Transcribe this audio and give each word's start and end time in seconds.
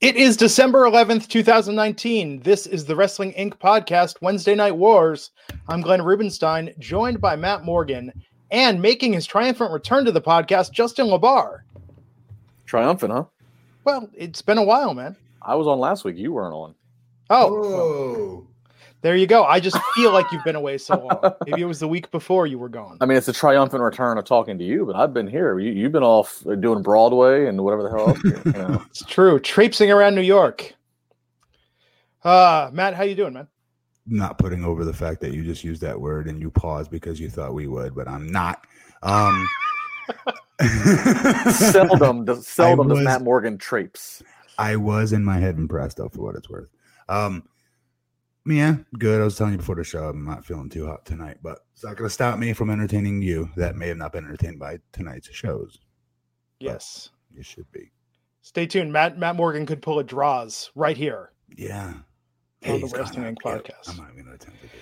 It 0.00 0.14
is 0.14 0.36
December 0.36 0.84
11th, 0.84 1.26
2019. 1.26 2.42
This 2.42 2.68
is 2.68 2.84
the 2.84 2.94
Wrestling 2.94 3.32
Inc. 3.32 3.58
podcast, 3.58 4.22
Wednesday 4.22 4.54
Night 4.54 4.76
Wars. 4.76 5.32
I'm 5.66 5.80
Glenn 5.80 6.02
Rubenstein, 6.02 6.72
joined 6.78 7.20
by 7.20 7.34
Matt 7.34 7.64
Morgan, 7.64 8.12
and 8.52 8.80
making 8.80 9.12
his 9.12 9.26
triumphant 9.26 9.72
return 9.72 10.04
to 10.04 10.12
the 10.12 10.20
podcast, 10.20 10.70
Justin 10.70 11.08
LaBar. 11.08 11.62
Triumphant, 12.64 13.12
huh? 13.12 13.24
Well, 13.82 14.08
it's 14.14 14.40
been 14.40 14.58
a 14.58 14.62
while, 14.62 14.94
man. 14.94 15.16
I 15.42 15.56
was 15.56 15.66
on 15.66 15.80
last 15.80 16.04
week. 16.04 16.16
You 16.16 16.32
weren't 16.32 16.54
on. 16.54 16.76
Oh, 17.30 17.60
well, 17.60 18.46
there 19.00 19.16
you 19.16 19.26
go. 19.26 19.44
I 19.44 19.60
just 19.60 19.78
feel 19.94 20.12
like 20.12 20.26
you've 20.32 20.44
been 20.44 20.56
away 20.62 20.78
so 20.78 20.96
long. 20.98 21.34
Maybe 21.46 21.62
it 21.62 21.66
was 21.66 21.80
the 21.80 21.88
week 21.88 22.10
before 22.10 22.46
you 22.46 22.58
were 22.58 22.68
gone. 22.68 22.98
I 23.00 23.06
mean, 23.06 23.16
it's 23.16 23.28
a 23.28 23.32
triumphant 23.32 23.82
return 23.82 24.18
of 24.18 24.24
talking 24.24 24.58
to 24.58 24.64
you, 24.64 24.86
but 24.86 24.96
I've 24.96 25.14
been 25.14 25.28
here. 25.28 25.58
You, 25.58 25.84
have 25.84 25.92
been 25.92 26.02
off 26.02 26.44
doing 26.60 26.82
Broadway 26.82 27.46
and 27.46 27.62
whatever 27.62 27.82
the 27.84 27.90
hell 27.90 28.08
else. 28.10 28.24
You 28.24 28.52
know. 28.52 28.82
it's 28.90 29.04
true. 29.04 29.38
Traipsing 29.38 29.90
around 29.90 30.14
New 30.14 30.22
York. 30.22 30.74
Uh, 32.24 32.70
Matt, 32.72 32.94
how 32.94 33.04
you 33.04 33.14
doing, 33.14 33.32
man? 33.32 33.48
Not 34.06 34.38
putting 34.38 34.64
over 34.64 34.84
the 34.84 34.92
fact 34.92 35.20
that 35.20 35.32
you 35.32 35.44
just 35.44 35.62
used 35.62 35.82
that 35.82 36.00
word 36.00 36.28
and 36.28 36.40
you 36.40 36.50
paused 36.50 36.90
because 36.90 37.20
you 37.20 37.28
thought 37.28 37.54
we 37.54 37.66
would, 37.68 37.94
but 37.94 38.08
I'm 38.08 38.26
not. 38.26 38.66
Um, 39.02 39.48
seldom 41.52 42.24
does 42.24 42.46
seldom 42.46 42.88
was, 42.88 42.98
does 42.98 43.04
Matt 43.04 43.22
Morgan 43.22 43.58
traipse. 43.58 44.22
I 44.58 44.76
was 44.76 45.12
in 45.12 45.22
my 45.22 45.38
head 45.38 45.56
impressed 45.56 45.98
though, 45.98 46.08
for 46.08 46.22
what 46.22 46.34
it's 46.34 46.48
worth. 46.48 46.70
Um, 47.08 47.44
yeah, 48.48 48.76
good. 48.98 49.20
I 49.20 49.24
was 49.24 49.36
telling 49.36 49.52
you 49.52 49.58
before 49.58 49.76
the 49.76 49.84
show, 49.84 50.08
I'm 50.08 50.24
not 50.24 50.44
feeling 50.44 50.68
too 50.68 50.86
hot 50.86 51.04
tonight, 51.04 51.38
but 51.42 51.58
it's 51.72 51.84
not 51.84 51.96
going 51.96 52.08
to 52.08 52.14
stop 52.14 52.38
me 52.38 52.52
from 52.52 52.70
entertaining 52.70 53.22
you 53.22 53.50
that 53.56 53.76
may 53.76 53.88
have 53.88 53.96
not 53.96 54.12
been 54.12 54.24
entertained 54.24 54.58
by 54.58 54.78
tonight's 54.92 55.30
shows. 55.30 55.78
Yes, 56.60 57.10
you 57.34 57.42
should 57.42 57.70
be. 57.72 57.92
Stay 58.42 58.66
tuned. 58.66 58.92
Matt 58.92 59.18
Matt 59.18 59.36
Morgan 59.36 59.66
could 59.66 59.82
pull 59.82 59.98
a 59.98 60.04
Droz 60.04 60.70
right 60.74 60.96
here. 60.96 61.32
Yeah, 61.56 61.94
on 62.66 62.80
the 62.80 62.86
Wrestling 62.88 63.34
Inc. 63.34 63.38
podcast. 63.42 63.88
I'm 63.88 63.96
not 63.96 64.10
even 64.12 64.24
going 64.24 64.38
to 64.38 64.44
attempt 64.44 64.60
to 64.62 64.66
do 64.68 64.74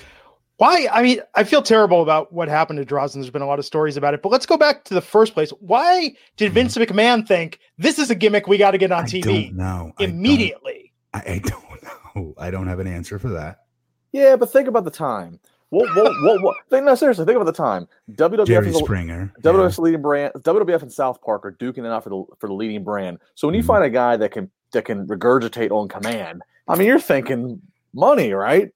Why? 0.58 0.88
I 0.92 1.02
mean, 1.02 1.20
I 1.34 1.44
feel 1.44 1.62
terrible 1.62 2.02
about 2.02 2.32
what 2.32 2.48
happened 2.48 2.78
to 2.78 2.84
Droz, 2.84 3.14
and 3.14 3.22
there's 3.22 3.30
been 3.30 3.42
a 3.42 3.46
lot 3.46 3.58
of 3.58 3.64
stories 3.64 3.96
about 3.96 4.14
it. 4.14 4.22
But 4.22 4.30
let's 4.30 4.46
go 4.46 4.56
back 4.56 4.84
to 4.84 4.94
the 4.94 5.00
first 5.00 5.34
place. 5.34 5.50
Why 5.60 6.14
did 6.36 6.46
mm-hmm. 6.46 6.54
Vince. 6.54 6.76
McMahon 6.76 7.26
think 7.26 7.58
this 7.78 7.98
is 7.98 8.10
a 8.10 8.14
gimmick 8.14 8.46
we 8.46 8.58
got 8.58 8.72
to 8.72 8.78
get 8.78 8.92
on 8.92 9.04
I 9.04 9.06
TV? 9.06 9.52
No, 9.52 9.92
immediately. 9.98 10.92
I 11.12 11.20
don't, 11.20 11.28
I, 11.28 11.34
I 11.34 11.38
don't 11.38 11.82
know. 11.82 12.05
I 12.38 12.50
don't 12.50 12.66
have 12.66 12.80
an 12.80 12.86
answer 12.86 13.18
for 13.18 13.30
that. 13.30 13.64
Yeah, 14.12 14.36
but 14.36 14.50
think 14.50 14.68
about 14.68 14.84
the 14.84 14.90
time. 14.90 15.38
What, 15.70 15.94
what, 15.96 16.12
what, 16.22 16.42
what? 16.42 16.56
Think, 16.70 16.84
no, 16.84 16.94
seriously, 16.94 17.24
think 17.24 17.36
about 17.36 17.46
the 17.46 17.52
time. 17.52 17.88
WWF 18.12 18.46
Jerry 18.46 18.68
is 18.68 18.76
Springer. 18.76 19.32
WWF's 19.42 19.78
yeah. 19.78 19.84
leading 19.84 20.02
brand. 20.02 20.32
WWF 20.34 20.82
and 20.82 20.92
South 20.92 21.20
Park 21.20 21.44
are 21.44 21.52
duking 21.52 21.78
it 21.78 21.86
out 21.86 22.04
for 22.04 22.10
the 22.10 22.24
for 22.38 22.46
the 22.46 22.54
leading 22.54 22.84
brand. 22.84 23.18
So 23.34 23.48
when 23.48 23.54
you 23.54 23.62
mm-hmm. 23.62 23.66
find 23.66 23.84
a 23.84 23.90
guy 23.90 24.16
that 24.16 24.30
can 24.30 24.50
that 24.72 24.84
can 24.84 25.06
regurgitate 25.06 25.72
on 25.72 25.88
command, 25.88 26.42
I 26.68 26.76
mean, 26.76 26.86
you're 26.86 27.00
thinking 27.00 27.60
money, 27.92 28.32
right? 28.32 28.70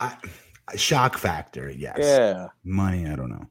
I, 0.00 0.16
shock 0.76 1.16
factor, 1.16 1.70
yes. 1.70 1.96
Yeah. 2.00 2.48
Money, 2.64 3.06
I 3.06 3.14
don't 3.14 3.30
know. 3.30 3.46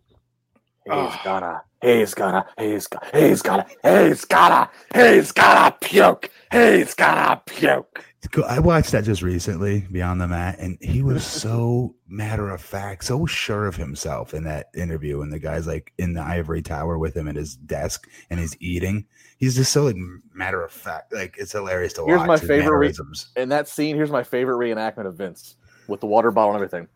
He's 0.85 0.93
oh. 0.93 1.21
gonna, 1.23 1.61
he's 1.81 2.13
gonna, 2.13 2.45
he's 2.59 2.87
gonna, 2.87 3.05
he's 3.13 3.41
gonna, 3.41 3.65
he's 3.83 4.25
gonna, 4.25 4.69
he's 4.93 5.31
gonna 5.31 5.75
puke. 5.79 6.29
He's 6.51 6.93
gonna 6.93 7.41
puke. 7.45 8.03
I 8.47 8.59
watched 8.59 8.91
that 8.93 9.03
just 9.03 9.21
recently, 9.21 9.81
Beyond 9.91 10.21
the 10.21 10.27
Mat, 10.27 10.57
and 10.59 10.77
he 10.81 11.01
was 11.01 11.25
so 11.25 11.95
matter 12.07 12.49
of 12.49 12.61
fact, 12.61 13.03
so 13.03 13.25
sure 13.25 13.67
of 13.67 13.75
himself 13.75 14.33
in 14.33 14.43
that 14.45 14.69
interview. 14.75 15.21
And 15.21 15.31
the 15.31 15.39
guy's 15.39 15.67
like 15.67 15.93
in 15.97 16.13
the 16.13 16.21
ivory 16.21 16.61
tower 16.61 16.97
with 16.97 17.15
him 17.15 17.27
at 17.27 17.35
his 17.35 17.55
desk, 17.55 18.09
and 18.29 18.39
he's 18.39 18.55
eating. 18.59 19.05
He's 19.37 19.55
just 19.55 19.73
so 19.73 19.83
like 19.83 19.97
matter 20.33 20.63
of 20.63 20.71
fact. 20.71 21.13
Like 21.13 21.35
it's 21.37 21.51
hilarious 21.51 21.93
to 21.93 22.05
here's 22.05 22.19
watch. 22.19 22.39
Here's 22.39 22.49
my 22.49 22.55
favorite 22.55 22.77
re- 22.77 22.93
in 23.35 23.49
that 23.49 23.67
scene. 23.67 23.95
Here's 23.95 24.11
my 24.11 24.23
favorite 24.23 24.55
reenactment 24.55 25.05
of 25.05 25.15
Vince 25.15 25.57
with 25.87 25.99
the 25.99 26.07
water 26.07 26.31
bottle 26.31 26.55
and 26.55 26.63
everything. 26.63 26.87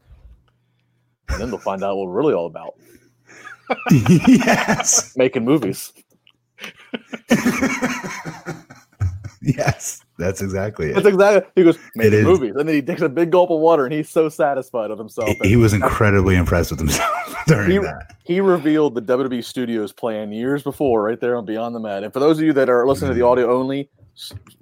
And 1.30 1.42
then 1.42 1.50
they'll 1.50 1.60
find 1.60 1.84
out 1.84 1.98
what 1.98 2.08
we're 2.08 2.14
really 2.14 2.34
all 2.34 2.46
about. 2.48 2.76
yes, 3.92 5.16
making 5.18 5.44
movies. 5.44 5.92
yes, 9.42 10.02
that's 10.18 10.42
exactly 10.42 10.90
it. 10.90 10.96
That's 10.96 11.08
exactly. 11.08 11.52
He 11.56 11.64
goes 11.64 11.78
making 11.96 12.24
movies, 12.24 12.56
and 12.56 12.68
then 12.68 12.76
he 12.76 12.82
takes 12.82 13.02
a 13.02 13.10
big 13.10 13.32
gulp 13.32 13.52
of 13.52 13.60
water, 13.60 13.86
and 13.86 13.94
he's 13.94 14.10
so 14.10 14.30
satisfied 14.30 14.90
of 14.90 14.98
himself. 14.98 15.30
He, 15.42 15.50
he 15.50 15.56
was 15.56 15.74
incredibly 15.74 16.36
impressed 16.36 16.72
with 16.72 16.80
himself 16.80 17.36
during 17.48 17.72
he, 17.72 17.78
that. 17.78 18.16
He 18.24 18.42
revealed 18.42 18.96
the 18.96 19.02
WWE 19.02 19.44
Studios 19.44 19.94
plan 19.94 20.32
years 20.32 20.64
before, 20.64 21.04
right 21.04 21.20
there 21.20 21.36
on 21.36 21.46
Beyond 21.46 21.76
the 21.76 21.80
Mat. 21.80 22.04
And 22.04 22.12
for 22.12 22.20
those 22.20 22.40
of 22.40 22.46
you 22.46 22.54
that 22.54 22.70
are 22.70 22.88
listening 22.88 23.12
mm. 23.12 23.14
to 23.14 23.20
the 23.20 23.26
mm. 23.26 23.32
audio 23.32 23.56
only, 23.56 23.90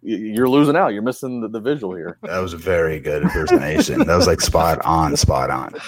you're 0.02 0.50
losing 0.50 0.76
out. 0.76 0.90
You're 0.90 1.02
missing 1.02 1.42
the, 1.42 1.48
the 1.48 1.62
visual 1.62 1.96
here. 1.96 2.18
That 2.24 2.40
was 2.40 2.54
a 2.54 2.58
very 2.58 3.00
good 3.00 3.24
impersonation. 3.24 4.00
that 4.00 4.16
was 4.16 4.28
like 4.28 4.42
spot 4.42 4.80
on, 4.84 5.16
spot 5.16 5.50
on. 5.50 5.74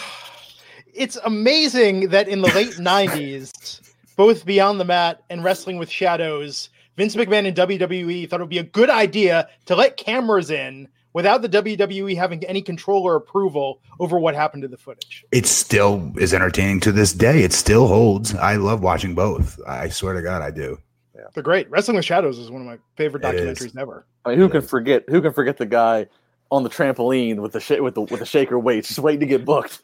It's 0.94 1.18
amazing 1.26 2.10
that 2.10 2.28
in 2.28 2.42
the 2.42 2.48
late 2.56 2.72
'90s, 2.72 3.82
both 4.16 4.48
Beyond 4.48 4.80
the 4.80 4.84
Mat 4.84 5.22
and 5.30 5.44
Wrestling 5.44 5.78
with 5.78 5.92
Shadows 5.92 6.70
Vince 6.97 7.16
McMahon 7.16 7.47
and 7.47 7.56
WWE 7.56 8.30
thought 8.30 8.40
it 8.40 8.44
would 8.44 8.50
be 8.50 8.58
a 8.58 8.63
good 8.63 8.89
idea 8.89 9.48
to 9.66 9.75
let 9.75 9.98
cameras 9.98 10.50
in 10.50 10.88
without 11.13 11.42
the 11.42 11.50
WWE 11.50 12.16
having 12.18 12.44
any 12.45 12.62
control 12.62 13.04
or 13.04 13.16
approval 13.16 13.80
over 14.00 14.19
what 14.19 14.36
happened 14.36 14.63
to 14.63 14.68
the 14.68 14.77
footage. 14.77 15.24
It 15.31 15.45
still 15.45 16.12
is 16.18 16.33
entertaining 16.33 16.80
to 16.81 16.92
this 16.92 17.13
day. 17.13 17.44
It 17.44 17.54
still 17.54 17.88
holds. 17.88 18.36
I 18.36 18.56
love 18.56 18.81
watching 18.81 19.16
both. 19.16 19.60
I 19.68 19.89
swear 19.89 20.13
to 20.16 20.22
God, 20.22 20.42
I 20.42 20.51
do. 20.51 20.80
Yeah. 21.16 21.24
They're 21.33 21.44
great. 21.44 21.69
Wrestling 21.69 21.98
with 21.98 22.06
Shadows 22.06 22.38
is 22.38 22.51
one 22.51 22.62
of 22.62 22.68
my 22.68 22.77
favorite 22.95 23.24
documentaries 23.24 23.77
ever. 23.77 24.06
I 24.25 24.30
mean, 24.31 24.39
who 24.39 24.50
can 24.50 24.62
forget? 24.62 25.06
Who 25.07 25.22
can 25.22 25.33
forget 25.33 25.57
the 25.57 25.66
guy 25.66 26.07
on 26.51 26.63
the 26.63 26.69
trampoline 26.69 27.38
with 27.39 27.54
the 27.54 27.60
sh- 27.60 27.80
with 27.80 27.95
the 27.95 28.01
with 28.01 28.19
the 28.19 28.25
shaker 28.25 28.57
weights, 28.60 28.89
just 28.89 29.00
waiting 29.00 29.22
to 29.22 29.25
get 29.25 29.45
booked? 29.45 29.81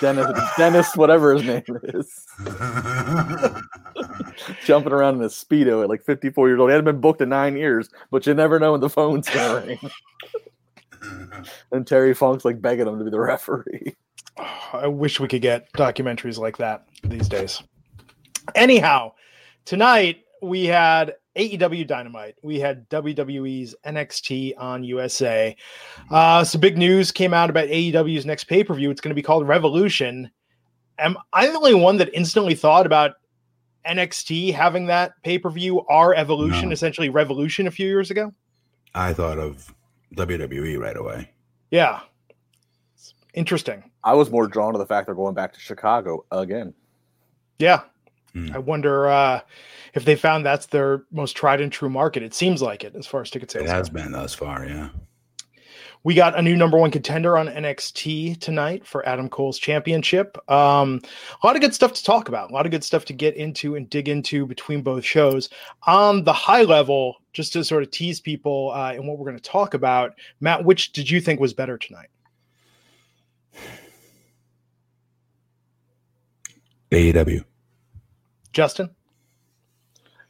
Dennis, 0.00 0.26
Dennis, 0.56 0.96
whatever 0.96 1.34
his 1.34 1.44
name 1.44 1.62
is, 1.84 2.26
jumping 4.64 4.92
around 4.92 5.16
in 5.16 5.22
a 5.22 5.28
speedo 5.28 5.82
at 5.82 5.88
like 5.88 6.04
54 6.04 6.48
years 6.48 6.60
old. 6.60 6.70
He 6.70 6.72
hadn't 6.72 6.84
been 6.84 7.00
booked 7.00 7.20
in 7.20 7.28
nine 7.28 7.56
years, 7.56 7.88
but 8.10 8.26
you 8.26 8.34
never 8.34 8.58
know 8.58 8.72
when 8.72 8.80
the 8.80 8.88
phone's 8.88 9.28
gonna 9.28 9.66
ring. 9.66 9.78
and 11.72 11.86
Terry 11.86 12.14
Funk's 12.14 12.44
like 12.44 12.60
begging 12.60 12.86
him 12.86 12.98
to 12.98 13.04
be 13.04 13.10
the 13.10 13.20
referee. 13.20 13.96
I 14.72 14.86
wish 14.86 15.20
we 15.20 15.28
could 15.28 15.42
get 15.42 15.72
documentaries 15.72 16.38
like 16.38 16.58
that 16.58 16.86
these 17.02 17.28
days. 17.28 17.62
Anyhow, 18.54 19.12
tonight 19.64 20.24
we 20.42 20.66
had 20.66 21.14
AEW 21.40 21.86
Dynamite. 21.86 22.36
We 22.42 22.60
had 22.60 22.88
WWE's 22.90 23.74
NXT 23.86 24.54
on 24.58 24.84
USA. 24.84 25.56
Uh, 26.10 26.44
some 26.44 26.60
big 26.60 26.76
news 26.76 27.10
came 27.10 27.32
out 27.32 27.48
about 27.48 27.68
AEW's 27.68 28.26
next 28.26 28.44
pay 28.44 28.62
per 28.62 28.74
view. 28.74 28.90
It's 28.90 29.00
going 29.00 29.10
to 29.10 29.14
be 29.14 29.22
called 29.22 29.48
Revolution. 29.48 30.30
Am 30.98 31.16
I 31.32 31.46
the 31.46 31.54
only 31.54 31.74
one 31.74 31.96
that 31.96 32.10
instantly 32.12 32.54
thought 32.54 32.84
about 32.84 33.12
NXT 33.88 34.52
having 34.52 34.86
that 34.86 35.12
pay 35.22 35.38
per 35.38 35.48
view, 35.50 35.80
our 35.86 36.14
Evolution, 36.14 36.68
No. 36.68 36.72
essentially 36.72 37.08
Revolution, 37.08 37.66
a 37.66 37.70
few 37.70 37.88
years 37.88 38.10
ago? 38.10 38.34
I 38.94 39.14
thought 39.14 39.38
of 39.38 39.72
WWE 40.16 40.78
right 40.78 40.96
away. 40.96 41.30
Yeah. 41.70 42.00
It's 42.96 43.14
interesting. 43.32 43.82
I 44.04 44.12
was 44.14 44.30
more 44.30 44.46
drawn 44.46 44.72
to 44.74 44.78
the 44.78 44.84
fact 44.86 45.06
they're 45.06 45.14
going 45.14 45.34
back 45.34 45.52
to 45.54 45.60
Chicago 45.60 46.24
again. 46.30 46.74
Yeah. 47.58 47.82
Hmm. 48.32 48.50
I 48.54 48.58
wonder 48.58 49.08
uh, 49.08 49.40
if 49.94 50.04
they 50.04 50.16
found 50.16 50.46
that's 50.46 50.66
their 50.66 51.04
most 51.10 51.36
tried 51.36 51.60
and 51.60 51.72
true 51.72 51.90
market. 51.90 52.22
It 52.22 52.34
seems 52.34 52.62
like 52.62 52.84
it 52.84 52.94
as 52.94 53.06
far 53.06 53.22
as 53.22 53.30
ticket 53.30 53.50
sales. 53.50 53.64
It 53.64 53.66
go. 53.66 53.72
has 53.72 53.90
been 53.90 54.12
thus 54.12 54.34
far, 54.34 54.64
yeah. 54.64 54.90
We 56.02 56.14
got 56.14 56.38
a 56.38 56.40
new 56.40 56.56
number 56.56 56.78
one 56.78 56.90
contender 56.90 57.36
on 57.36 57.48
NXT 57.48 58.40
tonight 58.40 58.86
for 58.86 59.06
Adam 59.06 59.28
Cole's 59.28 59.58
championship. 59.58 60.38
Um, 60.50 61.02
a 61.42 61.46
lot 61.46 61.56
of 61.56 61.62
good 61.62 61.74
stuff 61.74 61.92
to 61.92 62.02
talk 62.02 62.28
about, 62.28 62.50
a 62.50 62.54
lot 62.54 62.64
of 62.64 62.72
good 62.72 62.82
stuff 62.82 63.04
to 63.06 63.12
get 63.12 63.36
into 63.36 63.76
and 63.76 63.90
dig 63.90 64.08
into 64.08 64.46
between 64.46 64.80
both 64.80 65.04
shows. 65.04 65.50
On 65.86 66.24
the 66.24 66.32
high 66.32 66.62
level, 66.62 67.16
just 67.34 67.52
to 67.52 67.62
sort 67.64 67.82
of 67.82 67.90
tease 67.90 68.18
people 68.18 68.72
uh, 68.74 68.92
and 68.92 69.06
what 69.06 69.18
we're 69.18 69.26
going 69.26 69.36
to 69.36 69.42
talk 69.42 69.74
about, 69.74 70.14
Matt, 70.40 70.64
which 70.64 70.92
did 70.92 71.10
you 71.10 71.20
think 71.20 71.38
was 71.38 71.52
better 71.52 71.76
tonight? 71.76 72.08
AEW. 76.90 77.44
Justin? 78.52 78.90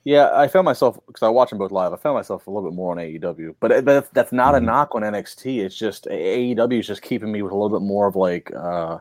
Yeah, 0.04 0.30
I 0.32 0.48
found 0.48 0.64
myself 0.64 0.98
because 1.06 1.22
I 1.22 1.28
watch 1.28 1.50
them 1.50 1.58
both 1.58 1.72
live. 1.72 1.92
I 1.92 1.96
found 1.96 2.16
myself 2.16 2.46
a 2.46 2.50
little 2.50 2.70
bit 2.70 2.74
more 2.74 2.90
on 2.92 2.96
AEW, 2.98 3.54
but, 3.60 3.84
but 3.84 4.12
that's 4.14 4.32
not 4.32 4.54
a 4.54 4.58
Mhm. 4.58 4.64
knock 4.64 4.94
on 4.94 5.02
NXT. 5.02 5.60
It's 5.60 5.76
just 5.76 6.06
AEW 6.06 6.80
is 6.80 6.86
just 6.86 7.02
keeping 7.02 7.30
me 7.30 7.42
with 7.42 7.52
a 7.52 7.54
little 7.54 7.78
bit 7.78 7.84
more 7.84 8.06
of 8.06 8.16
like 8.16 8.50
uh, 8.54 8.98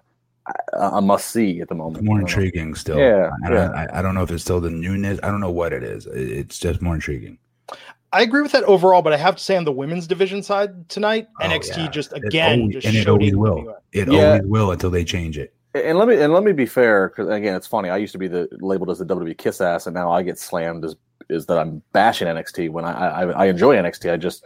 a, 0.74 0.80
a 0.94 1.02
must 1.02 1.28
see 1.28 1.62
at 1.62 1.70
the 1.70 1.76
moment. 1.76 2.04
More 2.04 2.16
I 2.18 2.20
know. 2.20 2.26
intriguing 2.26 2.76
still. 2.76 2.98
Yeah, 2.98 3.30
I, 3.46 3.52
yeah. 3.54 3.70
I, 3.94 4.00
I 4.00 4.02
don't 4.02 4.14
know 4.14 4.24
if 4.24 4.32
it's 4.32 4.44
still 4.44 4.60
the 4.60 4.70
newness. 4.70 5.20
I 5.24 5.28
don't 5.32 5.40
know 5.40 5.52
what 5.52 5.72
it 5.72 5.84
is. 5.84 6.06
It's 6.08 6.60
just 6.60 6.82
more 6.82 6.96
intriguing. 6.96 7.38
I 8.12 8.24
agree 8.24 8.42
with 8.42 8.52
that 8.54 8.64
overall, 8.64 9.02
but 9.02 9.14
I 9.14 9.18
have 9.18 9.36
to 9.38 9.44
say 9.44 9.56
on 9.56 9.64
the 9.64 9.72
women's 9.72 10.06
division 10.08 10.42
side 10.44 10.90
tonight, 10.90 11.28
Oh, 11.40 11.46
NXT 11.46 11.78
yeah. 11.78 11.88
just 11.90 12.12
It 12.12 12.26
again 12.26 12.60
always- 12.62 12.74
just 12.74 12.88
and 12.88 12.98
it 12.98 13.08
always 13.08 13.36
will. 13.36 13.76
It 13.94 14.12
Yeah. 14.12 14.32
always 14.34 14.46
will 14.48 14.72
until 14.72 14.90
they 14.90 15.04
change 15.06 15.38
it. 15.38 15.54
And 15.76 15.98
let 16.00 16.08
me 16.08 16.20
and 16.20 16.34
let 16.34 16.44
me 16.44 16.52
be 16.52 16.66
fair 16.66 17.10
because 17.10 17.30
again, 17.30 17.56
it's 17.56 17.68
funny. 17.68 17.90
I 17.90 17.98
used 17.98 18.12
to 18.14 18.18
be 18.18 18.28
the 18.28 18.48
labeled 18.60 18.90
as 18.90 18.98
the 19.00 19.06
WWE 19.06 19.38
kiss 19.38 19.62
ass, 19.62 19.86
and 19.86 19.94
now 19.94 20.12
I 20.12 20.24
get 20.24 20.40
slammed 20.40 20.84
as 20.84 20.96
is 21.30 21.46
that 21.46 21.60
I'm 21.60 21.84
bashing 21.94 22.28
NXT 22.28 22.72
when 22.72 22.86
I 22.86 22.92
I, 22.92 23.24
I 23.32 23.46
enjoy 23.46 23.76
NXT. 23.76 24.12
I 24.12 24.18
just 24.18 24.44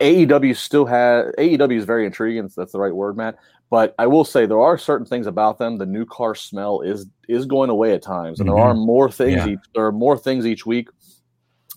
AEW 0.00 0.56
still 0.56 0.84
has 0.86 1.32
AEW 1.38 1.76
is 1.76 1.84
very 1.84 2.06
intriguing. 2.06 2.48
That's 2.56 2.72
the 2.72 2.78
right 2.78 2.94
word, 2.94 3.16
Matt. 3.16 3.36
But 3.70 3.94
I 3.98 4.06
will 4.06 4.24
say 4.24 4.44
there 4.44 4.60
are 4.60 4.76
certain 4.76 5.06
things 5.06 5.26
about 5.26 5.58
them. 5.58 5.78
The 5.78 5.86
new 5.86 6.04
car 6.04 6.34
smell 6.34 6.82
is 6.82 7.06
is 7.28 7.46
going 7.46 7.70
away 7.70 7.92
at 7.94 8.02
times, 8.02 8.38
and 8.38 8.48
Mhm. 8.48 8.54
there 8.54 8.64
are 8.64 8.74
more 8.74 9.10
things. 9.10 9.32
Yeah. 9.32 9.48
Each, 9.48 9.58
there 9.74 9.86
are 9.86 9.92
more 9.92 10.16
things 10.18 10.46
each 10.46 10.66
week 10.66 10.88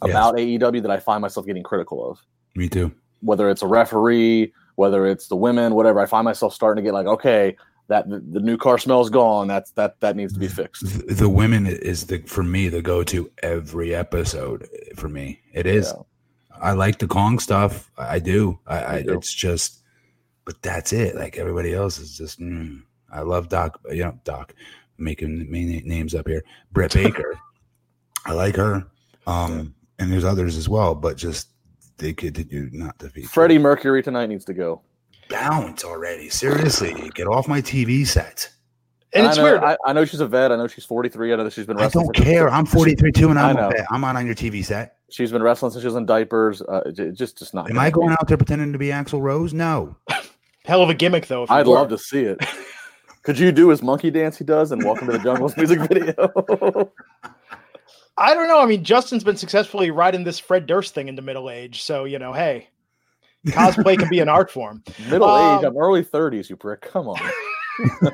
Yes. 0.03 0.12
about 0.12 0.36
AEW 0.38 0.81
that 0.81 0.92
I 0.92 1.00
find 1.00 1.21
myself 1.21 1.45
getting 1.45 1.63
critical 1.63 2.07
of. 2.12 2.19
Me 2.56 2.68
too. 2.68 2.92
Whether 3.21 3.50
it's 3.50 3.62
a 3.63 3.68
referee, 3.68 4.53
whether 4.75 5.07
it's 5.07 5.30
the 5.30 5.38
women, 5.38 5.74
whatever. 5.74 6.00
I 6.01 6.06
find 6.06 6.25
myself 6.25 6.53
starting 6.53 6.83
to 6.83 6.88
get 6.88 6.94
like, 6.94 7.07
okay, 7.07 7.56
that 7.87 8.09
the, 8.09 8.39
new 8.39 8.57
car 8.57 8.77
smell's 8.77 9.09
gone. 9.09 9.47
That's 9.47 9.71
that 9.71 9.99
that 9.99 10.15
needs 10.15 10.33
to 10.33 10.39
be 10.39 10.47
fixed. 10.47 10.83
The, 11.17 11.29
women 11.29 11.67
is 11.67 12.07
the 12.07 12.19
for 12.19 12.43
me 12.43 12.69
the 12.69 12.81
go 12.81 13.03
to 13.03 13.29
every 13.43 13.93
episode 13.93 14.67
for 14.95 15.07
me. 15.07 15.41
It 15.53 15.65
is. 15.65 15.93
Yeah. 15.95 16.03
I 16.61 16.71
like 16.71 16.99
the 16.99 17.07
Kong 17.07 17.39
stuff. 17.39 17.91
I 17.97 18.19
do. 18.19 18.59
I, 18.65 18.97
I 18.97 19.01
too. 19.03 19.13
it's 19.13 19.33
just, 19.33 19.81
but 20.45 20.61
that's 20.61 20.93
it. 20.93 21.15
Like 21.15 21.37
everybody 21.37 21.73
else 21.73 21.99
is 21.99 22.17
just. 22.17 22.39
Mm. 22.39 22.83
I 23.11 23.21
love 23.21 23.49
Doc. 23.49 23.79
You 23.91 24.05
know, 24.05 24.19
Doc 24.23 24.53
making 24.97 25.49
main 25.51 25.81
names 25.85 26.15
up 26.15 26.27
here. 26.27 26.43
Britt 26.71 26.93
Baker. 26.95 27.39
I 28.25 28.33
like 28.33 28.55
her. 28.55 28.87
Um, 29.27 29.75
and 29.99 30.11
there's 30.11 30.25
others 30.25 30.57
as 30.57 30.67
well, 30.67 30.95
but 30.95 31.17
just 31.17 31.49
they 31.97 32.13
could 32.13 32.33
do 32.49 32.69
not 32.71 32.97
defeat. 32.97 33.29
Freddie 33.29 33.57
Mercury 33.57 34.03
tonight 34.03 34.27
needs 34.27 34.45
to 34.45 34.53
go. 34.53 34.81
Bounce 35.30 35.83
already. 35.83 36.30
Seriously, 36.30 37.12
get 37.13 37.27
off 37.27 37.48
my 37.48 37.62
TV 37.62 38.06
set. 38.06 38.50
And 39.13 39.25
it's 39.25 39.38
know, 39.38 39.44
weird. 39.44 39.63
I, 39.63 39.77
I 39.86 39.94
know 39.94 40.04
she's 40.04 40.19
a 40.19 40.27
vet. 40.27 40.51
I 40.51 40.57
know 40.57 40.68
she's 40.68 40.83
43. 40.83 41.31
I 41.31 41.36
know 41.38 41.44
that 41.45 41.54
she's 41.54 41.66
been 41.66 41.80
I 41.80 41.88
don't 41.88 42.13
care. 42.13 42.50
I'm 42.50 42.66
43 42.66 43.12
too, 43.13 43.30
and 43.30 43.39
I 43.39 43.50
I'm 43.50 43.56
know. 43.56 43.68
okay. 43.69 43.83
I'm 43.89 44.01
not 44.01 44.18
on 44.18 44.25
your 44.25 44.36
TV 44.36 44.63
set. 44.63 44.98
She's 45.10 45.31
been 45.31 45.42
wrestling 45.42 45.72
since 45.72 45.81
she 45.81 45.88
was 45.88 45.95
in 45.95 46.06
diapers. 46.06 46.62
Uh, 46.62 46.92
just, 46.92 47.38
just 47.38 47.54
not. 47.54 47.69
Am 47.69 47.80
I 47.80 47.89
going 47.89 48.12
out 48.12 48.27
there 48.27 48.38
pretending 48.38 48.74
to 48.74 48.77
be 48.77 48.88
Axl 48.88 49.22
Rose? 49.22 49.54
No. 49.54 49.95
Hell 50.66 50.81
of 50.81 50.89
a 50.89 50.94
gimmick, 50.94 51.28
though. 51.28 51.44
if 51.44 51.51
I'd 51.51 51.68
love 51.68 51.89
to 51.89 51.98
see 51.98 52.24
it. 52.24 52.39
Could 53.24 53.39
you 53.39 53.51
do 53.51 53.69
his 53.69 53.81
monkey 53.81 54.12
dance 54.12 54.38
he 54.38 54.44
does 54.44 54.71
in 54.71 54.80
Welcome 54.83 55.07
to 55.07 55.13
the 55.13 55.24
Jungle's 55.24 55.56
music 55.57 55.80
video? 55.80 56.92
I 58.18 58.33
don't 58.33 58.48
know. 58.48 58.62
I 58.62 58.66
mean, 58.66 58.83
Justin's 58.83 59.24
been 59.24 59.38
successfully 59.38 59.92
riding 59.92 60.24
this 60.24 60.39
Fred 60.39 60.68
Durst 60.68 60.94
thing 60.94 61.07
into 61.07 61.21
middle 61.21 61.50
age, 61.50 61.83
so 61.83 62.04
you 62.04 62.19
know, 62.19 62.33
hey, 62.33 62.69
cosplay 63.47 63.97
can 63.97 64.09
be 64.09 64.19
an 64.19 64.30
art 64.30 64.50
form. 64.51 64.83
Middle 65.09 65.36
age. 65.36 65.63
Um, 65.63 65.65
I'm 65.65 65.77
early 65.77 66.03
30s. 66.03 66.50
You 66.50 66.56
prick. 66.56 66.81
Come 66.81 67.07
on. 67.09 67.19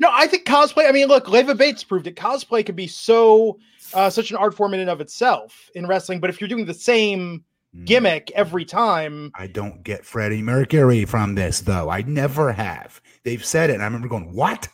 No, 0.00 0.08
I 0.12 0.26
think 0.26 0.44
cosplay. 0.46 0.86
I 0.88 0.92
mean, 0.92 1.08
look, 1.08 1.28
Leva 1.28 1.54
Bates 1.54 1.82
proved 1.82 2.06
it. 2.06 2.14
Cosplay 2.16 2.64
can 2.64 2.74
be 2.74 2.86
so 2.86 3.58
uh, 3.94 4.10
such 4.10 4.30
an 4.30 4.36
art 4.36 4.54
form 4.54 4.74
in 4.74 4.80
and 4.80 4.90
of 4.90 5.00
itself 5.00 5.70
in 5.74 5.86
wrestling, 5.86 6.20
but 6.20 6.28
if 6.30 6.40
you're 6.40 6.48
doing 6.48 6.66
the 6.66 6.74
same 6.74 7.44
Mm. 7.74 7.86
gimmick 7.86 8.30
every 8.34 8.66
time, 8.66 9.32
I 9.34 9.46
don't 9.46 9.82
get 9.82 10.04
Freddie 10.04 10.42
Mercury 10.42 11.06
from 11.06 11.34
this, 11.36 11.62
though. 11.62 11.88
I 11.88 12.02
never 12.02 12.52
have. 12.52 13.00
They've 13.24 13.42
said 13.42 13.70
it, 13.70 13.74
and 13.74 13.82
I 13.82 13.86
remember 13.86 14.08
going, 14.08 14.30
"What? 14.34 14.68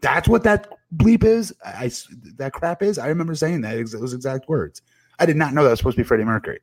That's 0.00 0.26
what 0.26 0.42
that 0.42 0.68
bleep 0.96 1.22
is? 1.22 1.54
I, 1.64 1.84
I- 1.84 1.90
that 2.38 2.52
crap 2.52 2.82
is." 2.82 2.98
I 2.98 3.06
remember 3.06 3.36
saying 3.36 3.60
that 3.60 3.78
ex- 3.78 3.92
those 3.92 4.14
exact 4.14 4.48
words. 4.48 4.82
I 5.20 5.26
did 5.26 5.36
not 5.36 5.54
know 5.54 5.62
that 5.62 5.70
was 5.70 5.78
supposed 5.78 5.94
to 5.96 6.02
be 6.02 6.06
Freddie 6.08 6.24
Mercury. 6.24 6.58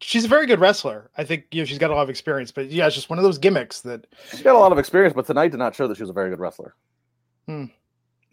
She's 0.00 0.24
a 0.24 0.28
very 0.28 0.46
good 0.46 0.60
wrestler. 0.60 1.10
I 1.16 1.24
think 1.24 1.44
you 1.52 1.60
know 1.60 1.64
she's 1.64 1.78
got 1.78 1.90
a 1.90 1.94
lot 1.94 2.02
of 2.02 2.10
experience, 2.10 2.52
but 2.52 2.70
yeah, 2.70 2.86
it's 2.86 2.94
just 2.94 3.10
one 3.10 3.18
of 3.18 3.22
those 3.24 3.38
gimmicks 3.38 3.80
that 3.82 4.06
She's 4.30 4.42
got 4.42 4.54
a 4.54 4.58
lot 4.58 4.72
of 4.72 4.78
experience, 4.78 5.14
but 5.14 5.26
tonight 5.26 5.48
did 5.50 5.58
not 5.58 5.74
show 5.74 5.86
that 5.88 5.96
she 5.96 6.02
was 6.02 6.10
a 6.10 6.14
very 6.14 6.30
good 6.30 6.40
wrestler, 6.40 6.74
hmm. 7.46 7.66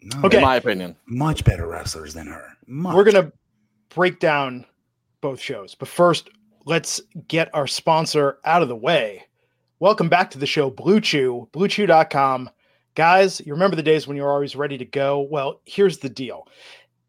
No, 0.02 0.20
Okay. 0.24 0.36
in 0.38 0.42
my 0.44 0.56
opinion. 0.56 0.96
much 1.06 1.44
better 1.44 1.66
wrestlers 1.66 2.12
than 2.14 2.26
her. 2.26 2.46
Much. 2.66 2.94
we're 2.94 3.04
gonna 3.04 3.32
break 3.88 4.20
down 4.20 4.66
both 5.22 5.40
shows. 5.40 5.74
But 5.74 5.88
first, 5.88 6.28
let's 6.66 7.00
get 7.28 7.54
our 7.54 7.66
sponsor 7.66 8.38
out 8.44 8.60
of 8.62 8.68
the 8.68 8.76
way. 8.76 9.24
Welcome 9.80 10.08
back 10.10 10.30
to 10.32 10.38
the 10.38 10.46
show, 10.46 10.68
Blue 10.70 11.00
Chew, 11.00 11.48
bluechew.com. 11.52 12.50
Guys, 12.94 13.40
you 13.44 13.52
remember 13.54 13.76
the 13.76 13.82
days 13.82 14.06
when 14.06 14.16
you 14.16 14.22
were 14.22 14.30
always 14.32 14.54
ready 14.54 14.76
to 14.78 14.84
go? 14.84 15.20
Well, 15.30 15.60
here's 15.64 15.98
the 15.98 16.08
deal. 16.08 16.46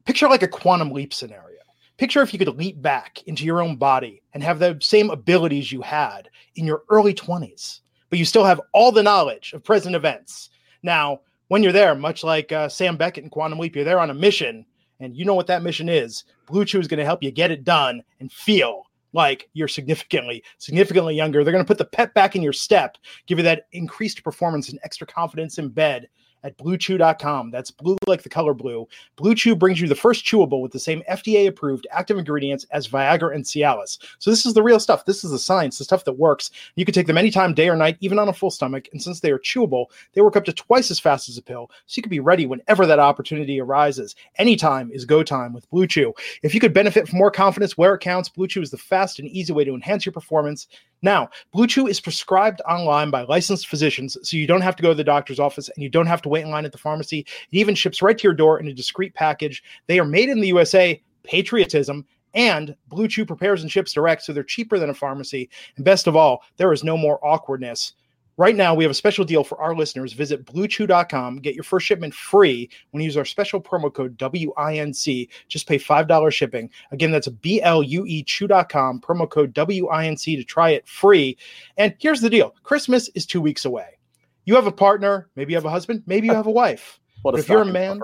Picture 0.06 0.28
like 0.30 0.42
a 0.44 0.48
quantum 0.48 0.92
leap 0.92 1.14
scenario. 1.14 1.55
Picture 1.98 2.22
if 2.22 2.34
you 2.34 2.40
could 2.40 2.58
leap 2.58 2.82
back 2.82 3.24
into 3.26 3.46
your 3.46 3.62
own 3.62 3.78
body 3.78 4.22
and 4.34 4.44
have 4.44 4.60
the 4.60 4.78
same 4.82 5.10
abilities 5.10 5.72
you 5.72 5.82
had 5.82 6.30
in 6.56 6.66
your 6.66 6.84
early 6.90 7.14
20s, 7.14 7.80
but 8.10 8.20
you 8.20 8.26
still 8.26 8.44
have 8.44 8.60
all 8.74 8.92
the 8.92 9.04
knowledge 9.04 9.54
of 9.54 9.64
present 9.64 9.96
events. 9.96 10.50
Now, 10.84 11.22
when 11.48 11.64
you're 11.64 11.72
there, 11.72 11.96
much 11.96 12.24
like 12.24 12.52
uh, 12.52 12.68
Sam 12.68 12.98
Beckett 12.98 13.24
in 13.24 13.30
Quantum 13.30 13.60
Leap, 13.60 13.76
you're 13.76 13.86
there 13.86 14.00
on 14.00 14.10
a 14.10 14.14
mission, 14.14 14.66
and 15.00 15.16
you 15.16 15.24
know 15.24 15.36
what 15.36 15.48
that 15.48 15.64
mission 15.64 15.88
is. 15.88 16.26
Blue 16.48 16.66
Chew 16.66 16.80
is 16.80 16.88
going 16.88 17.00
to 17.00 17.06
help 17.06 17.24
you 17.24 17.32
get 17.32 17.52
it 17.52 17.64
done 17.64 18.04
and 18.20 18.30
feel 18.30 18.84
like 19.14 19.50
you're 19.54 19.70
significantly, 19.70 20.44
significantly 20.58 21.16
younger. 21.16 21.44
They're 21.44 21.54
going 21.54 21.64
to 21.64 21.68
put 21.68 21.78
the 21.78 21.86
pep 21.86 22.14
back 22.14 22.36
in 22.36 22.42
your 22.42 22.52
step, 22.52 22.98
give 23.26 23.38
you 23.38 23.44
that 23.44 23.68
increased 23.72 24.22
performance 24.22 24.68
and 24.68 24.80
extra 24.84 25.08
confidence 25.08 25.58
in 25.58 25.70
bed 25.70 26.10
at 26.46 26.58
bluechew.com. 26.58 27.50
That's 27.50 27.72
blue 27.72 27.98
like 28.08 28.22
the 28.22 28.30
color 28.30 28.54
blue. 28.54 28.88
Blue 29.16 29.34
Chew 29.34 29.56
brings 29.56 29.82
you 29.82 29.88
the 29.88 29.96
first 29.96 30.24
chewable 30.24 30.62
with 30.62 30.72
the 30.72 30.80
same 30.80 31.02
FDA 31.10 31.48
approved 31.48 31.88
active 31.92 32.18
ingredients 32.18 32.66
as 32.72 32.88
Viagra 32.88 33.34
and 33.34 33.44
Cialis. 33.44 33.98
So 34.20 34.30
this 34.30 34.46
is 34.46 34.54
the 34.54 34.64
real 34.64 34.80
stuff. 34.80 35.06
This 35.06 35.24
is 35.24 35.32
the 35.32 35.40
science, 35.40 35.80
the 35.80 35.84
stuff 35.84 36.06
that 36.06 36.14
works. 36.14 36.52
You 36.76 36.86
can 36.86 36.94
take 36.94 37.08
them 37.08 37.18
anytime, 37.18 37.56
day 37.56 37.68
or 37.68 37.76
night, 37.76 37.98
even 38.00 38.20
on 38.20 38.30
a 38.30 38.34
full 38.34 38.52
stomach. 38.52 38.88
And 38.92 39.02
since 39.02 39.20
they 39.20 39.32
are 39.32 39.40
chewable, 39.40 39.88
they 40.14 40.22
work 40.22 40.36
up 40.36 40.46
to 40.46 40.54
twice 40.54 40.92
as 40.92 41.00
fast 41.00 41.28
as 41.28 41.38
a 41.38 41.42
pill. 41.42 41.72
So 41.88 41.98
you 41.98 42.04
can 42.04 42.12
be 42.12 42.20
ready 42.20 42.46
whenever 42.46 42.86
that 42.86 43.00
opportunity 43.00 43.60
arises. 43.60 44.16
Anytime 44.38 44.92
is 44.92 45.04
go 45.04 45.24
time 45.24 45.52
with 45.52 45.70
Blue 45.72 45.88
Chew. 45.88 46.14
If 46.44 46.54
you 46.54 46.60
could 46.60 46.74
benefit 46.74 47.08
from 47.08 47.18
more 47.18 47.32
confidence 47.32 47.78
where 47.78 47.96
it 47.96 48.02
counts, 48.02 48.30
Blue 48.30 48.48
Chew 48.48 48.62
is 48.62 48.70
the 48.70 48.78
fast 48.78 49.18
and 49.18 49.28
easy 49.28 49.52
way 49.52 49.64
to 49.64 49.74
enhance 49.74 50.06
your 50.06 50.14
performance. 50.14 50.68
Now, 51.06 51.30
Blue 51.52 51.68
Chew 51.68 51.86
is 51.86 52.00
prescribed 52.00 52.62
online 52.68 53.12
by 53.12 53.22
licensed 53.22 53.68
physicians, 53.68 54.18
so 54.24 54.38
you 54.38 54.48
don't 54.48 54.62
have 54.62 54.76
to 54.76 54.82
go 54.82 54.90
to 54.90 54.96
the 54.96 55.04
doctor's 55.04 55.40
office 55.40 55.70
and 55.70 55.84
you 55.84 55.88
don't 55.88 56.08
have 56.08 56.22
to 56.24 56.30
wait 56.30 56.44
in 56.44 56.50
line 56.50 56.66
at 56.66 56.72
the 56.72 56.80
pharmacy. 56.80 57.20
It 57.20 57.28
even 57.52 57.76
ships 57.76 58.02
right 58.02 58.18
to 58.18 58.24
your 58.24 58.34
door 58.34 58.60
in 58.60 58.68
a 58.68 58.74
discreet 58.74 59.14
package. 59.14 59.64
They 59.86 60.00
are 60.00 60.06
made 60.06 60.30
in 60.30 60.40
the 60.42 60.48
USA, 60.48 61.00
patriotism, 61.22 62.08
and 62.34 62.76
Blue 62.88 63.08
Chew 63.08 63.24
prepares 63.24 63.62
and 63.62 63.72
ships 63.72 63.94
direct, 63.94 64.24
so 64.24 64.34
they're 64.34 64.44
cheaper 64.44 64.80
than 64.80 64.90
a 64.90 64.96
pharmacy. 64.96 65.48
And 65.76 65.86
best 65.86 66.08
of 66.08 66.16
all, 66.16 66.42
there 66.58 66.74
is 66.74 66.84
no 66.84 66.98
more 66.98 67.24
awkwardness 67.24 67.94
Right 68.38 68.56
now, 68.56 68.76
we 68.76 68.84
have 68.84 68.92
a 68.92 68.96
special 68.96 69.24
deal 69.24 69.44
for 69.46 69.58
our 69.62 69.74
listeners. 69.74 70.12
Visit 70.12 70.46
bluechew.com, 70.46 71.38
get 71.38 71.56
your 71.56 71.64
first 71.64 71.86
shipment 71.86 72.14
free 72.14 72.70
when 72.92 73.02
you 73.02 73.06
use 73.06 73.16
our 73.16 73.24
special 73.24 73.62
promo 73.62 73.94
code 73.94 74.18
WINC. 74.18 75.30
Just 75.48 75.68
pay 75.68 75.78
$5 75.80 76.32
shipping. 76.34 76.70
Again, 76.92 77.12
that's 77.12 77.30
B 77.30 77.62
L 77.62 77.82
U 77.82 78.06
E 78.06 78.24
chew.com, 78.24 79.00
promo 79.00 79.30
code 79.30 79.54
WINC 79.54 80.38
to 80.38 80.44
try 80.44 80.72
it 80.72 80.86
free. 80.88 81.38
And 81.78 81.96
here's 82.00 82.20
the 82.22 82.30
deal 82.30 82.54
Christmas 82.64 83.10
is 83.16 83.26
two 83.26 83.42
weeks 83.42 83.64
away. 83.64 83.98
You 84.46 84.56
have 84.56 84.68
a 84.68 84.72
partner, 84.72 85.30
maybe 85.36 85.54
you 85.54 85.58
have 85.58 85.66
a 85.66 85.70
husband, 85.72 86.04
maybe 86.06 86.28
you 86.28 86.34
have 86.34 86.48
a 86.48 86.52
wife. 86.64 87.00
What 87.22 87.32
But 87.32 87.40
if 87.40 87.50
you're 87.50 87.62
a 87.62 87.66
man- 87.66 88.02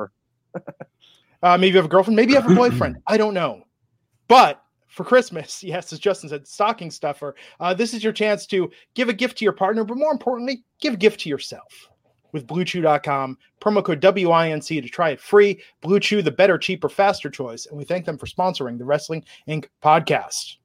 Uh, 1.43 1.57
maybe 1.57 1.69
you 1.71 1.77
have 1.77 1.85
a 1.85 1.89
girlfriend, 1.89 2.15
maybe 2.15 2.33
you 2.33 2.39
have 2.39 2.51
a 2.51 2.53
boyfriend. 2.53 2.97
I 3.07 3.17
don't 3.17 3.33
know. 3.33 3.63
But 4.27 4.63
for 4.91 5.03
Christmas, 5.03 5.63
yes, 5.63 5.91
as 5.91 5.99
Justin 5.99 6.29
said, 6.29 6.47
stocking 6.47 6.91
stuffer, 6.91 7.35
uh, 7.59 7.73
this 7.73 7.93
is 7.93 8.03
your 8.03 8.13
chance 8.13 8.45
to 8.47 8.69
give 8.93 9.09
a 9.09 9.13
gift 9.13 9.37
to 9.39 9.45
your 9.45 9.53
partner, 9.53 9.83
but 9.83 9.97
more 9.97 10.11
importantly, 10.11 10.63
give 10.79 10.93
a 10.93 10.97
gift 10.97 11.21
to 11.21 11.29
yourself 11.29 11.89
with 12.31 12.47
bluechew.com. 12.47 13.37
Promo 13.59 13.83
code 13.83 14.01
WINC 14.01 14.81
to 14.81 14.89
try 14.89 15.09
it 15.09 15.19
free. 15.19 15.61
Blue 15.81 15.99
Chew, 15.99 16.21
the 16.21 16.31
better, 16.31 16.57
cheaper, 16.57 16.89
faster 16.89 17.29
choice. 17.29 17.65
And 17.65 17.77
we 17.77 17.83
thank 17.83 18.05
them 18.05 18.17
for 18.17 18.25
sponsoring 18.25 18.77
the 18.77 18.85
Wrestling 18.85 19.23
Inc. 19.47 19.65
podcast. 19.83 20.55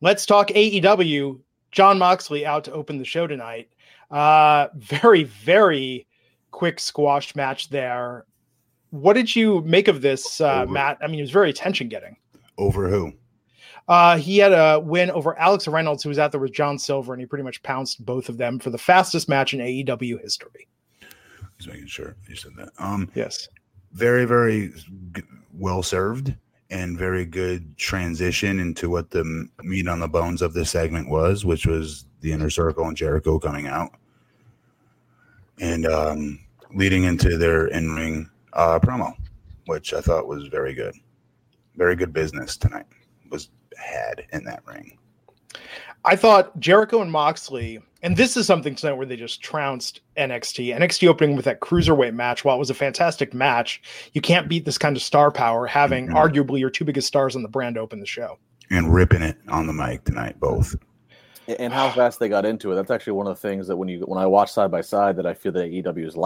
Let's 0.00 0.26
talk 0.26 0.48
AEW. 0.48 1.40
Jon 1.70 1.98
Moxley 1.98 2.46
out 2.46 2.64
to 2.64 2.72
open 2.72 2.98
the 2.98 3.04
show 3.04 3.26
tonight. 3.26 3.68
Uh, 4.10 4.68
very, 4.76 5.24
very 5.24 6.06
quick 6.50 6.78
squash 6.78 7.34
match 7.34 7.68
there. 7.68 8.26
What 8.90 9.14
did 9.14 9.34
you 9.34 9.60
make 9.62 9.88
of 9.88 10.02
this, 10.02 10.40
uh, 10.40 10.66
Matt? 10.66 10.98
I 11.02 11.08
mean, 11.08 11.18
it 11.18 11.22
was 11.22 11.32
very 11.32 11.50
attention 11.50 11.88
getting. 11.88 12.16
Over 12.58 12.88
who? 12.88 13.12
Uh, 13.88 14.16
he 14.16 14.38
had 14.38 14.52
a 14.52 14.80
win 14.80 15.10
over 15.10 15.38
Alex 15.38 15.68
Reynolds, 15.68 16.02
who 16.02 16.08
was 16.08 16.18
out 16.18 16.30
there 16.32 16.40
with 16.40 16.52
John 16.52 16.78
Silver, 16.78 17.12
and 17.12 17.20
he 17.20 17.26
pretty 17.26 17.44
much 17.44 17.62
pounced 17.62 18.04
both 18.04 18.28
of 18.28 18.38
them 18.38 18.58
for 18.58 18.70
the 18.70 18.78
fastest 18.78 19.28
match 19.28 19.52
in 19.52 19.60
AEW 19.60 20.20
history. 20.22 20.66
Just 21.58 21.68
making 21.68 21.86
sure 21.88 22.16
you 22.28 22.34
said 22.36 22.52
that. 22.56 22.70
Um, 22.78 23.10
Yes. 23.14 23.48
very, 23.92 24.24
very 24.24 24.72
g- 25.12 25.22
well 25.52 25.82
served 25.82 26.34
and 26.70 26.98
very 26.98 27.26
good 27.26 27.76
transition 27.76 28.58
into 28.58 28.88
what 28.88 29.10
the 29.10 29.48
meat 29.62 29.86
on 29.86 30.00
the 30.00 30.08
bones 30.08 30.40
of 30.42 30.54
this 30.54 30.70
segment 30.70 31.08
was, 31.10 31.44
which 31.44 31.66
was 31.66 32.06
the 32.22 32.32
inner 32.32 32.48
circle 32.50 32.86
and 32.88 32.96
Jericho 32.96 33.38
coming 33.38 33.66
out 33.66 33.90
and 35.60 35.86
um, 35.86 36.40
leading 36.74 37.04
into 37.04 37.36
their 37.36 37.66
in 37.68 37.90
ring 37.94 38.28
uh, 38.54 38.78
promo, 38.80 39.12
which 39.66 39.92
I 39.94 40.00
thought 40.00 40.26
was 40.26 40.46
very 40.46 40.72
good. 40.74 40.94
Very 41.76 41.96
good 41.96 42.12
business 42.12 42.56
tonight 42.56 42.86
was 43.30 43.50
had 43.76 44.26
in 44.32 44.44
that 44.44 44.62
ring. 44.66 44.98
I 46.04 46.16
thought 46.16 46.58
Jericho 46.60 47.00
and 47.00 47.10
Moxley, 47.10 47.80
and 48.02 48.16
this 48.16 48.36
is 48.36 48.46
something 48.46 48.74
tonight 48.74 48.92
where 48.94 49.06
they 49.06 49.16
just 49.16 49.40
trounced 49.42 50.00
NXT. 50.16 50.76
NXT 50.76 51.08
opening 51.08 51.34
with 51.34 51.46
that 51.46 51.60
cruiserweight 51.60 52.14
match. 52.14 52.44
While 52.44 52.56
it 52.56 52.58
was 52.58 52.70
a 52.70 52.74
fantastic 52.74 53.32
match, 53.32 53.80
you 54.12 54.20
can't 54.20 54.48
beat 54.48 54.66
this 54.66 54.76
kind 54.78 54.96
of 54.96 55.02
star 55.02 55.30
power 55.30 55.66
having 55.66 56.08
Mhm. 56.08 56.14
arguably 56.14 56.60
your 56.60 56.70
two 56.70 56.84
biggest 56.84 57.08
stars 57.08 57.34
on 57.34 57.42
the 57.42 57.48
brand 57.48 57.78
open 57.78 58.00
the 58.00 58.06
show. 58.06 58.38
And 58.70 58.92
ripping 58.94 59.22
it 59.22 59.36
on 59.48 59.66
the 59.66 59.72
mic 59.72 60.04
tonight, 60.04 60.38
both. 60.38 60.74
and 61.46 61.74
how 61.74 61.90
fast 61.90 62.18
they 62.20 62.28
got 62.30 62.46
into 62.46 62.72
it. 62.72 62.74
That's 62.74 62.90
actually 62.90 63.12
one 63.12 63.26
of 63.26 63.34
the 63.38 63.48
things 63.48 63.66
that 63.66 63.76
when 63.76 63.86
you 63.86 64.00
when 64.00 64.18
I 64.18 64.24
watch 64.24 64.50
side 64.50 64.70
by 64.70 64.80
side 64.80 65.16
that 65.16 65.26
I 65.26 65.34
feel 65.34 65.52
that 65.52 65.70
AEW 65.70 66.04
has 66.04 66.16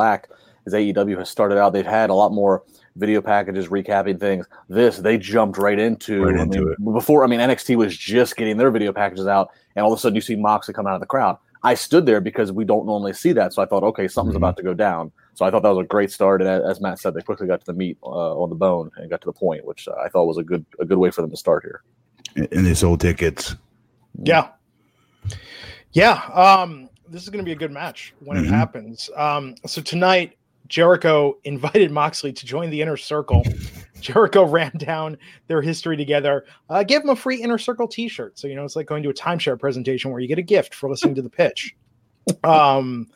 lacked 0.73 0.97
AEW 0.97 1.19
has 1.19 1.29
started 1.31 1.59
out. 1.59 1.73
They've 1.73 1.85
had 1.87 2.11
a 2.11 2.15
lot 2.15 2.33
more 2.33 2.63
video 2.97 3.21
packages 3.23 3.69
recapping 3.69 4.19
things. 4.19 4.47
This 4.69 4.99
they 4.99 5.19
jumped 5.19 5.59
right 5.59 5.79
into. 5.79 6.25
Right 6.25 6.37
I 6.39 6.43
into 6.43 6.75
mean, 6.79 6.93
Before 6.95 7.25
I 7.25 7.27
mean 7.27 7.41
NXT 7.41 7.77
was 7.77 7.97
just 7.97 8.37
getting 8.37 8.57
their 8.57 8.71
video 8.71 8.93
packages 8.93 9.27
out, 9.27 9.51
and 9.77 9.85
all 9.85 9.93
of 9.93 9.99
a 9.99 10.01
sudden 10.01 10.15
you 10.17 10.21
see 10.21 10.37
Moxley 10.37 10.75
come 10.75 10.87
out 10.87 10.95
of 10.95 11.01
the 11.01 11.07
crowd. 11.07 11.39
I 11.65 11.75
stood 11.75 12.07
there 12.07 12.21
because 12.21 12.53
we 12.53 12.65
don't 12.65 12.87
normally 12.87 13.13
see 13.13 13.33
that, 13.33 13.53
so 13.53 13.61
I 13.63 13.67
thought, 13.67 13.83
okay, 13.83 14.07
something's 14.07 14.35
Mhm. 14.35 14.39
about 14.39 14.57
to 14.59 14.63
go 14.63 14.75
down. 14.75 15.11
So 15.35 15.45
I 15.45 15.51
thought 15.51 15.63
that 15.65 15.71
was 15.75 15.85
a 15.85 15.89
great 15.89 16.13
start, 16.13 16.41
and 16.41 16.49
as 16.49 16.81
Matt 16.81 17.01
said, 17.01 17.15
they 17.15 17.21
quickly 17.21 17.49
got 17.49 17.61
to 17.61 17.67
the 17.67 17.73
meat 17.73 17.99
uh, 18.05 18.07
on 18.41 18.49
the 18.49 18.55
bone 18.55 18.91
and 18.97 19.11
got 19.11 19.21
to 19.23 19.27
the 19.27 19.33
point, 19.33 19.65
which 19.65 19.89
uh, 19.89 19.95
I 20.05 20.09
thought 20.09 20.27
was 20.27 20.39
a 20.39 20.43
good 20.45 20.65
a 20.81 20.85
good 20.85 20.99
way 20.99 21.11
for 21.11 21.21
them 21.23 21.31
to 21.31 21.37
start 21.37 21.65
here. 21.65 21.83
And 22.37 22.49
and 22.53 22.67
they 22.67 22.75
sold 22.75 23.01
tickets. 23.01 23.57
Yeah. 24.23 24.49
Yeah. 25.93 26.15
Um, 26.33 26.89
this 27.09 27.23
is 27.23 27.29
going 27.31 27.45
to 27.45 27.45
be 27.45 27.53
a 27.53 27.57
good 27.57 27.73
match 27.73 28.15
when 28.21 28.37
it 28.37 28.45
Mhm. 28.45 28.51
happens. 28.51 29.11
Um, 29.17 29.55
so 29.67 29.81
tonight, 29.81 30.37
Jericho 30.69 31.39
invited 31.45 31.91
Moxley 31.91 32.33
to 32.33 32.47
join 32.47 32.71
the 32.71 32.81
inner 32.83 32.97
circle. 32.97 33.43
Jericho 34.01 34.45
ran 34.45 34.73
down 34.77 35.19
their 35.49 35.61
history 35.61 35.97
together, 35.97 36.45
uh, 36.71 36.85
gave 36.85 37.03
him 37.03 37.11
a 37.11 37.17
free 37.17 37.43
inner 37.43 37.59
circle 37.59 37.89
t 37.89 38.09
shirt. 38.09 38.39
So, 38.39 38.47
you 38.47 38.55
know, 38.55 38.65
it's 38.65 38.77
like 38.77 38.87
going 38.87 39.03
to 39.03 39.09
a 39.11 39.15
timeshare 39.15 39.59
presentation 39.59 40.11
where 40.11 40.21
you 40.21 40.29
get 40.29 40.39
a 40.39 40.43
gift 40.43 40.75
for 40.75 40.89
listening 40.89 41.15
to 41.17 41.23
the 41.23 41.31
pitch. 41.31 41.75
Um, 42.45 43.09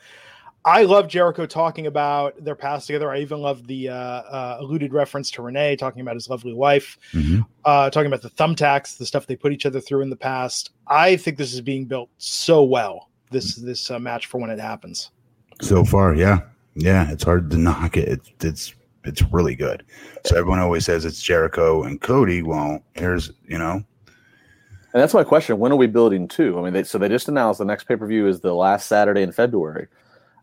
I 0.64 0.84
love 0.84 1.06
Jericho 1.08 1.44
talking 1.44 1.86
about 1.86 2.42
their 2.42 2.54
past 2.54 2.86
together. 2.86 3.10
I 3.10 3.18
even 3.18 3.40
love 3.40 3.66
the 3.66 3.88
uh, 3.88 3.94
uh, 3.94 4.56
alluded 4.60 4.92
reference 4.92 5.30
to 5.32 5.42
Renee 5.42 5.76
talking 5.76 6.00
about 6.00 6.14
his 6.14 6.30
lovely 6.30 6.54
wife 6.54 6.96
Mhm. 7.12 7.44
uh, 7.64 7.90
talking 7.90 8.06
about 8.06 8.22
the 8.22 8.30
thumbtacks, 8.30 8.96
the 8.96 9.04
stuff 9.04 9.26
they 9.26 9.36
put 9.36 9.52
each 9.52 9.66
other 9.66 9.80
through 9.80 10.02
in 10.02 10.08
the 10.08 10.16
past. 10.16 10.70
I 10.86 11.16
think 11.16 11.36
this 11.36 11.52
is 11.52 11.60
being 11.60 11.84
built 11.84 12.08
so 12.18 12.62
well. 12.62 13.10
This 13.30 13.56
this 13.56 13.90
uh, 13.90 13.98
match 13.98 14.26
for 14.26 14.40
when 14.40 14.50
it 14.50 14.60
happens. 14.60 15.10
So 15.60 15.84
far, 15.84 16.14
yeah, 16.14 16.40
yeah, 16.74 17.10
it's 17.10 17.24
hard 17.24 17.50
to 17.50 17.58
knock 17.58 17.96
it. 17.96 18.08
It's 18.08 18.30
it's 18.40 18.74
it's 19.04 19.22
really 19.32 19.54
good. 19.54 19.84
So 20.24 20.36
everyone 20.36 20.60
always 20.60 20.84
says 20.84 21.04
it's 21.04 21.20
Jericho 21.22 21.82
and 21.82 22.00
Cody. 22.00 22.42
Well, 22.42 22.82
here's 22.94 23.32
you 23.46 23.58
know, 23.58 23.72
And 23.74 25.02
that's 25.02 25.14
my 25.14 25.24
question. 25.24 25.58
When 25.58 25.72
are 25.72 25.76
we 25.76 25.86
building 25.86 26.28
to? 26.28 26.58
I 26.58 26.62
mean, 26.62 26.72
they, 26.72 26.84
so 26.84 26.98
they 26.98 27.08
just 27.08 27.28
announced 27.28 27.58
the 27.58 27.64
next 27.64 27.84
pay 27.84 27.96
per 27.96 28.06
view 28.06 28.26
is 28.28 28.40
the 28.40 28.54
last 28.54 28.86
Saturday 28.86 29.22
in 29.22 29.32
February. 29.32 29.88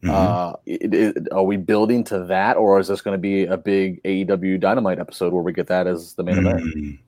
mhm. 0.03 0.09
Uh, 0.09 0.53
it, 0.65 0.93
it, 0.93 1.27
are 1.31 1.43
we 1.43 1.57
building 1.57 2.03
to 2.05 2.23
that, 2.25 2.57
or 2.57 2.79
is 2.79 2.87
this 2.87 3.01
going 3.01 3.13
to 3.15 3.21
be 3.21 3.45
a 3.45 3.57
big 3.57 4.01
AEW 4.03 4.59
Dynamite 4.59 4.99
episode 4.99 5.33
where 5.33 5.43
we 5.43 5.53
get 5.53 5.67
that 5.67 5.87
as 5.87 6.13
the 6.13 6.23
main 6.23 6.37
event? 6.39 6.61
Mm, 6.61 6.99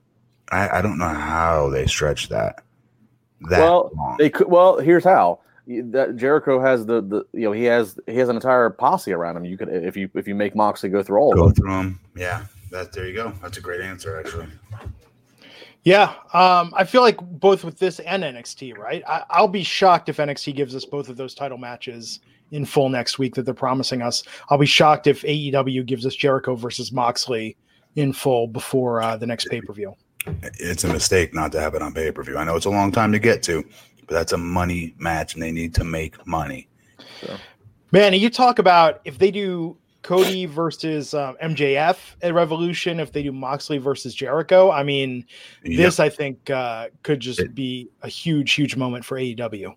I, 0.50 0.78
I 0.78 0.82
don't 0.82 0.98
know 0.98 1.08
how 1.08 1.68
they 1.70 1.86
stretch 1.86 2.28
that. 2.30 2.62
That 3.50 3.58
Well, 3.60 3.90
long. 3.96 4.16
They 4.18 4.30
could. 4.30 4.48
Well, 4.48 4.78
here's 4.78 5.04
how. 5.04 5.40
You- 5.66 5.90
That 5.92 6.16
Jericho 6.16 6.60
has 6.60 6.86
the, 6.86 7.00
the 7.02 7.24
you 7.32 7.42
know 7.44 7.52
he 7.52 7.64
has 7.64 7.98
he 8.06 8.16
has 8.18 8.28
an 8.28 8.36
entire 8.36 8.68
posse 8.70 9.12
around 9.12 9.36
him. 9.36 9.44
You 9.44 9.56
could 9.56 9.68
if 9.68 9.96
you 9.96 10.10
if 10.14 10.26
you 10.26 10.34
make 10.34 10.54
Moxley 10.56 10.88
go 10.88 11.02
through 11.02 11.18
all 11.18 11.32
go 11.34 11.44
of 11.44 11.54
them. 11.54 11.64
through 11.64 11.72
them. 11.72 12.00
Yeah, 12.16 12.46
that 12.70 12.92
there 12.92 13.06
you 13.06 13.14
go. 13.14 13.32
That's 13.42 13.58
a 13.58 13.60
great 13.60 13.80
answer, 13.80 14.18
actually. 14.18 14.46
Yeah, 15.84 16.14
um, 16.32 16.72
I 16.76 16.84
feel 16.84 17.02
like 17.02 17.16
both 17.20 17.64
with 17.64 17.76
this 17.78 17.98
and 18.00 18.22
NXT, 18.22 18.78
right? 18.78 19.02
I, 19.06 19.24
I'll 19.30 19.48
be 19.48 19.64
shocked 19.64 20.08
if 20.08 20.18
NXT 20.18 20.54
gives 20.54 20.76
us 20.76 20.84
both 20.84 21.08
of 21.08 21.16
those 21.16 21.34
title 21.34 21.58
matches 21.58 22.20
in 22.52 22.64
full 22.64 22.88
next 22.88 23.18
week 23.18 23.34
that 23.34 23.42
they're 23.44 23.54
promising 23.54 24.00
us. 24.00 24.22
I'll 24.48 24.58
be 24.58 24.66
shocked 24.66 25.08
if 25.08 25.22
AEW 25.22 25.84
gives 25.84 26.06
us 26.06 26.14
Jericho 26.14 26.54
versus 26.54 26.92
Moxley 26.92 27.56
in 27.96 28.12
full 28.12 28.46
before 28.46 29.02
uh, 29.02 29.16
the 29.16 29.26
next 29.26 29.48
pay 29.48 29.60
per 29.60 29.72
view. 29.72 29.94
It's 30.60 30.84
a 30.84 30.88
mistake 30.88 31.34
not 31.34 31.50
to 31.50 31.60
have 31.60 31.74
it 31.74 31.82
on 31.82 31.92
pay 31.92 32.12
per 32.12 32.22
view. 32.22 32.36
I 32.38 32.44
know 32.44 32.54
it's 32.54 32.66
a 32.66 32.70
long 32.70 32.92
time 32.92 33.10
to 33.10 33.18
get 33.18 33.42
to, 33.44 33.64
but 34.06 34.14
that's 34.14 34.32
a 34.32 34.38
money 34.38 34.94
match, 34.98 35.34
and 35.34 35.42
they 35.42 35.52
need 35.52 35.74
to 35.74 35.84
make 35.84 36.26
money. 36.26 36.68
Man, 37.92 38.14
you 38.14 38.30
talk 38.30 38.58
about 38.58 39.00
if 39.04 39.18
they 39.18 39.30
do 39.30 39.76
Cody 40.02 40.46
versus 40.46 41.14
um, 41.14 41.36
MJF 41.42 41.96
at 42.22 42.34
Revolution, 42.34 42.98
if 42.98 43.12
they 43.12 43.22
do 43.22 43.32
Moxley 43.32 43.78
versus 43.78 44.14
Jericho, 44.14 44.70
I 44.70 44.82
mean, 44.82 45.24
this 45.62 46.00
I 46.00 46.08
think 46.08 46.50
uh, 46.50 46.88
could 47.02 47.20
just 47.20 47.40
It- 47.40 47.54
be 47.54 47.88
a 48.02 48.08
huge, 48.08 48.52
huge 48.52 48.76
moment 48.76 49.04
for 49.04 49.18
AEW. 49.18 49.74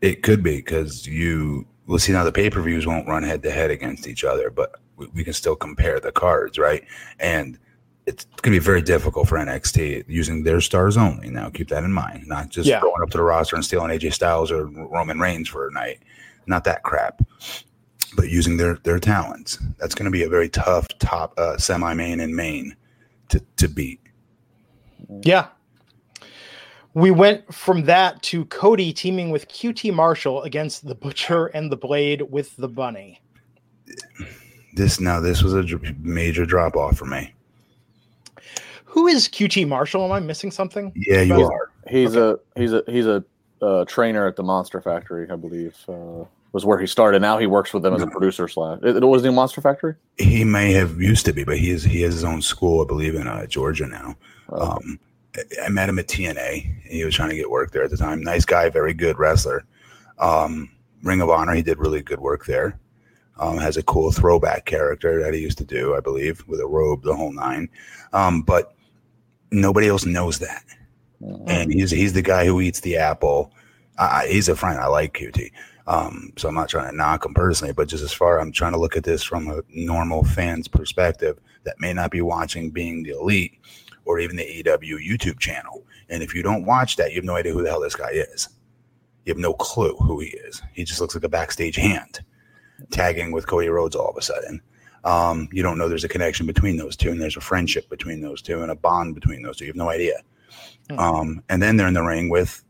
It 0.00 0.22
could 0.22 0.42
be 0.42 0.56
because 0.56 1.06
you 1.06 1.66
will 1.86 1.98
see 1.98 2.12
now 2.12 2.22
the 2.24 2.32
pay 2.32 2.50
per 2.50 2.60
views 2.62 2.86
won't 2.86 3.08
run 3.08 3.22
head 3.22 3.42
to 3.42 3.50
head 3.50 3.70
against 3.70 4.06
each 4.06 4.24
other, 4.24 4.50
but 4.50 4.76
we, 4.96 5.06
we 5.14 5.24
can 5.24 5.32
still 5.32 5.56
compare 5.56 5.98
the 6.00 6.12
cards, 6.12 6.58
right? 6.58 6.84
And 7.18 7.58
it's 8.06 8.24
going 8.24 8.54
to 8.54 8.60
be 8.60 8.64
very 8.64 8.80
difficult 8.82 9.28
for 9.28 9.36
NXT 9.36 10.04
using 10.06 10.44
their 10.44 10.60
stars 10.60 10.96
only. 10.96 11.28
Now, 11.28 11.50
keep 11.50 11.68
that 11.68 11.82
in 11.82 11.92
mind. 11.92 12.26
Not 12.26 12.48
just 12.50 12.68
Yeah. 12.68 12.80
going 12.80 13.02
up 13.02 13.10
to 13.10 13.16
the 13.18 13.24
roster 13.24 13.56
and 13.56 13.64
stealing 13.64 13.90
AJ 13.90 14.12
Styles 14.12 14.50
or 14.52 14.66
Roman 14.66 15.18
Reigns 15.18 15.48
for 15.48 15.66
a 15.66 15.72
night. 15.72 15.98
Not 16.46 16.62
that 16.64 16.84
crap, 16.84 17.20
but 18.14 18.28
using 18.28 18.56
their 18.56 18.76
their 18.84 19.00
talents. 19.00 19.58
That's 19.78 19.94
going 19.94 20.04
to 20.04 20.12
be 20.12 20.22
a 20.22 20.28
very 20.28 20.48
tough 20.48 20.86
top 21.00 21.34
uh, 21.36 21.58
semi 21.58 21.92
main 21.94 22.20
and 22.20 22.34
main 22.34 22.76
to 23.30 23.40
to 23.56 23.68
beat. 23.68 24.00
Yeah. 25.22 25.48
We 26.94 27.10
went 27.10 27.52
from 27.52 27.84
that 27.84 28.22
to 28.22 28.46
Cody 28.46 28.92
teaming 28.92 29.30
with 29.30 29.48
QT 29.48 29.92
Marshall 29.92 30.44
against 30.44 30.86
the 30.86 30.94
Butcher 30.94 31.46
and 31.48 31.70
the 31.70 31.76
Blade 31.76 32.22
with 32.22 32.56
the 32.56 32.68
Bunny. 32.68 33.20
This 34.74 35.00
now 35.00 35.20
this 35.20 35.42
was 35.42 35.54
a 35.54 35.64
major 36.00 36.46
drop 36.46 36.76
off 36.76 36.96
for 36.96 37.04
me. 37.06 37.34
Who 39.06 39.12
is 39.12 39.28
QT 39.28 39.68
Marshall? 39.68 40.04
Am 40.04 40.10
I 40.10 40.18
missing 40.18 40.50
something? 40.50 40.92
Yeah, 40.96 41.20
you 41.22 41.36
He's- 41.36 41.48
are. 41.48 41.70
He's 41.88 42.16
a 42.16 42.40
he's 42.56 42.72
a 42.72 42.82
he's 42.88 43.06
a 43.06 43.24
uh, 43.62 43.84
trainer 43.84 44.26
at 44.26 44.34
the 44.34 44.42
Monster 44.42 44.80
Factory, 44.80 45.30
I 45.30 45.36
believe. 45.36 45.76
Uh, 45.88 46.24
was 46.50 46.64
where 46.64 46.76
he 46.78 46.88
started. 46.88 47.22
Now 47.22 47.38
he 47.38 47.46
works 47.46 47.72
with 47.72 47.84
them 47.84 47.94
as 47.94 48.02
a 48.02 48.08
producer 48.08 48.48
slash. 48.48 48.80
It, 48.82 48.96
it 48.96 49.04
was 49.06 49.22
the 49.22 49.30
Monster 49.30 49.60
Factory. 49.60 49.94
He 50.18 50.42
may 50.42 50.72
have 50.72 51.00
used 51.00 51.24
to 51.26 51.32
be, 51.32 51.44
but 51.44 51.56
he 51.56 51.70
is 51.70 51.84
he 51.84 52.00
has 52.00 52.14
his 52.14 52.24
own 52.24 52.42
school, 52.42 52.82
I 52.82 52.86
believe, 52.88 53.14
in 53.14 53.28
uh, 53.28 53.46
Georgia 53.46 53.86
now. 53.86 54.16
Uh, 54.50 54.72
Um, 54.72 54.98
I- 55.36 55.66
I 55.66 55.68
met 55.68 55.88
him 55.88 56.00
at 56.00 56.08
TNA. 56.08 56.82
He 56.82 57.04
was 57.04 57.14
trying 57.14 57.30
to 57.30 57.36
get 57.36 57.48
work 57.48 57.70
there 57.70 57.84
at 57.84 57.90
the 57.90 57.96
time. 57.96 58.20
Nice 58.24 58.44
guy, 58.44 58.68
very 58.70 58.92
good 58.92 59.20
wrestler. 59.20 59.64
Um, 60.18 60.68
Ring 61.04 61.20
of 61.20 61.30
Honor, 61.30 61.54
he 61.54 61.62
did 61.62 61.78
really 61.78 62.02
good 62.02 62.18
work 62.18 62.44
there. 62.46 62.76
Um, 63.38 63.58
has 63.58 63.76
a 63.76 63.84
cool 63.84 64.10
throwback 64.10 64.64
character 64.64 65.22
that 65.22 65.32
he 65.34 65.40
used 65.40 65.58
to 65.58 65.64
do, 65.64 65.94
I 65.94 66.00
believe, 66.00 66.42
with 66.48 66.58
a 66.58 66.66
robe, 66.66 67.04
the 67.04 67.14
whole 67.14 67.32
nine. 67.32 67.68
Um, 68.12 68.42
but 68.42 68.72
nobody 69.50 69.88
else 69.88 70.04
knows 70.04 70.38
that, 70.40 70.64
and 71.46 71.72
he's 71.72 71.90
he's 71.90 72.12
the 72.12 72.22
guy 72.22 72.46
who 72.46 72.60
eats 72.60 72.80
the 72.80 72.96
apple. 72.96 73.52
I, 73.98 74.26
he's 74.28 74.48
a 74.48 74.56
friend. 74.56 74.78
I 74.78 74.88
like 74.88 75.14
QT. 75.14 75.50
Um, 75.86 76.32
so 76.36 76.48
I'm 76.48 76.54
not 76.54 76.68
trying 76.68 76.90
to 76.90 76.96
knock 76.96 77.24
him 77.24 77.32
personally, 77.32 77.72
but 77.72 77.88
just 77.88 78.02
as 78.02 78.12
far 78.12 78.40
I'm 78.40 78.52
trying 78.52 78.72
to 78.72 78.78
look 78.78 78.96
at 78.96 79.04
this 79.04 79.22
from 79.22 79.48
a 79.48 79.62
normal 79.68 80.24
fan's 80.24 80.68
perspective 80.68 81.38
that 81.64 81.80
may 81.80 81.92
not 81.92 82.10
be 82.10 82.20
watching 82.20 82.70
Being 82.70 83.04
the 83.04 83.10
Elite 83.10 83.58
or 84.04 84.18
even 84.18 84.36
the 84.36 84.44
EW 84.44 84.98
YouTube 84.98 85.38
channel. 85.38 85.84
And 86.08 86.22
if 86.22 86.34
you 86.34 86.42
don't 86.42 86.64
watch 86.64 86.96
that, 86.96 87.10
you 87.10 87.16
have 87.16 87.24
no 87.24 87.36
idea 87.36 87.52
who 87.52 87.62
the 87.62 87.70
hell 87.70 87.80
this 87.80 87.96
guy 87.96 88.10
is. 88.10 88.48
You 89.24 89.32
have 89.32 89.38
no 89.38 89.54
clue 89.54 89.96
who 89.96 90.20
he 90.20 90.28
is. 90.28 90.62
He 90.72 90.84
just 90.84 91.00
looks 91.00 91.14
like 91.14 91.24
a 91.24 91.28
backstage 91.28 91.76
hand 91.76 92.20
tagging 92.90 93.32
with 93.32 93.46
Cody 93.46 93.68
Rhodes 93.68 93.96
all 93.96 94.08
of 94.08 94.16
a 94.16 94.22
sudden. 94.22 94.60
Um, 95.06 95.48
you 95.52 95.62
don't 95.62 95.78
know 95.78 95.88
there's 95.88 96.04
a 96.04 96.08
connection 96.08 96.46
between 96.46 96.76
those 96.76 96.96
two, 96.96 97.10
and 97.10 97.20
there's 97.20 97.36
a 97.36 97.40
friendship 97.40 97.88
between 97.88 98.20
those 98.20 98.42
two, 98.42 98.62
and 98.62 98.70
a 98.70 98.74
bond 98.74 99.14
between 99.14 99.42
those 99.42 99.56
two. 99.56 99.64
You 99.64 99.70
have 99.70 99.76
no 99.76 99.88
idea. 99.88 100.20
Hmm. 100.90 100.98
Um, 100.98 101.42
and 101.48 101.62
then 101.62 101.76
they're 101.76 101.86
in 101.86 101.94
the 101.94 102.02
ring 102.02 102.28
with 102.28 102.62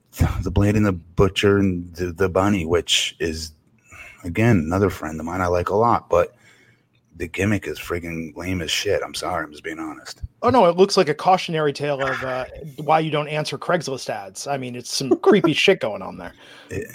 the 0.43 0.51
Blade 0.51 0.77
and 0.77 0.87
the 0.87 0.93
Butcher 0.93 1.59
and 1.59 1.93
the, 1.95 2.13
the 2.13 2.29
Bunny, 2.29 2.67
which 2.67 3.17
is 3.21 3.53
again 4.23 4.59
another 4.59 4.91
friend 4.91 5.19
of 5.19 5.27
mine 5.27 5.41
I 5.41 5.47
like 5.47 5.71
a 5.71 5.75
lot, 5.75 6.11
but 6.11 6.35
the 7.17 7.27
gimmick 7.27 7.67
is 7.67 7.79
freaking 7.79 8.37
lame 8.37 8.61
as 8.61 8.71
shit. 8.71 9.01
I'm 9.03 9.15
sorry, 9.15 9.45
I'm 9.45 9.51
just 9.51 9.65
being 9.65 9.79
honest. 9.79 10.21
Oh 10.43 10.51
no, 10.51 10.67
it 10.67 10.77
looks 10.77 10.99
like 10.99 11.09
a 11.09 11.15
cautionary 11.15 11.73
tale 11.73 12.03
of 12.03 12.23
uh, 12.23 12.45
why 12.77 13.01
you 13.01 13.11
don't 13.11 13.29
answer 13.29 13.57
Craigslist 13.57 14.11
ads. 14.11 14.47
I 14.47 14.59
mean, 14.59 14.77
it's 14.77 14.95
some 14.95 15.17
creepy 15.21 15.53
shit 15.55 15.81
going 15.81 16.03
on 16.03 16.19
there. 16.19 16.35
It, 16.71 16.87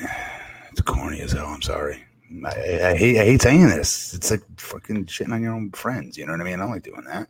it's 0.71 0.81
corny 0.81 1.21
as 1.21 1.31
hell. 1.31 1.47
I'm 1.47 1.63
sorry. 1.63 2.03
I, 2.45 2.89
I, 2.91 2.95
hate 2.97 3.17
I 3.19 3.25
hate 3.25 3.41
saying 3.41 3.67
this. 3.67 4.13
It's 4.13 4.31
like 4.31 4.41
fucking 4.57 5.05
shitting 5.05 5.33
on 5.33 5.41
your 5.41 5.53
own 5.53 5.71
friends. 5.71 6.17
You 6.17 6.25
know 6.25 6.33
what 6.33 6.41
I 6.41 6.43
mean? 6.43 6.55
I 6.55 6.57
don't 6.57 6.71
like 6.71 6.83
doing 6.83 7.03
that. 7.05 7.27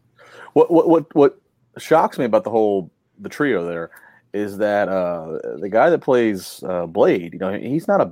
What 0.54 0.72
what 0.72 0.90
what 0.90 1.16
what 1.16 1.42
shocks 1.78 2.18
me 2.18 2.26
about 2.26 2.44
the 2.44 2.50
whole 2.50 2.92
the 3.20 3.30
trio 3.30 3.66
there 3.66 3.92
is 4.34 4.58
that 4.58 4.90
uh 4.90 5.58
the 5.60 5.70
guy 5.70 5.90
that 5.90 6.00
plays 6.00 6.64
uh 6.64 6.86
Blade, 6.86 7.34
you 7.34 7.40
know, 7.40 7.58
he's 7.58 7.88
not 7.88 8.02
a 8.02 8.12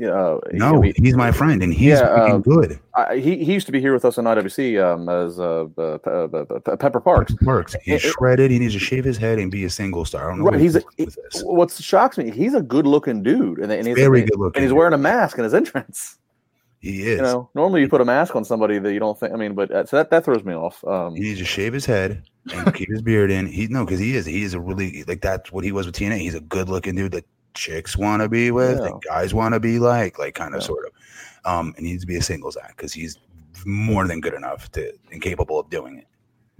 you 0.00 0.06
know, 0.06 0.40
No, 0.52 0.80
he, 0.80 0.94
he's 0.96 1.14
my 1.14 1.30
friend, 1.30 1.62
and 1.62 1.74
he's 1.74 2.00
Yeah, 2.00 2.06
uh, 2.06 2.38
good. 2.38 2.80
I, 2.94 3.18
he 3.18 3.44
he 3.44 3.52
used 3.52 3.66
to 3.66 3.72
be 3.72 3.82
here 3.82 3.92
with 3.92 4.06
us 4.06 4.16
on 4.16 4.24
IWC 4.24 4.82
um, 4.82 5.10
as 5.10 5.38
uh, 5.38 5.64
uh, 5.76 5.98
Pe- 5.98 6.44
Pe- 6.46 6.60
Pe- 6.60 6.76
Pepper 6.78 7.00
Parks. 7.00 7.34
He's 7.82 8.02
it- 8.02 8.12
shredded. 8.12 8.50
He 8.50 8.58
needs 8.58 8.72
to 8.72 8.80
shave 8.80 9.04
his 9.04 9.18
head 9.18 9.38
and 9.38 9.50
be 9.50 9.64
a 9.64 9.70
single 9.70 10.06
star. 10.06 10.24
I 10.24 10.28
don't 10.30 10.38
know. 10.38 10.44
Right, 10.44 10.52
what 10.52 10.60
he's 10.62 10.76
a, 10.76 10.82
this. 10.96 11.42
what 11.42 11.70
shocks 11.70 12.16
me. 12.16 12.30
He's 12.30 12.54
a 12.54 12.62
good 12.62 12.86
looking 12.86 13.22
dude, 13.22 13.58
and, 13.58 13.70
and 13.70 13.86
he's 13.86 13.94
Very 13.94 14.22
good 14.22 14.38
looking 14.38 14.62
and 14.62 14.64
he's 14.64 14.72
wearing 14.72 14.94
a 14.94 14.98
mask 14.98 15.36
in 15.36 15.44
his 15.44 15.52
entrance. 15.52 16.16
He 16.80 17.02
is. 17.02 17.16
You 17.18 17.22
know, 17.22 17.50
normally 17.54 17.82
you 17.82 17.88
put 17.88 18.00
a 18.00 18.04
mask 18.04 18.34
on 18.34 18.44
somebody 18.44 18.78
that 18.78 18.92
you 18.92 18.98
don't 19.00 19.18
think. 19.18 19.32
I 19.32 19.36
mean, 19.36 19.54
but 19.54 19.70
uh, 19.70 19.84
so 19.84 19.96
that 19.96 20.10
that 20.10 20.24
throws 20.24 20.44
me 20.44 20.54
off. 20.54 20.82
Um, 20.84 21.14
He 21.14 21.20
needs 21.22 21.38
to 21.38 21.44
shave 21.44 21.72
his 21.74 21.84
head 21.84 22.22
and 22.54 22.74
keep 22.74 22.88
his 22.90 23.02
beard 23.02 23.30
in. 23.30 23.46
He 23.46 23.66
no, 23.68 23.84
because 23.84 24.00
he 24.00 24.16
is. 24.16 24.24
He 24.26 24.42
is 24.42 24.54
a 24.54 24.60
really 24.60 25.04
like 25.04 25.20
that's 25.20 25.52
what 25.52 25.62
he 25.62 25.72
was 25.72 25.84
with 25.86 25.94
TNA. 25.94 26.18
He's 26.18 26.34
a 26.34 26.40
good 26.40 26.68
looking 26.70 26.94
dude 26.94 27.12
that 27.12 27.26
chicks 27.52 27.96
want 27.98 28.22
to 28.22 28.28
be 28.30 28.50
with, 28.50 28.78
Yeah. 28.78 28.84
that 28.84 29.00
guys 29.06 29.34
want 29.34 29.52
to 29.54 29.60
be 29.60 29.78
like, 29.78 30.18
like 30.18 30.34
kind 30.34 30.54
of 30.54 30.62
Yeah. 30.62 30.66
sort 30.66 30.86
of. 30.86 30.92
Um, 31.44 31.74
and 31.76 31.84
he 31.84 31.92
needs 31.92 32.02
to 32.04 32.06
be 32.06 32.16
a 32.16 32.22
singles 32.22 32.56
act 32.56 32.76
because 32.78 32.92
he's 32.94 33.18
more 33.66 34.06
than 34.06 34.20
good 34.20 34.34
enough 34.34 34.70
to 34.72 34.92
and 35.12 35.20
capable 35.20 35.58
of 35.58 35.68
doing 35.68 35.98
it. 35.98 36.06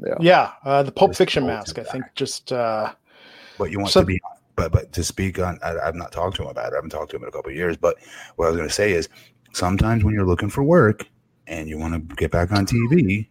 yeah. 0.04 0.14
Yeah, 0.20 0.52
uh, 0.64 0.82
the 0.82 0.92
Pulp 0.92 1.12
Just 1.12 1.18
Fiction 1.18 1.46
mask. 1.46 1.78
I 1.78 1.84
think 1.84 2.04
just 2.14 2.52
uh, 2.52 2.92
But 3.56 3.70
you 3.70 3.78
want 3.78 3.90
So- 3.90 4.00
to 4.00 4.06
be, 4.06 4.20
but 4.56 4.70
but 4.72 4.92
to 4.92 5.02
speak 5.02 5.38
on, 5.38 5.58
I, 5.62 5.78
I've 5.78 5.94
not 5.94 6.12
talked 6.12 6.36
to 6.36 6.42
him 6.42 6.48
about 6.48 6.66
it. 6.66 6.72
I 6.72 6.76
haven't 6.76 6.90
talked 6.90 7.10
to 7.12 7.16
him 7.16 7.22
in 7.22 7.28
a 7.30 7.32
couple 7.32 7.50
of 7.50 7.56
years. 7.56 7.76
But 7.78 7.96
what 8.36 8.46
I 8.46 8.48
was 8.50 8.56
going 8.58 8.68
to 8.68 8.74
say 8.74 8.92
is, 8.92 9.08
sometimes 9.52 10.04
when 10.04 10.14
you're 10.14 10.26
looking 10.26 10.50
for 10.50 10.62
work 10.62 11.06
and 11.46 11.68
you 11.68 11.78
want 11.78 11.94
to 11.94 12.16
get 12.16 12.30
back 12.30 12.52
on 12.52 12.66
TV, 12.66 13.26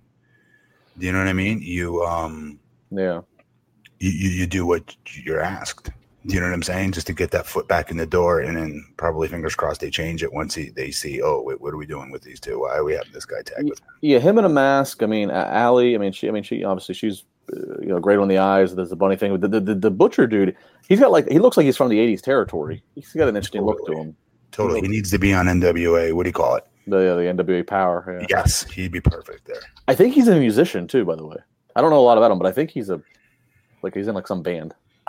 do 0.98 1.06
you 1.06 1.12
know 1.12 1.20
what 1.20 1.28
I 1.28 1.34
mean? 1.34 1.62
You 1.62 2.04
um 2.04 2.60
yeah. 2.92 3.22
you, 4.00 4.10
you, 4.10 4.30
you 4.30 4.48
do 4.48 4.66
what 4.66 4.96
you're 5.24 5.42
asked. 5.42 5.92
Do 6.26 6.34
you 6.34 6.42
know 6.42 6.48
what 6.48 6.54
I'm 6.54 6.64
saying? 6.64 6.92
Just 6.92 7.08
to 7.08 7.14
get 7.14 7.32
that 7.32 7.46
foot 7.46 7.68
back 7.70 7.90
in 7.90 7.98
the 7.98 8.06
door, 8.06 8.42
and 8.42 8.58
then 8.58 8.86
probably 8.98 9.30
fingers 9.30 9.56
crossed 9.56 9.80
they 9.80 9.90
change 9.90 10.22
it 10.22 10.34
once 10.34 10.54
he, 10.54 10.70
they 10.70 10.92
see, 10.92 11.22
oh, 11.22 11.42
wait, 11.42 11.62
what 11.62 11.74
are 11.74 11.78
we 11.78 11.86
doing 11.86 12.12
with 12.12 12.24
these 12.24 12.42
two? 12.42 12.60
Why 12.60 12.76
are 12.76 12.84
we 12.84 12.94
having 12.94 13.14
this 13.14 13.26
guy 13.26 13.42
tag 13.42 13.64
with? 13.64 13.80
Yeah, 14.02 14.20
him 14.20 14.38
in 14.38 14.44
a 14.44 14.50
mask. 14.50 15.02
I 15.02 15.06
mean, 15.06 15.30
A- 15.30 15.48
Allie. 15.48 15.96
I 15.96 15.98
mean, 15.98 16.12
she. 16.12 16.28
I 16.28 16.32
mean, 16.32 16.44
she 16.44 16.66
obviously 16.66 16.94
she's 16.94 17.24
uh, 17.54 17.80
you 17.80 17.88
know 17.88 18.00
great 18.00 18.20
on 18.20 18.28
the 18.28 18.38
eyes. 18.38 18.76
There's 18.76 18.90
the 18.90 18.98
bunny 18.98 19.16
thing. 19.16 19.32
But 19.38 19.50
the, 19.50 19.62
the 19.62 19.76
the 19.76 19.92
butcher 19.92 20.28
dude, 20.28 20.58
he's 20.90 21.00
got 21.00 21.12
like 21.12 21.30
he 21.30 21.40
looks 21.40 21.56
like 21.56 21.66
he's 21.66 21.78
from 21.78 21.88
the 21.88 21.98
'80s 21.98 22.22
territory. 22.22 22.84
He's 22.96 23.14
got 23.14 23.30
an 23.30 23.36
interesting 23.38 23.64
look 23.64 23.86
to 23.88 23.94
him. 23.94 24.16
Totally, 24.52 24.82
he 24.82 24.88
needs 24.88 25.12
to 25.12 25.20
be 25.20 25.34
on 25.34 25.46
NWA. 25.48 26.14
What 26.14 26.24
do 26.24 26.30
you 26.30 26.34
call 26.34 26.56
it? 26.56 26.66
The 26.88 26.98
the 26.98 27.44
NWA 27.44 27.66
Power. 27.68 28.18
Yeah. 28.22 28.26
Yes, 28.30 28.64
he'd 28.72 28.92
be 28.92 29.02
perfect 29.02 29.46
there. 29.46 29.62
I 29.88 29.96
think 29.96 30.14
he's 30.16 30.28
a 30.28 30.36
musician 30.40 30.88
too. 30.88 31.06
By 31.06 31.16
the 31.16 31.26
way, 31.26 31.38
I 31.76 31.82
don't 31.82 31.92
know 31.92 32.00
a 32.00 32.02
lot 32.02 32.18
about 32.18 32.32
him, 32.32 32.40
but 32.40 32.48
I 32.48 32.52
think 32.52 32.72
he's 32.72 32.90
a 32.90 33.02
like 33.84 33.94
he's 33.94 34.08
in 34.08 34.16
like 34.16 34.28
some 34.28 34.42
band. 34.42 34.74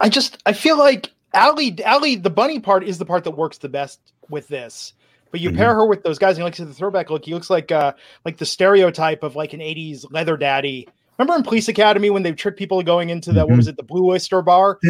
I 0.00 0.08
just 0.08 0.40
I 0.46 0.52
feel 0.52 0.78
like 0.78 1.12
Allie 1.34 1.82
Allie 1.84 2.16
the 2.16 2.30
bunny 2.30 2.60
part 2.60 2.84
is 2.84 2.98
the 2.98 3.04
part 3.04 3.24
that 3.24 3.32
works 3.32 3.58
the 3.58 3.68
best 3.68 4.00
with 4.30 4.48
this. 4.48 4.92
But 5.30 5.40
you 5.40 5.50
Mhm. 5.50 5.56
pair 5.56 5.74
her 5.74 5.84
with 5.86 6.02
those 6.04 6.18
guys, 6.18 6.36
and 6.36 6.44
like 6.44 6.56
the 6.56 6.72
throwback 6.72 7.10
look, 7.10 7.24
he 7.24 7.34
looks 7.34 7.50
like 7.50 7.70
uh 7.72 7.92
like 8.24 8.38
the 8.38 8.46
stereotype 8.46 9.22
of 9.22 9.36
like 9.36 9.52
an 9.52 9.60
'80s 9.60 10.06
leather 10.10 10.36
daddy. 10.36 10.88
Remember 11.18 11.36
in 11.36 11.42
Police 11.42 11.68
Academy 11.68 12.10
when 12.10 12.22
they 12.22 12.32
tricked 12.32 12.58
people 12.58 12.82
going 12.82 13.10
into 13.10 13.32
the 13.32 13.44
what 13.44 13.54
Mhm. 13.54 13.56
was 13.56 13.68
it, 13.68 13.76
the 13.76 13.82
Blue 13.82 14.06
Oyster 14.10 14.40
Bar? 14.42 14.78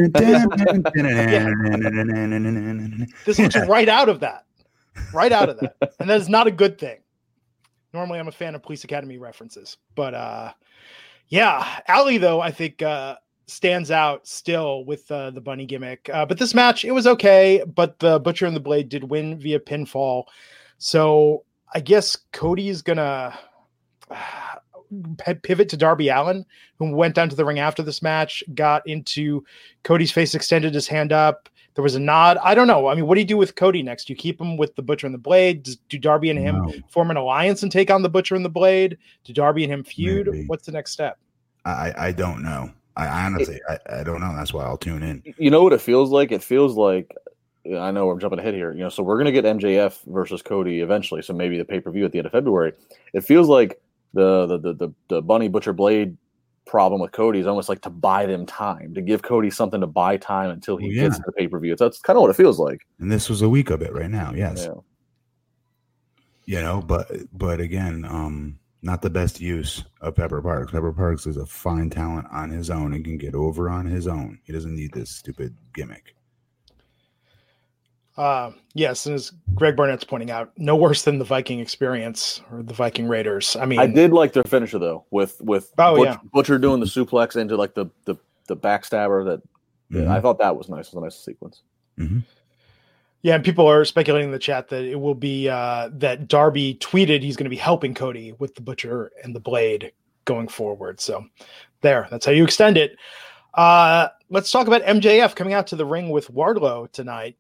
This 3.24 3.38
looks 3.38 3.56
right 3.66 3.88
out 3.88 4.08
of 4.08 4.20
that, 4.20 4.44
right 5.12 5.32
out 5.32 5.48
of 5.48 5.58
that, 5.60 5.76
and 6.00 6.08
that 6.10 6.20
is 6.20 6.28
not 6.28 6.46
a 6.46 6.50
good 6.50 6.78
thing. 6.78 6.98
Normally, 7.94 8.18
I'm 8.18 8.28
a 8.28 8.32
fan 8.32 8.54
of 8.54 8.62
Police 8.62 8.84
Academy 8.84 9.18
references, 9.18 9.76
but 9.94 10.14
uh, 10.14 10.52
yeah, 11.28 11.80
Allie 11.88 12.18
though 12.18 12.40
I 12.40 12.50
think 12.50 12.82
uh, 12.82 13.16
stands 13.46 13.90
out 13.90 14.26
still 14.26 14.84
with 14.84 15.10
uh, 15.10 15.30
the 15.30 15.40
bunny 15.40 15.66
gimmick. 15.66 16.08
Uh, 16.12 16.26
but 16.26 16.38
this 16.38 16.54
match 16.54 16.84
it 16.84 16.92
was 16.92 17.06
okay, 17.06 17.62
but 17.74 17.98
the 17.98 18.18
Butcher 18.20 18.46
and 18.46 18.56
the 18.56 18.60
Blade 18.60 18.88
did 18.88 19.04
win 19.04 19.38
via 19.38 19.60
pinfall, 19.60 20.24
so 20.78 21.44
I 21.74 21.80
guess 21.80 22.16
Cody's 22.32 22.82
gonna. 22.82 23.38
pivot 25.42 25.68
to 25.70 25.76
Darby 25.76 26.08
Allin, 26.08 26.44
who 26.78 26.94
went 26.94 27.14
down 27.14 27.28
to 27.28 27.36
the 27.36 27.44
ring 27.44 27.58
after 27.58 27.82
this 27.82 28.02
match, 28.02 28.42
got 28.54 28.86
into 28.86 29.44
Cody's 29.82 30.12
face, 30.12 30.34
extended 30.34 30.74
his 30.74 30.88
hand 30.88 31.12
up. 31.12 31.48
There 31.74 31.82
was 31.84 31.94
a 31.94 32.00
nod. 32.00 32.38
I 32.42 32.54
don't 32.54 32.66
know. 32.66 32.88
I 32.88 32.94
mean, 32.96 33.06
what 33.06 33.14
do 33.14 33.20
you 33.20 33.26
do 33.26 33.36
with 33.36 33.54
Cody 33.54 33.84
next? 33.84 34.06
Do 34.06 34.12
you 34.12 34.16
keep 34.16 34.40
him 34.40 34.56
with 34.56 34.74
the 34.74 34.82
Butcher 34.82 35.06
and 35.06 35.14
the 35.14 35.18
Blade? 35.18 35.62
Does, 35.62 35.76
do 35.88 35.96
Darby 35.96 36.28
and 36.30 36.38
him 36.38 36.56
No. 36.56 36.72
form 36.88 37.10
an 37.12 37.16
alliance 37.16 37.62
and 37.62 37.70
take 37.70 37.88
on 37.90 38.02
the 38.02 38.08
Butcher 38.08 38.34
and 38.34 38.44
the 38.44 38.48
Blade? 38.50 38.98
Do 39.22 39.32
Darby 39.32 39.62
and 39.62 39.72
him 39.72 39.84
feud? 39.84 40.26
Maybe. 40.26 40.46
What's 40.48 40.66
the 40.66 40.72
next 40.72 40.90
step? 40.90 41.18
I, 41.64 41.92
I 41.96 42.12
don't 42.12 42.42
know. 42.42 42.72
I 42.96 43.26
honestly, 43.26 43.60
I, 43.68 43.78
I 44.00 44.02
don't 44.02 44.20
know. 44.20 44.34
That's 44.34 44.52
why 44.52 44.64
I'll 44.64 44.76
tune 44.76 45.04
in. 45.04 45.22
You 45.38 45.52
know 45.52 45.62
what 45.62 45.72
it 45.72 45.80
feels 45.80 46.10
like? 46.10 46.32
It 46.32 46.42
feels 46.42 46.76
like 46.76 47.14
I 47.64 47.92
know 47.92 48.10
I'm 48.10 48.18
jumping 48.18 48.40
ahead 48.40 48.54
here. 48.54 48.72
You 48.72 48.80
know, 48.80 48.88
so 48.88 49.04
we're 49.04 49.18
gonna 49.18 49.30
get 49.30 49.44
MJF 49.44 50.04
versus 50.06 50.42
Cody 50.42 50.80
eventually. 50.80 51.22
So 51.22 51.32
maybe 51.32 51.58
the 51.58 51.64
pay 51.64 51.78
per 51.78 51.92
view 51.92 52.04
at 52.04 52.10
the 52.10 52.18
end 52.18 52.26
of 52.26 52.32
February. 52.32 52.72
It 53.12 53.20
feels 53.20 53.48
like 53.48 53.80
the 54.18 54.46
the 54.46 54.58
the 54.58 54.74
the, 54.74 54.94
the 55.08 55.22
Bunny 55.22 55.48
Butcher 55.48 55.72
Blade 55.72 56.16
problem 56.66 57.00
with 57.00 57.12
Cody 57.12 57.38
is 57.38 57.46
almost 57.46 57.68
like 57.68 57.80
to 57.82 57.90
buy 57.90 58.26
them 58.26 58.44
time 58.44 58.92
to 58.94 59.00
give 59.00 59.22
Cody 59.22 59.50
something 59.50 59.80
to 59.80 59.86
buy 59.86 60.18
time 60.18 60.50
until 60.50 60.76
he 60.76 60.88
Well, 60.88 60.96
yeah. 60.96 61.02
gets 61.04 61.16
to 61.16 61.22
the 61.26 61.32
pay 61.32 61.48
per 61.48 61.58
view. 61.58 61.74
That's 61.76 61.98
kind 62.00 62.16
of 62.16 62.20
what 62.22 62.30
it 62.30 62.36
feels 62.36 62.58
like. 62.58 62.86
And 62.98 63.10
this 63.10 63.28
was 63.30 63.40
a 63.42 63.48
week 63.48 63.70
of 63.70 63.80
it 63.80 63.92
right 63.94 64.10
now. 64.10 64.32
Yes. 64.34 64.66
Yeah. 64.68 64.74
You 66.44 66.60
know, 66.62 66.82
but 66.82 67.10
but 67.32 67.60
again, 67.60 68.04
um, 68.04 68.58
not 68.82 69.02
the 69.02 69.10
best 69.10 69.40
use 69.40 69.84
of 70.00 70.14
Pepper 70.14 70.40
Parks. 70.40 70.72
Pepper 70.72 70.92
Parks 70.92 71.26
is 71.26 71.36
a 71.36 71.46
fine 71.46 71.90
talent 71.90 72.26
on 72.30 72.50
his 72.50 72.70
own 72.70 72.94
and 72.94 73.04
can 73.04 73.18
get 73.18 73.34
over 73.34 73.68
on 73.68 73.86
his 73.86 74.06
own. 74.06 74.38
He 74.44 74.52
doesn't 74.52 74.74
need 74.74 74.92
this 74.92 75.10
stupid 75.10 75.56
gimmick. 75.74 76.14
Uh, 78.18 78.50
yes, 78.74 79.06
and 79.06 79.14
as 79.14 79.32
Greg 79.54 79.76
Barnett's 79.76 80.02
pointing 80.04 80.30
out, 80.30 80.50
no 80.56 80.74
worse 80.74 81.02
than 81.02 81.18
the 81.18 81.24
Viking 81.24 81.60
experience 81.60 82.42
or 82.50 82.62
the 82.64 82.74
Viking 82.74 83.06
Raiders. 83.06 83.54
I 83.56 83.64
mean, 83.64 83.78
I 83.78 83.86
did 83.86 84.12
like 84.12 84.32
their 84.32 84.42
finisher 84.42 84.78
though, 84.80 85.04
with 85.10 85.40
with 85.40 85.72
Oh, 85.78 85.94
Butch- 85.96 86.04
yeah. 86.06 86.16
Butcher 86.32 86.58
doing 86.58 86.80
the 86.80 86.86
suplex 86.86 87.36
into 87.36 87.56
like 87.56 87.74
the 87.74 87.86
the 88.06 88.16
the 88.48 88.56
backstabber. 88.56 89.24
That 89.24 89.42
Mhm. 89.92 90.08
I 90.08 90.20
thought 90.20 90.38
that 90.40 90.56
was 90.56 90.68
nice. 90.68 90.88
It 90.88 90.94
was 90.94 91.02
a 91.02 91.06
nice 91.06 91.16
sequence. 91.16 91.62
Yeah, 93.22 93.34
and 93.34 93.44
people 93.44 93.66
are 93.66 93.84
speculating 93.84 94.28
in 94.28 94.32
the 94.32 94.38
chat 94.38 94.68
that 94.68 94.84
it 94.84 94.96
will 95.00 95.14
be 95.14 95.48
uh, 95.48 95.90
that 95.94 96.28
Darby 96.28 96.74
tweeted 96.80 97.22
he's 97.22 97.36
going 97.36 97.44
to 97.46 97.50
be 97.50 97.56
helping 97.56 97.94
Cody 97.94 98.32
with 98.38 98.54
the 98.54 98.60
Butcher 98.60 99.10
and 99.24 99.34
the 99.34 99.40
Blade 99.40 99.92
going 100.24 100.46
forward. 100.48 101.00
So 101.00 101.24
there, 101.80 102.06
that's 102.10 102.26
how 102.26 102.32
you 102.32 102.44
extend 102.44 102.76
it. 102.76 102.96
Uh, 103.54 104.08
let's 104.30 104.50
talk 104.52 104.66
about 104.68 104.82
MJF 104.82 105.34
coming 105.34 105.52
out 105.54 105.66
to 105.68 105.76
the 105.76 105.84
ring 105.86 106.10
with 106.10 106.32
Wardlow 106.32 106.92
tonight, 106.92 107.36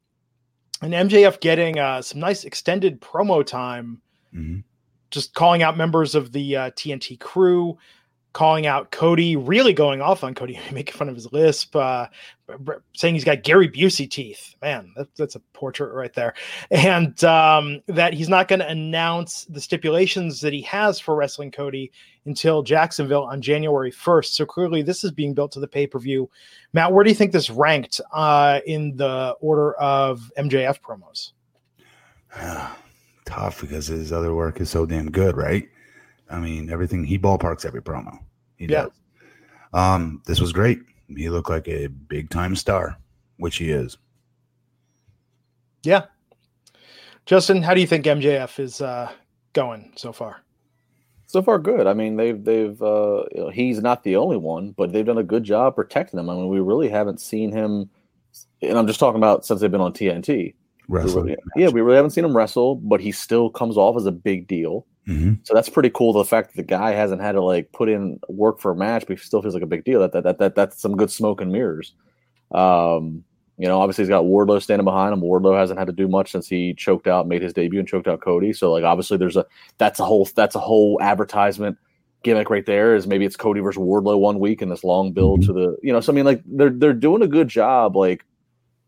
and 0.82 0.92
MJF 0.92 1.40
getting 1.40 1.78
uh, 1.78 2.02
some 2.02 2.20
nice 2.20 2.44
extended 2.44 3.00
promo 3.00 3.44
time, 3.44 4.00
Mhm. 4.34 4.62
just 5.10 5.34
calling 5.34 5.62
out 5.62 5.76
members 5.76 6.14
of 6.14 6.32
the 6.32 6.56
uh, 6.56 6.70
TNT 6.72 7.18
crew. 7.18 7.78
calling 8.34 8.66
out 8.66 8.92
Cody, 8.92 9.34
really 9.36 9.72
going 9.72 10.00
off 10.02 10.22
on 10.22 10.34
Cody, 10.34 10.60
making 10.72 10.94
fun 10.94 11.08
of 11.08 11.14
his 11.14 11.32
lisp, 11.32 11.74
uh, 11.74 12.06
saying 12.94 13.14
he's 13.14 13.24
got 13.24 13.42
Gary 13.42 13.68
Busey 13.68 14.08
teeth. 14.08 14.54
Man, 14.62 14.92
that, 14.96 15.08
that's 15.16 15.34
a 15.34 15.40
portrait 15.54 15.92
right 15.94 16.12
there. 16.12 16.34
And 16.70 17.24
um, 17.24 17.80
that 17.88 18.12
he's 18.12 18.28
not 18.28 18.46
going 18.46 18.60
to 18.60 18.68
announce 18.68 19.44
the 19.46 19.60
stipulations 19.60 20.40
that 20.42 20.52
he 20.52 20.60
has 20.62 21.00
for 21.00 21.16
wrestling 21.16 21.50
Cody 21.50 21.90
until 22.28 22.62
Jacksonville 22.62 23.24
on 23.24 23.42
January 23.42 23.90
1st. 23.90 24.26
So 24.26 24.46
clearly, 24.46 24.82
this 24.82 25.02
is 25.02 25.10
being 25.10 25.34
built 25.34 25.50
to 25.52 25.60
the 25.60 25.66
pay 25.66 25.86
per 25.86 25.98
view. 25.98 26.30
Matt, 26.72 26.92
where 26.92 27.02
do 27.02 27.10
you 27.10 27.16
think 27.16 27.32
this 27.32 27.50
ranked 27.50 28.00
uh, 28.12 28.60
in 28.66 28.96
the 28.96 29.34
order 29.40 29.74
of 29.74 30.30
MJF 30.38 30.80
promos? 30.80 31.32
Tough 33.24 33.60
because 33.60 33.88
his 33.88 34.12
other 34.12 34.34
work 34.34 34.60
is 34.60 34.70
so 34.70 34.86
damn 34.86 35.10
good, 35.10 35.36
right? 35.36 35.68
I 36.30 36.38
mean, 36.38 36.70
everything 36.70 37.04
he 37.04 37.18
ballparks 37.18 37.64
every 37.64 37.82
promo. 37.82 38.18
He 38.56 38.66
yeah. 38.66 38.84
does. 38.84 38.92
Um, 39.72 40.22
this 40.26 40.40
was 40.40 40.52
great. 40.52 40.80
He 41.08 41.28
looked 41.30 41.50
like 41.50 41.66
a 41.68 41.86
big 41.88 42.30
time 42.30 42.54
star, 42.54 42.96
which 43.38 43.56
he 43.56 43.70
is. 43.70 43.96
Yeah. 45.82 46.04
Justin, 47.24 47.62
how 47.62 47.74
do 47.74 47.80
you 47.80 47.86
think 47.86 48.04
MJF 48.04 48.58
is 48.58 48.80
uh, 48.80 49.10
going 49.52 49.92
so 49.96 50.12
far? 50.12 50.42
So 51.28 51.42
far, 51.42 51.58
good. 51.58 51.86
I 51.86 51.92
mean, 51.92 52.16
they've 52.16 52.42
they've 52.42 52.80
uh, 52.80 53.24
you 53.34 53.42
know, 53.42 53.50
he's 53.50 53.82
not 53.82 54.02
the 54.02 54.16
only 54.16 54.38
one, 54.38 54.72
but 54.72 54.92
they've 54.92 55.04
done 55.04 55.18
a 55.18 55.22
good 55.22 55.44
job 55.44 55.76
protecting 55.76 56.18
him. 56.18 56.30
I 56.30 56.34
mean, 56.34 56.48
we 56.48 56.58
really 56.58 56.88
haven't 56.88 57.20
seen 57.20 57.52
him, 57.52 57.90
and 58.62 58.78
I'm 58.78 58.86
just 58.86 58.98
talking 58.98 59.18
about 59.18 59.44
since 59.44 59.60
they've 59.60 59.70
been 59.70 59.82
on 59.82 59.92
TNT. 59.92 60.54
Wrestle. 60.88 61.22
We 61.22 61.30
really, 61.32 61.42
yeah, 61.54 61.68
we 61.68 61.82
really 61.82 61.96
haven't 61.96 62.12
seen 62.12 62.24
him 62.24 62.34
wrestle, 62.34 62.76
but 62.76 63.02
he 63.02 63.12
still 63.12 63.50
comes 63.50 63.76
off 63.76 63.94
as 63.98 64.06
a 64.06 64.12
big 64.12 64.48
deal. 64.48 64.86
Mm-hmm. 65.06 65.34
So 65.42 65.52
that's 65.52 65.68
pretty 65.68 65.90
cool. 65.90 66.14
The 66.14 66.24
fact 66.24 66.48
that 66.48 66.56
the 66.56 66.62
guy 66.62 66.92
hasn't 66.92 67.20
had 67.20 67.32
to 67.32 67.42
like 67.42 67.72
put 67.72 67.90
in 67.90 68.18
work 68.30 68.58
for 68.58 68.70
a 68.70 68.76
match, 68.76 69.04
but 69.06 69.18
he 69.18 69.22
still 69.22 69.42
feels 69.42 69.52
like 69.52 69.62
a 69.62 69.66
big 69.66 69.84
deal. 69.84 70.00
That 70.00 70.12
that 70.12 70.24
that, 70.24 70.38
that 70.38 70.54
that's 70.54 70.80
some 70.80 70.96
good 70.96 71.10
smoke 71.10 71.42
and 71.42 71.52
mirrors. 71.52 71.92
Um, 72.52 73.22
you 73.58 73.66
know, 73.66 73.80
obviously 73.80 74.04
he's 74.04 74.08
got 74.08 74.24
Wardlow 74.24 74.62
standing 74.62 74.84
behind 74.84 75.12
him. 75.12 75.20
Wardlow 75.20 75.58
hasn't 75.58 75.78
had 75.78 75.88
to 75.88 75.92
do 75.92 76.06
much 76.06 76.30
since 76.30 76.46
he 76.48 76.74
choked 76.74 77.08
out, 77.08 77.26
made 77.26 77.42
his 77.42 77.52
debut, 77.52 77.80
and 77.80 77.88
choked 77.88 78.06
out 78.06 78.20
Cody. 78.20 78.52
So 78.52 78.70
like 78.72 78.84
obviously 78.84 79.16
there's 79.16 79.36
a 79.36 79.44
that's 79.78 79.98
a 79.98 80.04
whole 80.04 80.28
that's 80.36 80.54
a 80.54 80.60
whole 80.60 80.98
advertisement 81.02 81.76
gimmick 82.22 82.50
right 82.50 82.64
there. 82.64 82.94
Is 82.94 83.08
maybe 83.08 83.24
it's 83.24 83.36
Cody 83.36 83.60
versus 83.60 83.82
Wardlow 83.82 84.18
one 84.18 84.38
week 84.38 84.62
and 84.62 84.70
this 84.70 84.84
long 84.84 85.12
build 85.12 85.40
mm-hmm. 85.40 85.46
to 85.48 85.52
the 85.52 85.76
you 85.82 85.92
know. 85.92 86.00
So 86.00 86.12
I 86.12 86.14
mean 86.14 86.24
like 86.24 86.40
they're 86.46 86.70
they're 86.70 86.92
doing 86.92 87.22
a 87.22 87.26
good 87.26 87.48
job 87.48 87.96
like 87.96 88.24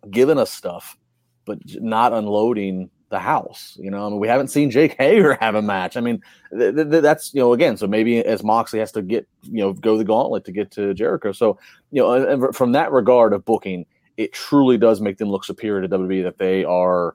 giving 0.09 0.39
us 0.39 0.53
stuff, 0.53 0.97
but 1.45 1.59
not 1.81 2.13
unloading 2.13 2.91
the 3.11 3.19
house. 3.19 3.77
You 3.81 3.91
know, 3.91 4.07
I 4.07 4.09
mean, 4.09 4.21
we 4.21 4.29
haven't 4.29 4.49
seen 4.49 4.71
Jake 4.71 4.95
Hager 4.99 5.35
have 5.41 5.57
a 5.57 5.63
match. 5.63 5.97
I 5.97 6.01
mean, 6.01 6.23
th- 6.57 6.77
th- 6.77 7.03
that's 7.03 7.35
you 7.35 7.41
know, 7.41 7.53
again, 7.53 7.77
so 7.77 7.89
maybe 7.89 8.25
as 8.25 8.45
Moxley 8.45 8.79
has 8.79 8.93
to 8.93 9.03
get 9.03 9.27
you 9.43 9.59
know 9.59 9.73
go 9.73 9.99
the 9.99 10.05
gauntlet 10.05 10.45
to 10.45 10.53
get 10.53 10.71
to 10.73 10.95
Jericho. 10.95 11.33
So 11.33 11.59
you 11.91 12.03
know, 12.03 12.53
from 12.53 12.71
that 12.73 12.93
regard 12.93 13.33
of 13.33 13.45
booking, 13.45 13.85
it 14.21 14.35
truly 14.35 14.77
does 14.77 15.01
make 15.01 15.17
them 15.17 15.31
look 15.31 15.45
superior 15.45 15.81
to 15.81 15.89
WWE 15.89 16.23
that 16.25 16.37
they 16.37 16.63
are 16.63 17.15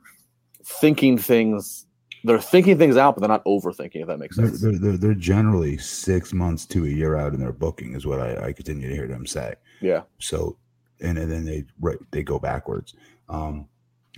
thinking 0.64 1.20
things. 1.20 1.86
They're 2.24 2.42
thinking 2.42 2.80
things 2.80 2.98
out, 2.98 3.14
but 3.14 3.22
they're 3.22 3.30
not 3.30 3.46
overthinking. 3.46 4.02
If 4.02 4.08
that 4.08 4.18
makes 4.18 4.36
sense, 4.36 4.60
they're, 4.60 4.72
they're, 4.80 4.98
they're 4.98 5.14
generally 5.14 5.78
six 5.78 6.34
months 6.34 6.66
to 6.68 6.84
a 6.86 6.90
year 6.90 7.16
out 7.16 7.36
in 7.36 7.40
their 7.40 7.52
booking, 7.52 7.94
is 7.94 8.08
what 8.08 8.20
I, 8.20 8.48
I 8.48 8.54
continue 8.54 8.90
to 8.90 8.96
hear 8.96 9.08
them 9.08 9.28
say. 9.28 9.54
Yeah. 9.82 10.02
So, 10.18 10.58
and, 11.00 11.20
and 11.20 11.32
then 11.32 11.46
they 11.46 11.66
right, 11.80 11.98
they 12.10 12.24
go 12.24 12.40
backwards. 12.40 12.96
Um, 13.30 13.68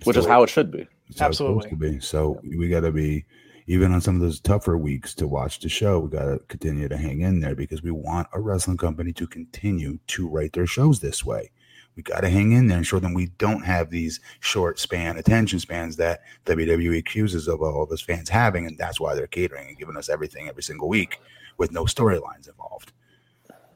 which 0.06 0.16
so, 0.16 0.22
is 0.22 0.26
how 0.26 0.44
it 0.44 0.50
should 0.50 0.72
be. 0.72 0.88
Absolutely. 1.20 1.76
Be. 1.76 2.00
So 2.00 2.40
we 2.44 2.70
got 2.70 2.82
to 2.82 2.92
be 2.92 3.26
even 3.66 3.92
on 3.92 4.00
some 4.00 4.16
of 4.16 4.22
those 4.22 4.40
tougher 4.40 4.78
weeks 4.78 5.14
to 5.16 5.28
watch 5.28 5.60
the 5.60 5.68
show. 5.68 6.00
We 6.00 6.10
got 6.10 6.26
to 6.26 6.40
continue 6.48 6.88
to 6.88 6.96
hang 6.96 7.20
in 7.20 7.42
there 7.42 7.56
because 7.56 7.84
we 7.84 7.92
want 7.92 8.30
a 8.32 8.40
wrestling 8.40 8.78
company 8.78 9.12
to 9.14 9.28
continue 9.28 10.00
to 10.08 10.30
write 10.30 10.54
their 10.54 10.68
shows 10.68 11.02
this 11.02 11.26
way. 11.26 11.52
We 11.98 12.04
got 12.04 12.22
to 12.22 12.30
hang 12.30 12.52
in 12.52 12.68
there 12.68 12.78
and 12.78 12.86
show 12.86 13.00
them 13.00 13.16
we 13.16 13.32
don't 13.40 13.66
have 13.66 13.90
these 13.90 14.20
short 14.40 14.78
span 14.80 15.18
attention 15.18 15.60
spans 15.60 15.96
that 15.96 16.22
WWE 16.46 17.00
accuses 17.00 17.48
of 17.48 17.64
all 17.64 17.82
of 17.82 17.92
us 17.92 18.02
fans 18.02 18.30
having, 18.30 18.68
and 18.68 18.78
that's 18.78 19.00
why 19.00 19.16
they're 19.16 19.26
catering 19.26 19.68
and 19.68 19.78
giving 19.78 19.98
us 19.98 20.08
everything 20.08 20.48
every 20.48 20.62
single 20.62 20.88
week 20.88 21.20
with 21.58 21.72
no 21.72 21.86
storylines 21.86 22.48
involved. 22.48 22.94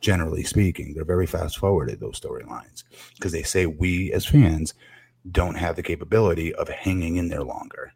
Generally 0.02 0.44
speaking, 0.44 0.94
they're 0.94 1.04
very 1.04 1.26
fast 1.26 1.58
forwarded 1.58 2.00
those 2.00 2.20
storylines 2.20 2.84
because 3.16 3.32
they 3.32 3.44
say 3.44 3.66
we 3.66 4.14
as 4.14 4.26
fans 4.26 4.76
don't 5.32 5.56
have 5.56 5.76
the 5.76 5.84
capability 5.84 6.54
of 6.54 6.70
hanging 6.70 7.16
in 7.16 7.28
there 7.28 7.44
longer. 7.44 7.92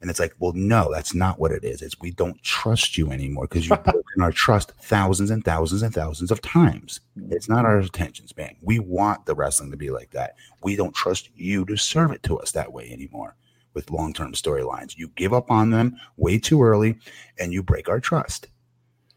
And 0.00 0.08
it's 0.08 0.18
like, 0.18 0.34
well, 0.38 0.52
no, 0.54 0.90
that's 0.90 1.14
not 1.14 1.38
what 1.38 1.52
it 1.52 1.62
is. 1.62 1.82
It's 1.82 2.00
we 2.00 2.10
don't 2.10 2.42
trust 2.42 2.96
you 2.96 3.10
anymore 3.10 3.46
because 3.46 3.68
you've 3.68 3.84
broken 3.84 4.22
our 4.22 4.32
trust 4.32 4.72
thousands 4.80 5.30
and 5.30 5.44
thousands 5.44 5.82
and 5.82 5.92
thousands 5.92 6.30
of 6.30 6.40
times. 6.40 7.00
It's 7.30 7.48
not 7.48 7.66
our 7.66 7.78
attention 7.78 8.26
span. 8.26 8.56
We 8.62 8.78
want 8.78 9.26
the 9.26 9.34
wrestling 9.34 9.70
to 9.72 9.76
be 9.76 9.90
like 9.90 10.10
that. 10.12 10.36
We 10.62 10.74
don't 10.74 10.94
trust 10.94 11.28
you 11.34 11.66
to 11.66 11.76
serve 11.76 12.12
it 12.12 12.22
to 12.24 12.38
us 12.38 12.52
that 12.52 12.72
way 12.72 12.90
anymore 12.90 13.36
with 13.74 13.90
long 13.90 14.14
term 14.14 14.32
storylines. 14.32 14.96
You 14.96 15.08
give 15.16 15.34
up 15.34 15.50
on 15.50 15.70
them 15.70 15.96
way 16.16 16.38
too 16.38 16.62
early 16.62 16.96
and 17.38 17.52
you 17.52 17.62
break 17.62 17.88
our 17.88 18.00
trust. 18.00 18.48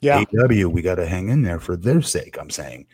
Yeah. 0.02 0.26
AW, 0.38 0.68
we 0.68 0.82
got 0.82 0.96
to 0.96 1.08
hang 1.08 1.30
in 1.30 1.44
there 1.44 1.62
for 1.62 1.78
their 1.78 2.02
sake, 2.02 2.38
I'm 2.38 2.50
saying 2.50 2.88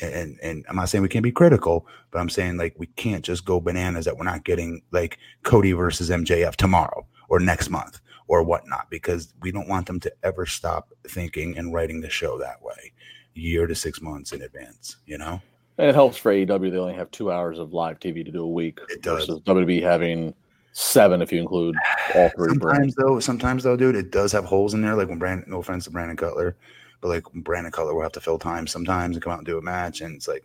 and 0.00 0.38
and 0.42 0.64
I'm 0.68 0.76
not 0.76 0.88
saying 0.88 1.02
we 1.02 1.08
can't 1.08 1.22
be 1.22 1.32
critical, 1.32 1.86
but 2.10 2.18
I'm 2.18 2.28
saying 2.28 2.56
like 2.56 2.74
we 2.78 2.86
can't 2.86 3.24
just 3.24 3.44
go 3.44 3.60
bananas 3.60 4.04
that 4.04 4.16
we're 4.16 4.24
not 4.24 4.44
getting 4.44 4.82
like 4.90 5.18
Cody 5.42 5.72
versus 5.72 6.10
MJF 6.10 6.56
tomorrow 6.56 7.06
or 7.28 7.40
next 7.40 7.70
month 7.70 8.00
or 8.28 8.42
whatnot 8.42 8.90
because 8.90 9.32
we 9.40 9.52
don't 9.52 9.68
want 9.68 9.86
them 9.86 10.00
to 10.00 10.12
ever 10.22 10.46
stop 10.46 10.90
thinking 11.08 11.56
and 11.56 11.72
writing 11.72 12.00
the 12.00 12.10
show 12.10 12.38
that 12.38 12.62
way, 12.62 12.92
year 13.34 13.66
to 13.66 13.74
six 13.74 14.00
months 14.00 14.32
in 14.32 14.42
advance. 14.42 14.96
You 15.06 15.18
know, 15.18 15.40
and 15.78 15.88
it 15.88 15.94
helps 15.94 16.16
for 16.16 16.32
AEW. 16.32 16.70
They 16.70 16.78
only 16.78 16.94
have 16.94 17.10
two 17.10 17.30
hours 17.30 17.58
of 17.58 17.72
live 17.72 17.98
TV 17.98 18.24
to 18.24 18.30
do 18.30 18.42
a 18.42 18.48
week. 18.48 18.80
It 18.88 19.02
does. 19.02 19.26
Versus 19.26 19.40
WWE 19.40 19.82
having 19.82 20.34
seven 20.72 21.22
if 21.22 21.32
you 21.32 21.40
include 21.40 21.74
all 22.14 22.28
three. 22.30 22.50
Sometimes 22.50 22.58
brands. 22.58 22.94
though, 22.96 23.20
sometimes 23.20 23.62
though, 23.62 23.76
dude, 23.76 23.96
it 23.96 24.10
does 24.10 24.32
have 24.32 24.44
holes 24.44 24.74
in 24.74 24.82
there. 24.82 24.94
Like 24.94 25.08
when 25.08 25.18
Brandon, 25.18 25.50
no 25.50 25.60
offense 25.60 25.84
to 25.84 25.90
Brandon 25.90 26.16
Cutler, 26.16 26.56
but 27.00 27.08
like 27.08 27.24
Brandon 27.34 27.72
Cutler 27.72 27.94
will 27.94 28.02
have 28.02 28.12
to 28.12 28.20
fill 28.20 28.38
time 28.38 28.66
sometimes 28.66 29.16
and 29.16 29.22
come 29.22 29.32
out 29.32 29.38
and 29.38 29.46
do 29.46 29.58
a 29.58 29.62
match, 29.62 30.00
and 30.00 30.16
it's 30.16 30.28
like, 30.28 30.44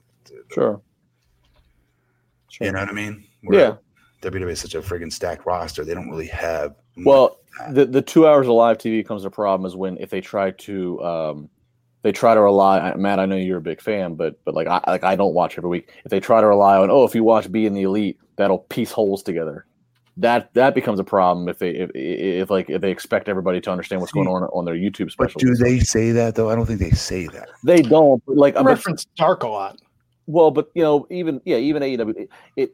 sure, 0.52 0.82
sure. 2.50 2.68
you 2.68 2.72
know 2.72 2.80
what 2.80 2.90
I 2.90 2.94
mean? 2.94 3.26
Where 3.44 3.60
yeah. 3.60 3.76
WWE 4.22 4.52
is 4.52 4.60
such 4.60 4.76
a 4.76 4.82
friggin' 4.82 5.12
stacked 5.12 5.46
roster; 5.46 5.84
they 5.84 5.94
don't 5.94 6.10
really 6.10 6.28
have. 6.28 6.76
Well, 6.98 7.38
the 7.72 7.86
the 7.86 8.02
two 8.02 8.28
hours 8.28 8.48
of 8.48 8.54
live 8.54 8.78
TV 8.78 9.06
comes 9.06 9.26
a 9.26 9.30
problem 9.30 9.66
is 9.66 9.76
when 9.76 9.98
if 9.98 10.10
they 10.10 10.22
try 10.22 10.52
to 10.52 11.04
um, 11.04 11.50
they 12.04 12.12
try 12.12 12.34
to 12.34 12.42
rely. 12.42 12.94
Matt, 12.96 13.20
I 13.20 13.26
know 13.26 13.36
you're 13.36 13.58
a 13.58 13.62
big 13.62 13.82
fan, 13.82 14.16
but 14.16 14.44
but 14.46 14.54
like 14.54 14.68
I 14.68 14.82
like 14.88 15.04
I 15.04 15.16
don't 15.16 15.34
watch 15.34 15.58
every 15.58 15.70
week. 15.70 15.92
If 16.04 16.12
they 16.12 16.20
try 16.20 16.42
to 16.42 16.48
rely 16.48 16.78
on 16.78 16.92
oh, 16.92 17.04
if 17.04 17.16
you 17.16 17.24
watch 17.24 17.52
Being 17.52 17.74
the 17.74 17.84
Elite, 17.84 18.20
that'll 18.36 18.60
piece 18.60 18.92
holes 18.92 19.24
together 19.24 19.66
that 20.22 20.54
that 20.54 20.76
becomes 20.76 21.00
a 21.00 21.04
problem 21.04 21.50
if 21.50 21.58
they 21.58 21.72
if, 21.72 21.90
if 21.96 22.50
like 22.50 22.70
if 22.70 22.82
they 22.82 22.92
expect 22.92 23.28
everybody 23.28 23.60
to 23.60 23.72
understand 23.72 24.02
what's 24.02 24.14
going 24.14 24.28
on 24.28 24.44
on 24.44 24.66
their 24.66 24.76
YouTube 24.76 25.12
special. 25.12 25.40
But 25.40 25.48
do 25.48 25.56
they 25.56 25.80
say 25.80 26.12
that 26.12 26.36
though? 26.36 26.50
I 26.50 26.56
don't 26.56 26.68
think 26.68 26.80
they 26.80 26.92
say 26.92 27.28
that. 27.28 27.50
They 27.64 27.82
don't. 27.82 28.22
Like 28.28 28.56
I 28.56 28.62
reference 28.62 29.06
Dark 29.18 29.44
a 29.44 29.48
lot. 29.48 29.82
Well, 30.28 30.52
but 30.52 30.70
you 30.76 30.84
know, 30.84 31.08
even 31.10 31.42
yeah, 31.44 31.58
even 31.58 31.82
AEW, 31.82 32.16
it, 32.16 32.30
it, 32.56 32.72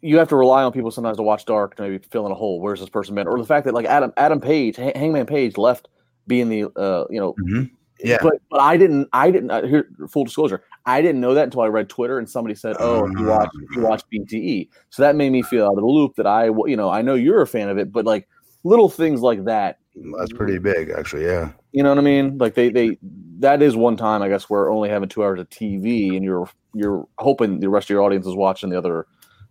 you 0.00 0.16
have 0.16 0.28
to 0.28 0.36
rely 0.36 0.62
on 0.62 0.72
people 0.72 0.90
sometimes 0.90 1.18
to 1.18 1.22
watch 1.22 1.44
Dark 1.44 1.76
to 1.76 1.82
maybe 1.82 1.98
fill 2.10 2.24
in 2.24 2.32
a 2.32 2.34
hole. 2.34 2.60
Where's 2.60 2.80
this 2.80 2.88
person 2.88 3.14
been? 3.14 3.28
Or 3.28 3.38
the 3.38 3.44
fact 3.44 3.66
that 3.66 3.74
like 3.74 3.86
Adam 3.86 4.14
Adam 4.16 4.40
Page, 4.40 4.76
Hangman 4.76 5.26
Page 5.26 5.58
left 5.58 5.88
being 6.26 6.48
the 6.48 6.64
uh 6.76 7.04
you 7.10 7.20
know 7.20 7.34
mm-hmm. 7.34 7.64
yeah, 8.02 8.18
but 8.22 8.34
but 8.50 8.60
I 8.60 8.78
didn't 8.78 9.08
I 9.12 9.30
didn't 9.30 9.50
uh, 9.50 9.66
here 9.66 9.90
full 10.08 10.24
disclosure 10.24 10.64
I 10.86 11.00
didn't 11.00 11.20
know 11.20 11.34
that 11.34 11.44
until 11.44 11.62
I 11.62 11.68
read 11.68 11.88
Twitter 11.88 12.18
and 12.18 12.28
somebody 12.28 12.54
said, 12.54 12.76
"Oh, 12.78 13.06
you 13.06 13.26
watch 13.26 13.48
you 13.74 13.82
watch 13.82 14.02
BTE," 14.12 14.68
so 14.90 15.02
that 15.02 15.16
made 15.16 15.30
me 15.30 15.42
feel 15.42 15.66
out 15.66 15.72
of 15.72 15.76
the 15.76 15.86
loop. 15.86 16.16
That 16.16 16.26
I, 16.26 16.46
you 16.46 16.76
know, 16.76 16.90
I 16.90 17.02
know 17.02 17.14
you're 17.14 17.42
a 17.42 17.46
fan 17.46 17.68
of 17.68 17.78
it, 17.78 17.92
but 17.92 18.04
like 18.04 18.28
little 18.64 18.88
things 18.88 19.20
like 19.20 19.44
that. 19.44 19.78
That's 20.18 20.32
pretty 20.32 20.58
big, 20.58 20.90
actually. 20.90 21.24
Yeah, 21.24 21.52
you 21.72 21.82
know 21.82 21.90
what 21.90 21.98
I 21.98 22.02
mean. 22.02 22.38
Like 22.38 22.54
they, 22.54 22.70
they, 22.70 22.98
that 23.38 23.62
is 23.62 23.76
one 23.76 23.96
time 23.96 24.22
I 24.22 24.28
guess 24.28 24.50
we're 24.50 24.72
only 24.72 24.88
having 24.88 25.08
two 25.08 25.22
hours 25.22 25.38
of 25.38 25.48
TV, 25.50 26.16
and 26.16 26.24
you're 26.24 26.48
you're 26.74 27.06
hoping 27.18 27.60
the 27.60 27.68
rest 27.68 27.86
of 27.86 27.90
your 27.90 28.02
audience 28.02 28.26
is 28.26 28.34
watching 28.34 28.70
the 28.70 28.78
other. 28.78 29.06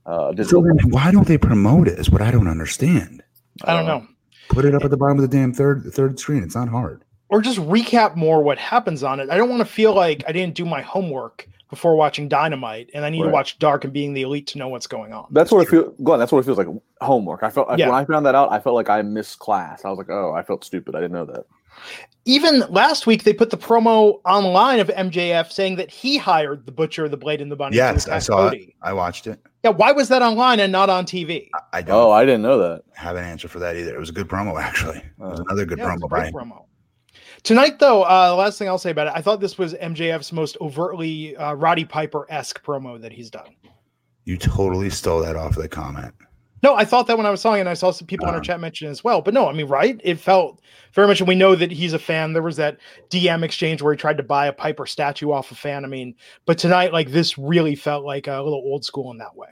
Uh, 0.05 0.33
so 0.43 0.61
why 0.89 1.11
don't 1.11 1.27
they 1.27 1.37
promote 1.37 1.87
it? 1.87 1.99
Is 1.99 2.09
what 2.09 2.21
I 2.21 2.31
don't 2.31 2.47
understand. 2.47 3.23
I 3.63 3.73
don't 3.73 3.85
know. 3.85 4.05
Put 4.49 4.65
it 4.65 4.75
up 4.75 4.83
at 4.83 4.89
the 4.89 4.97
bottom 4.97 5.17
of 5.17 5.21
the 5.21 5.37
damn 5.37 5.53
third 5.53 5.85
third 5.93 6.19
screen. 6.19 6.43
It's 6.43 6.55
not 6.55 6.67
hard 6.67 7.05
or 7.31 7.41
just 7.41 7.57
recap 7.59 8.15
more 8.15 8.43
what 8.43 8.59
happens 8.59 9.03
on 9.03 9.19
it. 9.19 9.29
I 9.29 9.37
don't 9.37 9.49
want 9.49 9.61
to 9.61 9.65
feel 9.65 9.95
like 9.95 10.23
I 10.27 10.31
didn't 10.33 10.53
do 10.53 10.65
my 10.65 10.81
homework 10.81 11.47
before 11.69 11.95
watching 11.95 12.27
Dynamite, 12.27 12.89
and 12.93 13.05
I 13.05 13.09
need 13.09 13.21
right. 13.21 13.27
to 13.27 13.31
watch 13.31 13.57
Dark 13.57 13.85
and 13.85 13.93
Being 13.93 14.13
the 14.13 14.23
Elite 14.23 14.45
to 14.47 14.57
know 14.57 14.67
what's 14.67 14.87
going 14.87 15.13
on. 15.13 15.27
That's, 15.31 15.49
that's 15.49 15.51
what 15.53 15.67
true. 15.67 15.79
it 15.79 15.83
feels. 15.85 15.95
Glenn, 16.03 16.19
that's 16.19 16.31
what 16.33 16.39
it 16.39 16.45
feels 16.45 16.57
like. 16.57 16.67
Homework. 16.99 17.41
I 17.41 17.49
felt 17.49 17.69
yeah. 17.79 17.87
when 17.87 17.95
I 17.95 18.03
found 18.03 18.25
that 18.25 18.35
out, 18.35 18.51
I 18.51 18.59
felt 18.59 18.75
like 18.75 18.89
I 18.89 19.01
missed 19.01 19.39
class. 19.39 19.85
I 19.85 19.89
was 19.89 19.97
like, 19.97 20.09
oh, 20.09 20.33
I 20.33 20.43
felt 20.43 20.65
stupid. 20.65 20.93
I 20.93 20.99
didn't 20.99 21.13
know 21.13 21.25
that. 21.25 21.45
Even 22.25 22.59
last 22.69 23.07
week, 23.07 23.23
they 23.23 23.33
put 23.33 23.49
the 23.49 23.57
promo 23.57 24.19
online 24.25 24.79
of 24.79 24.89
MJF 24.89 25.51
saying 25.51 25.77
that 25.77 25.89
he 25.89 26.17
hired 26.17 26.65
the 26.65 26.71
Butcher, 26.71 27.07
the 27.07 27.17
Blade, 27.17 27.41
and 27.41 27.49
the 27.49 27.55
Bunny. 27.55 27.77
Yes, 27.77 28.07
I 28.09 28.19
saw 28.19 28.49
Cody. 28.49 28.63
it. 28.63 28.73
I 28.83 28.91
watched 28.91 29.25
it. 29.25 29.39
Yeah, 29.63 29.71
why 29.71 29.93
was 29.93 30.09
that 30.09 30.21
online 30.21 30.59
and 30.59 30.71
not 30.71 30.89
on 30.89 31.05
TV? 31.05 31.47
I, 31.55 31.77
I 31.77 31.81
don't. 31.81 31.95
Oh, 31.95 32.11
I 32.11 32.25
didn't 32.25 32.41
know 32.41 32.57
that. 32.59 32.83
Have 32.93 33.15
an 33.15 33.23
answer 33.23 33.47
for 33.47 33.59
that 33.59 33.77
either. 33.77 33.95
It 33.95 33.99
was 33.99 34.09
a 34.09 34.13
good 34.13 34.27
promo, 34.27 34.61
actually. 34.61 34.97
It 34.97 35.05
was 35.17 35.39
uh, 35.39 35.43
another 35.47 35.65
good 35.65 35.79
yeah, 35.79 35.95
promo. 35.95 36.31
Promo. 36.31 36.65
Tonight, 37.43 37.79
though, 37.79 38.03
uh, 38.03 38.29
the 38.29 38.35
last 38.35 38.59
thing 38.59 38.67
I'll 38.67 38.77
say 38.77 38.91
about 38.91 39.07
it, 39.07 39.13
I 39.15 39.21
thought 39.21 39.39
this 39.39 39.57
was 39.57 39.73
MJF's 39.73 40.31
most 40.31 40.57
overtly 40.61 41.35
uh, 41.37 41.53
Roddy 41.53 41.85
Piper 41.85 42.27
esque 42.29 42.63
promo 42.63 43.01
that 43.01 43.11
he's 43.11 43.31
done. 43.31 43.55
You 44.25 44.37
totally 44.37 44.91
stole 44.91 45.21
that 45.21 45.35
off 45.35 45.55
the 45.55 45.67
comment. 45.67 46.13
No, 46.63 46.75
I 46.75 46.85
thought 46.85 47.07
that 47.07 47.17
when 47.17 47.25
I 47.25 47.31
was 47.31 47.41
talking, 47.41 47.61
and 47.61 47.69
I 47.69 47.73
saw 47.73 47.89
some 47.89 48.05
people 48.05 48.27
uh, 48.27 48.29
in 48.29 48.35
our 48.35 48.39
uh-huh. 48.39 48.45
chat 48.45 48.59
mention 48.59 48.87
as 48.87 49.03
well. 49.03 49.21
But 49.21 49.33
no, 49.33 49.47
I 49.47 49.53
mean, 49.53 49.65
right? 49.65 49.99
It 50.03 50.19
felt 50.19 50.61
very 50.93 51.07
much, 51.07 51.19
and 51.19 51.27
we 51.27 51.33
know 51.33 51.55
that 51.55 51.71
he's 51.71 51.93
a 51.93 51.99
fan. 51.99 52.33
There 52.33 52.43
was 52.43 52.57
that 52.57 52.77
DM 53.09 53.43
exchange 53.43 53.81
where 53.81 53.93
he 53.93 53.97
tried 53.97 54.17
to 54.17 54.23
buy 54.23 54.45
a 54.45 54.53
Piper 54.53 54.85
statue 54.85 55.31
off 55.31 55.51
a 55.51 55.55
fan. 55.55 55.83
I 55.83 55.87
mean, 55.87 56.13
but 56.45 56.59
tonight, 56.59 56.93
like 56.93 57.09
this, 57.09 57.37
really 57.37 57.73
felt 57.73 58.05
like 58.05 58.27
a 58.27 58.41
little 58.41 58.61
old 58.63 58.85
school 58.85 59.09
in 59.11 59.17
that 59.17 59.35
way. 59.35 59.47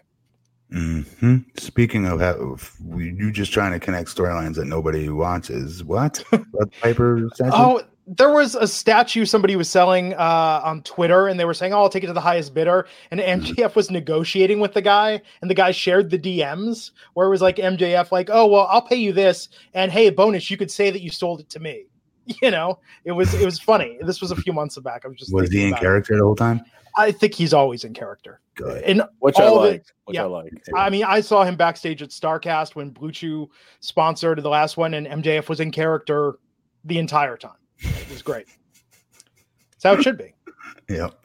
Mm-hmm. 0.72 1.38
Speaking 1.58 2.06
of, 2.06 2.20
how, 2.20 2.58
you 2.98 3.32
just 3.32 3.52
trying 3.52 3.72
to 3.72 3.80
connect 3.80 4.16
storylines 4.16 4.56
that 4.56 4.66
nobody 4.66 5.10
watches. 5.10 5.84
What? 5.84 6.18
what 6.52 6.70
Piper 6.82 7.28
statue? 7.34 7.52
Oh, 7.54 7.82
there 8.06 8.32
was 8.32 8.56
a 8.56 8.68
statue 8.68 9.26
somebody 9.26 9.56
was 9.56 9.70
selling 9.70 10.14
uh, 10.14 10.62
on 10.64 10.82
Twitter, 10.84 11.28
and 11.28 11.40
they 11.40 11.46
were 11.46 11.54
saying, 11.54 11.74
"Oh, 11.74 11.84
I'll 11.84 11.90
take 11.90 12.04
it 12.04 12.08
to 12.08 12.14
the 12.14 12.22
highest 12.22 12.54
bidder." 12.54 12.88
And 13.12 13.20
MJF 13.20 13.56
mm-hmm. 13.56 13.76
was 13.76 13.92
negotiating 13.92 14.60
with 14.60 14.74
the 14.74 14.82
guy, 14.82 15.22
and 15.42 15.50
the 15.50 15.56
guy 15.56 15.72
shared 15.72 16.10
the 16.10 16.20
DMs 16.20 16.92
where 17.14 17.28
it 17.28 17.30
was 17.30 17.42
like 17.42 17.58
MJF, 17.58 18.12
like, 18.12 18.30
"Oh, 18.32 18.48
well, 18.48 18.68
I'll 18.70 18.82
pay 18.82 18.96
you 18.96 19.14
this, 19.14 19.50
and 19.74 19.92
hey, 19.92 20.10
bonus, 20.10 20.50
you 20.50 20.58
could 20.58 20.72
say 20.72 20.90
that 20.92 21.02
you 21.02 21.10
sold 21.10 21.40
it 21.40 21.50
to 21.52 21.60
me." 21.60 21.86
You 22.44 22.52
know, 22.52 22.78
it 23.06 23.12
was 23.12 23.34
it 23.34 23.44
was 23.44 23.60
funny. 23.60 23.98
This 24.02 24.22
was 24.22 24.30
a 24.30 24.36
few 24.36 24.54
months 24.54 24.78
back. 24.78 25.04
I 25.04 25.08
was 25.08 25.18
just 25.18 25.34
was 25.34 25.50
he 25.50 25.66
in 25.66 25.74
character 25.74 26.14
it. 26.14 26.18
the 26.18 26.24
whole 26.24 26.36
time? 26.36 26.62
I 27.00 27.12
think 27.12 27.34
he's 27.34 27.54
always 27.54 27.84
in 27.84 27.94
character. 27.94 28.42
Good. 28.56 28.84
And 28.84 29.04
which 29.20 29.38
I 29.38 29.50
like. 29.50 29.86
The, 29.86 29.92
which 30.06 30.16
yeah, 30.16 30.24
I 30.24 30.28
like. 30.28 30.52
I 30.76 30.90
mean, 30.90 31.06
I 31.06 31.22
saw 31.22 31.44
him 31.44 31.56
backstage 31.56 32.02
at 32.02 32.10
Starcast 32.10 32.76
when 32.76 32.90
Blue 32.90 33.12
Chew 33.12 33.50
sponsored 33.80 34.44
the 34.44 34.50
last 34.50 34.76
one, 34.76 34.94
and 34.94 35.08
MJF 35.08 35.48
was 35.48 35.62
in 35.62 35.72
character 35.72 36.40
the 36.84 37.00
entire 37.00 37.38
time. 37.38 37.54
It 37.78 38.10
was 38.10 38.22
great. 38.22 38.48
That's 39.72 39.84
how 39.84 39.94
it 39.94 40.04
should 40.04 40.18
be. 40.18 40.34
Yep. 40.90 41.24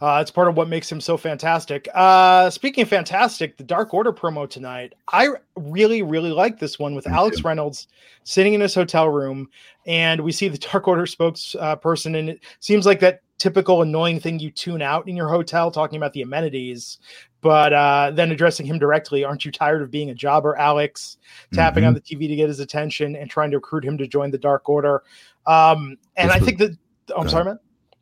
Uh, 0.00 0.18
it's 0.20 0.30
part 0.30 0.48
of 0.48 0.56
what 0.56 0.68
makes 0.68 0.90
him 0.90 1.00
so 1.00 1.16
fantastic. 1.16 1.88
Uh, 1.94 2.50
speaking 2.50 2.82
of 2.82 2.88
fantastic, 2.88 3.56
the 3.56 3.64
Dark 3.64 3.94
Order 3.94 4.12
promo 4.12 4.48
tonight, 4.48 4.94
I 5.12 5.28
really, 5.56 6.02
really 6.02 6.32
like 6.32 6.58
this 6.58 6.78
one 6.78 6.94
with 6.94 7.06
Me 7.06 7.12
Alex 7.14 7.38
too. 7.38 7.48
Reynolds 7.48 7.88
sitting 8.24 8.52
in 8.52 8.60
his 8.60 8.74
hotel 8.74 9.08
room, 9.08 9.48
and 9.86 10.20
we 10.20 10.32
see 10.32 10.48
the 10.48 10.58
Dark 10.58 10.86
Order 10.86 11.06
spokesperson, 11.06 12.14
uh, 12.14 12.18
and 12.18 12.30
it 12.30 12.44
seems 12.60 12.84
like 12.84 13.00
that 13.00 13.22
typical 13.38 13.82
annoying 13.82 14.20
thing 14.20 14.38
you 14.38 14.50
tune 14.50 14.82
out 14.82 15.08
in 15.08 15.16
your 15.16 15.28
hotel, 15.28 15.70
talking 15.70 15.96
about 15.96 16.12
the 16.12 16.22
amenities, 16.22 16.98
but 17.40 17.72
uh, 17.72 18.10
then 18.12 18.30
addressing 18.30 18.66
him 18.66 18.78
directly. 18.78 19.24
Aren't 19.24 19.44
you 19.44 19.52
tired 19.52 19.80
of 19.80 19.90
being 19.90 20.10
a 20.10 20.14
jobber, 20.14 20.56
Alex? 20.56 21.16
Tapping 21.54 21.82
mm-hmm. 21.82 21.88
on 21.88 21.94
the 21.94 22.00
TV 22.00 22.28
to 22.28 22.36
get 22.36 22.48
his 22.48 22.60
attention 22.60 23.16
and 23.16 23.30
trying 23.30 23.50
to 23.50 23.58
recruit 23.58 23.84
him 23.84 23.96
to 23.98 24.06
join 24.06 24.30
the 24.30 24.38
Dark 24.38 24.68
Order. 24.68 25.02
Um, 25.46 25.96
and 26.16 26.30
I 26.30 26.38
think 26.38 26.58
that 26.58 26.76
oh, 27.14 27.20
I'm 27.20 27.28
sorry, 27.28 27.44
man. 27.44 27.58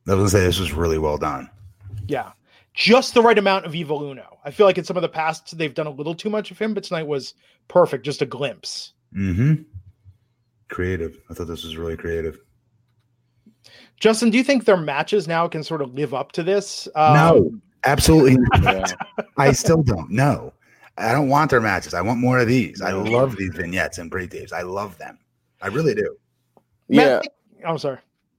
I 0.09 0.15
was 0.15 0.19
gonna 0.19 0.31
say 0.31 0.47
this 0.47 0.59
was 0.59 0.73
really 0.73 0.99
well 0.99 1.19
done. 1.19 1.51
Yeah. 2.09 2.33
Just 2.75 3.14
the 3.14 3.23
right 3.23 3.38
amount 3.38 3.67
of 3.67 3.75
Evil 3.75 4.03
Uno. 4.03 4.38
I 4.45 4.51
feel 4.51 4.67
like 4.67 4.79
in 4.79 4.85
some 4.85 4.97
of 4.97 5.03
the 5.03 5.09
past 5.09 5.57
they've 5.57 5.75
done 5.75 5.87
a 5.87 5.90
little 5.90 6.14
too 6.14 6.31
much 6.31 6.51
of 6.51 6.59
him, 6.59 6.75
but 6.75 6.85
tonight 6.85 7.07
was 7.07 7.35
perfect, 7.69 8.05
just 8.05 8.21
a 8.21 8.27
glimpse. 8.27 8.93
Mm-hmm. 9.17 9.62
Creative. 10.69 11.17
I 11.31 11.35
thought 11.35 11.47
this 11.47 11.62
was 11.62 11.77
really 11.77 11.97
creative. 11.97 12.38
Justin, 14.01 14.31
do 14.31 14.37
you 14.37 14.45
think 14.45 14.64
their 14.64 14.77
matches 14.77 15.29
now 15.29 15.47
can 15.47 15.62
sort 15.62 15.83
of 15.83 15.95
live 15.95 16.14
up 16.14 16.33
to 16.33 16.43
this? 16.43 16.88
Um, 16.97 17.14
no, 17.14 17.51
absolutely 17.85 18.37
not. 18.57 18.93
I 19.38 19.53
still 19.53 19.83
don't. 19.83 20.11
No, 20.11 20.53
I 20.99 21.12
don't 21.12 21.29
want 21.29 21.51
their 21.51 21.61
matches. 21.61 21.95
I 21.95 22.01
want 22.01 22.19
more 22.19 22.40
of 22.40 22.49
these. 22.49 22.83
I 22.83 22.90
love 22.90 23.37
these 23.37 23.55
vignettes 23.55 23.99
and 23.99 24.11
pre-tapes. 24.11 24.53
I 24.53 24.62
love 24.62 24.99
them. 24.99 25.19
I 25.62 25.69
really 25.69 25.95
do. 25.95 26.17
Yeah. 26.88 27.05
Matt, 27.05 27.27
I'm 27.64 27.79
sorry. 27.79 27.99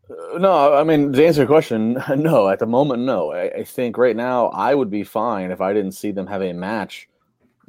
Uh, 0.10 0.38
no, 0.38 0.74
I 0.74 0.84
mean 0.84 1.12
to 1.14 1.26
answer 1.26 1.42
your 1.42 1.48
question, 1.48 2.02
no. 2.16 2.48
At 2.50 2.60
the 2.60 2.66
moment, 2.66 3.04
no. 3.04 3.32
I, 3.32 3.50
I, 3.60 3.64
think 3.64 3.98
right 3.98 4.16
now 4.16 4.48
I 4.48 4.76
would 4.76 4.90
be 4.90 5.04
fine 5.04 5.52
if 5.52 5.62
I 5.62 5.74
didn't 5.74 5.94
see 5.94 6.12
them 6.12 6.28
have 6.28 6.42
a 6.42 6.54
match 6.54 7.08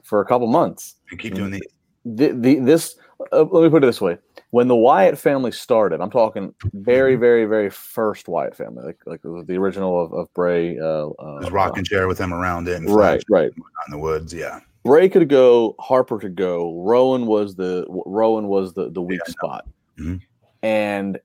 for 0.03 0.21
a 0.21 0.27
couple 0.27 0.47
months. 0.47 0.97
You 1.11 1.17
keep 1.17 1.35
doing 1.35 1.53
these. 1.53 1.63
The, 2.05 2.33
the, 2.33 2.59
this 2.61 2.97
uh, 3.33 3.43
let 3.43 3.65
me 3.65 3.71
put 3.71 3.83
it 3.83 3.87
this 3.87 4.01
way: 4.01 4.19
when 4.51 4.69
the 4.69 4.77
Wyatt 4.77 5.19
family 5.19 5.51
started, 5.51 6.01
I'm 6.01 6.11
talking 6.11 6.55
very, 6.73 7.15
mm-hmm. 7.15 7.21
very, 7.21 7.45
very 7.47 7.71
first 7.71 8.29
Wyatt 8.29 8.55
family, 8.55 8.85
like 8.85 8.99
like 9.07 9.23
the 9.23 9.57
original 9.57 10.03
of, 10.03 10.13
of 10.13 10.33
Bray. 10.35 10.79
Uh, 10.79 11.09
uh, 11.19 11.49
rocking 11.51 11.85
chair 11.85 12.09
with 12.09 12.19
him 12.19 12.33
around 12.33 12.69
it, 12.69 12.81
right, 12.87 13.23
right, 13.29 13.51
in 13.53 13.91
the 13.91 13.99
woods, 13.99 14.33
yeah. 14.33 14.61
Bray 14.85 15.09
could 15.09 15.29
go, 15.29 15.75
Harper 15.81 16.19
could 16.19 16.37
go. 16.37 16.81
Rowan 16.83 17.27
was 17.27 17.57
the 17.57 17.87
Rowan 17.89 18.47
was 18.47 18.73
the 18.75 18.91
the 18.91 19.03
weak 19.03 19.21
yeah, 19.27 19.33
spot, 19.33 19.67
mm-hmm. 19.99 20.17
and 20.63 21.19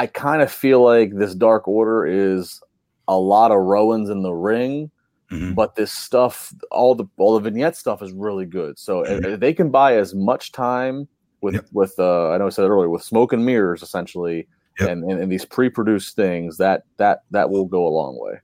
I 0.00 0.06
kind 0.06 0.40
of 0.40 0.50
feel 0.50 0.82
like 0.82 1.14
this 1.14 1.34
Dark 1.34 1.68
Order 1.68 2.06
is 2.06 2.58
a 3.06 3.18
lot 3.18 3.50
of 3.50 3.58
Rowans 3.58 4.08
in 4.08 4.22
the 4.22 4.32
ring, 4.32 4.90
mm-hmm. 5.30 5.52
but 5.52 5.74
this 5.74 5.92
stuff, 5.92 6.54
all 6.70 6.94
the 6.94 7.04
all 7.18 7.34
the 7.34 7.40
vignette 7.40 7.76
stuff 7.76 8.00
is 8.00 8.10
really 8.14 8.46
good. 8.46 8.78
So 8.78 9.02
mm-hmm. 9.02 9.24
if, 9.26 9.34
if 9.34 9.40
they 9.40 9.52
can 9.52 9.70
buy 9.70 9.96
as 9.96 10.14
much 10.14 10.52
time 10.52 11.06
with 11.42 11.56
yep. 11.56 11.66
with 11.72 11.92
uh, 11.98 12.30
I 12.30 12.38
know 12.38 12.46
I 12.46 12.48
said 12.48 12.64
earlier 12.64 12.88
with 12.88 13.02
smoke 13.02 13.34
and 13.34 13.44
mirrors 13.44 13.82
essentially, 13.82 14.48
yep. 14.78 14.88
and, 14.88 15.04
and, 15.04 15.20
and 15.20 15.30
these 15.30 15.44
pre-produced 15.44 16.16
things 16.16 16.56
that 16.56 16.84
that 16.96 17.24
that 17.30 17.50
will 17.50 17.66
go 17.66 17.86
a 17.86 17.92
long 17.92 18.18
way. 18.18 18.40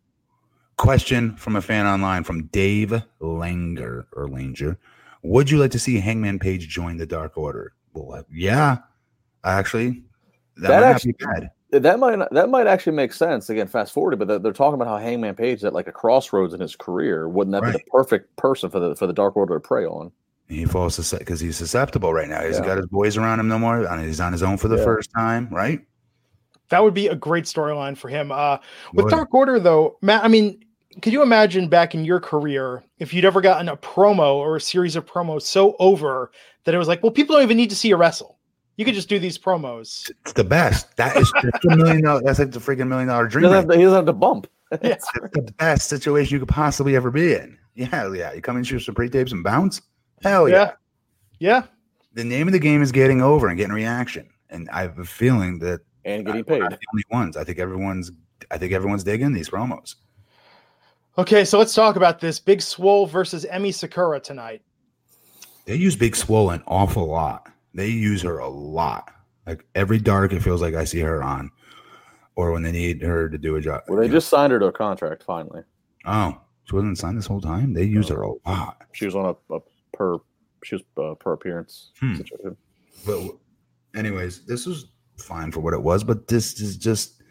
Question 0.77 1.37
from 1.37 1.57
a 1.57 1.62
fan 1.62 1.87
online 1.87 2.23
from 2.23 2.49
Dave 2.49 3.03
Langer 3.23 4.05
or 4.12 4.29
Langer. 4.29 4.77
Would 5.23 5.51
you 5.51 5.57
like 5.57 5.71
to 5.71 5.79
see 5.79 6.01
Hangman 6.01 6.38
Page 6.38 6.69
join 6.69 6.99
the 6.99 7.07
Dark 7.07 7.38
Order? 7.38 7.73
Well, 7.95 8.27
yeah, 8.31 8.81
actually, 9.42 10.05
that, 10.57 10.69
that 10.69 10.83
actually 10.83 11.14
that 11.71 11.99
might 11.99 12.19
that 12.31 12.49
might 12.49 12.66
actually 12.66 12.97
make 12.97 13.12
sense. 13.12 13.51
Again, 13.51 13.66
fast 13.66 13.92
forward, 13.92 14.19
but 14.19 14.42
they're 14.42 14.53
talking 14.53 14.75
about 14.75 14.88
how 14.88 14.99
Hangman 14.99 15.35
Page 15.35 15.59
is 15.59 15.64
at 15.64 15.73
like 15.73 15.88
a 15.88 15.92
crossroads 15.92 16.55
in 16.55 16.61
his 16.61 16.77
career. 16.77 17.29
Wouldn't 17.29 17.53
that 17.53 17.62
right. 17.62 17.73
be 17.73 17.79
the 17.79 17.90
perfect 17.90 18.35
person 18.37 18.71
for 18.71 18.81
the 18.81 18.97
for 18.97 19.07
the 19.07 19.12
Dark 19.12 19.37
Order 19.37 19.55
to 19.55 19.61
prey 19.61 19.85
on? 19.85 20.12
He 20.49 20.64
falls 20.64 21.12
because 21.12 21.40
he's 21.40 21.57
susceptible 21.57 22.12
right 22.12 22.29
now. 22.29 22.45
He's 22.45 22.59
yeah. 22.59 22.64
got 22.64 22.77
his 22.77 22.87
boys 22.87 23.16
around 23.16 23.40
him 23.40 23.49
no 23.49 23.59
more. 23.59 23.79
He's 23.99 24.21
on 24.21 24.33
his 24.33 24.42
own 24.45 24.57
for 24.59 24.69
the 24.69 24.77
yeah. 24.77 24.85
first 24.85 25.11
time, 25.11 25.49
right? 25.51 25.81
That 26.69 26.85
would 26.85 26.95
be 26.95 27.09
a 27.09 27.16
great 27.16 27.45
storyline 27.45 27.97
for 27.97 28.09
him. 28.09 28.31
Uh, 28.31 28.59
with 28.92 29.09
Dark 29.09 29.33
Order, 29.35 29.59
though, 29.59 29.99
Matt, 30.03 30.25
I 30.25 30.29
mean, 30.29 30.64
could 31.03 31.12
you 31.12 31.23
imagine 31.23 31.69
back 31.69 31.95
in 31.95 32.05
your 32.05 32.21
career 32.21 32.85
if 32.99 33.12
you'd 33.12 33.25
ever 33.25 33.40
gotten 33.40 33.69
a 33.69 33.77
promo 33.77 34.35
or 34.35 34.57
a 34.57 34.61
series 34.61 34.97
of 34.97 35.05
promos 35.05 35.42
so 35.42 35.77
over 35.79 36.31
that 36.64 36.75
it 36.75 36.79
was 36.79 36.88
like, 36.88 37.03
well, 37.03 37.12
people 37.12 37.35
don't 37.35 37.42
even 37.42 37.57
need 37.57 37.71
to 37.71 37.77
see 37.77 37.88
you 37.88 37.97
wrestle. 37.97 38.36
You 38.77 38.85
could 38.85 38.95
just 38.95 39.09
do 39.09 39.19
these 39.19 39.39
promos. 39.39 40.11
It's 40.23 40.33
the 40.33 40.45
best. 40.45 40.97
That 40.97 41.17
is 41.17 41.33
a 41.71 41.77
million 41.77 42.03
dollar. 42.03 42.23
That's 42.23 42.39
like 42.39 42.51
the 42.51 42.59
freaking 42.59 42.89
million 42.89 43.09
dollar 43.09 43.27
dream. 43.27 43.45
He 43.45 43.51
doesn't, 43.51 43.71
have 43.71 43.71
to, 43.71 43.77
he 43.77 43.85
doesn't 43.85 43.97
have 43.97 44.07
to 44.07 44.12
bump. 44.12 44.47
It's 44.73 45.09
the 45.33 45.53
best 45.59 45.89
situation 45.89 46.35
you 46.35 46.41
could 46.41 46.49
possibly 46.49 46.97
ever 46.97 47.11
be 47.11 47.35
in. 47.35 47.57
Yeah, 47.75 48.12
yeah. 48.12 48.33
You 48.33 48.43
come 48.43 48.57
in, 48.57 48.65
shoot 48.65 48.81
some 48.81 48.95
pre 48.95 49.09
tapes 49.09 49.33
and 49.33 49.45
bounce. 49.45 49.81
Hell 50.23 50.49
yeah. 50.49 50.73
yeah. 51.39 51.65
The 52.15 52.25
name 52.25 52.49
of 52.49 52.53
the 52.53 52.59
game 52.59 52.83
is 52.83 52.91
getting 52.91 53.23
over 53.23 53.49
and 53.49 53.57
getting 53.57 53.75
reaction. 53.75 54.29
And 54.51 54.69
I 54.71 54.83
have 54.83 54.99
a 54.99 55.05
feeling 55.05 55.59
that 55.61 55.81
and 56.05 56.25
getting 56.25 56.45
paid. 56.45 56.62
the 56.62 56.79
only 56.93 57.05
ones. 57.11 57.37
I 57.37 57.45
think 57.45 57.59
everyone's 57.59 58.12
I 58.51 58.59
think 58.59 58.73
everyone's 58.73 59.05
digging 59.05 59.33
these 59.33 59.51
promos. 59.51 59.97
Okay, 61.19 61.45
so 61.45 61.59
let's 61.59 61.75
talk 61.75 61.97
about 61.97 62.21
this. 62.21 62.39
Big 62.39 62.61
Swole 62.61 63.07
versus 63.07 63.47
Emi 63.51 63.73
Sakura 63.73 64.21
tonight. 64.21 64.62
They 65.65 65.77
use 65.77 65.97
Big 65.97 66.15
Swole 66.15 66.51
an 66.51 66.62
awful 66.67 67.07
lot. 67.07 67.51
They 67.77 67.89
use 67.89 68.23
her 68.23 68.39
a 68.39 68.49
lot. 68.49 69.12
Like 69.47 69.65
every 69.75 69.99
dark, 69.99 70.33
it 70.33 70.43
feels 70.43 70.62
like 70.62 70.75
I 70.75 70.85
see 70.85 71.01
her 71.01 71.23
on. 71.23 71.51
Or 72.35 72.51
when 72.51 72.62
they 72.62 72.73
need 72.73 73.03
her 73.03 73.29
to 73.29 73.39
do 73.39 73.57
a 73.57 73.61
job. 73.61 73.83
Well, 73.89 74.01
they 74.01 74.09
just 74.09 74.33
know. 74.33 74.39
signed 74.39 74.53
her 74.53 74.59
to 74.59 74.67
a 74.67 74.73
contract 74.73 75.23
finally. 75.23 75.62
Oh, 76.05 76.39
she 76.65 76.75
wasn't 76.75 76.99
signed 76.99 77.17
this 77.17 77.27
whole 77.27 77.41
time. 77.41 77.73
They 77.73 77.85
used 77.85 78.09
her 78.09 78.23
a 78.23 78.33
lot. 78.47 78.83
She 78.93 79.05
was 79.05 79.15
on 79.15 79.27
a, 79.27 79.55
a 79.55 79.61
per 79.93 80.19
she 80.65 80.75
was 80.75 80.83
uh, 80.99 81.15
per 81.15 81.33
appearance 81.33 81.93
hmm. 82.01 82.17
situation. 82.17 82.57
But 83.05 83.37
anyways, 83.95 84.45
this 84.47 84.67
was 84.67 84.87
fine 85.19 85.53
for 85.53 85.61
what 85.61 85.75
it 85.75 85.83
was, 85.83 86.03
but 86.03 86.29
this 86.29 86.61
is 86.61 86.77
just 86.77 87.23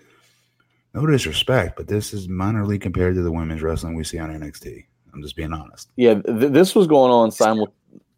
no 0.93 1.05
disrespect, 1.05 1.75
but 1.75 1.87
this 1.87 2.13
is 2.13 2.29
minor 2.29 2.65
league 2.65 2.81
compared 2.81 3.15
to 3.15 3.21
the 3.21 3.31
women's 3.31 3.61
wrestling 3.61 3.95
we 3.95 4.03
see 4.03 4.19
on 4.19 4.29
NXT. 4.29 4.85
I'm 5.13 5.21
just 5.21 5.35
being 5.35 5.53
honest. 5.53 5.91
Yeah, 5.95 6.15
th- 6.15 6.51
this 6.51 6.75
was 6.75 6.87
going 6.87 7.11
on 7.11 7.31
simul- 7.31 7.73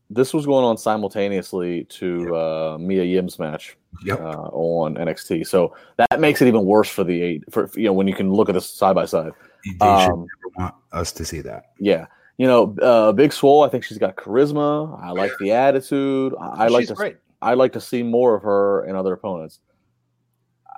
This 0.10 0.34
was 0.34 0.46
going 0.46 0.64
on 0.64 0.78
simultaneously 0.78 1.84
to 1.86 2.36
uh, 2.36 2.78
Mia 2.80 3.04
Yim's 3.04 3.40
match 3.40 3.78
yep. 4.04 4.22
uh, 4.22 4.50
on 4.54 4.96
NXT, 4.96 5.46
so 5.46 5.76
that 5.98 6.20
makes 6.20 6.42
it 6.42 6.48
even 6.48 6.64
worse 6.66 6.90
for 6.90 7.04
the 7.04 7.22
eight. 7.22 7.44
For 7.52 7.70
you 7.76 7.86
know, 7.86 7.94
when 7.94 8.08
you 8.08 8.14
can 8.14 8.32
look 8.32 8.48
at 8.48 8.54
this 8.54 8.70
side 8.70 8.96
by 8.96 9.06
side, 9.06 9.34
they 9.66 9.86
um, 9.86 10.00
should 10.00 10.10
never 10.10 10.28
want 10.56 10.76
us 10.94 11.12
to 11.12 11.26
see 11.26 11.42
that. 11.42 11.72
Yeah, 11.80 12.06
you 12.38 12.48
know, 12.48 12.76
uh, 12.82 13.12
Big 13.12 13.34
Swole. 13.34 13.64
I 13.64 13.70
think 13.70 13.84
she's 13.84 13.98
got 13.98 14.16
charisma. 14.16 14.98
I 15.04 15.12
like 15.12 15.32
the 15.40 15.52
attitude. 15.52 16.34
I, 16.40 16.66
I 16.66 16.68
like 16.68 16.88
to. 16.88 16.94
Great. 16.94 17.18
I 17.42 17.54
like 17.54 17.74
to 17.74 17.82
see 17.82 18.04
more 18.04 18.36
of 18.36 18.44
her 18.44 18.86
and 18.86 18.96
other 18.96 19.14
opponents. 19.14 19.60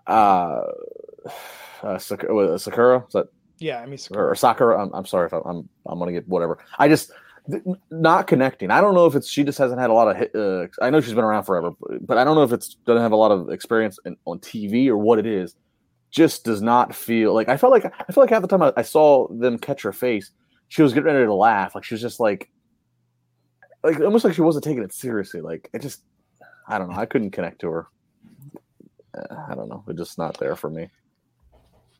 Uh, 0.08 0.62
uh 1.84 1.98
Sakura, 1.98 2.58
Sakura 2.58 3.06
is 3.06 3.14
that? 3.14 3.28
Yeah, 3.60 3.82
I 3.82 3.86
mean 3.86 3.98
Sakura. 3.98 4.32
or 4.32 4.36
Sakura. 4.36 4.82
I'm, 4.82 4.92
I'm 4.94 5.06
sorry 5.06 5.28
if 5.28 5.34
I, 5.34 5.40
I'm 5.46 5.70
I'm 5.86 6.00
gonna 6.00 6.14
get 6.14 6.28
whatever. 6.28 6.60
I 6.78 6.88
just 6.88 7.10
th- 7.10 7.20
not 7.90 8.28
connecting. 8.28 8.72
I 8.72 8.82
don't 8.82 8.94
know 8.96 9.06
if 9.06 9.16
it's 9.16 9.28
she 9.30 9.44
just 9.44 9.58
hasn't 9.58 9.80
had 9.80 9.90
a 9.90 9.94
lot 9.94 10.16
of. 10.16 10.36
Uh, 10.36 10.68
I 10.82 10.90
know 10.90 11.02
she's 11.02 11.14
been 11.14 11.24
around 11.24 11.44
forever, 11.44 11.72
but- 11.80 12.06
but 12.06 12.18
I 12.18 12.24
don't 12.24 12.36
know 12.36 12.44
if 12.44 12.52
it's 12.52 12.76
doesn't 12.86 13.02
have 13.02 13.12
a 13.12 13.16
lot 13.18 13.32
of 13.32 13.50
experience 13.50 14.00
in, 14.06 14.16
on 14.26 14.40
TV 14.40 14.88
or 14.88 14.98
what 14.98 15.20
it 15.20 15.26
is. 15.26 15.56
Just 16.12 16.44
does 16.44 16.62
not 16.62 16.94
feel 16.96 17.34
like 17.34 17.50
I 17.50 17.58
felt 17.58 17.72
like 17.72 17.86
I 17.86 18.12
feel 18.12 18.24
like 18.24 18.30
half 18.32 18.42
the 18.42 18.48
time 18.48 18.62
I, 18.64 18.74
I 18.78 18.82
saw 18.82 19.28
them 19.28 19.58
catch 19.60 19.82
her 19.84 19.94
face, 19.94 20.32
she 20.68 20.82
was 20.82 20.94
getting 20.94 21.12
ready 21.14 21.26
to 21.26 21.34
laugh. 21.34 21.76
Like 21.76 21.84
she 21.84 21.94
was 21.94 22.02
just 22.02 22.20
like, 22.20 22.50
like 23.84 24.00
almost 24.00 24.26
like 24.26 24.34
she 24.34 24.42
wasn't 24.42 24.64
taking 24.66 24.84
it 24.84 24.94
seriously. 24.94 25.42
Like 25.42 25.70
it 25.74 25.82
just, 25.82 26.04
I 26.68 26.78
don't 26.80 26.90
know. 26.90 26.98
I 26.98 27.06
couldn't 27.06 27.32
connect 27.32 27.62
to 27.62 27.70
her. 27.70 27.88
Uh, 29.18 29.36
I 29.50 29.56
don't 29.56 29.70
know. 29.70 29.84
It's 29.88 29.98
just 30.00 30.18
not 30.18 30.38
there 30.40 30.56
for 30.56 30.70
me. 30.70 30.90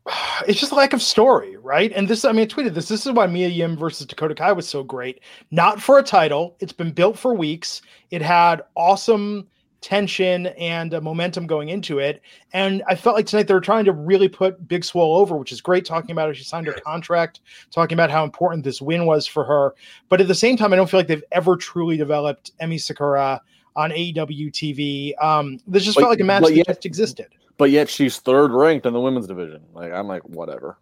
it's 0.48 0.60
just 0.60 0.72
a 0.72 0.76
lack 0.76 0.94
of 0.94 1.02
story, 1.02 1.58
right? 1.58 1.92
And 1.94 2.08
this, 2.08 2.26
I 2.26 2.32
mean, 2.32 2.42
I 2.42 2.46
tweeted 2.46 2.74
this. 2.74 2.88
This 2.88 3.06
is 3.06 3.12
why 3.12 3.28
Mia 3.28 3.48
Yim 3.48 3.78
versus 3.78 4.06
Dakota 4.06 4.36
Kai 4.36 4.52
was 4.52 4.68
so 4.68 4.84
great. 4.84 5.22
Not 5.52 5.82
for 5.82 6.00
a 6.00 6.04
title. 6.04 6.56
It's 6.60 6.74
been 6.74 6.92
built 6.92 7.18
for 7.18 7.34
weeks. 7.34 7.82
It 8.12 8.22
had 8.22 8.64
awesome 8.76 9.48
tension 9.82 10.48
and 10.48 10.94
uh, 10.94 11.02
momentum 11.02 11.48
going 11.48 11.70
into 11.70 12.00
it. 12.00 12.22
And 12.54 12.84
I 12.88 12.96
felt 12.96 13.16
like 13.16 13.26
tonight 13.26 13.48
they 13.48 13.54
were 13.54 13.62
trying 13.62 13.86
to 13.86 13.94
really 13.94 14.28
put 14.28 14.68
Big 14.68 14.84
Swole 14.84 15.16
over, 15.18 15.38
which 15.38 15.52
is 15.52 15.62
great. 15.62 15.86
Talking 15.86 16.12
about 16.12 16.28
how 16.28 16.34
she 16.34 16.44
signed 16.44 16.68
her 16.68 16.74
contract, 16.74 17.42
talking 17.72 17.96
about 17.96 18.12
how 18.12 18.24
important 18.24 18.64
this 18.64 18.82
win 18.82 19.06
was 19.06 19.26
for 19.26 19.44
her. 19.46 19.74
But 20.10 20.22
at 20.22 20.28
the 20.28 20.36
same 20.36 20.58
time, 20.58 20.74
I 20.74 20.76
don't 20.76 20.90
feel 20.90 21.00
like 21.00 21.08
they've 21.08 21.24
ever 21.32 21.56
truly 21.56 21.98
developed 21.98 22.52
Emi 22.62 22.80
Sakura 22.80 23.42
on 23.76 23.92
AEW 23.92 24.52
TV. 24.52 25.24
Um, 25.24 25.60
this 25.68 25.86
just 25.86 25.96
But- 25.96 26.02
felt 26.02 26.12
like 26.12 26.20
a 26.20 26.26
match 26.26 26.44
that 26.44 26.66
just 26.68 26.86
existed. 26.86 27.28
But 27.60 27.70
yet 27.70 27.90
she's 27.90 28.18
third 28.18 28.52
ranked 28.52 28.88
in 28.88 28.94
the 28.94 29.00
women's 29.02 29.28
division. 29.28 29.62
Like 29.74 29.92
I'm 29.92 30.08
like 30.08 30.24
whatever, 30.28 30.80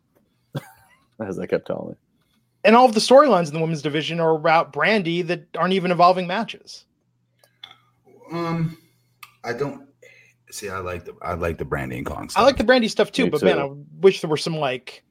as 1.20 1.36
they 1.36 1.48
kept 1.48 1.68
telling 1.68 1.90
me. 1.90 1.96
and 2.64 2.76
all 2.76 2.86
of 2.86 2.94
the 2.94 3.00
storylines 3.02 3.48
in 3.50 3.56
the 3.56 3.60
women's 3.60 3.82
division 3.82 4.20
are 4.22 4.34
about 4.36 4.72
Brandi 4.72 5.26
that 5.28 5.44
aren't 5.58 5.74
even 5.74 5.92
involving 5.92 6.28
matches. 6.28 6.86
Um, 8.32 8.78
I 9.44 9.54
don't 9.54 9.88
see. 10.52 10.70
I 10.70 10.80
like 10.80 11.06
the 11.06 11.16
I 11.22 11.34
like 11.34 11.58
the 11.58 11.66
Brandi 11.66 11.98
and 11.98 12.06
Kong. 12.06 12.30
I 12.36 12.44
like 12.44 12.58
the 12.58 12.64
Brandi 12.64 12.90
stuff 12.90 13.12
too, 13.12 13.26
Me 13.26 13.30
but 13.32 13.42
man. 13.44 13.60
I 13.60 13.70
wish 14.00 14.22
there 14.22 14.30
were 14.30 14.38
some 14.38 14.58
like 14.58 15.04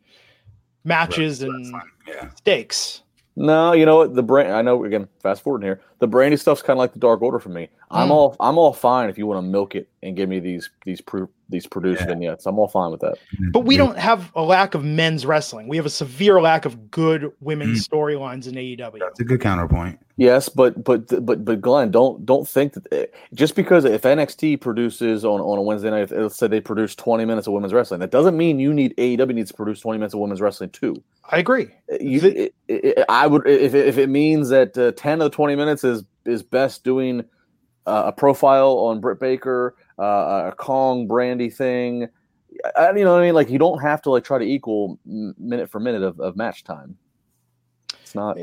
matches 0.84 1.42
Right, 1.42 1.50
and 1.50 1.74
yeah. 2.06 2.30
stakes. 2.36 3.02
No, 3.38 3.72
you 3.74 3.84
know 3.84 3.96
what? 3.96 4.14
The 4.14 4.22
brand. 4.22 4.52
I 4.54 4.62
know. 4.62 4.84
Again, 4.84 5.08
fast 5.22 5.42
forward 5.42 5.62
here. 5.62 5.80
The 5.98 6.08
Brandi 6.08 6.38
stuff's 6.38 6.62
kind 6.62 6.76
of 6.76 6.78
like 6.78 6.92
the 6.94 6.98
Dark 6.98 7.20
Order 7.22 7.38
for 7.38 7.50
me. 7.50 7.68
I'm 7.90 8.08
Mm. 8.08 8.12
all. 8.12 8.36
I'm 8.40 8.56
all 8.58 8.72
fine 8.72 9.08
if 9.10 9.16
you 9.18 9.26
want 9.26 9.38
to 9.44 9.48
milk 9.48 9.74
it 9.74 9.88
and 10.02 10.16
give 10.16 10.28
me 10.28 10.40
these 10.40 10.70
these 10.84 11.00
pro, 11.00 11.28
these 11.48 11.66
produced 11.66 12.00
Yeah. 12.00 12.06
vignettes. 12.08 12.46
I'm 12.46 12.58
all 12.58 12.66
fine 12.68 12.90
with 12.90 13.00
that. 13.00 13.18
But 13.52 13.60
we 13.60 13.76
don't 13.76 13.96
have 13.98 14.32
a 14.34 14.42
lack 14.42 14.74
of 14.74 14.84
men's 14.84 15.24
wrestling. 15.26 15.68
We 15.68 15.76
have 15.76 15.86
a 15.86 15.90
severe 15.90 16.40
lack 16.40 16.64
of 16.64 16.90
good 16.90 17.30
women's 17.40 17.86
Hmm. 17.86 17.94
storylines 17.94 18.48
in 18.48 18.56
AEW. 18.56 18.98
That's 19.00 19.20
a 19.20 19.24
good 19.24 19.40
counterpoint. 19.40 19.98
Yes, 20.16 20.48
but 20.48 20.82
but 20.82 21.06
but 21.24 21.44
but 21.44 21.60
Glenn, 21.60 21.90
don't 21.90 22.24
don't 22.26 22.48
think 22.48 22.72
that 22.72 22.92
eh, 22.92 23.06
just 23.34 23.54
because 23.54 23.84
if 23.84 24.02
NXT 24.02 24.56
produces 24.60 25.24
on, 25.26 25.40
on 25.40 25.58
a 25.58 25.62
Wednesday 25.62 25.90
night, 25.90 26.02
if- 26.04 26.10
let's 26.12 26.36
say 26.36 26.48
they 26.48 26.60
produce 26.60 26.94
20 26.94 27.24
minutes 27.26 27.46
of 27.46 27.52
women's 27.52 27.74
wrestling, 27.74 28.00
that 28.00 28.10
doesn't 28.10 28.36
mean 28.36 28.58
you 28.58 28.72
need 28.72 28.94
AEW 28.96 29.34
needs 29.34 29.50
to 29.50 29.56
produce 29.56 29.80
20 29.80 29.98
minutes 29.98 30.14
of 30.14 30.20
women's 30.20 30.40
wrestling 30.40 30.70
too. 30.70 31.02
I 31.30 31.38
agree. 31.38 31.68
You, 32.00 32.20
it, 32.20 32.54
it, 32.68 33.04
I 33.08 33.26
would 33.26 33.46
if 33.46 33.74
it, 33.74 33.88
if 33.88 33.98
it 33.98 34.08
means 34.08 34.48
that 34.50 34.76
uh, 34.78 34.92
10 34.92 35.20
of 35.20 35.30
the 35.30 35.34
20 35.34 35.56
minutes 35.56 35.84
is 35.84 36.04
is 36.24 36.42
best 36.42 36.84
doing 36.84 37.24
uh, 37.86 38.04
a 38.06 38.12
profile 38.12 38.78
on 38.78 39.00
Britt 39.00 39.20
Baker, 39.20 39.76
uh, 39.98 40.50
a 40.52 40.54
Kong 40.56 41.08
Brandi 41.08 41.52
thing. 41.52 42.08
I, 42.76 42.90
you 42.92 43.04
know 43.04 43.12
what 43.12 43.22
I 43.22 43.26
mean? 43.26 43.34
Like 43.34 43.50
you 43.50 43.58
don't 43.58 43.80
have 43.80 44.02
to 44.02 44.10
like 44.10 44.24
try 44.24 44.38
to 44.38 44.44
equal 44.44 44.98
minute 45.04 45.70
for 45.70 45.80
minute 45.80 46.02
of, 46.02 46.20
of 46.20 46.36
match 46.36 46.64
time. 46.64 46.96
It's 48.00 48.14
not. 48.14 48.38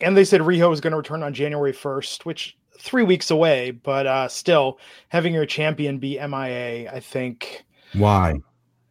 And 0.00 0.16
they 0.16 0.24
said 0.24 0.40
Riho 0.40 0.72
is 0.72 0.80
going 0.80 0.90
to 0.90 0.96
return 0.96 1.22
on 1.22 1.32
January 1.32 1.72
1st, 1.72 2.24
which 2.24 2.56
three 2.78 3.04
weeks 3.04 3.30
away, 3.30 3.70
but 3.70 4.06
uh 4.06 4.28
still 4.28 4.78
having 5.08 5.32
your 5.32 5.46
champion 5.46 5.98
be 5.98 6.18
MIA, 6.18 6.92
I 6.92 7.00
think. 7.00 7.64
Why? 7.92 8.40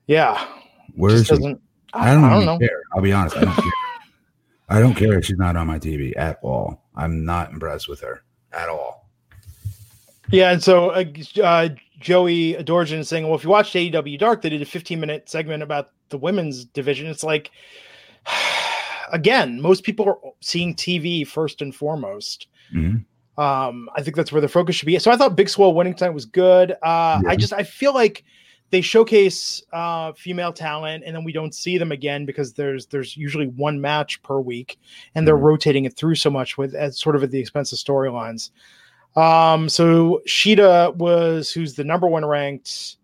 Yeah. 0.07 0.47
Where 0.95 1.11
just 1.11 1.23
is 1.23 1.27
she? 1.27 1.35
doesn't 1.35 1.61
I 1.93 2.13
don't, 2.13 2.23
I 2.23 2.29
don't 2.31 2.45
know. 2.45 2.59
care. 2.59 2.81
I'll 2.93 3.01
be 3.01 3.11
honest. 3.13 3.37
I 3.37 3.41
don't 3.45 3.55
care. 3.55 3.71
I 4.69 4.79
don't 4.79 4.95
care 4.95 5.17
if 5.19 5.25
she's 5.25 5.37
not 5.37 5.55
on 5.55 5.67
my 5.67 5.77
TV 5.77 6.13
at 6.17 6.39
all. 6.41 6.81
I'm 6.95 7.25
not 7.25 7.51
impressed 7.51 7.87
with 7.87 8.01
her 8.01 8.23
at 8.51 8.69
all. 8.69 9.09
Yeah, 10.31 10.51
and 10.51 10.63
so 10.63 10.89
uh, 10.91 11.03
uh, 11.43 11.69
Joey 11.99 12.53
Adorjan 12.55 12.99
is 12.99 13.09
saying, 13.09 13.25
well, 13.25 13.35
if 13.35 13.43
you 13.43 13.49
watched 13.49 13.75
AEW 13.75 14.17
Dark, 14.17 14.41
they 14.41 14.49
did 14.49 14.61
a 14.61 14.65
15 14.65 14.99
minute 14.99 15.29
segment 15.29 15.61
about 15.61 15.89
the 16.09 16.17
women's 16.17 16.65
division. 16.65 17.07
It's 17.07 17.23
like, 17.23 17.51
again, 19.11 19.61
most 19.61 19.83
people 19.83 20.07
are 20.07 20.17
seeing 20.41 20.75
TV 20.75 21.27
first 21.27 21.61
and 21.61 21.75
foremost. 21.75 22.47
Mhm. 22.73 23.05
Um, 23.37 23.89
I 23.95 24.01
think 24.03 24.15
that's 24.15 24.31
where 24.31 24.41
the 24.41 24.47
focus 24.47 24.75
should 24.75 24.85
be. 24.85 24.97
So 24.99 25.11
I 25.11 25.17
thought 25.17 25.35
Big 25.35 25.49
Swole 25.49 25.73
winning 25.73 25.95
tonight 25.95 26.11
was 26.11 26.25
good. 26.25 26.71
Uh, 26.83 27.21
I 27.27 27.35
just 27.35 27.51
I 27.51 27.63
feel 27.63 27.93
like 27.93 28.23
they 28.73 28.81
showcase 28.81 29.61
uh, 29.71 30.11
female 30.13 30.51
talent 30.51 31.03
and 31.05 31.15
then 31.15 31.23
we 31.23 31.31
don't 31.31 31.53
see 31.53 31.77
them 31.77 31.91
again 31.91 32.25
because 32.25 32.53
there's 32.53 32.87
there's 32.87 33.15
usually 33.15 33.45
one 33.47 33.79
match 33.79 34.21
per 34.23 34.39
week 34.39 34.79
and 35.13 35.27
they're 35.27 35.37
Mhm. 35.37 35.43
rotating 35.43 35.85
it 35.85 35.95
through 35.95 36.15
so 36.15 36.31
much 36.31 36.57
with 36.57 36.73
at 36.73 36.95
sort 36.95 37.15
of 37.15 37.21
at 37.23 37.29
the 37.31 37.39
expense 37.39 37.71
of 37.71 37.77
storylines. 37.77 38.49
Um, 39.15 39.69
so 39.69 40.21
Shida 40.27 40.95
was 40.95 41.51
who's 41.51 41.75
the 41.75 41.83
number 41.83 42.07
one 42.07 42.25
ranked 42.25 42.97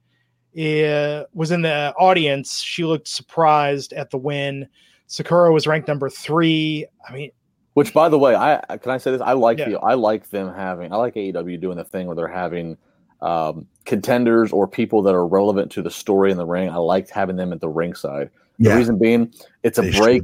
uh, 0.60 1.24
was 1.36 1.52
in 1.52 1.62
the 1.62 1.94
audience. 2.00 2.62
She 2.62 2.84
looked 2.84 3.08
surprised 3.08 3.94
at 3.94 4.10
the 4.10 4.18
win. 4.18 4.68
Sakura 5.06 5.52
was 5.54 5.68
ranked 5.68 5.88
number 5.88 6.10
three. 6.10 6.86
I 7.08 7.14
mean, 7.14 7.30
Which, 7.76 7.94
by 7.94 8.10
the 8.10 8.18
way, 8.18 8.34
I 8.34 8.60
I- 8.70 8.78
can 8.78 8.92
I 8.92 8.98
say 8.98 9.12
this? 9.12 9.22
I 9.22 9.34
like 9.34 9.60
Yeah. 9.60 9.70
the 9.70 9.80
I 9.80 9.94
like 9.94 10.30
them 10.32 10.52
having. 10.54 10.92
I 10.92 10.96
like 10.96 11.14
AEW 11.16 11.58
doing 11.62 11.78
the 11.78 11.84
thing 11.86 12.08
where 12.08 12.16
they're 12.16 12.28
having 12.28 12.78
um, 13.22 13.68
contenders 13.90 14.54
or 14.54 14.68
people 14.68 15.02
that 15.02 15.16
are 15.16 15.26
relevant 15.28 15.72
to 15.74 15.82
the 15.82 15.90
story 15.92 16.32
in 16.32 16.38
the 16.38 16.46
ring. 16.46 16.70
I 16.70 16.76
liked 16.78 17.10
having 17.10 17.36
them 17.36 17.52
at 17.52 17.60
the 17.60 17.68
ringside. 17.68 18.30
The 18.60 18.70
Yeah, 18.70 18.76
reason 18.78 18.98
being, 18.98 19.34
it's 19.64 19.78
a 19.78 19.82
they 19.82 19.92
break. 19.98 20.24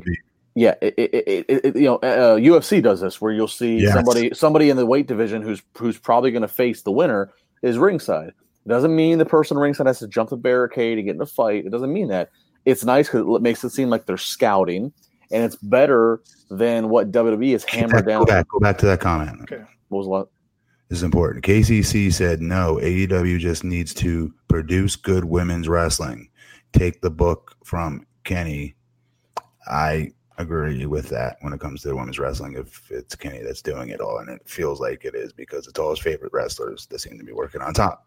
Yeah, 0.53 0.75
it, 0.81 0.93
it, 0.97 1.13
it, 1.13 1.45
it, 1.49 1.65
it- 1.65 1.75
you 1.75 1.83
know, 1.85 1.95
uh, 1.97 2.37
UFC 2.37 2.81
does 2.81 3.01
this 3.01 3.19
where 3.19 3.33
you'll 3.33 3.47
see 3.47 3.79
Yes. 3.79 3.93
somebody 3.93 4.31
somebody 4.33 4.69
in 4.69 4.77
the 4.77 4.85
weight 4.85 5.07
division 5.07 5.41
who's 5.41 5.61
who's 5.77 5.97
probably 5.97 6.31
going 6.31 6.43
to 6.43 6.47
face 6.47 6.83
the 6.83 6.91
winner 6.91 7.33
is 7.63 7.77
ringside. 7.77 8.29
It 8.29 8.69
doesn't 8.69 8.95
mean 8.95 9.17
the 9.17 9.25
person 9.25 9.57
ringside 9.57 9.87
has 9.87 9.99
to 9.99 10.07
jump 10.07 10.29
the 10.29 10.37
barricade 10.37 10.97
and 10.97 11.05
get 11.07 11.15
in 11.15 11.21
a 11.21 11.25
fight. 11.25 11.65
It 11.65 11.71
doesn't 11.71 11.91
mean 11.91 12.07
that. 12.09 12.29
It's 12.65 12.85
nice 12.85 13.07
because 13.07 13.21
it 13.35 13.41
makes 13.41 13.63
it 13.63 13.71
seem 13.71 13.89
like 13.89 14.05
they're 14.05 14.17
scouting, 14.17 14.91
and 15.31 15.43
it's 15.43 15.55
better 15.57 16.21
than 16.49 16.89
what 16.89 17.11
WWE 17.11 17.51
has 17.51 17.63
hammered 17.65 18.05
Go 18.05 18.11
down. 18.11 18.25
back, 18.25 18.47
go 18.47 18.59
back 18.59 18.77
to 18.79 18.85
that 18.85 18.99
comment. 19.01 19.41
Okay. 19.41 19.61
What 19.89 19.99
was 19.99 20.07
what? 20.07 20.27
This 20.89 20.99
is 20.99 21.03
important. 21.03 21.43
KCC 21.43 22.13
said 22.13 22.41
no. 22.41 22.75
AEW 22.75 23.39
just 23.39 23.63
needs 23.63 23.93
to 23.95 24.33
produce 24.47 24.95
good 24.95 25.25
women's 25.25 25.67
wrestling. 25.67 26.29
Take 26.73 27.01
the 27.01 27.09
book 27.09 27.55
from 27.63 28.05
Kenny. 28.23 28.75
I 29.67 30.11
agree 30.37 30.85
with 30.85 31.09
that 31.09 31.37
when 31.41 31.53
it 31.53 31.59
comes 31.59 31.81
to 31.81 31.95
women's 31.95 32.19
wrestling. 32.19 32.55
If 32.55 32.91
it's 32.91 33.15
Kenny 33.15 33.41
that's 33.41 33.61
doing 33.61 33.89
it 33.89 33.99
all, 33.99 34.19
and 34.19 34.29
it 34.29 34.41
feels 34.45 34.79
like 34.79 35.05
it 35.05 35.15
is 35.15 35.33
because 35.33 35.67
it's 35.67 35.79
all 35.79 35.89
his 35.89 35.99
favorite 35.99 36.33
wrestlers 36.33 36.85
that 36.87 36.99
seem 36.99 37.17
to 37.17 37.23
be 37.23 37.33
working 37.33 37.61
on 37.61 37.73
top. 37.73 38.05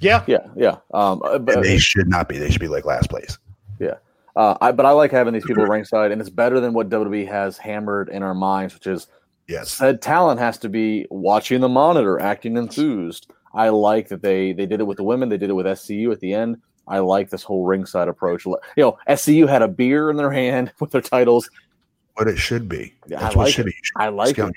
yeah, 0.00 0.24
Yeah, 0.26 0.46
yeah. 0.56 0.78
Um, 0.92 1.22
uh, 1.24 1.38
but, 1.38 1.56
And 1.56 1.64
they 1.64 1.78
should 1.78 2.08
not 2.08 2.28
be. 2.28 2.38
They 2.38 2.50
should 2.50 2.60
be 2.60 2.68
like 2.68 2.84
last 2.84 3.10
place. 3.10 3.38
Yeah, 3.78 3.94
uh, 4.34 4.56
I, 4.60 4.72
but 4.72 4.86
I 4.86 4.90
like 4.90 5.12
having 5.12 5.34
these 5.34 5.44
people 5.44 5.66
ringside, 5.66 6.10
and 6.10 6.20
it's 6.20 6.30
better 6.30 6.58
than 6.58 6.72
what 6.72 6.88
WWE 6.88 7.28
has 7.28 7.58
hammered 7.58 8.08
in 8.08 8.22
our 8.22 8.34
minds, 8.34 8.74
which 8.74 8.86
is 8.86 9.06
Yes. 9.48 9.72
said 9.72 10.02
talent 10.02 10.38
has 10.40 10.58
to 10.58 10.68
be 10.68 11.06
watching 11.10 11.60
the 11.60 11.68
monitor, 11.68 12.20
acting 12.20 12.56
enthused. 12.56 13.30
I 13.54 13.70
like 13.70 14.08
that 14.08 14.22
they 14.22 14.52
they 14.52 14.66
did 14.66 14.80
it 14.80 14.84
with 14.86 14.98
the 14.98 15.04
women, 15.04 15.28
they 15.28 15.38
did 15.38 15.50
it 15.50 15.54
with 15.54 15.66
SCU 15.66 16.12
at 16.12 16.20
the 16.20 16.34
end. 16.34 16.58
I 16.86 16.98
like 17.00 17.28
this 17.30 17.42
whole 17.42 17.64
ringside 17.66 18.08
approach. 18.08 18.44
You 18.46 18.56
know, 18.76 18.98
SCU 19.08 19.48
had 19.48 19.62
a 19.62 19.68
beer 19.68 20.10
in 20.10 20.16
their 20.16 20.30
hand 20.30 20.72
with 20.80 20.90
their 20.90 21.00
titles. 21.00 21.48
What 22.14 22.28
it 22.28 22.36
should 22.38 22.68
be. 22.68 22.94
That's 23.06 23.22
I 23.22 23.26
what 23.28 23.36
like 23.36 23.48
it 23.48 23.52
should 23.52 23.66
it. 23.66 23.70
be. 23.70 23.76
Should 23.82 23.96
I 23.96 24.08
like 24.08 24.34
scout- 24.36 24.50
it 24.50 24.56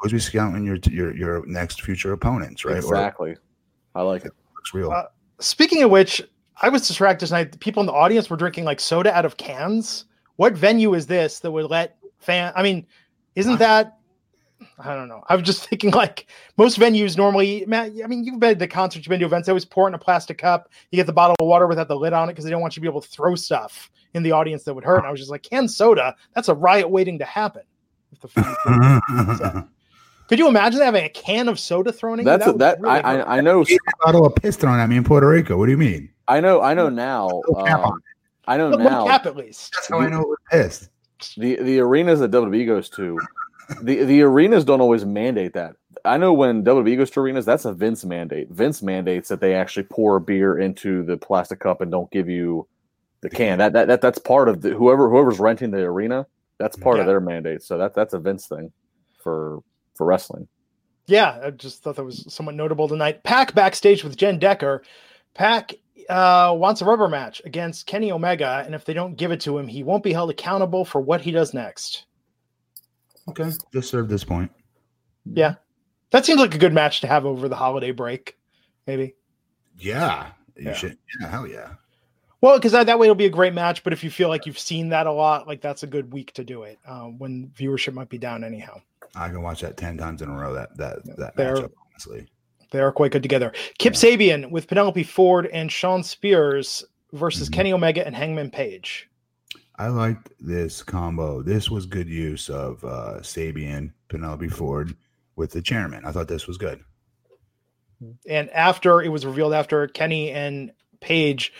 Always 0.00 0.12
be 0.12 0.18
scouting 0.18 0.64
your 0.66 0.76
your 0.90 1.16
your 1.16 1.46
next 1.46 1.82
future 1.82 2.12
opponents, 2.12 2.64
right? 2.64 2.72
Or 2.74 2.78
exactly. 2.78 3.36
I 3.94 4.02
like 4.02 4.24
it. 4.24 4.32
looks 4.56 4.74
real. 4.74 4.90
Uh, 4.90 5.04
Speaking 5.38 5.84
of 5.84 5.90
which, 5.92 6.20
I 6.60 6.68
was 6.70 6.86
distracted 6.88 7.26
tonight. 7.26 7.52
The 7.52 7.58
people 7.58 7.80
in 7.82 7.86
the 7.86 7.92
audience 7.92 8.28
were 8.28 8.36
drinking 8.36 8.64
like 8.64 8.80
soda 8.80 9.14
out 9.16 9.24
of 9.24 9.36
cans. 9.36 10.06
What 10.36 10.54
venue 10.54 10.94
is 10.94 11.06
this 11.06 11.38
that 11.40 11.50
would 11.52 11.70
let 11.70 11.98
fan? 12.18 12.52
I 12.56 12.64
mean, 12.64 12.84
isn't 13.36 13.58
that? 13.60 13.98
I 14.78 14.94
don't 14.94 15.08
know. 15.08 15.22
I 15.28 15.36
was 15.36 15.44
just 15.44 15.66
thinking 15.68 15.90
like 15.90 16.26
most 16.56 16.78
venues 16.78 17.16
normally. 17.16 17.64
Matt, 17.66 17.92
I 18.02 18.06
mean, 18.06 18.24
you've 18.24 18.40
been 18.40 18.58
to 18.58 18.66
concerts, 18.66 19.06
you've 19.06 19.10
been 19.10 19.20
to 19.20 19.26
events. 19.26 19.46
They 19.46 19.52
always 19.52 19.64
pour 19.64 19.88
in 19.88 19.94
a 19.94 19.98
plastic 19.98 20.38
cup. 20.38 20.68
You 20.90 20.96
get 20.96 21.06
the 21.06 21.12
bottle 21.12 21.36
of 21.40 21.46
water 21.46 21.66
without 21.66 21.88
the 21.88 21.96
lid 21.96 22.12
on 22.12 22.28
it 22.28 22.32
because 22.32 22.44
they 22.44 22.50
don't 22.50 22.60
want 22.60 22.74
you 22.74 22.80
to 22.80 22.82
be 22.82 22.88
able 22.88 23.00
to 23.00 23.08
throw 23.08 23.34
stuff 23.34 23.90
in 24.14 24.22
the 24.22 24.32
audience 24.32 24.64
that 24.64 24.74
would 24.74 24.84
hurt. 24.84 24.98
And 24.98 25.06
I 25.06 25.10
was 25.10 25.20
just 25.20 25.30
like, 25.30 25.42
canned 25.42 25.70
soda. 25.70 26.14
That's 26.34 26.48
a 26.48 26.54
riot 26.54 26.90
waiting 26.90 27.18
to 27.18 27.24
happen. 27.24 27.62
If 28.12 28.20
the 28.20 29.66
Could 30.28 30.38
you 30.38 30.48
imagine 30.48 30.80
having 30.80 31.04
a 31.04 31.08
can 31.08 31.48
of 31.48 31.58
soda 31.58 31.92
thrown 31.92 32.18
at 32.18 32.24
you? 32.24 32.30
That's 32.30 32.46
would 32.46 32.58
that. 32.60 32.80
really 32.80 33.00
I, 33.00 33.16
hurt. 33.16 33.28
I 33.28 33.38
I 33.38 33.40
know 33.40 33.64
bottle 34.02 34.24
of 34.26 34.34
piss 34.36 34.56
thrown 34.56 34.78
at 34.78 34.88
me 34.88 34.96
in 34.96 35.04
Puerto 35.04 35.28
Rico. 35.28 35.56
What 35.58 35.66
do 35.66 35.72
you 35.72 35.78
mean? 35.78 36.08
I 36.28 36.40
know 36.40 36.62
I 36.62 36.74
know 36.74 36.88
now. 36.88 37.42
Cap 37.66 37.80
on 37.80 37.92
Um, 37.92 38.02
I 38.46 38.56
know 38.56 38.70
Put 38.70 38.80
now. 38.80 39.06
cap 39.06 39.26
at 39.26 39.36
least. 39.36 39.72
That's 39.74 39.88
how 39.88 40.00
I 40.00 40.08
know 40.08 40.20
it 40.22 40.28
was 40.28 40.38
pissed. 40.50 40.88
the 41.36 41.56
the 41.56 41.80
arenas 41.80 42.20
that 42.20 42.30
WWE 42.30 42.66
goes 42.66 42.88
to, 42.90 43.18
the 43.82 44.04
the 44.04 44.22
arenas 44.22 44.64
don't 44.64 44.80
always 44.80 45.04
mandate 45.04 45.54
that. 45.54 45.76
I 46.04 46.18
know 46.18 46.32
when 46.32 46.64
WWE 46.64 46.96
goes 46.96 47.10
to 47.12 47.20
arenas, 47.20 47.44
that's 47.46 47.64
a 47.64 47.72
Vince 47.72 48.04
mandate. 48.04 48.50
Vince 48.50 48.82
mandates 48.82 49.28
that 49.28 49.40
they 49.40 49.54
actually 49.54 49.84
pour 49.84 50.18
beer 50.20 50.58
into 50.58 51.04
the 51.04 51.16
plastic 51.16 51.60
cup 51.60 51.80
and 51.80 51.90
don't 51.90 52.10
give 52.10 52.28
you 52.28 52.66
the 53.20 53.30
can. 53.30 53.58
That 53.58 53.72
that, 53.74 53.86
that 53.88 54.00
that's 54.00 54.18
part 54.18 54.48
of 54.48 54.60
the 54.62 54.70
whoever 54.70 55.08
whoever's 55.08 55.38
renting 55.38 55.70
the 55.70 55.82
arena. 55.82 56.26
That's 56.58 56.76
part 56.76 56.96
Yeah. 56.96 57.02
of 57.02 57.06
their 57.06 57.20
mandate. 57.20 57.62
So 57.62 57.78
that 57.78 57.94
that's 57.94 58.14
a 58.14 58.18
Vince 58.18 58.46
thing 58.46 58.72
for 59.22 59.60
for 59.94 60.06
wrestling. 60.06 60.48
Yeah, 61.06 61.38
I 61.44 61.50
just 61.50 61.82
thought 61.82 61.96
that 61.96 62.04
was 62.04 62.32
somewhat 62.32 62.54
notable 62.54 62.88
tonight. 62.88 63.22
PAC 63.24 63.54
backstage 63.54 64.04
with 64.04 64.16
Jenn 64.16 64.38
Decker. 64.38 64.82
PAC 65.34 65.74
uh, 66.08 66.54
wants 66.56 66.80
a 66.80 66.84
rubber 66.84 67.08
match 67.08 67.42
against 67.44 67.86
Kenny 67.86 68.12
Omega, 68.12 68.62
and 68.64 68.74
if 68.74 68.84
they 68.84 68.94
don't 68.94 69.16
give 69.16 69.32
it 69.32 69.40
to 69.40 69.58
him, 69.58 69.66
he 69.66 69.82
won't 69.82 70.04
be 70.04 70.12
held 70.12 70.30
accountable 70.30 70.84
for 70.84 71.00
what 71.00 71.20
he 71.20 71.30
does 71.32 71.54
next. 71.54 72.06
Okay, 73.28 73.50
just 73.72 73.90
serve 73.90 74.08
this 74.08 74.24
point. 74.24 74.50
Yeah, 75.24 75.54
that 76.10 76.24
seems 76.26 76.40
like 76.40 76.54
a 76.54 76.58
good 76.58 76.72
match 76.72 77.00
to 77.02 77.06
have 77.06 77.24
over 77.24 77.48
the 77.48 77.56
holiday 77.56 77.92
break, 77.92 78.36
maybe. 78.86 79.14
Yeah, 79.78 80.28
you 80.56 80.66
Yeah. 80.66 80.72
should. 80.74 80.98
Yeah, 81.20 81.28
hell 81.28 81.46
yeah. 81.46 81.74
Well, 82.40 82.58
because 82.58 82.72
that, 82.72 82.86
that 82.86 82.98
way 82.98 83.06
it'll 83.06 83.14
be 83.14 83.26
a 83.26 83.30
great 83.30 83.54
match. 83.54 83.84
But 83.84 83.92
if 83.92 84.02
you 84.02 84.10
feel 84.10 84.28
like 84.28 84.46
you've 84.46 84.58
seen 84.58 84.88
that 84.88 85.06
a 85.06 85.12
lot, 85.12 85.46
like 85.46 85.60
that's 85.60 85.84
a 85.84 85.86
good 85.86 86.12
week 86.12 86.32
to 86.34 86.42
do 86.44 86.64
it 86.64 86.78
um, 86.86 87.16
when 87.18 87.52
viewership 87.56 87.92
might 87.94 88.08
be 88.08 88.18
down 88.18 88.42
anyhow. 88.42 88.80
I 89.14 89.28
can 89.28 89.42
watch 89.42 89.60
that 89.60 89.76
ten 89.76 89.96
times 89.96 90.22
in 90.22 90.28
a 90.28 90.34
row. 90.36 90.52
That 90.52 90.76
that 90.76 91.04
that 91.16 91.36
They're- 91.36 91.54
matchup, 91.54 91.70
honestly. 91.92 92.26
They 92.72 92.80
are 92.80 92.90
quite 92.90 93.12
good 93.12 93.22
together. 93.22 93.52
Kip 93.78 93.92
Sabian 93.92 94.50
with 94.50 94.66
Penelope 94.66 95.02
Ford 95.04 95.46
and 95.52 95.70
Shawn 95.70 96.02
Spears 96.02 96.82
versus 97.12 97.48
Mhm. 97.50 97.52
Kenny 97.52 97.72
Omega 97.74 98.04
and 98.06 98.16
Hangman 98.16 98.50
Page. 98.50 99.08
I 99.76 99.88
liked 99.88 100.30
this 100.40 100.82
combo. 100.82 101.42
This 101.42 101.70
was 101.70 101.86
good 101.86 102.08
use 102.08 102.48
of 102.50 102.84
uh 102.84 103.18
Sabian, 103.20 103.92
Penelope 104.08 104.48
Ford 104.48 104.94
with 105.36 105.52
the 105.52 105.62
chairman. 105.62 106.04
I 106.04 106.12
thought 106.12 106.28
this 106.28 106.46
was 106.46 106.58
good. 106.58 106.84
And 108.28 108.50
after 108.50 109.00
it 109.00 109.08
was 109.08 109.24
revealed, 109.24 109.54
after 109.54 109.86
Kenny 109.86 110.30
and 110.30 110.72
Page 111.00 111.52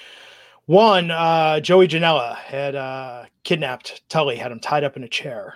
won, 0.67 1.11
uh, 1.11 1.61
Joey 1.61 1.87
Janela 1.89 2.37
had 2.37 2.75
uh, 2.75 3.25
kidnapped 3.45 4.03
Tully, 4.09 4.37
had 4.37 4.53
him 4.53 4.61
tied 4.61 4.85
up 4.85 4.97
in 4.97 5.05
a 5.05 5.09
chair. 5.09 5.55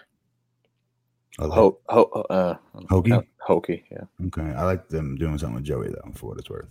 I 1.38 1.44
like 1.44 1.56
Ho, 1.56 1.78
ho, 1.88 2.02
uh, 2.30 2.54
Hokey. 2.88 3.12
uh, 3.12 3.22
hokey, 3.38 3.84
yeah. 3.90 4.04
Okay, 4.26 4.42
I 4.54 4.64
like 4.64 4.88
them 4.88 5.16
doing 5.16 5.38
something 5.38 5.56
with 5.56 5.64
Joey 5.64 5.88
though, 5.88 6.10
for 6.14 6.30
what 6.30 6.38
it's 6.38 6.48
worth. 6.48 6.68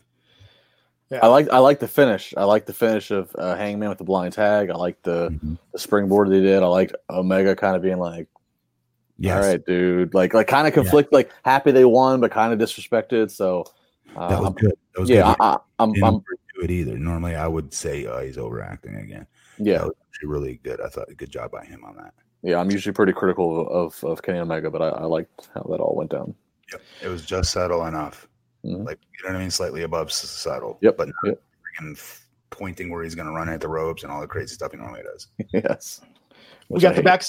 I 1.12 1.28
like 1.28 1.50
I 1.50 1.60
like 1.60 1.80
the 1.80 1.88
finish. 1.88 2.34
I 2.36 2.44
like 2.46 2.66
the 2.66 2.74
finish 2.74 3.12
of 3.12 3.34
uh, 3.38 3.56
Hangman 3.56 3.90
with 3.90 4.00
the 4.00 4.04
blind 4.04 4.34
tag. 4.34 4.70
I 4.70 4.76
like 4.76 5.02
the, 5.04 5.30
Mhm. 5.30 5.58
the 5.72 5.80
springboard 5.80 6.30
they 6.32 6.42
did. 6.42 6.64
I 6.64 6.68
like 6.68 6.94
Omega 7.10 7.56
kind 7.56 7.76
of 7.76 7.82
being 7.82 8.00
like, 8.00 8.28
Yes, 9.18 9.44
"All 9.44 9.50
right, 9.52 9.66
dude," 9.66 10.14
like 10.14 10.34
like 10.34 10.48
kind 10.48 10.68
of 10.68 10.74
conflict, 10.74 11.14
like 11.14 11.32
happy 11.46 11.72
they 11.72 11.86
won, 11.86 12.20
but 12.22 12.32
kind 12.32 12.52
of 12.52 12.60
disrespected. 12.60 13.32
So, 13.32 13.66
uh, 14.16 14.28
that 14.30 14.42
was 14.42 14.54
good. 14.58 14.74
That 14.94 15.00
was 15.02 15.10
yeah, 15.10 15.24
good. 15.34 15.36
I, 15.40 15.46
I, 15.54 15.58
I'm, 15.80 15.94
Didn't 15.94 16.04
I'm, 16.06 16.14
overdo 16.16 16.64
it 16.64 16.72
either. 16.72 16.98
Normally, 16.98 17.36
I 17.36 17.48
would 17.48 17.74
say 17.74 18.06
uh, 18.08 18.20
he's 18.22 18.38
overacting 18.38 18.96
again. 18.96 19.26
yeah, 19.58 19.78
That 19.78 19.86
was 19.88 19.96
actually 20.10 20.28
really 20.30 20.60
good. 20.64 20.82
I 20.82 20.88
thought 20.90 21.10
a 21.10 21.14
good 21.16 21.30
job 21.30 21.52
by 21.52 21.64
him 21.66 21.86
on 21.86 21.96
that. 21.98 22.14
yeah. 22.42 22.58
I'm 22.60 22.70
usually 22.72 22.94
pretty 22.94 23.14
critical 23.14 23.70
of 23.70 24.04
of 24.04 24.22
Kenny 24.22 24.40
Omega, 24.40 24.70
but 24.72 24.82
I, 24.82 24.90
I 24.90 25.04
liked 25.06 25.50
how 25.54 25.62
that 25.70 25.80
all 25.80 25.96
went 25.96 26.10
down. 26.12 26.34
Yep, 26.74 26.82
it 27.04 27.08
was 27.10 27.24
just 27.26 27.52
subtle 27.52 27.86
enough. 27.86 28.28
Mhm. 28.66 28.86
Like 28.86 29.00
you 29.18 29.24
know 29.24 29.30
what 29.34 29.38
I 29.38 29.40
mean, 29.40 29.52
slightly 29.52 29.84
above 29.84 30.08
s- 30.08 30.18
subtle. 30.30 30.78
Yep, 30.82 30.98
but 30.98 31.08
not 31.08 31.16
yep. 31.80 31.98
pointing 32.50 32.90
where 32.92 33.04
he's 33.04 33.16
going 33.16 33.28
to 33.28 33.34
run 33.34 33.50
at 33.50 33.62
the 33.62 33.68
ropes 33.68 34.04
and 34.04 34.12
all 34.12 34.22
the 34.22 34.28
crazy 34.28 34.54
stuff 34.56 34.72
he 34.72 34.78
normally 34.78 35.04
does. 35.04 35.28
yes, 35.54 36.02
We 36.70 36.80
got 36.80 36.90
I 36.90 36.92
the 36.92 36.96
hate. 36.98 37.06
back. 37.06 37.24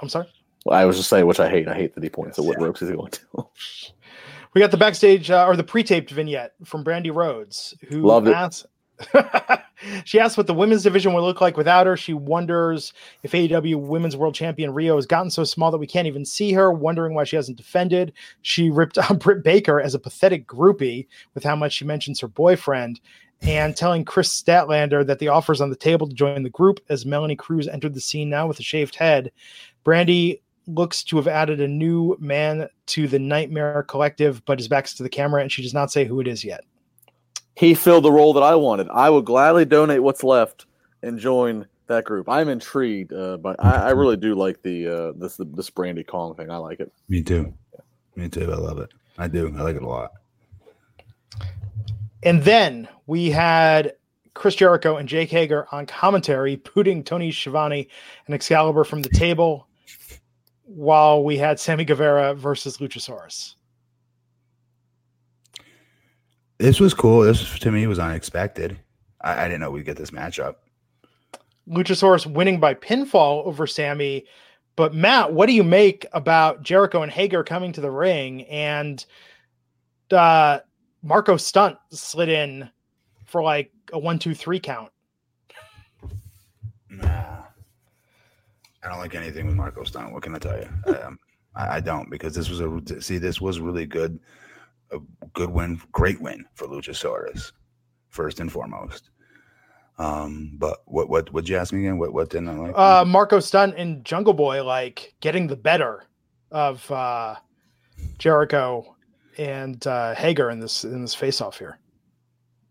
I'm 0.00 0.08
sorry. 0.08 0.26
I 0.70 0.84
was 0.84 0.96
just 0.96 1.08
saying, 1.08 1.26
which 1.26 1.40
I 1.40 1.48
hate. 1.48 1.68
I 1.68 1.74
hate 1.74 1.94
that 1.94 2.02
he 2.02 2.10
points 2.10 2.38
at 2.38 2.44
what 2.44 2.58
Yeah. 2.58 2.64
ropes 2.66 2.80
he 2.80 2.86
going 2.86 3.10
to. 3.10 3.20
We 4.54 4.62
got 4.62 4.70
the 4.70 4.78
backstage 4.78 5.30
uh, 5.30 5.44
or 5.46 5.56
the 5.56 5.62
pre-taped 5.62 6.10
vignette 6.10 6.54
from 6.64 6.82
Brandi 6.82 7.14
Rhodes, 7.14 7.74
who 7.88 8.00
Loved 8.00 8.28
it. 8.28 8.64
she 10.04 10.18
asks 10.18 10.36
what 10.36 10.46
the 10.46 10.54
women's 10.54 10.82
division 10.82 11.12
would 11.12 11.22
look 11.22 11.40
like 11.40 11.56
without 11.56 11.86
her. 11.86 11.96
She 11.96 12.14
wonders 12.14 12.92
if 13.22 13.32
AEW 13.32 13.80
Women's 13.80 14.16
World 14.16 14.34
Champion 14.34 14.72
Riho 14.72 14.96
has 14.96 15.06
gotten 15.06 15.30
so 15.30 15.44
small 15.44 15.70
that 15.70 15.78
we 15.78 15.86
can't 15.86 16.06
even 16.06 16.24
see 16.24 16.52
her. 16.52 16.72
Wondering 16.72 17.14
why 17.14 17.24
she 17.24 17.36
hasn't 17.36 17.56
defended. 17.56 18.12
She 18.42 18.70
ripped 18.70 18.98
on 19.10 19.18
Britt 19.18 19.44
Baker 19.44 19.80
as 19.80 19.94
a 19.94 19.98
pathetic 19.98 20.46
groupie 20.46 21.06
with 21.34 21.44
how 21.44 21.56
much 21.56 21.74
she 21.74 21.84
mentions 21.84 22.20
her 22.20 22.28
boyfriend, 22.28 23.00
and 23.42 23.76
telling 23.76 24.04
Kris 24.04 24.28
Statlander 24.28 25.06
that 25.06 25.20
the 25.20 25.28
offer's 25.28 25.60
on 25.60 25.70
the 25.70 25.76
table 25.76 26.08
to 26.08 26.14
join 26.14 26.42
the 26.42 26.50
group 26.50 26.80
as 26.88 27.06
Melanie 27.06 27.36
Cruz 27.36 27.68
entered 27.68 27.94
the 27.94 28.00
scene 28.00 28.28
now 28.28 28.46
with 28.46 28.58
a 28.58 28.64
shaved 28.64 28.96
head. 28.96 29.30
Brandi 29.84 30.40
looks 30.66 31.02
to 31.04 31.16
have 31.16 31.28
added 31.28 31.60
a 31.60 31.68
new 31.68 32.16
man 32.20 32.68
to 32.86 33.08
the 33.08 33.18
Nightmare 33.18 33.84
Collective, 33.88 34.44
but 34.44 34.58
his 34.58 34.68
back's 34.68 34.94
to 34.94 35.02
the 35.02 35.08
camera, 35.08 35.40
and 35.40 35.50
she 35.50 35.62
does 35.62 35.74
not 35.74 35.90
say 35.90 36.04
who 36.04 36.20
it 36.20 36.28
is 36.28 36.44
yet. 36.44 36.64
He 37.58 37.74
filled 37.74 38.04
the 38.04 38.12
role 38.12 38.32
that 38.34 38.42
I 38.44 38.54
wanted. 38.54 38.88
I 38.88 39.10
would 39.10 39.24
gladly 39.24 39.64
donate 39.64 40.00
what's 40.00 40.22
left 40.22 40.66
and 41.02 41.18
join 41.18 41.66
that 41.88 42.04
group. 42.04 42.28
I'm 42.28 42.48
intrigued, 42.48 43.12
uh, 43.12 43.36
but 43.38 43.56
I, 43.58 43.88
I 43.88 43.90
really 43.90 44.16
do 44.16 44.36
like 44.36 44.62
the 44.62 44.86
uh, 44.86 45.12
this 45.16 45.38
this 45.38 45.68
Brandi 45.68 46.06
Kong 46.06 46.36
thing. 46.36 46.52
I 46.52 46.56
like 46.58 46.78
it. 46.78 46.92
Me 47.08 47.20
too. 47.20 47.52
Me 48.14 48.28
too. 48.28 48.52
I 48.52 48.54
love 48.54 48.78
it. 48.78 48.90
I 49.18 49.26
do. 49.26 49.52
I 49.58 49.62
like 49.62 49.74
it 49.74 49.82
a 49.82 49.88
lot. 49.88 50.12
And 52.22 52.44
then 52.44 52.86
we 53.08 53.28
had 53.30 53.94
Chris 54.34 54.54
Jericho 54.54 54.96
and 54.96 55.08
Jake 55.08 55.30
Hager 55.30 55.66
on 55.72 55.84
commentary, 55.84 56.56
putting 56.56 57.02
Tony 57.02 57.32
Schiavone 57.32 57.88
and 58.26 58.34
Excalibur 58.36 58.84
from 58.84 59.02
the 59.02 59.08
table, 59.08 59.66
while 60.62 61.24
we 61.24 61.36
had 61.36 61.58
Sammy 61.58 61.84
Guevara 61.84 62.34
versus 62.34 62.76
Luchasaurus. 62.76 63.56
This 66.58 66.80
was 66.80 66.94
cool. 66.94 67.20
This 67.20 67.58
to 67.60 67.70
me 67.70 67.86
was 67.86 67.98
unexpected. 67.98 68.78
I, 69.20 69.44
I 69.44 69.48
didn't 69.48 69.60
know 69.60 69.70
we'd 69.70 69.84
get 69.84 69.96
this 69.96 70.10
matchup. 70.10 70.56
Luchasaurus 71.68 72.26
winning 72.26 72.60
by 72.60 72.74
pinfall 72.74 73.44
over 73.46 73.66
Sammy. 73.66 74.24
But 74.76 74.94
Matt, 74.94 75.32
what 75.32 75.46
do 75.46 75.52
you 75.52 75.64
make 75.64 76.06
about 76.12 76.62
Jericho 76.62 77.02
and 77.02 77.10
Hager 77.10 77.42
coming 77.42 77.72
to 77.72 77.80
the 77.80 77.90
ring 77.90 78.42
and 78.44 79.04
uh 80.10 80.60
Marco 81.02 81.36
Stunt 81.36 81.76
slid 81.90 82.28
in 82.28 82.70
for 83.26 83.42
like 83.42 83.70
a 83.92 83.98
one, 83.98 84.18
two, 84.18 84.34
three 84.34 84.60
count? 84.60 84.90
Nah. 86.90 87.42
I 88.82 88.88
don't 88.88 88.98
like 88.98 89.14
anything 89.14 89.46
with 89.46 89.54
Marco 89.54 89.84
Stunt. 89.84 90.12
What 90.12 90.22
can 90.22 90.34
I 90.34 90.38
tell 90.38 90.58
you? 90.58 90.94
Um, 90.94 91.18
I, 91.54 91.76
I 91.76 91.80
don't 91.80 92.08
because 92.10 92.34
this 92.34 92.48
was 92.48 92.60
a 92.60 93.02
see. 93.02 93.18
This 93.18 93.40
was 93.40 93.60
really 93.60 93.86
good, 93.86 94.18
a 94.90 94.98
good 95.34 95.50
win, 95.50 95.80
great 95.92 96.20
win 96.20 96.44
for 96.54 96.66
Luchasaurus, 96.66 97.52
first 98.08 98.40
and 98.40 98.50
foremost. 98.50 99.10
Um, 99.98 100.52
but 100.58 100.78
what 100.86 101.08
what 101.08 101.32
would 101.32 101.48
you 101.48 101.56
ask 101.56 101.72
me 101.72 101.80
again? 101.80 101.98
What 101.98 102.12
what 102.12 102.30
didn't 102.30 102.48
I 102.48 102.54
like? 102.54 102.72
Uh 102.76 103.04
Marco 103.04 103.40
Stunt 103.40 103.74
and 103.76 104.04
Jungle 104.04 104.32
Boy 104.34 104.62
like 104.64 105.14
getting 105.20 105.46
the 105.48 105.56
better 105.56 106.04
of 106.52 106.88
uh 106.90 107.34
Jericho 108.18 108.94
and 109.38 109.84
uh 109.86 110.14
Hager 110.14 110.50
in 110.50 110.60
this 110.60 110.84
in 110.84 111.02
this 111.02 111.14
face 111.16 111.40
off 111.40 111.58
here. 111.58 111.78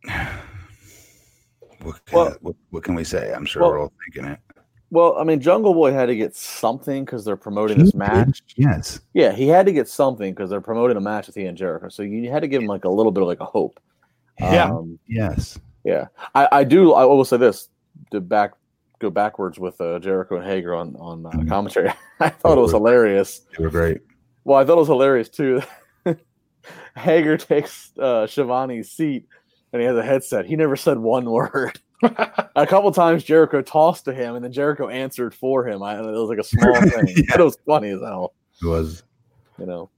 what, 1.81 2.05
can, 2.05 2.15
well- 2.17 2.37
what, 2.41 2.55
what 2.69 2.83
can 2.83 2.95
we 2.95 3.03
say? 3.03 3.33
I'm 3.33 3.45
sure 3.45 3.61
well- 3.63 3.71
we're 3.71 3.81
all 3.81 3.93
thinking 4.05 4.31
it. 4.31 4.39
Well, 4.89 5.17
I 5.17 5.23
mean, 5.25 5.41
Jungle 5.41 5.73
Boy 5.73 5.91
had 5.91 6.05
to 6.05 6.15
get 6.15 6.33
something 6.35 7.03
because 7.03 7.25
they're 7.25 7.35
promoting 7.35 7.77
this 7.77 7.87
He 7.87 7.91
did, 7.91 7.97
match. 7.99 8.41
Yes. 8.55 9.01
Yeah, 9.13 9.33
he 9.33 9.47
had 9.47 9.65
to 9.65 9.73
get 9.73 9.89
something 9.89 10.33
because 10.33 10.49
they're 10.49 10.61
promoting 10.61 10.95
a 10.95 11.01
match 11.01 11.27
with 11.27 11.35
he 11.35 11.45
and 11.45 11.57
Jericho. 11.57 11.89
So 11.89 12.03
you 12.03 12.31
had 12.31 12.39
to 12.41 12.47
give 12.47 12.61
him 12.61 12.67
like 12.67 12.85
a 12.85 12.89
little 12.89 13.11
bit 13.11 13.21
of 13.21 13.27
like 13.27 13.41
a 13.41 13.45
hope. 13.45 13.79
Yeah. 14.39 14.65
Um, 14.71 14.97
Yes. 15.07 15.59
yeah. 15.83 16.07
I, 16.35 16.47
I 16.51 16.63
do. 16.63 16.93
I 16.93 17.03
will 17.05 17.25
say 17.25 17.35
this: 17.37 17.67
to 18.11 18.21
back 18.21 18.53
go 18.99 19.09
backwards 19.09 19.59
with 19.59 19.79
uh, 19.81 19.99
Jericho 19.99 20.37
and 20.37 20.45
Hager 20.45 20.73
on 20.73 20.95
on 20.97 21.25
uh, 21.25 21.31
Mhm. 21.31 21.49
commentary. 21.49 21.91
I 22.19 22.29
thought 22.29 22.57
it 22.57 22.61
was 22.61 22.71
hilarious. 22.71 23.41
They 23.57 23.63
were 23.63 23.69
great. 23.69 24.01
Well, 24.45 24.57
I 24.57 24.63
thought 24.63 24.73
it 24.77 24.79
was 24.79 24.87
hilarious 24.87 25.27
too. 25.29 25.61
Hager 26.95 27.37
takes 27.37 27.91
uh, 27.99 28.25
Schiavone's 28.27 28.89
seat 28.91 29.27
and 29.73 29.81
he 29.81 29.85
has 29.87 29.97
a 29.97 30.03
headset. 30.03 30.45
He 30.45 30.55
never 30.55 30.75
said 30.75 30.97
one 30.97 31.25
word. 31.29 31.79
A 32.03 32.65
couple 32.67 32.91
times 32.91 33.23
Jericho 33.23 33.61
tossed 33.61 34.05
to 34.05 34.13
him 34.13 34.35
and 34.35 34.43
then 34.43 34.51
Jericho 34.51 34.87
answered 34.89 35.33
for 35.33 35.67
him. 35.67 35.81
I, 35.83 35.97
it 35.99 36.03
was 36.05 36.29
like 36.29 36.37
a 36.39 36.43
small 36.43 36.75
thing, 36.81 37.07
Yeah. 37.07 37.23
but 37.31 37.39
it 37.39 37.43
was 37.43 37.57
funny 37.65 37.89
as 37.89 38.01
hell. 38.01 38.33
It 38.61 38.65
was 38.67 39.03
You 39.57 39.65
know, 39.65 39.89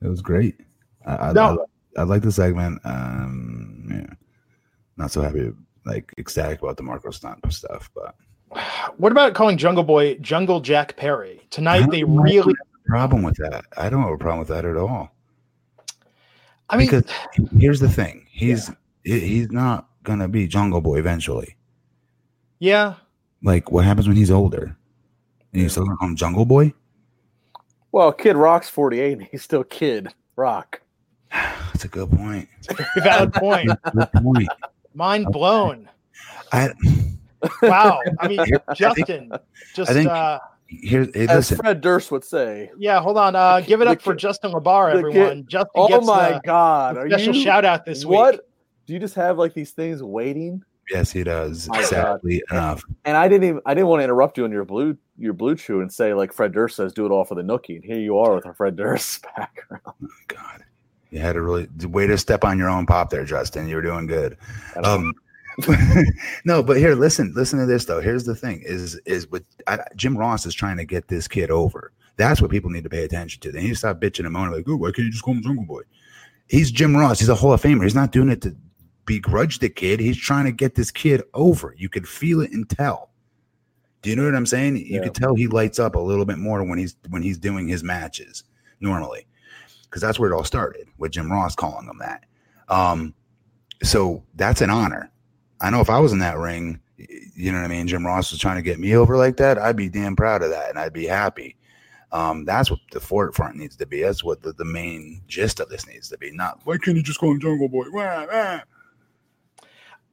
it 0.00 0.08
was 0.08 0.22
great. 0.22 0.60
I 1.06 1.16
I, 1.16 1.32
No. 1.32 1.66
I, 1.96 2.00
I 2.00 2.04
like 2.04 2.22
the 2.22 2.32
segment. 2.32 2.80
Um, 2.84 3.88
yeah. 3.90 4.14
Not 4.96 5.10
so 5.10 5.22
happy, 5.22 5.52
like 5.84 6.12
ecstatic 6.18 6.62
about 6.62 6.76
the 6.76 6.82
Marco 6.84 7.10
Stunt 7.10 7.40
stuff, 7.52 7.90
but 7.94 8.14
What 8.98 9.10
about 9.12 9.34
calling 9.34 9.56
Jungle 9.56 9.82
Boy 9.84 10.14
Jungle 10.18 10.60
Jack 10.60 10.96
Perry? 10.96 11.40
Tonight 11.50 11.90
they 11.90 12.04
really 12.04 12.36
have 12.36 12.46
a 12.86 12.88
problem 12.88 13.22
with 13.22 13.36
that. 13.38 13.64
I 13.76 13.88
don't 13.90 14.02
have 14.02 14.12
a 14.12 14.18
problem 14.18 14.38
with 14.38 14.48
that 14.48 14.64
at 14.64 14.76
all. 14.76 15.10
I 16.70 16.76
mean 16.76 16.86
because 16.88 17.04
here's 17.58 17.80
the 17.80 17.88
thing: 17.88 18.26
he's 18.30 18.70
he- 19.04 19.20
he's 19.20 19.50
not 19.50 19.88
gonna 20.02 20.28
be 20.28 20.46
Jungle 20.46 20.80
Boy 20.80 20.98
eventually. 20.98 21.56
yeah. 22.58 22.94
Like, 23.44 23.72
what 23.72 23.84
happens 23.84 24.06
when 24.06 24.16
he's 24.16 24.30
older? 24.30 24.76
And 25.52 25.62
you 25.62 25.68
still 25.68 25.84
gonna 25.84 25.96
call 25.96 26.08
him 26.08 26.16
Jungle 26.16 26.44
Boy? 26.44 26.72
Well, 27.90 28.12
Kid 28.12 28.36
Rock's 28.36 28.68
48 28.68 29.12
and 29.18 29.22
he's 29.22 29.42
still 29.42 29.64
Kid 29.64 30.14
Rock. 30.36 30.80
That's 31.32 31.84
a 31.84 31.88
good 31.88 32.10
point. 32.10 32.48
Valid 32.98 33.34
point. 33.34 33.70
Good 33.92 34.12
point. 34.12 34.48
Mind 34.94 35.26
blown. 35.26 35.88
I 36.52 36.70
Wow. 37.62 38.00
I 38.20 38.28
mean, 38.28 38.44
Justin, 38.76 39.32
just 39.74 39.90
I 39.90 39.94
think- 39.94 40.08
uh, 40.08 40.38
here. 40.68 41.08
Hey, 41.12 41.24
As 41.26 41.36
listen, 41.50 41.56
Fred 41.58 41.80
Durst 41.80 42.12
would 42.12 42.24
say. 42.24 42.70
yeah. 42.78 43.00
Hold 43.00 43.18
on. 43.18 43.34
Uh, 43.34 43.60
give 43.60 43.82
it 43.82 43.88
up 43.88 43.98
the 43.98 44.04
for 44.04 44.14
ki- 44.14 44.20
Justin 44.20 44.52
LaBar, 44.52 44.92
the 44.94 45.10
ki- 45.10 45.18
everyone. 45.18 45.46
Justin 45.48 45.70
Oh 45.74 46.00
my 46.02 46.32
the 46.34 46.40
God. 46.44 46.96
Are 46.96 47.08
special 47.10 47.34
you, 47.34 47.42
shout 47.42 47.64
out 47.64 47.84
this 47.84 48.04
what? 48.06 48.34
week. 48.34 48.40
Do 48.86 48.92
you 48.92 48.98
just 48.98 49.14
have 49.14 49.38
like 49.38 49.54
these 49.54 49.72
things 49.72 50.02
waiting? 50.02 50.64
yes, 50.90 51.10
he 51.10 51.24
does. 51.24 51.68
My 51.68 51.86
God. 51.90 52.20
Enough. 52.50 52.84
And 53.04 53.16
I 53.16 53.28
didn't 53.28 53.48
even 53.48 53.62
I 53.66 53.74
didn't 53.74 53.88
want 53.88 54.00
to 54.00 54.04
interrupt 54.04 54.38
you 54.38 54.44
on 54.44 54.52
your 54.52 54.64
blue 54.64 54.96
your 55.18 55.32
blue 55.32 55.54
chew 55.54 55.80
and 55.80 55.92
say 55.92 56.14
like 56.14 56.32
Fred 56.32 56.52
Durst 56.52 56.76
says 56.76 56.92
do 56.92 57.06
it 57.06 57.10
all 57.10 57.24
for 57.24 57.34
the 57.34 57.42
nookie. 57.42 57.76
And 57.76 57.84
here 57.84 57.98
you 57.98 58.18
are 58.18 58.34
with 58.34 58.46
a 58.46 58.54
Fred 58.54 58.76
Durst 58.76 59.24
background. 59.36 60.10
God, 60.28 60.64
you 61.10 61.20
had 61.20 61.34
to 61.34 61.42
really 61.42 61.68
way 61.86 62.06
to 62.06 62.18
step 62.18 62.44
on 62.44 62.58
your 62.58 62.68
own 62.68 62.86
pop 62.86 63.10
there, 63.10 63.24
Justin. 63.24 63.68
You 63.68 63.76
were 63.76 63.82
doing 63.82 64.06
good. 64.06 64.36
Um, 64.82 65.14
no, 66.44 66.62
but 66.62 66.78
here, 66.78 66.94
listen, 66.94 67.32
listen 67.36 67.58
to 67.58 67.66
this 67.66 67.84
though. 67.84 68.00
Here's 68.00 68.24
the 68.24 68.34
thing: 68.34 68.62
is 68.64 68.96
is 69.04 69.30
with 69.30 69.44
I, 69.66 69.78
Jim 69.96 70.16
Ross 70.16 70.46
is 70.46 70.54
trying 70.54 70.78
to 70.78 70.84
get 70.84 71.08
this 71.08 71.28
kid 71.28 71.50
over. 71.50 71.92
That's 72.16 72.42
what 72.42 72.50
people 72.50 72.70
need 72.70 72.84
to 72.84 72.90
pay 72.90 73.04
attention 73.04 73.40
to. 73.42 73.52
They 73.52 73.62
need 73.62 73.70
to 73.70 73.74
stop 73.74 74.00
bitching 74.00 74.24
and 74.24 74.32
moaning 74.32 74.54
like, 74.54 74.64
"Oh, 74.68 74.76
why 74.76 74.88
can't 74.88 75.06
you 75.06 75.10
just 75.10 75.22
call 75.22 75.34
him 75.34 75.42
Jungle 75.42 75.64
Boy?" 75.64 75.82
He's 76.48 76.70
Jim 76.70 76.96
Ross. 76.96 77.18
He's 77.18 77.28
a 77.28 77.34
Hall 77.34 77.52
of 77.52 77.62
Famer. 77.62 77.82
He's 77.82 77.94
not 77.94 78.12
doing 78.12 78.28
it 78.28 78.40
to 78.42 78.56
begrudge 79.04 79.58
the 79.58 79.68
kid. 79.68 80.00
He's 80.00 80.16
trying 80.16 80.44
to 80.44 80.52
get 80.52 80.74
this 80.74 80.90
kid 80.90 81.22
over. 81.34 81.74
You 81.76 81.88
could 81.88 82.06
feel 82.08 82.40
it 82.40 82.52
and 82.52 82.68
tell. 82.68 83.10
Do 84.02 84.10
you 84.10 84.16
know 84.16 84.24
what 84.24 84.34
I'm 84.34 84.46
saying? 84.46 84.76
You 84.76 84.96
Yeah. 84.96 85.02
could 85.04 85.14
tell 85.14 85.34
he 85.34 85.46
lights 85.46 85.78
up 85.78 85.94
a 85.94 86.00
little 86.00 86.24
bit 86.24 86.38
more 86.38 86.62
when 86.64 86.78
he's 86.78 86.96
when 87.10 87.22
he's 87.22 87.38
doing 87.38 87.68
his 87.68 87.82
matches 87.84 88.44
normally, 88.80 89.26
because 89.84 90.02
that's 90.02 90.18
where 90.18 90.30
it 90.30 90.34
all 90.34 90.44
started 90.44 90.88
with 90.98 91.12
Jim 91.12 91.30
Ross 91.30 91.54
calling 91.54 91.88
him 91.88 91.98
that. 92.00 92.24
Um, 92.68 93.14
so 93.82 94.24
that's 94.34 94.60
an 94.60 94.70
honor. 94.70 95.10
I 95.60 95.70
know 95.70 95.80
if 95.80 95.90
I 95.90 96.00
was 96.00 96.12
in 96.12 96.18
that 96.18 96.38
ring, 96.38 96.80
you 96.96 97.52
know 97.52 97.58
what 97.58 97.64
I 97.64 97.68
mean. 97.68 97.86
Jim 97.86 98.04
Ross 98.04 98.32
was 98.32 98.40
trying 98.40 98.56
to 98.56 98.62
get 98.62 98.80
me 98.80 98.96
over 98.96 99.16
like 99.16 99.36
that. 99.36 99.58
I'd 99.58 99.76
be 99.76 99.88
damn 99.88 100.16
proud 100.16 100.42
of 100.42 100.50
that, 100.50 100.70
and 100.70 100.78
I'd 100.78 100.92
be 100.92 101.06
happy. 101.06 101.56
Um, 102.10 102.44
that's 102.44 102.70
what 102.70 102.80
the 102.90 103.00
forefront 103.00 103.56
needs 103.56 103.76
to 103.76 103.86
be. 103.86 104.02
That's 104.02 104.22
what 104.22 104.42
the, 104.42 104.52
the 104.52 104.64
main 104.64 105.22
gist 105.28 105.60
of 105.60 105.68
this 105.68 105.86
needs 105.86 106.08
to 106.10 106.18
be. 106.18 106.30
Not 106.32 106.60
why 106.64 106.76
can't 106.76 106.96
you 106.96 107.02
just 107.02 107.18
call 107.20 107.30
him 107.30 107.40
Jungle 107.40 107.68
Boy? 107.68 107.84
Wah, 107.90 108.26
wah. 108.30 108.60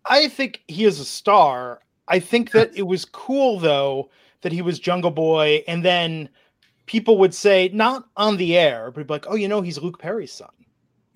I 0.05 0.27
think 0.27 0.63
he 0.67 0.85
is 0.85 0.99
a 0.99 1.05
star. 1.05 1.81
I 2.07 2.19
think 2.19 2.51
that 2.51 2.71
it 2.75 2.83
was 2.83 3.05
cool 3.05 3.59
though 3.59 4.09
that 4.41 4.51
he 4.51 4.61
was 4.61 4.79
Jungle 4.79 5.11
Boy, 5.11 5.63
and 5.67 5.83
then 5.83 6.29
people 6.85 7.17
would 7.19 7.33
say 7.33 7.69
not 7.73 8.05
on 8.17 8.37
the 8.37 8.57
air, 8.57 8.91
but 8.91 9.09
like, 9.09 9.25
"Oh, 9.27 9.35
you 9.35 9.47
know, 9.47 9.61
he's 9.61 9.77
Luke 9.77 9.99
Perry's 9.99 10.31
son." 10.31 10.49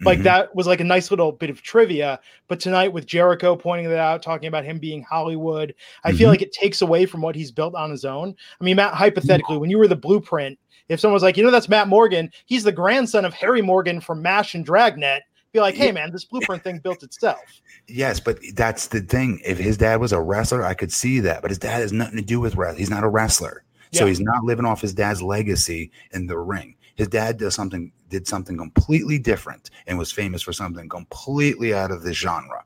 Like 0.06 0.20
Mhm. 0.20 0.24
that 0.24 0.56
was 0.56 0.68
like 0.68 0.82
a 0.82 0.84
nice 0.84 1.10
little 1.12 1.32
bit 1.32 1.50
of 1.50 1.62
trivia. 1.62 2.20
But 2.48 2.60
tonight 2.60 2.92
with 2.92 3.06
Jericho 3.06 3.56
pointing 3.56 3.88
that 3.90 4.00
out, 4.00 4.22
talking 4.22 4.48
about 4.48 4.66
him 4.66 4.78
being 4.78 5.02
Hollywood, 5.02 5.74
I 6.04 6.12
feel 6.12 6.28
Mhm. 6.28 6.32
like 6.34 6.42
it 6.42 6.52
takes 6.52 6.82
away 6.82 7.06
from 7.06 7.22
what 7.22 7.36
he's 7.36 7.52
built 7.52 7.74
on 7.76 7.90
his 7.90 8.04
own. 8.04 8.36
I 8.60 8.64
mean, 8.64 8.76
Matt, 8.76 8.94
hypothetically, 8.94 9.58
when 9.58 9.70
you 9.70 9.78
were 9.78 9.88
the 9.88 9.96
blueprint, 9.96 10.60
if 10.90 11.00
someone 11.00 11.14
was 11.14 11.24
like, 11.24 11.38
you 11.38 11.44
know, 11.44 11.52
that's 11.52 11.70
Matt 11.70 11.88
Morgan, 11.88 12.30
he's 12.46 12.64
the 12.66 12.72
grandson 12.72 13.24
of 13.24 13.34
Harry 13.34 13.62
Morgan 13.62 14.02
from 14.02 14.22
MASH 14.22 14.56
and 14.56 14.66
Dragnet, 14.66 15.24
be 15.54 15.60
like, 15.60 15.76
hey 15.76 15.92
man, 15.92 16.12
this 16.12 16.26
blueprint 16.26 16.64
thing 16.64 16.80
built 16.80 17.04
itself. 17.04 17.40
Yes, 17.88 18.20
but 18.20 18.40
that's 18.56 18.88
the 18.88 19.02
thing. 19.02 19.40
If 19.46 19.58
his 19.58 19.78
dad 19.78 20.02
was 20.02 20.12
a 20.12 20.22
wrestler, 20.22 20.64
I 20.64 20.74
could 20.74 20.92
see 20.92 21.20
that. 21.22 21.42
But 21.42 21.52
his 21.52 21.60
dad 21.60 21.80
has 21.80 21.94
nothing 21.94 22.18
to 22.18 22.24
do 22.24 22.40
with 22.40 22.56
wrestling. 22.56 22.80
He's 22.80 22.90
not 22.90 23.04
a 23.04 23.10
wrestler. 23.10 23.64
So 23.92 24.08
he's 24.08 24.20
not 24.20 24.44
living 24.44 24.66
off 24.66 24.82
his 24.82 24.96
dad's 24.96 25.22
legacy 25.22 25.92
in 26.14 26.26
the 26.26 26.36
ring. 26.36 26.76
His 26.96 27.08
dad 27.08 27.38
does 27.38 27.54
something 27.54 27.92
did 28.10 28.28
something 28.28 28.58
completely 28.58 29.20
different 29.20 29.70
and 29.86 30.00
was 30.00 30.12
famous 30.12 30.42
for 30.42 30.52
something 30.52 30.90
completely 30.90 31.76
out 31.76 31.92
of 31.92 32.02
the 32.02 32.12
genre. 32.12 32.64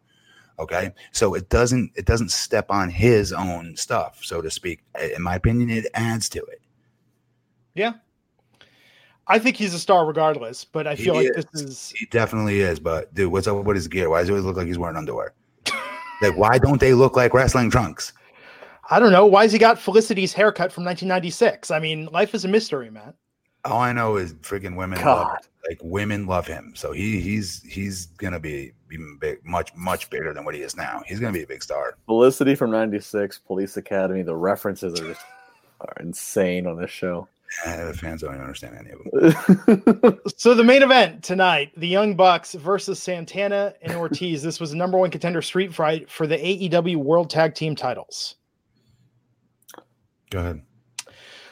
Okay? 0.57 0.93
So 1.11 1.33
it 1.33 1.49
doesn't 1.49 1.91
it 1.95 2.05
doesn't 2.05 2.31
step 2.31 2.71
on 2.71 2.89
his 2.89 3.33
own 3.33 3.75
stuff, 3.75 4.21
so 4.23 4.41
to 4.41 4.49
speak. 4.49 4.83
In 5.15 5.21
my 5.21 5.35
opinion, 5.35 5.69
it 5.69 5.87
adds 5.93 6.29
to 6.29 6.39
it. 6.43 6.61
Yeah. 7.75 7.93
I 9.29 9.39
think 9.39 9.57
he's 9.57 9.73
a 9.73 9.79
star 9.79 10.05
regardless, 10.05 10.63
but 10.63 10.87
I 10.87 10.95
He 10.95 11.05
feel 11.05 11.15
like 11.15 11.29
is. 11.35 11.45
this 11.51 11.61
is 11.61 11.93
He 11.95 12.05
definitely 12.07 12.61
is, 12.61 12.79
but 12.79 13.13
dude, 13.13 13.31
what's 13.31 13.47
up 13.47 13.63
with 13.63 13.75
his 13.75 13.87
gear? 13.87 14.09
Why 14.09 14.19
does 14.19 14.27
he 14.29 14.31
always 14.33 14.45
look 14.45 14.55
like 14.57 14.67
he's 14.67 14.77
wearing 14.77 14.95
underwear? 14.97 15.33
like, 16.21 16.37
why 16.37 16.57
don't 16.57 16.79
they 16.79 16.93
look 16.93 17.15
like 17.15 17.33
wrestling 17.33 17.69
trunks? 17.69 18.13
I 18.89 18.99
don't 18.99 19.11
know. 19.11 19.25
Why's 19.25 19.51
he 19.51 19.57
got 19.59 19.77
Felicity's 19.77 20.31
haircut 20.33 20.71
from 20.71 20.85
1996? 20.85 21.71
I 21.71 21.79
mean, 21.79 22.05
life 22.13 22.33
is 22.33 22.45
a 22.45 22.47
mystery, 22.47 22.89
man. 22.89 23.13
All 23.65 23.81
I 23.81 23.91
know 23.91 24.15
is 24.15 24.33
freaking 24.35 24.77
women 24.77 24.97
love 24.99 25.27
God. 25.27 25.39
him. 25.39 25.49
like 25.67 25.79
women 25.83 26.25
love 26.25 26.47
him. 26.47 26.71
So 26.73 26.93
he 26.93 27.19
he's 27.19 27.61
he's 27.63 28.05
gonna 28.05 28.39
be 28.39 28.71
even 28.93 29.17
big, 29.19 29.43
much 29.43 29.75
much 29.75 30.09
bigger 30.09 30.33
than 30.33 30.45
what 30.45 30.55
he 30.55 30.61
is 30.61 30.77
now. 30.77 31.03
He's 31.05 31.19
gonna 31.19 31.33
be 31.33 31.43
a 31.43 31.47
big 31.47 31.61
star. 31.61 31.97
Felicity 32.05 32.55
from 32.55 32.71
'96, 32.71 33.39
Police 33.39 33.75
Academy. 33.75 34.21
The 34.21 34.35
references 34.35 34.97
are 35.01 35.07
just 35.07 35.25
are 35.81 35.93
insane 35.99 36.65
on 36.65 36.77
this 36.79 36.91
show. 36.91 37.27
Eh, 37.65 37.85
the 37.85 37.93
fans 37.93 38.21
don't 38.21 38.31
even 38.31 38.41
understand 38.41 38.75
any 38.77 38.91
of 38.91 38.99
them. 40.03 40.19
So 40.37 40.53
the 40.53 40.63
main 40.63 40.83
event 40.83 41.23
tonight, 41.23 41.71
the 41.77 41.87
Young 41.87 42.15
Bucks 42.15 42.53
versus 42.53 43.01
Santana 43.01 43.73
and 43.81 43.93
Ortiz. 43.93 44.43
this 44.43 44.59
was 44.59 44.73
a 44.73 44.77
number 44.77 44.97
one 44.97 45.09
contender 45.09 45.41
street 45.41 45.73
fight 45.73 46.09
for 46.09 46.27
the 46.27 46.37
AEW 46.37 46.97
World 46.97 47.29
Tag 47.29 47.55
Team 47.55 47.75
titles. 47.75 48.35
Go 50.29 50.39
ahead. 50.39 50.61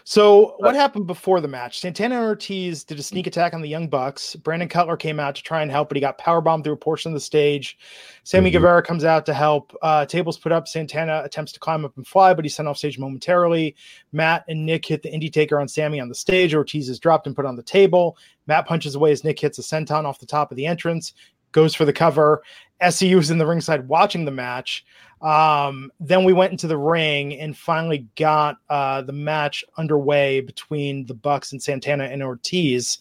So 0.08 0.54
what 0.60 0.76
happened 0.76 1.08
before 1.08 1.42
the 1.42 1.48
match? 1.48 1.80
Santana 1.80 2.18
and 2.18 2.26
Ortiz 2.26 2.84
did 2.84 3.00
a 3.00 3.04
sneak 3.04 3.26
attack 3.26 3.56
on 3.56 3.62
the 3.64 3.68
Young 3.68 3.88
Bucks. 3.88 4.36
Brandon 4.36 4.70
Cutler 4.70 4.98
came 4.98 5.20
out 5.20 5.34
to 5.34 5.42
try 5.42 5.64
and 5.64 5.72
help, 5.72 5.90
but 5.90 5.98
he 5.98 6.02
got 6.02 6.20
powerbombed 6.20 6.64
through 6.64 6.74
a 6.74 6.78
portion 6.78 7.12
of 7.12 7.16
the 7.16 7.20
stage. 7.20 7.76
Sammy 8.24 8.52
Mhm. 8.52 8.54
Guevara 8.54 8.84
comes 8.84 9.04
out 9.04 9.26
to 9.26 9.34
help. 9.34 9.76
Uh, 9.82 10.06
tables 10.06 10.38
put 10.38 10.52
up. 10.52 10.68
Santana 10.68 11.24
attempts 11.26 11.52
to 11.54 11.60
climb 11.60 11.84
up 11.84 11.98
and 11.98 12.06
fly, 12.06 12.36
but 12.36 12.46
he's 12.46 12.56
sent 12.56 12.68
off 12.68 12.78
stage 12.78 13.00
momentarily. 13.00 13.76
Matt 14.12 14.46
and 14.48 14.64
Nick 14.64 14.86
hit 14.86 15.02
the 15.02 15.10
Indytaker 15.12 15.60
on 15.60 15.68
Sammy 15.68 16.00
on 16.00 16.08
the 16.08 16.14
stage. 16.14 16.54
Ortiz 16.54 16.88
is 16.88 17.00
dropped 17.00 17.26
and 17.26 17.36
put 17.36 17.48
on 17.48 17.56
the 17.56 17.64
table. 17.64 18.16
Matt 18.46 18.68
punches 18.68 18.94
away 18.94 19.12
as 19.12 19.24
Nick 19.24 19.40
hits 19.40 19.58
a 19.58 19.64
senton 19.64 20.06
off 20.06 20.20
the 20.20 20.28
top 20.28 20.52
of 20.52 20.56
the 20.56 20.68
entrance, 20.68 21.14
goes 21.52 21.74
for 21.74 21.84
the 21.84 21.94
cover. 21.94 22.44
SCU 22.80 23.18
is 23.18 23.32
in 23.32 23.40
the 23.40 23.48
ringside 23.48 23.88
watching 23.88 24.26
the 24.26 24.30
match. 24.32 24.86
Um, 25.26 25.92
then 26.00 26.24
we 26.24 26.34
went 26.34 26.52
into 26.52 26.68
the 26.68 26.78
ring 26.78 27.34
and 27.40 27.58
finally 27.58 28.08
got 28.16 28.58
uh, 28.70 29.02
the 29.02 29.12
match 29.12 29.66
underway 29.76 30.40
between 30.42 31.06
the 31.08 31.16
Bucks 31.16 31.52
and 31.52 31.62
Santana 31.62 32.04
and 32.04 32.22
Ortiz. 32.22 33.00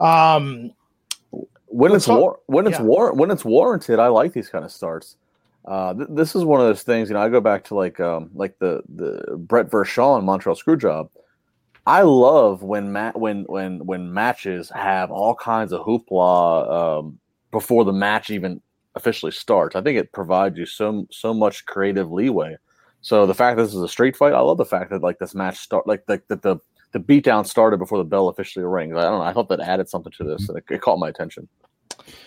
Um, 0.00 0.72
when 1.66 1.92
it's 1.92 2.06
talk- 2.06 2.18
war- 2.18 2.40
when 2.46 2.66
it's 2.66 2.78
yeah. 2.78 2.84
war- 2.84 3.12
when 3.12 3.30
it's 3.30 3.44
warranted, 3.44 3.98
I 3.98 4.08
like 4.08 4.32
these 4.32 4.48
kind 4.48 4.64
of 4.64 4.72
starts. 4.72 5.16
Uh, 5.66 5.92
th- 5.92 6.08
this 6.12 6.34
is 6.34 6.44
one 6.44 6.60
of 6.60 6.66
those 6.66 6.82
things. 6.82 7.10
You 7.10 7.14
know, 7.14 7.20
I 7.20 7.28
go 7.28 7.42
back 7.42 7.64
to 7.64 7.74
like 7.74 8.00
um, 8.00 8.30
like 8.34 8.58
the 8.58 8.82
the 8.94 9.36
Brett 9.36 9.70
Vershaw 9.70 10.18
Montreal 10.22 10.56
Screwjob. 10.56 11.10
I 11.86 12.02
love 12.02 12.62
when 12.62 12.90
ma- 12.90 13.12
when 13.14 13.44
when 13.44 13.84
when 13.84 14.14
matches 14.14 14.70
have 14.70 15.10
all 15.10 15.34
kinds 15.34 15.72
of 15.74 15.82
hoopla 15.82 17.00
um, 17.00 17.18
before 17.50 17.84
the 17.84 17.92
match 17.92 18.30
even 18.30 18.62
officially 18.96 19.30
starts. 19.30 19.76
I 19.76 19.82
think 19.82 19.98
it 19.98 20.12
provides 20.12 20.58
you 20.58 20.66
so 20.66 21.06
so 21.10 21.32
much 21.32 21.66
creative 21.66 22.10
leeway. 22.10 22.56
So 23.02 23.26
the 23.26 23.34
fact 23.34 23.56
that 23.56 23.62
this 23.62 23.74
is 23.74 23.82
a 23.82 23.88
street 23.88 24.16
fight, 24.16 24.32
I 24.32 24.40
love 24.40 24.58
the 24.58 24.64
fact 24.64 24.90
that 24.90 25.02
like 25.02 25.18
this 25.18 25.34
match 25.34 25.58
start 25.58 25.86
like 25.86 26.04
that 26.06 26.26
the 26.28 26.58
the 26.92 26.98
beatdown 27.00 27.46
started 27.46 27.76
before 27.76 27.98
the 27.98 28.04
bell 28.04 28.28
officially 28.28 28.64
rings. 28.64 28.96
I 28.96 29.02
don't 29.02 29.18
know. 29.18 29.24
I 29.24 29.32
thought 29.32 29.48
that 29.50 29.60
added 29.60 29.88
something 29.88 30.12
to 30.12 30.24
this, 30.24 30.48
and 30.48 30.58
it, 30.58 30.64
it 30.70 30.80
caught 30.80 30.98
my 30.98 31.08
attention. 31.08 31.46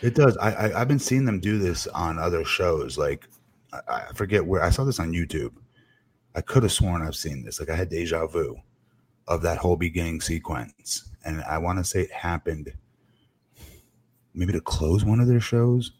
It 0.01 0.15
does. 0.15 0.37
I, 0.37 0.51
I 0.51 0.81
I've 0.81 0.87
been 0.87 0.99
seeing 0.99 1.25
them 1.25 1.39
do 1.39 1.57
this 1.57 1.87
on 1.87 2.19
other 2.19 2.45
shows. 2.45 2.97
Like 2.97 3.27
I, 3.73 3.79
I 3.89 4.13
forget 4.13 4.45
where 4.45 4.63
I 4.63 4.69
saw 4.69 4.83
this 4.83 4.99
on 4.99 5.11
YouTube. 5.11 5.53
I 6.35 6.41
could 6.41 6.63
have 6.63 6.71
sworn 6.71 7.01
I've 7.01 7.15
seen 7.15 7.43
this. 7.43 7.59
Like 7.59 7.69
I 7.69 7.75
had 7.75 7.89
deja 7.89 8.27
vu 8.27 8.55
of 9.27 9.41
that 9.41 9.57
whole 9.57 9.75
beginning 9.75 10.21
sequence, 10.21 11.09
and 11.25 11.41
I 11.43 11.57
want 11.57 11.79
to 11.79 11.83
say 11.83 12.01
it 12.01 12.11
happened 12.11 12.71
maybe 14.33 14.53
to 14.53 14.61
close 14.61 15.03
one 15.03 15.19
of 15.19 15.27
their 15.27 15.39
shows. 15.39 15.91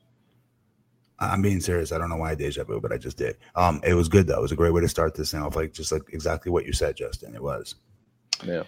I- 1.20 1.30
I'm 1.30 1.41
being 1.41 1.59
serious. 1.61 1.91
I 1.91 1.97
don't 1.97 2.09
know 2.09 2.17
why 2.17 2.32
I 2.32 2.36
deja 2.36 2.63
vu, 2.63 2.80
but 2.82 2.91
I 2.91 2.97
just 2.97 3.17
did. 3.17 3.38
Um, 3.55 3.82
it 3.84 3.93
was 3.93 4.07
good 4.09 4.28
though. 4.28 4.39
It 4.39 4.41
was 4.41 4.51
a 4.51 4.55
great 4.55 4.74
way 4.74 4.82
to 4.82 4.88
start 4.89 5.15
this 5.15 5.32
thing 5.32 5.41
off, 5.41 5.55
like 5.55 5.74
just 5.74 5.91
like 5.91 6.03
exactly 6.11 6.51
what 6.51 6.65
you 6.65 6.74
said, 6.74 6.95
Justin. 6.95 7.36
It 7.36 7.43
was. 7.43 7.76
Yeah. 8.43 8.63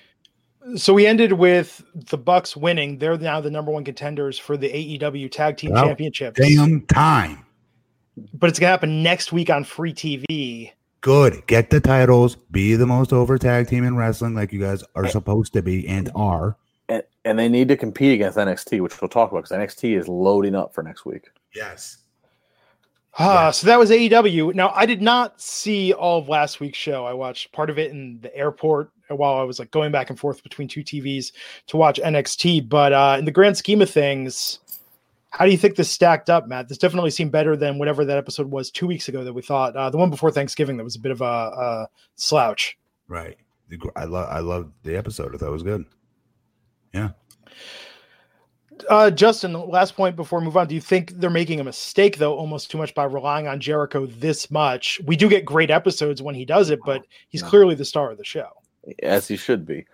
so 0.75 0.93
we 0.93 1.07
ended 1.07 1.33
with 1.33 1.81
the 1.95 2.17
Bucks 2.17 2.55
winning. 2.57 2.97
They're 2.99 3.17
now 3.17 3.41
the 3.41 3.49
number 3.51 3.71
one 3.71 3.83
contenders 3.83 4.37
for 4.37 4.57
the 4.57 4.69
AEW 4.69 5.31
Tag 5.31 5.57
Team 5.57 5.71
Well, 5.71 5.85
Championships. 5.85 6.39
Damn 6.39 6.81
time. 6.87 7.45
But 8.33 8.49
it's 8.49 8.59
gonna 8.59 8.71
happen 8.71 9.01
next 9.01 9.31
week 9.31 9.49
on 9.49 9.63
free 9.63 9.93
TV. 9.93 10.71
Good. 10.99 11.47
Get 11.47 11.69
the 11.71 11.79
titles. 11.79 12.35
Be 12.35 12.75
the 12.75 12.85
most 12.85 13.11
over 13.13 13.37
tag 13.39 13.67
team 13.67 13.83
in 13.85 13.95
wrestling, 13.95 14.35
like 14.35 14.51
you 14.53 14.59
guys 14.59 14.83
are 14.95 15.07
supposed 15.07 15.53
to 15.53 15.61
be 15.63 15.87
and 15.87 16.11
are. 16.13 16.57
and, 16.89 17.01
and 17.25 17.39
they 17.39 17.47
need 17.49 17.69
to 17.69 17.77
compete 17.77 18.13
against 18.13 18.37
NXT, 18.37 18.81
which 18.81 19.01
we'll 19.01 19.09
talk 19.09 19.31
about 19.31 19.45
because 19.45 19.57
NXT 19.57 19.97
is 19.97 20.07
loading 20.07 20.53
up 20.53 20.75
for 20.75 20.83
next 20.83 21.05
week. 21.05 21.29
Yes. 21.55 21.97
Ah, 23.19 23.45
Yeah. 23.47 23.51
so 23.51 23.67
that 23.67 23.77
was 23.79 23.89
AEW. 23.91 24.53
Now 24.55 24.69
I 24.75 24.85
did 24.85 25.01
not 25.01 25.39
see 25.41 25.93
all 25.93 26.19
of 26.19 26.29
last 26.29 26.59
week's 26.59 26.77
show. 26.77 27.05
I 27.05 27.13
watched 27.13 27.51
part 27.51 27.69
of 27.69 27.77
it 27.77 27.91
in 27.91 28.19
the 28.21 28.35
airport 28.35 28.91
while 29.09 29.35
I 29.35 29.43
was 29.43 29.59
like 29.59 29.71
going 29.71 29.91
back 29.91 30.09
and 30.09 30.17
forth 30.19 30.41
between 30.43 30.67
two 30.69 30.81
TVs 30.83 31.31
to 31.67 31.77
watch 31.77 31.99
NXT. 32.01 32.69
But 32.69 32.93
uh, 32.93 33.17
in 33.19 33.25
the 33.25 33.31
grand 33.31 33.57
scheme 33.57 33.81
of 33.81 33.89
things, 33.89 34.59
how 35.31 35.45
do 35.45 35.51
you 35.51 35.57
think 35.57 35.75
this 35.75 35.89
stacked 35.89 36.29
up, 36.29 36.47
Matt? 36.47 36.69
This 36.69 36.77
definitely 36.77 37.11
seemed 37.11 37.31
better 37.33 37.55
than 37.57 37.77
whatever 37.79 38.05
that 38.05 38.17
episode 38.17 38.49
was 38.49 38.71
two 38.71 38.87
weeks 38.87 39.09
ago 39.09 39.23
that 39.25 39.33
we 39.33 39.41
thought. 39.41 39.75
Uh, 39.75 39.89
the 39.89 39.97
one 39.97 40.09
before 40.09 40.31
Thanksgiving 40.31 40.77
that 40.77 40.83
was 40.83 40.95
a 40.95 40.99
bit 40.99 41.11
of 41.11 41.21
a, 41.21 41.25
a 41.25 41.87
slouch. 42.15 42.77
Right. 43.07 43.37
I 43.95 44.03
love 44.05 44.27
I 44.29 44.39
loved 44.39 44.73
the 44.83 44.97
episode. 44.97 45.33
I 45.33 45.37
thought 45.37 45.47
it 45.47 45.51
was 45.51 45.63
good. 45.63 45.85
Yeah. 46.93 47.09
Uh, 48.89 49.11
Justin, 49.11 49.53
last 49.53 49.95
point 49.95 50.15
before 50.15 50.39
we 50.39 50.45
move 50.45 50.57
on. 50.57 50.67
Do 50.67 50.75
you 50.75 50.81
think 50.81 51.11
they're 51.11 51.29
making 51.29 51.59
a 51.59 51.63
mistake 51.63 52.17
though, 52.17 52.35
almost 52.35 52.71
too 52.71 52.77
much 52.77 52.93
by 52.93 53.03
relying 53.05 53.47
on 53.47 53.59
Jericho 53.59 54.05
this 54.05 54.51
much? 54.51 54.99
We 55.05 55.15
do 55.15 55.29
get 55.29 55.45
great 55.45 55.69
episodes 55.69 56.21
when 56.21 56.35
he 56.35 56.45
does 56.45 56.69
it, 56.69 56.79
but 56.85 57.05
he's 57.29 57.43
clearly 57.43 57.75
the 57.75 57.85
star 57.85 58.11
of 58.11 58.17
the 58.17 58.25
show. 58.25 58.49
As 59.03 59.27
he 59.27 59.37
should 59.37 59.65
be. 59.65 59.85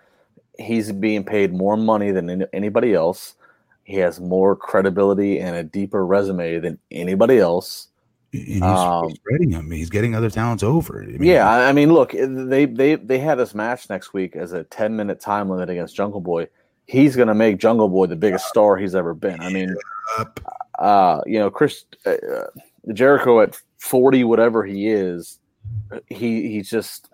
He's 0.58 0.90
being 0.90 1.24
paid 1.24 1.52
more 1.52 1.76
money 1.76 2.10
than 2.10 2.44
anybody 2.52 2.94
else. 2.94 3.36
He 3.84 3.96
has 3.96 4.20
more 4.20 4.56
credibility 4.56 5.40
and 5.40 5.56
a 5.56 5.62
deeper 5.62 6.04
resume 6.04 6.58
than 6.58 6.78
anybody 6.90 7.38
else. 7.38 7.88
And 8.32 8.46
he's 8.46 8.62
um, 8.62 9.10
spreading 9.14 9.50
him. 9.50 9.70
He's 9.70 9.88
getting 9.88 10.14
other 10.14 10.28
talents 10.28 10.62
over. 10.62 11.02
I 11.02 11.06
mean, 11.06 11.22
yeah, 11.22 11.48
I 11.48 11.72
mean, 11.72 11.92
look, 11.92 12.12
they 12.12 12.66
they 12.66 12.96
they 12.96 13.18
had 13.18 13.36
this 13.36 13.54
match 13.54 13.88
next 13.88 14.12
week 14.12 14.36
as 14.36 14.52
a 14.52 14.64
ten 14.64 14.94
minute 14.94 15.20
time 15.20 15.48
limit 15.48 15.70
against 15.70 15.96
Jungle 15.96 16.20
Boy 16.20 16.48
he's 16.88 17.14
going 17.14 17.28
to 17.28 17.34
make 17.34 17.58
Jungle 17.58 17.88
Boy 17.88 18.06
the 18.06 18.16
biggest 18.16 18.46
star 18.46 18.76
he's 18.76 18.94
ever 18.94 19.14
been. 19.14 19.40
I 19.40 19.50
mean, 19.50 19.76
uh, 20.78 21.20
you 21.26 21.38
know, 21.38 21.50
Chris 21.50 21.84
uh, 22.04 22.16
Jericho 22.92 23.40
at 23.40 23.56
forty, 23.78 24.24
whatever 24.24 24.64
he 24.64 24.88
is, 24.88 25.38
he 26.08 26.48
he's 26.48 26.68
just 26.68 27.10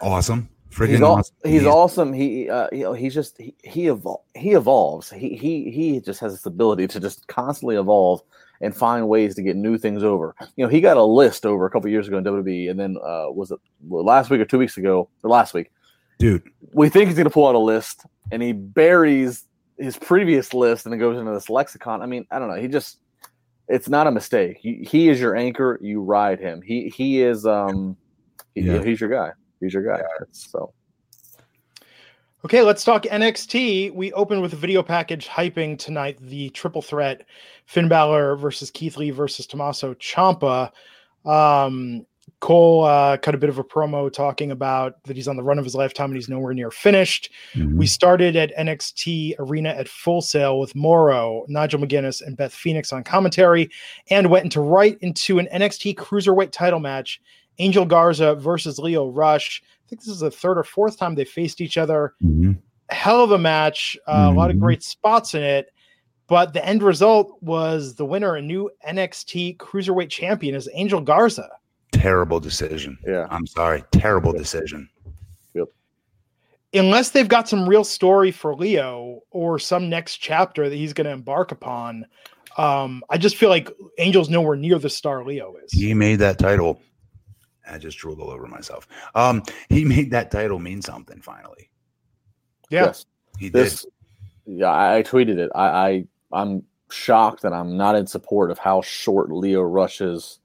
awesome. 0.00 0.48
Freaking 0.70 0.90
he's, 0.90 1.02
awesome. 1.02 1.36
he's 1.44 1.66
awesome. 1.66 2.12
He, 2.12 2.48
uh, 2.48 2.68
you 2.70 2.84
know, 2.84 2.92
he's 2.92 3.14
just 3.14 3.36
he 3.38 3.54
he, 3.62 3.84
evol- 3.86 4.22
he 4.34 4.52
evolves. 4.52 5.10
He 5.10 5.36
he 5.36 5.70
he 5.70 6.00
just 6.00 6.20
has 6.20 6.32
this 6.32 6.46
ability 6.46 6.86
to 6.88 7.00
just 7.00 7.26
constantly 7.26 7.76
evolve 7.76 8.22
and 8.60 8.74
find 8.74 9.08
ways 9.08 9.34
to 9.34 9.42
get 9.42 9.56
new 9.56 9.78
things 9.78 10.04
over. 10.04 10.34
You 10.56 10.64
know, 10.64 10.70
he 10.70 10.80
got 10.80 10.96
a 10.96 11.02
list 11.02 11.44
over 11.44 11.66
a 11.66 11.70
couple 11.70 11.90
years 11.90 12.06
ago 12.06 12.18
in 12.18 12.24
WWE, 12.24 12.70
and 12.70 12.78
then 12.78 12.96
uh, 13.02 13.26
was 13.30 13.50
it 13.50 13.58
last 13.88 14.30
week 14.30 14.40
or 14.40 14.44
two 14.44 14.58
weeks 14.58 14.76
ago 14.76 15.08
or 15.22 15.30
last 15.30 15.54
week? 15.54 15.72
Dude, 16.20 16.42
we 16.72 16.88
think 16.88 17.08
he's 17.08 17.16
going 17.16 17.24
to 17.24 17.32
pull 17.32 17.48
out 17.48 17.54
a 17.54 17.58
list, 17.58 18.04
and 18.30 18.42
he 18.42 18.52
buries 18.52 19.44
his 19.78 19.96
previous 19.96 20.52
list 20.54 20.84
and 20.84 20.92
then 20.92 21.00
goes 21.00 21.18
into 21.18 21.32
this 21.32 21.48
lexicon. 21.48 22.02
I 22.02 22.06
mean, 22.06 22.26
I 22.30 22.38
don't 22.38 22.48
know. 22.48 22.60
He 22.60 22.68
just 22.68 22.98
it's 23.68 23.88
not 23.88 24.06
a 24.06 24.10
mistake. 24.10 24.58
He, 24.60 24.86
he 24.88 25.08
is 25.08 25.20
your 25.20 25.36
anchor. 25.36 25.78
You 25.80 26.02
ride 26.02 26.38
him. 26.38 26.60
He 26.62 26.88
he 26.88 27.22
is 27.22 27.46
um 27.46 27.96
he, 28.54 28.62
yeah. 28.62 28.82
he's 28.82 29.00
your 29.00 29.10
guy. 29.10 29.32
He's 29.60 29.72
your 29.72 29.82
guy. 29.82 30.02
So 30.32 30.72
Okay, 32.42 32.62
let's 32.62 32.84
talk 32.84 33.02
NXT. 33.02 33.92
We 33.94 34.12
open 34.14 34.40
with 34.40 34.54
a 34.54 34.56
video 34.56 34.82
package 34.82 35.28
hyping 35.28 35.78
tonight 35.78 36.18
the 36.22 36.48
triple 36.50 36.80
threat 36.80 37.26
Finn 37.66 37.86
Balor 37.86 38.36
versus 38.36 38.70
Keith 38.70 38.96
Lee 38.96 39.10
versus 39.10 39.46
Tommaso 39.46 39.92
Ciampa. 39.94 40.70
Um, 41.26 42.06
Cole 42.40 42.84
uh, 42.84 43.18
cut 43.18 43.34
a 43.34 43.38
bit 43.38 43.50
of 43.50 43.58
a 43.58 43.64
promo 43.64 44.10
talking 44.10 44.50
about 44.50 45.02
that 45.04 45.14
he's 45.14 45.28
on 45.28 45.36
the 45.36 45.42
run 45.42 45.58
of 45.58 45.64
his 45.64 45.74
lifetime 45.74 46.06
and 46.06 46.16
he's 46.16 46.28
nowhere 46.28 46.54
near 46.54 46.70
finished. 46.70 47.30
Mm-hmm. 47.54 47.76
We 47.76 47.86
started 47.86 48.34
at 48.34 48.56
NXT 48.56 49.34
Arena 49.38 49.70
at 49.70 49.88
Full 49.88 50.22
Sail 50.22 50.58
with 50.58 50.74
Mauro, 50.74 51.44
Nigel 51.48 51.80
McGuinness, 51.80 52.22
and 52.22 52.36
Beth 52.36 52.54
Phoenix 52.54 52.92
on 52.92 53.04
commentary, 53.04 53.70
and 54.08 54.30
went 54.30 54.44
into 54.44 54.60
right 54.60 54.96
into 55.02 55.38
an 55.38 55.48
NXT 55.52 55.96
Cruiserweight 55.96 56.50
title 56.50 56.80
match: 56.80 57.20
Angel 57.58 57.84
Garza 57.84 58.34
versus 58.36 58.78
Lio 58.78 59.08
Rush. 59.08 59.62
I 59.64 59.88
think 59.88 60.00
this 60.00 60.08
is 60.08 60.20
the 60.20 60.30
third 60.30 60.56
or 60.56 60.64
fourth 60.64 60.98
time 60.98 61.14
they 61.14 61.24
faced 61.24 61.60
each 61.60 61.76
other. 61.76 62.14
Mm-hmm. 62.24 62.52
Hell 62.88 63.22
of 63.22 63.32
a 63.32 63.38
match, 63.38 63.98
uh, 64.06 64.28
mm-hmm. 64.28 64.36
a 64.36 64.38
lot 64.38 64.50
of 64.50 64.56
mm-hmm. 64.56 64.64
great 64.64 64.82
spots 64.82 65.34
in 65.34 65.42
it. 65.42 65.72
But 66.26 66.54
the 66.54 66.64
end 66.64 66.82
result 66.82 67.36
was 67.42 67.96
the 67.96 68.06
winner, 68.06 68.36
a 68.36 68.42
new 68.42 68.70
NXT 68.88 69.58
Cruiserweight 69.58 70.10
champion, 70.10 70.54
is 70.54 70.70
Angel 70.72 71.00
Garza 71.00 71.50
terrible 71.92 72.40
decision. 72.40 72.98
Yeah. 73.06 73.26
I'm 73.30 73.46
sorry. 73.46 73.84
Terrible 73.92 74.32
decision. 74.32 74.88
Yep. 75.54 75.68
Unless 76.74 77.10
they've 77.10 77.28
got 77.28 77.48
some 77.48 77.68
real 77.68 77.84
story 77.84 78.30
for 78.30 78.54
Lio 78.54 79.20
or 79.30 79.58
some 79.58 79.88
next 79.88 80.16
chapter 80.16 80.68
that 80.68 80.76
he's 80.76 80.92
going 80.92 81.06
to 81.06 81.12
embark 81.12 81.52
upon, 81.52 82.06
um, 82.56 83.02
I 83.10 83.18
just 83.18 83.36
feel 83.36 83.48
like 83.48 83.70
Angel's 83.98 84.28
nowhere 84.28 84.56
near 84.56 84.78
the 84.78 84.90
star 84.90 85.24
Lio 85.24 85.56
is. 85.64 85.72
He 85.72 85.94
made 85.94 86.16
that 86.16 86.38
title. 86.38 86.80
I 87.68 87.78
just 87.78 87.98
drooled 87.98 88.20
all 88.20 88.30
over 88.30 88.46
myself. 88.46 88.88
Um, 89.14 89.42
he 89.68 89.84
made 89.84 90.10
that 90.10 90.30
title 90.30 90.58
mean 90.58 90.82
something 90.82 91.20
finally. 91.20 91.70
Yeah. 92.70 92.86
Yes. 92.86 93.06
He 93.38 93.48
this, 93.48 93.82
did. 93.82 93.92
Yeah, 94.58 94.72
I 94.72 95.02
tweeted 95.02 95.38
it. 95.38 95.50
I, 95.54 95.68
I 95.68 96.04
I'm 96.32 96.64
shocked 96.90 97.42
that 97.42 97.52
I'm 97.52 97.76
not 97.76 97.94
in 97.94 98.06
support 98.06 98.50
of 98.50 98.58
how 98.58 98.82
short 98.82 99.30
Lio 99.30 99.62
Rush's 99.62 100.40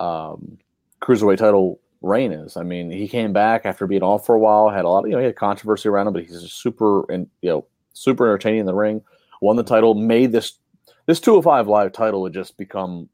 um, 0.00 0.58
cruiserweight 1.02 1.38
title 1.38 1.80
reign 2.02 2.32
is. 2.32 2.56
I 2.56 2.62
mean, 2.62 2.90
he 2.90 3.06
came 3.06 3.32
back 3.32 3.66
after 3.66 3.86
being 3.86 4.02
off 4.02 4.26
for 4.26 4.34
a 4.34 4.38
while, 4.38 4.70
had 4.70 4.84
a 4.84 4.88
lot, 4.88 5.04
of, 5.04 5.10
you 5.10 5.12
know, 5.12 5.18
he 5.18 5.26
had 5.26 5.36
controversy 5.36 5.88
around 5.88 6.06
him, 6.06 6.14
but 6.14 6.22
he's 6.22 6.40
super 6.50 7.10
and 7.12 7.28
you 7.42 7.50
know, 7.50 7.66
super 7.92 8.26
entertaining 8.26 8.60
in 8.60 8.66
the 8.66 8.74
ring. 8.74 9.02
Won 9.40 9.56
the 9.56 9.62
title, 9.62 9.94
made 9.94 10.32
this 10.32 10.58
this 11.06 11.20
205 11.20 11.66
live 11.66 11.92
title 11.92 12.22
would 12.22 12.34
just 12.34 12.56
become 12.56 13.08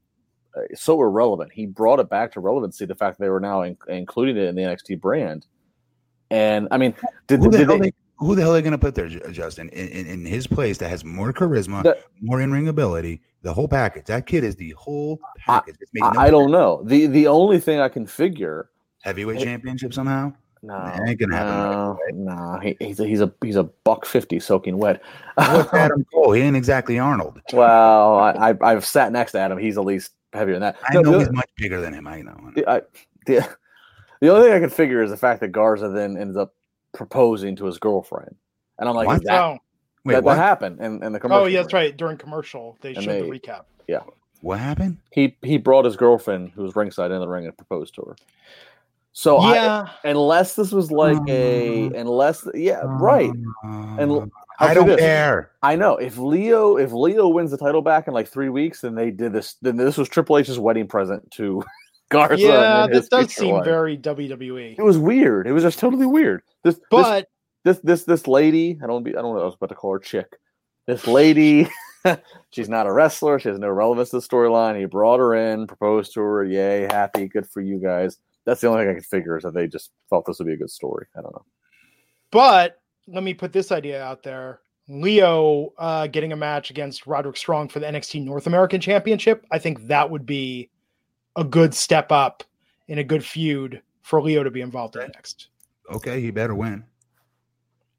uh, 0.55 0.61
so 0.75 1.01
irrelevant. 1.01 1.51
He 1.53 1.65
brought 1.65 1.99
it 1.99 2.09
back 2.09 2.33
to 2.33 2.39
relevancy. 2.39 2.85
The 2.85 2.95
fact 2.95 3.17
that 3.17 3.25
they 3.25 3.29
were 3.29 3.39
now 3.39 3.61
in, 3.61 3.77
including 3.87 4.37
it 4.37 4.43
in 4.43 4.55
the 4.55 4.63
NXT 4.63 4.99
brand, 4.99 5.45
and 6.29 6.67
I 6.71 6.77
mean, 6.77 6.95
did, 7.27 7.41
the 7.41 7.49
did 7.49 7.67
they, 7.67 7.79
they, 7.79 7.93
who 8.17 8.35
the 8.35 8.41
hell 8.41 8.51
are 8.51 8.53
they 8.55 8.61
going 8.61 8.71
to 8.71 8.77
put 8.77 8.95
there, 8.95 9.07
Justin? 9.07 9.69
In, 9.69 9.87
in, 9.89 10.07
in, 10.07 10.25
his 10.25 10.47
place 10.47 10.77
that 10.79 10.89
has 10.89 11.03
more 11.03 11.31
charisma, 11.31 11.83
the, 11.83 11.97
more 12.21 12.41
in 12.41 12.51
ring 12.51 12.67
ability, 12.67 13.21
the 13.43 13.53
whole 13.53 13.67
package. 13.67 14.05
That 14.05 14.25
kid 14.25 14.43
is 14.43 14.55
the 14.55 14.71
whole 14.71 15.19
package. 15.37 15.75
I, 16.01 16.13
no 16.13 16.19
I 16.19 16.29
don't 16.29 16.51
know. 16.51 16.81
the 16.83 17.07
The 17.07 17.27
only 17.27 17.59
thing 17.59 17.79
I 17.79 17.89
can 17.89 18.05
figure 18.05 18.69
heavyweight 19.01 19.41
it, 19.41 19.43
championship 19.45 19.93
somehow. 19.93 20.33
No, 20.63 20.75
ain't 21.07 21.19
gonna 21.19 21.35
happen. 21.35 21.53
No, 21.53 21.99
right 22.03 22.15
no. 22.15 22.59
He, 22.61 22.75
he's 22.79 22.99
a 22.99 23.05
he's 23.05 23.21
a 23.21 23.31
he's 23.41 23.55
a 23.55 23.63
buck 23.63 24.05
fifty 24.05 24.39
soaking 24.39 24.77
wet. 24.77 25.01
What's 25.35 25.73
Adam 25.73 26.05
Cole? 26.11 26.31
He 26.31 26.41
ain't 26.41 26.57
exactly 26.57 26.97
Arnold. 26.97 27.39
Well, 27.53 28.15
I, 28.17 28.55
I 28.61 28.71
have 28.71 28.85
sat 28.85 29.11
next 29.11 29.33
to 29.33 29.39
Adam. 29.39 29.59
He's 29.59 29.77
at 29.77 29.85
least 29.85 30.13
heavier 30.33 30.55
than 30.55 30.61
that. 30.61 30.77
I 30.89 30.95
no, 30.95 31.01
know 31.01 31.19
he's 31.19 31.31
much 31.31 31.49
bigger 31.57 31.79
than 31.79 31.93
him. 31.93 32.07
I 32.07 32.21
know. 32.21 32.51
I, 32.67 32.81
the, 33.27 33.47
the 34.21 34.29
only 34.29 34.47
thing 34.47 34.57
I 34.57 34.59
can 34.59 34.69
figure 34.69 35.03
is 35.03 35.11
the 35.11 35.17
fact 35.17 35.41
that 35.41 35.49
Garza 35.49 35.89
then 35.89 36.17
ends 36.17 36.35
up 36.35 36.53
proposing 36.97 37.55
to 37.55 37.65
his 37.65 37.77
girlfriend, 37.77 38.35
and 38.79 38.89
I'm 38.89 38.95
like, 38.95 39.07
what? 39.07 39.23
that, 39.23 39.41
oh. 39.41 39.59
Wait, 40.03 40.15
that, 40.15 40.23
what? 40.23 40.35
that 40.35 40.41
happened 40.41 40.81
in, 40.81 41.03
in 41.03 41.13
the 41.13 41.19
commercial? 41.19 41.43
Oh, 41.43 41.47
yeah, 41.47 41.61
that's 41.61 41.73
right. 41.73 41.95
During 41.95 42.17
commercial, 42.17 42.77
they 42.81 42.95
and 42.95 43.03
showed 43.03 43.23
they, 43.23 43.29
the 43.29 43.39
recap. 43.39 43.63
Yeah. 43.87 44.01
What 44.41 44.59
happened? 44.59 44.97
He 45.11 45.35
he 45.41 45.57
brought 45.57 45.85
his 45.85 45.95
girlfriend, 45.95 46.51
who 46.53 46.63
was 46.63 46.75
ringside 46.75 47.11
in 47.11 47.19
the 47.19 47.27
ring, 47.27 47.45
and 47.45 47.57
proposed 47.57 47.95
to 47.95 48.01
her. 48.01 48.15
So 49.13 49.41
yeah, 49.51 49.87
I, 50.03 50.09
unless 50.09 50.55
this 50.55 50.71
was 50.71 50.91
like 50.91 51.17
a, 51.27 51.87
uh, 51.87 51.99
unless 51.99 52.47
yeah, 52.53 52.81
right, 52.83 53.31
and 53.63 54.31
I 54.59 54.75
don't 54.75 54.85
this. 54.85 54.99
care. 54.99 55.51
I 55.63 55.75
know 55.75 55.97
if 55.97 56.19
Lio 56.19 56.77
if 56.77 56.91
Lio 56.91 57.27
wins 57.27 57.49
the 57.49 57.57
title 57.57 57.81
back 57.81 58.07
in 58.07 58.13
like 58.13 58.27
three 58.27 58.49
weeks, 58.49 58.81
then 58.81 58.93
they 58.93 59.09
did 59.09 59.33
this. 59.33 59.55
Then 59.63 59.75
this 59.75 59.97
was 59.97 60.07
Triple 60.07 60.37
H's 60.37 60.59
wedding 60.59 60.87
present 60.87 61.31
to 61.31 61.63
Garza. 62.09 62.41
Yeah, 62.41 62.87
this 62.87 63.07
does 63.09 63.33
seem 63.33 63.63
very 63.63 63.97
WWE. 63.97 64.75
It 64.77 64.83
was 64.83 64.97
weird. 64.97 65.47
It 65.47 65.51
was 65.51 65.63
just 65.63 65.79
totally 65.79 66.05
weird. 66.05 66.41
This, 66.63 66.79
but 66.89 67.27
this, 67.63 67.77
this, 67.77 67.83
this, 67.83 68.03
this 68.03 68.27
lady. 68.27 68.79
I 68.83 68.87
don't 68.87 69.03
be. 69.03 69.11
I 69.11 69.21
don't 69.21 69.35
know. 69.35 69.41
I 69.41 69.45
was 69.45 69.55
about 69.55 69.69
to 69.69 69.75
call 69.75 69.93
her 69.93 69.99
chick. 69.99 70.37
This 70.85 71.07
lady. 71.07 71.67
she's 72.51 72.69
not 72.69 72.87
a 72.87 72.93
wrestler. 72.93 73.39
She 73.39 73.49
has 73.49 73.59
no 73.59 73.69
relevance 73.69 74.11
to 74.11 74.19
the 74.19 74.25
storyline. 74.25 74.79
He 74.79 74.85
brought 74.85 75.19
her 75.19 75.35
in, 75.35 75.67
proposed 75.67 76.13
to 76.13 76.21
her. 76.21 76.45
Yay, 76.45 76.83
happy, 76.83 77.27
good 77.27 77.47
for 77.47 77.61
you 77.61 77.79
guys 77.79 78.17
that's 78.47 78.61
the 78.61 78.67
only 78.67 78.83
thing 78.83 78.91
I 78.91 78.93
could 78.95 79.05
figure 79.05 79.35
is 79.35 79.43
that 79.43 79.53
they 79.53 79.67
just 79.67 79.91
thought 80.09 80.25
this 80.25 80.39
would 80.39 80.47
be 80.47 80.53
a 80.53 80.57
good 80.57 80.71
story. 80.71 81.05
I 81.15 81.21
don't 81.21 81.35
know. 81.35 81.45
But 82.31 82.79
let 83.05 83.21
me 83.21 83.33
put 83.33 83.51
this 83.51 83.73
idea 83.73 84.01
out 84.01 84.23
there. 84.23 84.61
Lio 84.87 85.73
uh, 85.77 86.07
getting 86.07 86.31
a 86.31 86.37
match 86.37 86.69
against 86.69 87.05
Roderick 87.05 87.35
Strong 87.35 87.67
for 87.67 87.79
the 87.79 87.85
NXT 87.85 88.23
North 88.23 88.47
American 88.47 88.79
Championship. 88.79 89.45
I 89.51 89.59
think 89.59 89.85
that 89.87 90.09
would 90.09 90.25
be 90.25 90.69
a 91.37 91.43
good 91.43 91.73
step 91.73 92.11
up 92.11 92.43
in 92.89 92.99
a 92.99 93.03
good 93.03 93.23
feud 93.23 93.81
for 94.01 94.21
Lio 94.21 94.43
to 94.43 94.51
be 94.51 94.61
involved 94.61 94.97
in 94.97 95.09
next. 95.13 95.47
Okay, 95.93 96.19
he 96.19 96.31
better 96.31 96.55
win. 96.55 96.83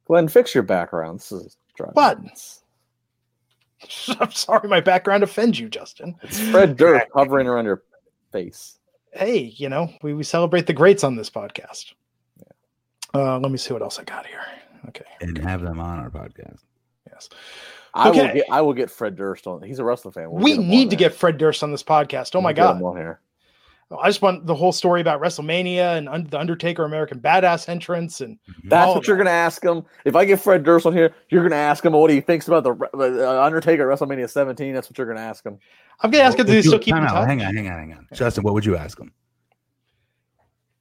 Glenn, 0.06 0.28
fix 0.28 0.54
your 0.54 0.64
background. 0.64 1.20
This 1.20 1.32
is 1.32 1.56
what? 1.94 2.18
I'm 4.20 4.32
sorry, 4.32 4.68
my 4.68 4.80
background 4.80 5.22
offends 5.22 5.58
you, 5.58 5.70
Justin. 5.70 6.16
It's 6.22 6.38
Fred 6.38 6.76
Durst 6.76 7.06
hovering 7.14 7.46
around 7.46 7.64
your 7.64 7.84
face 8.32 8.78
hey, 9.12 9.54
you 9.56 9.68
know, 9.68 9.92
we, 10.02 10.14
we 10.14 10.24
celebrate 10.24 10.66
the 10.66 10.72
greats 10.72 11.04
on 11.04 11.16
this 11.16 11.30
podcast. 11.30 11.92
Uh, 13.14 13.38
let 13.38 13.50
me 13.50 13.58
see 13.58 13.72
what 13.72 13.82
else 13.82 13.98
I 13.98 14.04
got 14.04 14.26
here. 14.26 14.44
Okay. 14.88 15.04
And 15.20 15.36
have 15.38 15.62
them 15.62 15.80
on 15.80 15.98
our 15.98 16.10
podcast. 16.10 16.60
Yes. 17.10 17.28
I 17.94 18.10
okay. 18.10 18.20
will 18.20 18.34
get 18.34 18.44
I 18.50 18.60
will 18.60 18.74
get 18.74 18.90
Fred 18.90 19.16
Durst 19.16 19.46
on. 19.46 19.62
He's 19.62 19.78
a 19.78 19.84
wrestling 19.84 20.12
fan. 20.12 20.30
We'll 20.30 20.44
we 20.44 20.58
need 20.58 20.90
to 20.90 20.96
get 20.96 21.14
Fred 21.14 21.38
Durst 21.38 21.62
on 21.62 21.72
this 21.72 21.82
podcast. 21.82 22.34
Oh 22.34 22.38
we'll 22.38 22.42
my 22.42 22.52
god. 22.52 22.82
on 22.82 22.96
here. 22.96 23.20
I 23.90 24.08
just 24.08 24.20
want 24.20 24.44
the 24.46 24.54
whole 24.54 24.72
story 24.72 25.00
about 25.00 25.18
WrestleMania 25.20 25.96
and 25.96 26.10
un- 26.10 26.26
the 26.30 26.38
Undertaker 26.38 26.84
American 26.84 27.20
Badass 27.20 27.70
entrance 27.70 28.20
and 28.20 28.38
That's 28.64 28.94
what 28.94 29.06
you're 29.06 29.16
that. 29.16 29.24
gonna 29.24 29.34
ask 29.34 29.64
him. 29.64 29.82
If 30.04 30.14
I 30.14 30.26
get 30.26 30.40
Fred 30.40 30.62
Durst 30.62 30.84
on 30.84 30.92
here, 30.92 31.14
you're 31.30 31.42
gonna 31.42 31.56
ask 31.56 31.82
him 31.84 31.94
what 31.94 32.10
he 32.10 32.20
thinks 32.20 32.48
about 32.48 32.64
the 32.64 32.72
uh, 32.74 33.42
Undertaker 33.42 33.86
WrestleMania 33.86 34.28
17. 34.28 34.74
That's 34.74 34.90
what 34.90 34.98
you're 34.98 35.06
gonna 35.06 35.20
ask 35.26 35.44
him. 35.44 35.58
I'm 36.00 36.10
gonna 36.10 36.24
ask 36.24 36.36
him 36.38 36.40
What 36.44 36.46
to 36.48 36.56
would 36.56 36.64
you- 36.64 36.70
still 36.70 36.78
keep 36.78 36.94
in 36.94 37.00
time 37.00 37.08
out, 37.08 37.14
touch. 37.20 37.28
Hang 37.28 37.42
on, 37.42 37.54
hang 37.56 37.68
on, 37.70 37.78
hang 37.78 37.92
on. 37.94 38.06
Justin, 38.12 38.44
what 38.44 38.52
would 38.52 38.66
you 38.66 38.76
ask 38.76 39.00
him? 39.00 39.10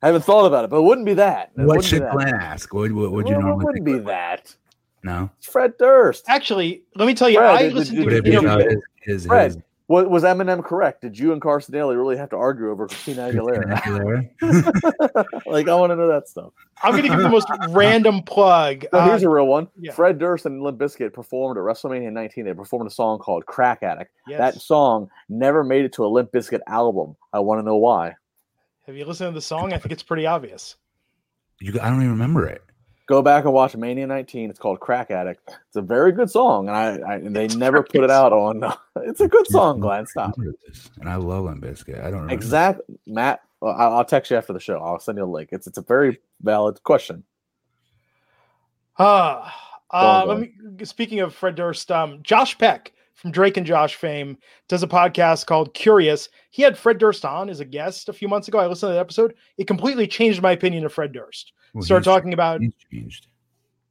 I 0.02 0.08
haven't 0.08 0.24
thought 0.26 0.46
about 0.46 0.66
it, 0.66 0.70
but 0.70 0.78
it 0.78 0.84
wouldn't 0.84 1.06
be 1.06 1.14
that. 1.16 1.52
It 1.58 1.60
What 1.62 1.68
wouldn't 1.68 1.86
should 1.86 2.02
that. 2.04 2.12
Glenn 2.12 2.36
ask? 2.36 2.74
What 2.74 2.82
would 2.82 2.92
what, 2.94 3.12
would 3.14 3.28
you 3.30 3.38
Well, 3.38 3.54
it 3.54 3.56
wouldn't 3.64 3.86
think? 3.86 3.86
be 3.86 4.00
that. 4.12 4.54
No. 5.04 5.30
It's 5.38 5.48
Fred 5.48 5.74
Durst. 5.80 6.26
Actually, 6.28 6.84
let 6.96 7.06
me 7.08 7.14
tell 7.14 7.30
you, 7.30 7.38
Fred, 7.40 7.50
I 7.56 7.62
did- 7.64 7.74
listened 7.74 7.98
to 8.04 8.08
it 8.10 8.14
an 8.18 8.24
be 8.24 8.32
did- 8.32 8.40
about 8.44 8.60
interview. 8.62 8.82
his, 9.06 9.14
his, 9.24 9.26
Fred, 9.26 9.46
his 9.54 9.58
Was, 9.90 10.06
was 10.08 10.24
Eminem 10.24 10.62
correct? 10.66 11.02
Did 11.02 11.18
you 11.18 11.32
and 11.32 11.42
Carson 11.42 11.74
Daly 11.74 11.96
really 11.96 12.18
have 12.18 12.30
to 12.32 12.36
argue 12.36 12.70
over 12.70 12.88
Christina 12.88 13.30
Aguilera? 13.32 13.72
Aguilera? 14.42 15.26
like, 15.46 15.70
I 15.70 15.76
want 15.76 15.92
to 15.92 15.96
know 15.96 16.10
that 16.10 16.28
stuff. 16.28 16.52
I'm 16.84 16.92
gonna 16.94 17.08
give 17.08 17.18
the 17.20 17.30
most 17.30 17.48
random 17.70 18.22
plug. 18.24 18.84
No, 18.92 19.00
Uh, 19.00 19.06
here's 19.08 19.24
a 19.24 19.30
real 19.30 19.48
one. 19.48 19.70
yeah. 19.80 19.94
Fred 19.94 20.20
Durst 20.20 20.46
and 20.46 20.62
Limp 20.62 20.78
Bizkit 20.78 21.14
performed 21.14 21.58
at 21.58 21.64
WrestleMania 21.64 22.12
19. 22.12 22.44
They 22.44 22.54
performed 22.54 22.88
a 22.92 22.94
song 22.94 23.20
called 23.20 23.46
Crack 23.46 23.82
Addict. 23.82 24.12
yes. 24.28 24.38
That 24.40 24.62
song 24.62 25.10
never 25.30 25.64
made 25.64 25.86
it 25.86 25.94
to 25.94 26.06
a 26.06 26.08
Limp 26.08 26.34
Bizkit 26.34 26.60
album. 26.68 27.16
I 27.32 27.40
want 27.40 27.60
to 27.60 27.64
know 27.64 27.78
why. 27.78 28.14
Have 28.88 28.96
you 28.98 29.06
listened 29.06 29.30
to 29.30 29.36
the 29.36 29.42
song? 29.42 29.72
I 29.74 29.78
think 29.78 29.94
it's 29.94 30.04
pretty 30.04 30.26
obvious. 30.26 30.76
you, 31.62 31.72
I 31.82 31.90
don't 31.90 32.00
even 32.00 32.12
remember 32.12 32.46
it. 32.46 32.62
Go 33.08 33.22
back 33.22 33.46
and 33.46 33.54
watch 33.54 33.76
Mania 33.76 34.06
19. 34.06 34.50
It's 34.50 34.60
called 34.60 34.82
Crack 34.82 35.12
Addict. 35.12 35.42
It's 35.48 35.78
a 35.78 35.82
very 35.82 36.12
good 36.12 36.30
song, 36.30 36.68
and 36.68 36.76
I, 36.76 36.98
I 36.98 37.16
and 37.16 37.34
they 37.34 37.46
It's 37.46 37.56
never 37.56 37.82
put 37.82 38.04
it 38.04 38.12
out 38.12 38.34
on. 38.34 38.62
it's 38.98 39.22
a 39.22 39.30
good 39.30 39.48
song, 39.48 39.80
Glenn. 39.80 40.06
Stop. 40.06 40.36
And 41.00 41.08
I 41.08 41.16
love 41.16 41.46
Limp 41.46 41.64
Bizkit. 41.64 42.00
I 42.00 42.12
don't 42.12 42.22
remember. 42.22 42.34
Exactly, 42.34 43.00
Matt. 43.08 43.42
well, 43.62 43.74
I'll, 43.78 43.94
I'll 44.00 44.06
text 44.06 44.30
you 44.30 44.36
after 44.36 44.52
the 44.52 44.60
show. 44.60 44.80
I'll 44.80 45.00
send 45.00 45.18
you 45.18 45.24
a 45.24 45.26
link. 45.26 45.50
It's 45.54 45.68
it's 45.68 45.78
a 45.78 45.82
very 45.82 46.20
valid 46.42 46.84
question. 46.84 47.24
Uh, 49.00 49.50
Go 49.92 49.98
uh, 49.98 50.26
on, 50.28 50.42
me. 50.42 50.54
Speaking 50.84 51.22
of 51.22 51.34
Fred 51.34 51.56
Durst, 51.56 51.92
um, 51.92 52.20
Josh 52.24 52.58
Peck 52.58 52.92
from 53.14 53.32
Drake 53.32 53.56
and 53.56 53.66
Josh 53.66 53.96
fame 53.96 54.38
does 54.68 54.84
a 54.84 54.88
podcast 54.88 55.46
called 55.46 55.74
Curious. 55.74 56.30
He 56.52 56.62
had 56.62 56.78
Fred 56.78 56.98
Durst 56.98 57.24
on 57.24 57.50
as 57.50 57.62
a 57.62 57.66
guest 57.66 58.10
a 58.10 58.14
few 58.14 58.28
months 58.28 58.50
ago. 58.50 58.60
I 58.60 58.68
listened 58.68 58.90
to 58.90 58.94
that 58.96 59.00
episode. 59.00 59.34
It 59.58 59.66
completely 59.66 60.08
changed 60.08 60.42
my 60.42 60.52
opinion 60.52 60.86
of 60.86 60.92
Fred 60.92 61.14
Durst. 61.14 61.54
Well, 61.78 61.84
Started 61.86 62.06
he's- 62.06 62.16
talking 62.16 62.34
about 62.34 62.62
He's 62.62 62.74
changed. 62.92 63.28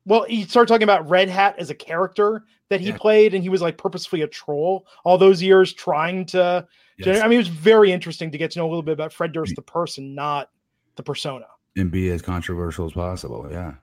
well, 0.05 0.25
he 0.25 0.45
started 0.45 0.69
talking 0.69 0.83
about 0.85 1.09
Red 1.09 1.29
Hat 1.29 1.55
as 1.59 1.71
a 1.71 1.75
character 1.75 2.45
that 2.69 2.81
he 2.81 2.89
Yeah. 2.89 2.97
played, 2.97 3.33
and 3.35 3.43
he 3.43 3.49
was 3.49 3.63
like 3.63 3.79
purposefully 3.79 4.23
a 4.23 4.27
troll 4.27 4.87
all 5.05 5.19
those 5.19 5.41
years 5.43 5.73
trying 5.73 6.27
to. 6.27 6.67
Yes. 6.99 7.21
I 7.23 7.29
mean, 7.29 7.35
it 7.35 7.39
was 7.39 7.49
very 7.49 7.93
interesting 7.93 8.31
to 8.33 8.39
get 8.39 8.51
to 8.53 8.59
know 8.59 8.67
a 8.67 8.71
little 8.71 8.83
bit 8.83 8.93
about 8.93 9.13
Fred 9.13 9.33
Durst, 9.33 9.55
the 9.55 9.63
person, 9.63 10.15
not 10.15 10.51
the 10.97 11.03
persona. 11.03 11.47
and 11.77 11.91
be 11.91 12.09
as 12.11 12.23
controversial 12.23 12.87
as 12.87 12.93
possible. 12.93 13.47
Yeah. 13.51 13.75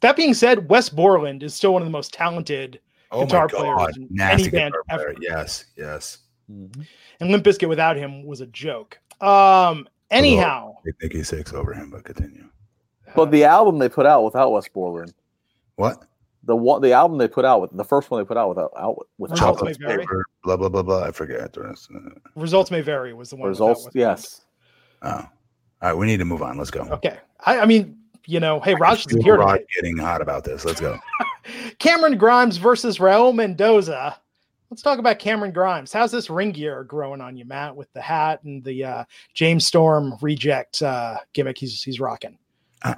That 0.00 0.16
being 0.16 0.32
said, 0.32 0.70
Wes 0.70 0.88
Borland 0.88 1.42
is 1.42 1.52
still 1.54 1.74
one 1.74 1.82
of 1.82 1.86
the 1.86 1.92
most 1.92 2.12
talented 2.14 2.80
guitar 3.12 3.46
players 3.46 3.94
in 3.98 4.18
any 4.20 4.48
band 4.48 4.74
ever. 4.88 5.14
Yes, 5.20 5.66
yes. 5.76 6.18
Mhm. 6.50 6.86
and 7.20 7.30
Limp 7.30 7.44
Bizkit 7.44 7.68
without 7.68 7.96
him 7.96 8.24
was 8.24 8.40
a 8.40 8.46
joke. 8.46 8.98
Um, 9.20 9.86
anyhow, 10.10 10.76
Big 10.84 10.94
Nicky 11.02 11.22
Six 11.22 11.52
over 11.52 11.72
him, 11.74 11.90
but 11.90 12.04
continue. 12.04 12.48
But 13.14 13.30
the 13.30 13.44
album 13.44 13.78
they 13.78 13.88
put 13.88 14.06
out 14.06 14.24
without 14.24 14.50
Wes 14.52 14.68
Borland, 14.68 15.12
What? 15.76 16.04
the 16.44 16.56
one, 16.56 16.80
the 16.82 16.92
album 16.92 17.18
they 17.18 17.28
put 17.28 17.44
out 17.44 17.60
with 17.60 17.70
the 17.76 17.84
first 17.84 18.10
one 18.10 18.20
they 18.20 18.26
put 18.26 18.36
out 18.36 18.48
without 18.48 18.72
out 18.76 19.06
with 19.18 19.30
Results 19.30 19.40
Chocolate 19.60 19.80
may 19.80 19.86
vary. 19.86 20.06
blah 20.42 20.56
blah 20.56 20.68
blah 20.68 20.82
blah. 20.82 21.04
I 21.04 21.12
forget 21.12 21.52
the 21.52 21.62
rest. 21.62 21.88
results 22.34 22.70
may 22.70 22.80
vary 22.80 23.12
was 23.14 23.30
the 23.30 23.36
one. 23.36 23.48
without 23.50 23.68
results. 23.68 23.84
Wes 23.86 23.94
Yes, 23.94 24.40
Oh, 25.02 25.10
all 25.10 25.28
right. 25.82 25.94
We 25.94 26.06
need 26.06 26.18
to 26.18 26.24
move 26.24 26.42
on. 26.42 26.58
Let's 26.58 26.70
go. 26.70 26.82
Okay. 26.82 27.16
I, 27.44 27.60
I 27.60 27.66
mean, 27.66 27.96
you 28.26 28.38
know, 28.40 28.60
hey, 28.60 28.74
Raj 28.74 29.06
is 29.06 29.22
here 29.24 29.36
Rod 29.36 29.60
getting 29.74 29.96
hot 29.96 30.20
about 30.22 30.44
this. 30.44 30.64
Let's 30.64 30.80
go. 30.80 30.96
Cameron 31.78 32.16
Grimes 32.18 32.56
versus 32.56 32.98
Raul 32.98 33.34
Mendoza. 33.34 34.16
Let's 34.70 34.80
talk 34.80 34.98
about 34.98 35.18
Cameron 35.18 35.52
Grimes. 35.52 35.92
How's 35.92 36.10
this 36.12 36.30
ring 36.30 36.50
gear 36.52 36.84
growing 36.84 37.20
on 37.20 37.36
you, 37.36 37.44
Matt, 37.44 37.76
with 37.76 37.92
the 37.92 38.00
hat 38.00 38.42
and 38.44 38.64
the 38.64 38.84
uh, 38.84 39.04
James 39.34 39.66
Storm 39.66 40.14
reject 40.22 40.80
uh, 40.82 41.18
gimmick 41.34 41.58
he's 41.58 41.82
he's 41.82 42.00
rocking? 42.00 42.38
I, 42.84 42.96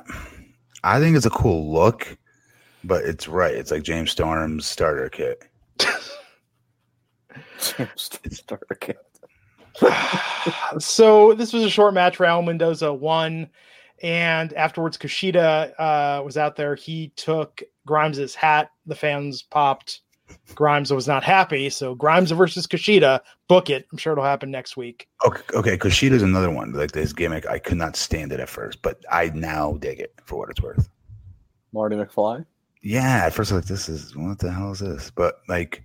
I 0.82 1.00
think 1.00 1.16
it's 1.16 1.26
a 1.26 1.30
cool 1.30 1.72
look, 1.72 2.16
but 2.84 3.04
it's 3.04 3.28
right. 3.28 3.54
It's 3.54 3.70
like 3.70 3.82
James 3.82 4.10
Storm's 4.10 4.66
starter 4.66 5.08
kit. 5.08 5.44
Starter 7.96 8.76
kit. 8.80 8.98
so 10.78 11.34
this 11.34 11.52
was 11.52 11.64
a 11.64 11.70
short 11.70 11.94
match. 11.94 12.18
Raul 12.18 12.44
Mendoza 12.44 12.92
won, 12.92 13.48
and 14.02 14.52
afterwards 14.54 14.96
Kushida 14.96 15.72
uh, 15.78 16.22
was 16.22 16.36
out 16.36 16.56
there. 16.56 16.74
He 16.74 17.08
took 17.16 17.62
Grimes's 17.86 18.34
hat. 18.34 18.70
The 18.86 18.94
fans 18.94 19.42
popped. 19.42 20.00
Grimes 20.54 20.92
was 20.92 21.06
not 21.08 21.22
happy, 21.24 21.68
so 21.68 21.94
Grimes 21.94 22.30
versus 22.30 22.66
Kushida. 22.66 23.20
Book 23.48 23.70
it. 23.70 23.86
I'm 23.92 23.98
sure 23.98 24.12
it'll 24.12 24.24
happen 24.24 24.50
next 24.50 24.76
week. 24.76 25.08
Okay, 25.26 25.42
okay. 25.54 25.76
Kushida's 25.76 26.22
another 26.22 26.50
one. 26.50 26.72
Like 26.72 26.92
this 26.92 27.12
gimmick, 27.12 27.46
I 27.46 27.58
could 27.58 27.76
not 27.76 27.96
stand 27.96 28.32
it 28.32 28.40
at 28.40 28.48
first, 28.48 28.80
but 28.82 29.04
I 29.10 29.30
now 29.34 29.74
dig 29.80 30.00
it 30.00 30.14
for 30.24 30.38
what 30.38 30.50
it's 30.50 30.62
worth. 30.62 30.88
Marty 31.72 31.96
McFly. 31.96 32.44
Yeah, 32.82 33.24
at 33.26 33.32
first 33.34 33.50
I 33.50 33.56
was 33.56 33.64
like 33.64 33.68
this 33.68 33.88
is 33.88 34.14
what 34.16 34.38
the 34.38 34.52
hell 34.52 34.72
is 34.72 34.78
this? 34.80 35.10
But 35.10 35.40
like, 35.48 35.82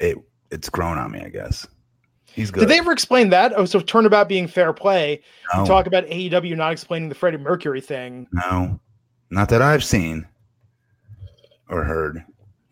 it 0.00 0.16
it's 0.50 0.68
grown 0.68 0.98
on 0.98 1.10
me. 1.12 1.20
I 1.20 1.28
guess 1.28 1.66
he's 2.26 2.50
good. 2.50 2.60
Did 2.60 2.68
they 2.70 2.78
ever 2.78 2.92
explain 2.92 3.30
that? 3.30 3.52
Oh, 3.56 3.64
so 3.64 3.80
turnabout 3.80 4.28
being 4.28 4.46
fair 4.48 4.72
play. 4.72 5.20
no, 5.52 5.60
You 5.62 5.66
talk 5.66 5.86
about 5.86 6.04
AEW 6.06 6.56
not 6.56 6.72
explaining 6.72 7.08
the 7.08 7.14
Freddie 7.14 7.38
Mercury 7.38 7.80
thing. 7.80 8.26
no, 8.32 8.80
not 9.30 9.48
that 9.50 9.62
I've 9.62 9.84
seen 9.84 10.26
or 11.68 11.84
heard. 11.84 12.24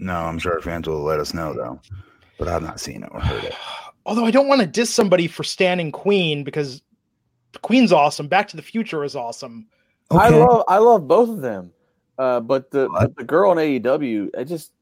No, 0.02 0.14
I'm 0.14 0.38
sure 0.38 0.60
fans 0.60 0.88
will 0.88 1.02
let 1.02 1.20
us 1.20 1.32
know 1.32 1.54
though, 1.54 1.80
but 2.38 2.48
I've 2.48 2.62
not 2.62 2.80
seen 2.80 3.04
it 3.04 3.08
or 3.12 3.20
heard 3.20 3.44
it. 3.44 3.54
Although 4.06 4.24
I 4.24 4.32
don't 4.32 4.48
want 4.48 4.60
to 4.60 4.66
diss 4.66 4.90
somebody 4.90 5.28
for 5.28 5.44
standing 5.44 5.92
Queen 5.92 6.42
because 6.42 6.82
Queen's 7.62 7.92
awesome. 7.92 8.26
Back 8.26 8.48
to 8.48 8.56
the 8.56 8.62
Future 8.62 9.04
is 9.04 9.14
awesome. 9.14 9.66
I 10.10 10.28
love 10.28 10.64
I 10.68 10.78
love 10.78 11.06
both 11.06 11.28
of 11.28 11.40
them, 11.40 11.72
uh, 12.18 12.40
but 12.40 12.70
the 12.72 12.88
but 12.92 13.16
the 13.16 13.24
girl 13.24 13.52
in 13.52 13.58
AEW, 13.58 14.30
I 14.36 14.44
just 14.44 14.72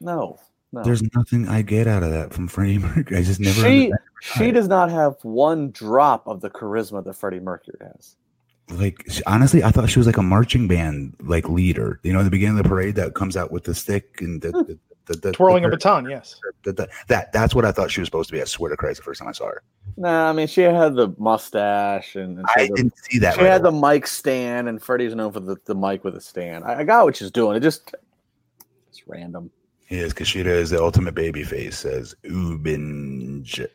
no 0.00 0.38
no. 0.74 0.82
There's 0.82 1.02
nothing 1.14 1.48
I 1.48 1.62
get 1.62 1.86
out 1.86 2.02
of 2.02 2.10
that 2.10 2.34
from 2.34 2.48
Freddie 2.48 2.78
Mercury. 2.80 3.18
I 3.18 3.22
just 3.22 3.38
never. 3.38 3.60
she 3.62 3.92
she 4.20 4.50
does 4.50 4.66
not 4.66 4.90
have 4.90 5.16
one 5.22 5.70
drop 5.70 6.26
of 6.26 6.40
the 6.40 6.50
charisma 6.50 7.04
that 7.04 7.14
Freddie 7.14 7.38
Mercury 7.38 7.78
has. 7.80 8.16
Like 8.70 9.04
sh- 9.08 9.22
honestly, 9.26 9.62
I 9.62 9.70
thought 9.70 9.88
she 9.90 9.98
was 9.98 10.06
like 10.06 10.16
a 10.16 10.22
marching 10.22 10.68
band 10.68 11.14
like 11.20 11.48
leader. 11.48 12.00
You 12.02 12.12
know, 12.12 12.20
at 12.20 12.24
the 12.24 12.30
beginning 12.30 12.58
of 12.58 12.62
the 12.64 12.68
parade 12.68 12.94
that 12.96 13.14
comes 13.14 13.36
out 13.36 13.50
with 13.52 13.64
the 13.64 13.74
stick 13.74 14.20
and 14.20 14.40
the, 14.40 14.50
hmm. 14.50 14.58
the, 14.62 14.78
the, 15.06 15.16
the 15.18 15.32
Twirling 15.32 15.62
the, 15.62 15.68
a 15.68 15.72
baton, 15.72 16.08
yes. 16.08 16.40
the- 16.62 16.72
the- 16.72 16.88
that 17.08 17.32
that's 17.32 17.54
what 17.54 17.64
I 17.64 17.72
thought 17.72 17.90
she 17.90 18.00
was 18.00 18.06
supposed 18.06 18.30
to 18.30 18.34
be. 18.34 18.40
I 18.40 18.44
swear 18.44 18.70
to 18.70 18.76
Christ, 18.76 18.98
the 18.98 19.04
first 19.04 19.20
time 19.20 19.28
I 19.28 19.32
saw 19.32 19.46
her, 19.46 19.62
Nah, 19.96 20.30
I 20.30 20.32
mean 20.32 20.46
she 20.46 20.62
had 20.62 20.94
the 20.94 21.14
mustache 21.18 22.16
and, 22.16 22.38
and 22.38 22.48
she, 22.54 22.60
I 22.62 22.66
the, 22.68 22.74
didn't 22.74 22.94
see 22.96 23.18
that. 23.18 23.34
she 23.34 23.40
right 23.40 23.50
had 23.50 23.62
the 23.62 23.72
mic 23.72 24.06
stand, 24.06 24.68
and 24.68 24.82
Freddie's 24.82 25.14
known 25.14 25.32
for 25.32 25.40
the, 25.40 25.56
the 25.66 25.74
mic 25.74 26.04
with 26.04 26.16
a 26.16 26.20
stand. 26.20 26.64
I, 26.64 26.80
I 26.80 26.84
got 26.84 27.04
what 27.04 27.16
she's 27.16 27.30
doing. 27.30 27.56
It 27.56 27.60
just 27.60 27.94
it's 28.88 29.06
random. 29.06 29.50
Yes, 29.90 30.06
is 30.06 30.14
Kushida 30.14 30.46
is 30.46 30.70
the 30.70 30.82
ultimate 30.82 31.14
baby 31.14 31.44
face. 31.44 31.78
Says 31.78 32.14
Ubinj. 32.24 33.66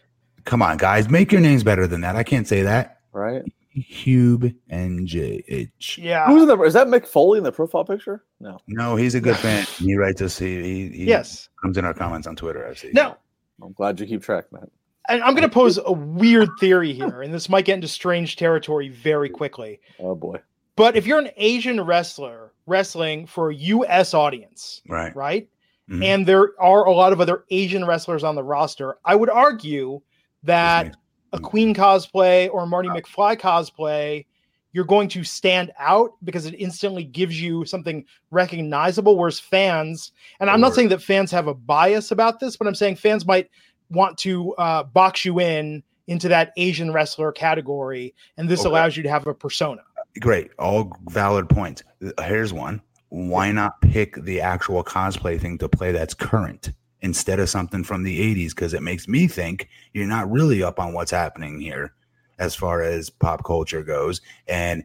Come 0.46 0.62
on, 0.62 0.78
guys, 0.78 1.10
make 1.10 1.32
your 1.32 1.42
names 1.42 1.64
better 1.64 1.86
than 1.86 2.02
that. 2.02 2.16
I 2.16 2.24
can't 2.24 2.48
say 2.48 2.64
that. 2.64 3.02
Right? 3.12 3.44
Hube 3.70 4.54
and 4.70 5.08
J 5.08 5.44
H. 5.48 6.00
Yeah. 6.02 6.26
Who's 6.28 6.42
in 6.44 6.48
the 6.48 6.62
is 6.64 6.74
that 6.74 6.88
Mick 6.88 7.06
Foley 7.08 7.38
in 7.38 7.44
the 7.44 7.52
profile 7.52 7.86
picture? 7.86 8.24
No. 8.40 8.60
No, 8.68 8.96
he's 8.96 9.16
a 9.16 9.22
good 9.22 9.38
fan. 9.46 9.66
He 9.78 9.96
writes 9.96 10.22
us. 10.22 10.38
He, 10.38 10.62
he, 10.62 10.90
he 10.90 11.06
Yes. 11.06 11.50
comes 11.62 11.78
in 11.78 11.86
our 11.86 11.94
comments 11.94 12.28
on 12.28 12.36
Twitter. 12.36 12.68
I 12.68 12.74
see. 12.74 12.92
No. 12.94 13.16
I'm 13.62 13.74
glad 13.74 14.00
you 14.00 14.06
keep 14.08 14.24
track, 14.24 14.52
man. 14.54 14.70
and 15.10 15.22
I'm 15.22 15.34
going 15.36 15.48
to 15.48 15.54
pose 15.54 15.78
a 15.86 15.92
weird 15.92 16.50
theory 16.60 16.94
here, 16.94 17.22
and 17.22 17.34
this 17.34 17.50
might 17.50 17.66
get 17.66 17.76
into 17.76 17.88
strange 17.90 18.36
territory 18.38 18.90
very 18.90 19.30
quickly. 19.30 19.80
Oh 20.00 20.16
boy. 20.16 20.38
But 20.76 20.96
if 20.96 21.06
you're 21.06 21.20
an 21.20 21.30
Asian 21.36 21.82
wrestler 21.82 22.54
wrestling 22.66 23.28
for 23.28 23.50
a 23.50 23.56
U.S. 23.56 24.14
audience, 24.14 24.82
right. 24.88 25.14
right? 25.16 25.50
Mhm. 25.90 26.04
And 26.06 26.26
there 26.26 26.52
are 26.60 26.86
a 26.86 26.94
lot 26.94 27.12
of 27.12 27.20
other 27.20 27.44
Asian 27.50 27.84
wrestlers 27.86 28.24
on 28.24 28.36
the 28.36 28.44
roster, 28.44 28.98
I 29.04 29.16
would 29.16 29.30
argue 29.30 30.00
that 30.44 30.86
makes- 30.86 30.98
a 31.34 31.40
Queen 31.40 31.74
cosplay 31.74 32.50
or 32.52 32.64
a 32.64 32.68
Marty 32.68 32.90
McFly 32.90 33.38
cosplay, 33.40 34.26
you're 34.72 34.86
going 34.86 35.08
to 35.10 35.24
stand 35.24 35.72
out 35.80 36.12
because 36.24 36.46
it 36.46 36.54
instantly 36.56 37.04
gives 37.04 37.42
you 37.42 37.66
something 37.66 38.06
recognizable. 38.32 39.18
Whereas 39.18 39.40
fans, 39.40 40.12
and 40.40 40.50
I'm 40.50 40.62
not 40.62 40.76
saying 40.76 40.90
that 40.90 41.02
fans 41.02 41.32
have 41.32 41.48
a 41.48 41.54
bias 41.54 42.12
about 42.12 42.40
this, 42.40 42.56
but 42.56 42.68
I'm 42.68 42.76
saying 42.76 42.98
fans 42.98 43.26
might 43.26 43.50
want 43.90 44.18
to 44.20 44.54
uh, 44.56 44.84
box 44.84 45.26
you 45.26 45.40
in 45.40 45.84
into 46.08 46.28
that 46.28 46.52
Asian 46.58 46.92
wrestler 46.92 47.32
category, 47.32 48.14
and 48.38 48.50
this 48.50 48.62
Okay. 48.62 48.70
allows 48.70 48.98
you 48.98 49.04
to 49.04 49.10
have 49.10 49.28
a 49.28 49.34
persona. 49.34 49.82
Great. 50.20 50.52
All 50.58 50.96
valid 51.08 51.50
points. 51.50 51.84
Here's 52.24 52.52
one. 52.52 52.82
Why 53.10 53.52
not 53.52 53.80
pick 53.82 54.16
the 54.24 54.42
actual 54.42 54.84
cosplay 54.84 55.40
thing 55.40 55.58
to 55.60 55.70
play 55.70 55.92
that's 55.92 56.14
current 56.14 56.72
instead 57.02 57.40
of 57.40 57.50
something 57.50 57.84
from 57.84 58.04
the 58.04 58.20
80s? 58.36 58.50
Because 58.50 58.74
it 58.74 58.82
makes 58.84 59.08
me 59.08 59.28
think 59.28 59.70
you're 59.94 60.06
not 60.08 60.30
really 60.32 60.62
up 60.64 60.80
on 60.80 60.94
what's 60.94 61.12
happening 61.12 61.60
here. 61.60 61.94
as 62.40 62.56
far 62.56 62.82
as 62.82 63.10
pop 63.10 63.44
culture 63.44 63.84
goes, 63.84 64.22
and 64.48 64.84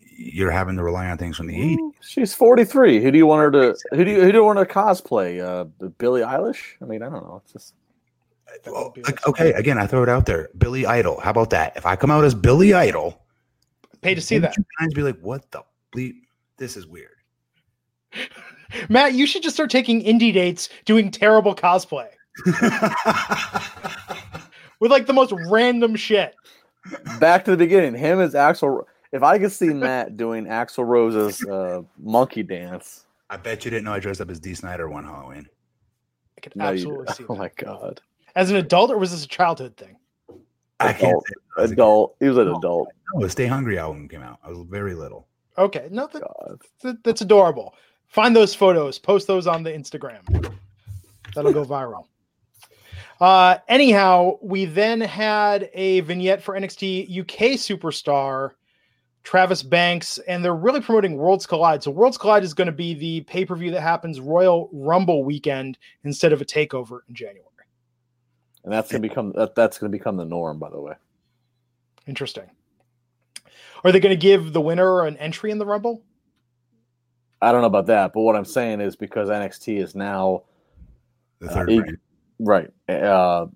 you're 0.00 0.50
having 0.50 0.76
to 0.76 0.82
rely 0.82 1.08
on 1.08 1.16
things 1.16 1.36
from 1.36 1.46
the 1.46 1.54
80s. 1.56 1.92
She's 2.02 2.34
43. 2.34 3.00
Who 3.02 3.10
do 3.10 3.16
you 3.18 3.26
want 3.26 3.42
her 3.42 3.50
to? 3.72 3.78
Who 3.96 4.04
do 4.04 4.10
you 4.10 4.20
who 4.22 4.32
do 4.32 4.38
you 4.38 4.44
want 4.44 4.58
her 4.58 4.64
to 4.64 4.72
cosplay? 4.74 5.40
Uh, 5.40 5.64
Billie 5.98 6.20
Eilish? 6.22 6.74
I 6.82 6.84
mean, 6.86 7.02
I 7.02 7.08
don't 7.08 7.22
know. 7.24 7.40
It's 7.44 7.52
just 7.52 7.74
Well, 8.66 8.92
like, 9.04 9.26
okay, 9.26 9.52
again, 9.52 9.78
I 9.78 9.86
throw 9.86 10.02
it 10.02 10.08
out 10.08 10.26
there. 10.26 10.50
Billy 10.58 10.84
Idol. 10.84 11.20
How 11.20 11.30
about 11.30 11.50
that? 11.50 11.76
If 11.76 11.86
I 11.86 11.94
come 11.96 12.10
out 12.10 12.24
as 12.24 12.34
Billy 12.34 12.74
Idol, 12.74 13.22
Pay 14.02 14.14
to 14.14 14.20
see 14.20 14.38
that. 14.38 14.56
you 14.56 14.64
guys 14.80 14.92
be 14.94 15.02
like, 15.02 15.20
what 15.20 15.48
the 15.52 15.62
bleep? 15.94 16.16
This 16.56 16.76
is 16.76 16.86
weird. 16.86 17.16
Matt, 18.88 19.14
you 19.14 19.26
should 19.26 19.42
just 19.42 19.56
start 19.56 19.70
taking 19.70 20.02
indie 20.02 20.32
dates 20.32 20.68
doing 20.84 21.10
terrible 21.10 21.54
cosplay 21.54 22.08
with 24.80 24.90
like 24.90 25.06
the 25.06 25.12
most 25.12 25.32
random 25.48 25.96
shit. 25.96 26.34
back 27.18 27.44
to 27.44 27.50
the 27.50 27.56
beginning. 27.56 27.94
Him 27.94 28.20
as 28.20 28.34
Axel. 28.34 28.86
If 29.12 29.22
I 29.22 29.38
could 29.38 29.50
see 29.52 29.68
Matt 29.70 30.16
doing 30.16 30.44
Axl 30.46 30.86
Rose's 30.86 31.44
uh, 31.46 31.82
monkey 31.98 32.42
dance, 32.44 33.06
I 33.28 33.36
bet 33.36 33.64
you 33.64 33.70
didn't 33.70 33.84
know 33.84 33.92
I 33.92 33.98
dressed 33.98 34.20
up 34.20 34.30
as 34.30 34.38
Dee 34.38 34.54
Snider 34.54 34.88
one 34.88 35.04
Halloween. 35.04 35.48
I 36.38 36.40
could 36.40 36.54
no, 36.56 36.66
you- 36.70 36.72
absolutely 36.74 37.14
see 37.14 37.24
oh 37.28 37.34
that. 37.34 37.40
my 37.40 37.50
god, 37.56 38.00
As 38.36 38.50
an 38.50 38.56
adult, 38.56 38.90
or 38.90 38.98
was 38.98 39.10
this 39.10 39.24
a 39.24 39.28
childhood 39.28 39.76
thing? 39.76 39.96
I 40.78 40.92
can't 40.92 41.10
adult, 41.10 41.26
say 41.26 41.34
I 41.58 41.60
was 41.62 41.70
a 41.70 41.74
adult. 41.74 42.16
He 42.20 42.28
was 42.28 42.38
an 42.38 42.46
No. 42.46 42.56
adult. 42.58 42.88
No, 43.14 43.20
the 43.22 43.30
Stay 43.30 43.46
Hungry 43.46 43.78
album 43.78 44.08
came 44.08 44.22
out. 44.22 44.38
I 44.44 44.48
was 44.50 44.60
very 44.68 44.94
little. 44.94 45.26
Okay, 45.58 45.88
no, 45.90 46.06
that, 46.12 46.22
that- 46.82 47.04
that's 47.04 47.20
adorable. 47.20 47.74
Find 48.10 48.34
those 48.34 48.54
photos, 48.54 48.98
post 48.98 49.26
those 49.26 49.46
on 49.46 49.62
the 49.62 49.70
Instagram. 49.70 50.54
That'll 51.34 51.52
go 51.52 51.64
viral. 51.64 52.06
Uh, 53.20 53.58
anyhow, 53.68 54.38
we 54.42 54.64
then 54.64 55.00
had 55.00 55.70
a 55.74 56.00
vignette 56.00 56.42
for 56.42 56.54
NXT 56.54 57.20
UK 57.20 57.56
superstar 57.56 58.52
Travis 59.22 59.62
Banks, 59.62 60.18
and 60.26 60.44
they're 60.44 60.54
really 60.54 60.80
promoting 60.80 61.16
Worlds 61.16 61.46
Collide. 61.46 61.82
So 61.82 61.90
Worlds 61.90 62.18
Collide 62.18 62.42
is 62.42 62.54
going 62.54 62.66
to 62.66 62.72
be 62.72 62.94
the 62.94 63.20
pay 63.22 63.44
per 63.44 63.54
view 63.54 63.70
that 63.70 63.82
happens 63.82 64.18
Royal 64.18 64.68
Rumble 64.72 65.24
weekend 65.24 65.78
instead 66.04 66.32
of 66.32 66.40
a 66.40 66.44
takeover 66.44 67.00
in 67.08 67.14
January. 67.14 67.46
And 68.64 68.72
that's 68.72 68.90
gonna 68.90 69.00
become 69.00 69.32
that, 69.36 69.54
that's 69.54 69.78
gonna 69.78 69.90
become 69.90 70.16
the 70.18 70.24
norm. 70.24 70.58
By 70.58 70.68
the 70.68 70.80
way, 70.80 70.94
Interesting. 72.06 72.50
Are 73.84 73.92
they 73.92 74.00
going 74.00 74.10
to 74.10 74.20
give 74.20 74.52
the 74.52 74.60
winner 74.60 75.04
an 75.06 75.16
entry 75.18 75.50
in 75.50 75.58
the 75.58 75.64
Rumble? 75.64 76.02
I 77.42 77.52
don't 77.52 77.60
know 77.62 77.66
about 77.66 77.86
that, 77.86 78.12
but 78.12 78.20
what 78.22 78.36
I'm 78.36 78.44
saying 78.44 78.80
is 78.80 78.96
because 78.96 79.28
NXT 79.28 79.78
is 79.82 79.94
now 79.94 80.42
The 81.40 81.50
Uh, 81.50 81.54
third 81.54 81.70
it- 81.70 82.00
right. 82.38 82.70
Uh, 82.88 83.46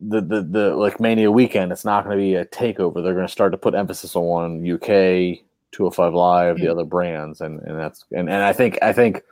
the, 0.00 0.22
the 0.22 0.40
the 0.42 0.74
like 0.74 0.98
Mania 1.00 1.30
weekend, 1.30 1.70
it's 1.72 1.84
not 1.84 2.04
going 2.04 2.16
to 2.16 2.22
be 2.22 2.34
a 2.36 2.46
takeover. 2.46 2.94
They're 3.04 3.12
going 3.12 3.26
to 3.26 3.32
start 3.32 3.52
to 3.52 3.58
put 3.58 3.74
emphasis 3.74 4.16
on 4.16 4.64
UK, 4.66 5.40
205 5.72 6.14
Live, 6.14 6.56
the 6.56 6.64
Hmm. 6.64 6.70
other 6.70 6.84
brands, 6.84 7.42
and 7.42 7.60
and 7.60 7.78
that's 7.78 8.04
and, 8.12 8.30
and 8.30 8.42
I 8.42 8.54
think 8.54 8.78
I 8.80 8.94
think 8.94 9.22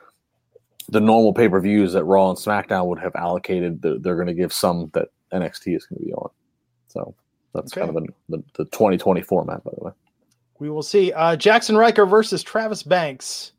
the 0.89 0.99
normal 1.01 1.33
pay 1.33 1.49
per 1.49 1.59
views 1.59 1.93
that 1.93 2.03
Raw 2.03 2.29
and 2.29 2.37
SmackDown 2.37 2.85
would 2.85 2.99
have 2.99 3.15
allocated, 3.15 3.81
they're, 3.81 3.97
they're 3.97 4.15
going 4.15 4.27
to 4.27 4.35
give 4.35 4.53
some 4.53 4.91
that 4.93 5.07
NXT 5.33 5.75
is 5.75 5.85
going 5.87 5.99
to 6.01 6.05
be 6.05 6.13
on. 6.13 6.29
So 6.89 7.15
that's 7.55 7.73
kind 7.73 7.89
of 7.89 7.95
Okay. 7.95 8.05
a, 8.29 8.31
the 8.37 8.43
the 8.57 8.65
2020 8.65 9.23
format, 9.23 9.63
by 9.63 9.71
the 9.75 9.83
way. 9.85 9.91
We 10.59 10.69
will 10.69 10.83
see. 10.83 11.11
Uh, 11.11 11.35
Jaxson 11.35 11.75
Ryker 11.75 12.05
versus 12.05 12.43
Travis 12.43 12.83
Banks. 12.83 13.53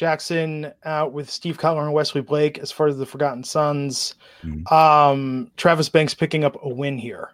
Jaxson 0.00 0.72
out 0.84 1.12
with 1.12 1.28
Steve 1.28 1.58
Cutler 1.58 1.84
and 1.84 1.92
Wesley 1.92 2.22
Blake 2.22 2.58
as 2.58 2.72
far 2.72 2.86
as 2.86 2.96
the 2.96 3.04
Forgotten 3.04 3.44
Sons. 3.44 4.14
Mhm. 4.42 4.70
Um, 4.72 5.50
Travis 5.58 5.90
Banks 5.90 6.14
picking 6.14 6.42
up 6.42 6.56
a 6.62 6.68
win 6.68 6.96
here. 6.96 7.32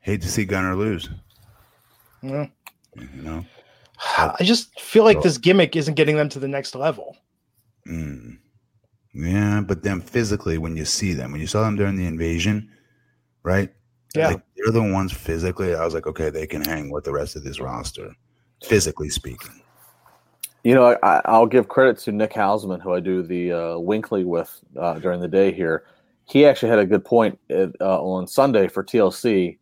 Hate 0.00 0.20
to 0.20 0.28
see 0.28 0.44
Gunner 0.44 0.76
lose. 0.76 1.08
Yeah. 2.22 2.48
You 2.94 3.22
know. 3.22 3.44
I 4.18 4.42
just 4.42 4.78
feel 4.78 5.04
like 5.04 5.22
this 5.22 5.38
gimmick 5.38 5.76
isn't 5.76 5.94
getting 5.94 6.16
them 6.16 6.28
to 6.28 6.38
the 6.38 6.48
next 6.48 6.74
level. 6.74 7.16
Mm. 7.88 8.38
Yeah, 9.14 9.62
but 9.62 9.82
then 9.82 10.02
physically, 10.02 10.58
when 10.58 10.76
you 10.76 10.84
see 10.84 11.14
them, 11.14 11.32
when 11.32 11.40
you 11.40 11.46
saw 11.46 11.64
them 11.64 11.76
during 11.76 11.96
the 11.96 12.06
invasion, 12.06 12.70
right? 13.42 13.72
Yeah. 14.14 14.28
Like, 14.28 14.42
they're 14.56 14.72
the 14.72 14.92
ones 14.92 15.12
physically. 15.12 15.74
I 15.74 15.84
was 15.84 15.94
like, 15.94 16.06
okay, 16.06 16.28
they 16.28 16.46
can 16.46 16.62
hang 16.62 16.90
with 16.90 17.04
the 17.04 17.12
rest 17.12 17.34
of 17.34 17.44
this 17.44 17.60
roster, 17.60 18.14
physically 18.62 19.08
speaking. 19.08 19.62
You 20.62 20.74
know, 20.74 20.96
I, 21.02 21.22
I'll 21.24 21.46
give 21.46 21.68
credit 21.68 21.98
to 22.00 22.12
Nick 22.12 22.32
Hausman, 22.32 22.80
who 22.82 22.92
I 22.94 23.00
do 23.00 23.22
the 23.22 23.52
uh, 23.52 23.78
Winkley 23.78 24.24
with 24.24 24.60
uh, 24.78 24.94
during 24.98 25.20
the 25.20 25.28
day 25.28 25.52
here. 25.52 25.84
He 26.26 26.44
actually 26.46 26.68
had 26.68 26.78
a 26.78 26.86
good 26.86 27.04
point 27.04 27.38
at, 27.48 27.70
uh, 27.80 28.00
on 28.02 28.26
Sunday 28.26 28.68
for 28.68 28.84
TLC. 28.84 29.58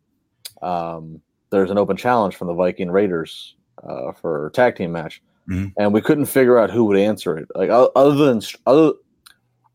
Um, 0.61 1.21
there's 1.51 1.71
an 1.71 1.77
open 1.77 1.95
challenge 1.97 2.35
from 2.35 2.47
the 2.47 2.53
Viking 2.53 2.91
Raiders 2.91 3.55
uh, 3.87 4.11
for 4.11 4.47
a 4.47 4.51
tag 4.51 4.75
team 4.75 4.91
match, 4.91 5.21
Mhm. 5.47 5.73
and 5.77 5.93
we 5.93 6.01
couldn't 6.01 6.25
figure 6.25 6.59
out 6.59 6.69
who 6.69 6.83
would 6.85 6.97
answer 6.97 7.37
it. 7.37 7.47
Like 7.55 7.69
other 7.71 8.25
than 8.25 8.41
other 8.67 8.91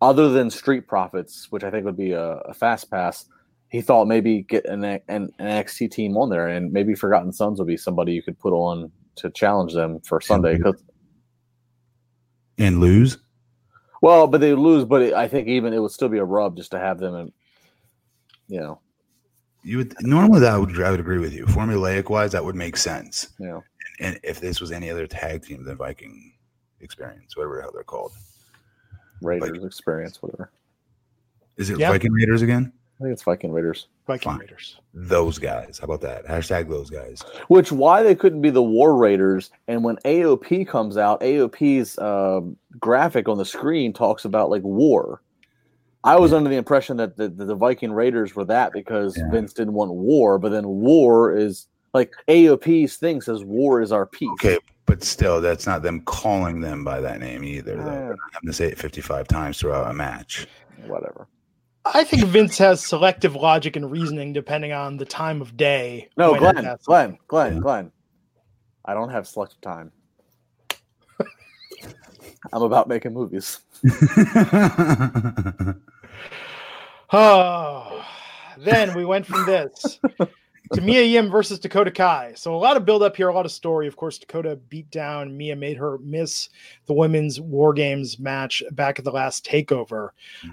other 0.03 0.29
than 0.29 0.51
Street 0.51 0.87
Profits, 0.87 1.51
which 1.51 1.65
I 1.65 1.71
think 1.71 1.87
would 1.87 1.97
be 1.97 2.13
a, 2.13 2.33
a 2.41 2.53
fast 2.55 2.91
pass. 2.91 3.25
He 3.71 3.81
thought 3.81 4.07
maybe 4.07 4.43
get 4.43 4.67
an, 4.67 4.85
an, 4.85 5.01
an 5.09 5.33
NXT 5.41 5.91
team 5.91 6.17
on 6.19 6.29
there, 6.29 6.47
and 6.49 6.71
maybe 6.71 6.95
Forgotten 6.95 7.33
Sons 7.33 7.59
would 7.59 7.67
be 7.67 7.79
somebody 7.79 8.13
you 8.13 8.23
could 8.23 8.39
put 8.39 8.53
on 8.53 8.93
to 9.17 9.31
challenge 9.31 9.73
them 9.73 10.01
for 10.01 10.21
Sunday. 10.21 10.59
'cause- 10.59 10.83
And 12.59 12.81
lose. 12.81 13.19
Well, 14.01 14.27
but 14.27 14.41
they 14.41 14.53
would 14.53 14.63
lose, 14.63 14.85
but 14.85 15.03
it, 15.03 15.15
I 15.15 15.27
think 15.29 15.49
even 15.49 15.73
it 15.73 15.79
would 15.79 15.91
still 15.91 16.09
be 16.09 16.19
a 16.19 16.25
rub 16.25 16.57
just 16.57 16.71
to 16.73 16.79
have 16.79 16.99
them, 16.99 17.15
and 17.15 17.33
you 18.49 18.61
know, 18.61 18.79
You 19.63 19.79
would 19.79 19.95
normally 20.03 20.41
that 20.41 20.61
would 20.61 20.81
I 20.83 20.91
would 20.91 21.01
agree 21.01 21.19
with 21.19 21.33
you. 21.33 21.47
Formulaic 21.47 22.11
wise, 22.11 22.33
that 22.33 22.45
would 22.45 22.55
make 22.55 22.77
sense. 22.77 23.29
Yeah. 23.39 23.47
know, 23.47 23.65
And 24.01 24.21
if 24.23 24.41
this 24.41 24.61
was 24.61 24.73
any 24.73 24.91
other 24.91 25.07
tag 25.07 25.45
team 25.45 25.65
than 25.65 25.77
Viking 25.77 26.35
Experience, 26.81 27.37
whatever 27.37 27.57
the 27.57 27.63
hell 27.63 27.71
they're 27.73 27.83
called, 27.83 28.13
Raiders 29.23 29.65
experience, 29.65 30.21
whatever. 30.21 30.51
is 31.57 31.71
it 31.71 31.79
Yeah. 31.79 31.91
Viking 31.91 32.13
Raiders 32.13 32.43
again? 32.43 32.73
I 33.01 33.03
think 33.03 33.13
it's 33.13 33.23
Viking 33.23 33.53
Raiders. 33.53 33.89
Viking 34.07 34.31
Fine. 34.33 34.39
Raiders. 34.41 34.79
Those 34.93 35.39
guys. 35.39 35.79
How 35.79 35.87
about 35.87 36.01
that? 36.03 36.27
Hashtag 36.27 36.69
those 36.69 36.91
guys. 36.91 37.23
Which 37.49 37.73
why 37.73 38.03
they 38.03 38.15
couldn't 38.15 38.41
be 38.41 38.51
the 38.51 38.63
War 38.63 38.97
Raiders? 38.97 39.51
And 39.67 39.83
when 39.83 39.97
AOP 40.05 40.69
comes 40.69 40.97
out, 40.97 41.21
AOP's 41.21 41.99
um, 41.99 42.57
graphic 42.79 43.29
on 43.29 43.39
the 43.39 43.45
screen 43.45 43.93
talks 43.93 44.25
about 44.25 44.51
like 44.51 44.63
war. 44.63 45.23
I 46.05 46.17
was 46.17 46.35
under 46.35 46.51
the 46.51 46.57
impression 46.57 46.99
that 46.99 47.17
the, 47.17 47.31
the, 47.31 47.47
the 47.47 47.55
Viking 47.55 47.91
Raiders 47.91 48.37
were 48.37 48.45
that 48.45 48.73
because 48.75 49.17
Yeah. 49.17 49.31
Vince 49.31 49.55
didn't 49.55 49.73
want 49.73 49.91
war, 49.91 50.39
but 50.39 50.51
then 50.51 50.69
war 50.69 51.35
is 51.35 51.67
like 51.95 52.13
AOP's 52.29 52.97
thing 52.97 53.23
says 53.23 53.43
war 53.43 53.81
is 53.81 53.91
our 53.91 54.05
peace. 54.05 54.29
Okay, 54.35 54.59
but 54.87 55.03
still, 55.03 55.41
that's 55.41 55.67
not 55.67 55.83
them 55.83 56.03
calling 56.03 56.61
them 56.61 56.85
by 56.85 57.01
that 57.01 57.21
name 57.21 57.43
either. 57.43 57.77
Though. 57.77 57.85
Yeah. 57.87 57.99
They're 58.01 58.17
having 58.33 58.47
to 58.47 58.53
say 58.53 58.67
it 58.67 58.79
55 58.79 59.27
times 59.27 59.59
throughout 59.59 59.91
a 59.91 59.95
match. 59.95 60.47
Whatever. 60.87 61.27
I 61.87 62.05
think 62.05 62.25
Vince 62.25 62.57
has 62.59 62.85
selective 62.85 63.35
logic 63.35 63.77
and 63.77 63.91
reasoning 63.91 64.33
depending 64.33 64.73
on 64.73 64.97
the 64.97 65.05
time 65.05 65.41
of 65.43 65.57
day. 65.57 66.09
No, 66.17 66.33
when 66.33 66.41
Glenn, 66.41 66.77
Glenn, 66.85 67.19
Glenn, 67.29 67.55
Yeah. 67.55 67.61
Glenn. 67.61 67.93
I 68.85 68.95
don't 68.95 69.11
have 69.11 69.27
selective 69.27 69.61
time. 69.61 69.93
I'm 72.53 72.63
about 72.63 72.89
making 72.89 73.15
movies. 73.15 73.61
Oh, 77.13 78.05
then 78.59 78.95
we 78.95 79.05
went 79.05 79.27
from 79.27 79.45
this 79.47 79.99
to 80.73 80.81
Mia 80.81 81.03
Yim 81.03 81.31
versus 81.31 81.59
Dakota 81.59 81.91
Kai. 81.91 82.33
So 82.37 82.55
a 82.55 82.57
lot 82.57 82.77
of 82.77 82.85
build 82.85 83.03
up 83.03 83.17
here, 83.17 83.29
a 83.29 83.35
lot 83.35 83.45
of 83.45 83.53
story. 83.53 83.87
Of 83.87 83.97
course, 83.97 84.19
Dakota 84.19 84.57
beat 84.69 84.91
down 84.91 85.37
Mia, 85.37 85.55
made 85.55 85.77
her 85.77 85.99
miss 85.99 86.49
the 86.87 86.95
women's 86.95 87.41
War 87.41 87.75
Games 87.75 88.19
match 88.19 88.63
back 88.73 88.99
at 88.99 89.05
the 89.05 89.11
last 89.11 89.45
takeover. 89.45 90.11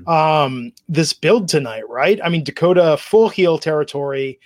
Um, 0.07 0.73
this 0.89 1.13
build 1.13 1.47
tonight, 1.47 1.87
right? 1.87 2.19
I 2.23 2.29
mean, 2.29 2.43
Dakota 2.43 2.97
full 2.97 3.29
heel 3.29 3.57
territory, 3.57 4.39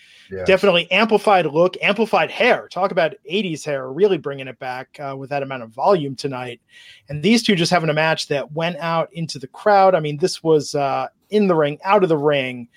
definitely 0.46 0.90
amplified 0.92 1.48
look, 1.48 1.76
amplified 1.82 2.30
hair. 2.30 2.68
Talk 2.70 2.92
about 2.92 3.16
80s 3.30 3.66
hair, 3.66 3.92
really 3.92 4.18
bringing 4.18 4.48
it 4.48 4.60
back 4.60 5.00
uh, 5.00 5.16
with 5.18 5.32
that 5.32 5.44
amount 5.44 5.64
of 5.64 5.70
volume 5.72 6.16
tonight. 6.16 6.62
And 7.10 7.24
these 7.24 7.42
two 7.42 7.56
just 7.56 7.72
having 7.72 7.90
a 7.90 7.94
match 7.94 8.28
that 8.28 8.52
went 8.52 8.78
out 8.78 9.12
into 9.14 9.40
the 9.40 9.48
crowd. 9.48 9.96
I 9.96 10.00
mean, 10.00 10.18
this 10.18 10.44
was 10.44 10.76
uh, 10.76 11.08
in 11.32 11.48
the 11.48 11.56
ring, 11.56 11.80
out 11.84 12.04
of 12.04 12.10
the 12.10 12.18
ring, 12.18 12.68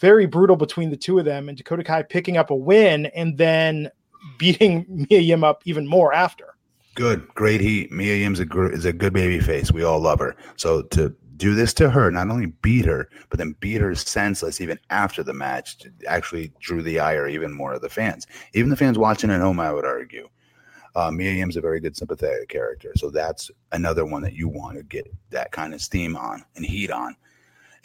very 0.00 0.26
brutal 0.26 0.56
between 0.56 0.90
the 0.90 0.96
two 0.96 1.18
of 1.18 1.24
them. 1.24 1.48
And 1.48 1.56
Dakota 1.56 1.84
Kai 1.84 2.02
picking 2.02 2.36
up 2.36 2.50
a 2.50 2.54
win 2.54 3.06
and 3.06 3.38
then 3.38 3.90
beating 4.38 4.86
Mia 5.10 5.20
Yim 5.20 5.44
up 5.44 5.62
even 5.66 5.86
more 5.86 6.12
after. 6.12 6.54
Good, 6.96 7.26
great 7.34 7.60
heat. 7.60 7.92
Mia 7.92 8.16
Yim's 8.16 8.40
a 8.40 8.44
gr- 8.44 8.72
is 8.72 8.84
a 8.84 8.92
good 8.92 9.12
baby 9.12 9.40
face. 9.40 9.70
We 9.70 9.84
all 9.84 10.00
love 10.00 10.18
her. 10.18 10.34
So 10.56 10.82
to 10.82 11.14
do 11.36 11.54
this 11.54 11.72
to 11.74 11.88
her, 11.88 12.10
not 12.10 12.28
only 12.28 12.46
beat 12.46 12.84
her, 12.84 13.08
but 13.30 13.38
then 13.38 13.54
beat 13.60 13.80
her 13.80 13.94
senseless 13.94 14.60
even 14.60 14.78
after 14.90 15.22
the 15.22 15.32
match, 15.32 15.86
actually 16.06 16.52
drew 16.60 16.82
the 16.82 17.00
ire 17.00 17.28
even 17.28 17.52
more 17.52 17.72
of 17.72 17.80
the 17.80 17.88
fans. 17.88 18.26
Even 18.52 18.70
the 18.70 18.76
fans 18.76 18.98
watching 18.98 19.30
at 19.30 19.40
home, 19.40 19.60
I 19.60 19.72
would 19.72 19.86
argue. 19.86 20.28
Uh, 20.96 21.10
Mia 21.10 21.32
Yim's 21.32 21.56
a 21.56 21.60
very 21.60 21.80
good 21.80 21.96
sympathetic 21.96 22.48
character, 22.48 22.92
so 22.96 23.10
that's 23.10 23.50
another 23.72 24.04
one 24.04 24.22
that 24.22 24.34
you 24.34 24.48
want 24.48 24.76
to 24.76 24.82
get 24.82 25.06
that 25.30 25.52
kind 25.52 25.72
of 25.72 25.80
steam 25.80 26.16
on 26.16 26.44
and 26.56 26.64
heat 26.64 26.90
on. 26.90 27.16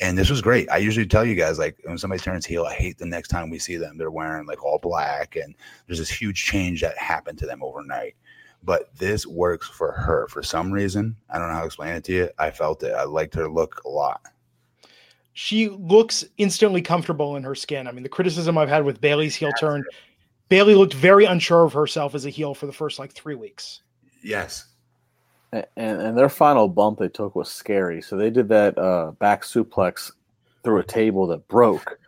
And 0.01 0.17
this 0.17 0.29
was 0.29 0.41
great. 0.41 0.69
I 0.69 0.77
usually 0.77 1.05
tell 1.05 1.23
you 1.23 1.35
guys 1.35 1.57
like 1.57 1.77
when 1.85 1.97
somebody 1.97 2.21
turns 2.21 2.45
heel, 2.45 2.65
I 2.65 2.73
hate 2.73 2.97
the 2.97 3.05
next 3.05 3.29
time 3.29 3.49
we 3.49 3.59
see 3.59 3.77
them. 3.77 3.97
They're 3.97 4.11
wearing 4.11 4.45
like 4.45 4.63
all 4.63 4.77
black, 4.77 5.37
and 5.37 5.55
there's 5.87 5.99
this 5.99 6.09
huge 6.09 6.43
change 6.43 6.81
that 6.81 6.97
happened 6.97 7.39
to 7.39 7.45
them 7.45 7.63
overnight. 7.63 8.15
But 8.61 8.93
this 8.97 9.25
works 9.25 9.69
for 9.69 9.91
her 9.91 10.27
for 10.27 10.43
some 10.43 10.71
reason. 10.71 11.15
I 11.29 11.37
don't 11.37 11.47
know 11.47 11.53
how 11.53 11.61
to 11.61 11.65
explain 11.67 11.95
it 11.95 12.03
to 12.05 12.13
you. 12.13 12.29
I 12.39 12.51
felt 12.51 12.83
it. 12.83 12.93
I 12.93 13.03
liked 13.03 13.35
her 13.35 13.49
look 13.49 13.81
a 13.85 13.89
lot. 13.89 14.21
She 15.33 15.69
looks 15.69 16.25
instantly 16.37 16.81
comfortable 16.81 17.35
in 17.35 17.43
her 17.43 17.55
skin. 17.55 17.87
I 17.87 17.91
mean, 17.91 18.03
the 18.03 18.09
criticism 18.09 18.57
I've 18.57 18.69
had 18.69 18.85
with 18.85 19.01
Bayley's 19.01 19.35
heel 19.35 19.51
turn, 19.59 19.83
Bayley 20.49 20.75
looked 20.75 20.93
very 20.93 21.25
unsure 21.25 21.65
of 21.65 21.73
herself 21.73 22.15
as 22.15 22.25
a 22.25 22.29
heel 22.29 22.53
for 22.53 22.65
the 22.65 22.73
first 22.73 22.99
like 22.99 23.11
three 23.11 23.35
weeks. 23.35 23.81
Yes. 24.23 24.65
And, 25.51 25.65
and 25.77 26.17
their 26.17 26.29
final 26.29 26.67
bump 26.67 26.99
they 26.99 27.07
took 27.07 27.35
was 27.35 27.51
scary. 27.51 28.01
So 28.01 28.17
they 28.17 28.29
did 28.29 28.49
that 28.49 28.77
uh, 28.77 29.11
back 29.11 29.43
suplex 29.43 30.11
through 30.63 30.79
a 30.79 30.83
table 30.83 31.27
that 31.27 31.47
broke. 31.47 31.99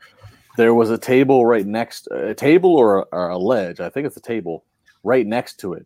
There 0.58 0.74
was 0.74 0.90
a 0.90 0.98
table 0.98 1.46
right 1.46 1.66
next, 1.66 2.08
a 2.08 2.34
table 2.34 2.76
or 2.76 3.00
a, 3.00 3.02
or 3.12 3.30
a 3.30 3.38
ledge. 3.38 3.80
I 3.80 3.90
think 3.90 4.08
it's 4.08 4.18
a 4.18 4.22
table 4.22 4.66
right 5.04 5.26
next 5.26 5.60
to 5.60 5.74
it 5.74 5.86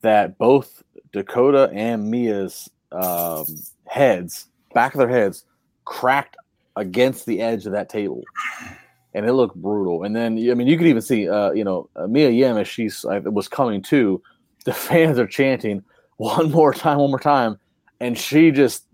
that 0.00 0.38
both 0.38 0.82
Dakota 1.12 1.70
and 1.72 2.10
Mia's 2.10 2.70
um, 2.92 3.46
heads, 3.86 4.46
back 4.74 4.94
of 4.94 4.98
their 4.98 5.08
heads, 5.08 5.44
cracked 5.84 6.36
against 6.76 7.26
the 7.26 7.40
edge 7.40 7.66
of 7.66 7.72
that 7.72 7.88
table, 7.88 8.22
and 9.14 9.26
it 9.26 9.32
looked 9.32 9.56
brutal. 9.56 10.04
And 10.04 10.14
then, 10.14 10.32
I 10.50 10.54
mean, 10.54 10.66
you 10.66 10.76
could 10.76 10.86
even 10.86 11.02
see, 11.02 11.28
uh, 11.28 11.52
you 11.52 11.64
know, 11.64 11.88
Mia 12.08 12.30
Yim 12.30 12.56
as 12.56 12.68
she's 12.68 13.04
uh, 13.04 13.20
was 13.24 13.48
coming 13.48 13.82
to, 13.82 14.22
the 14.64 14.72
fans 14.88 15.18
are 15.18 15.26
chanting 15.26 15.82
one 16.16 16.50
more 16.50 16.72
time, 16.72 16.98
one 16.98 17.10
more 17.10 17.20
time, 17.20 17.58
and 18.00 18.18
she 18.18 18.50
just 18.50 18.84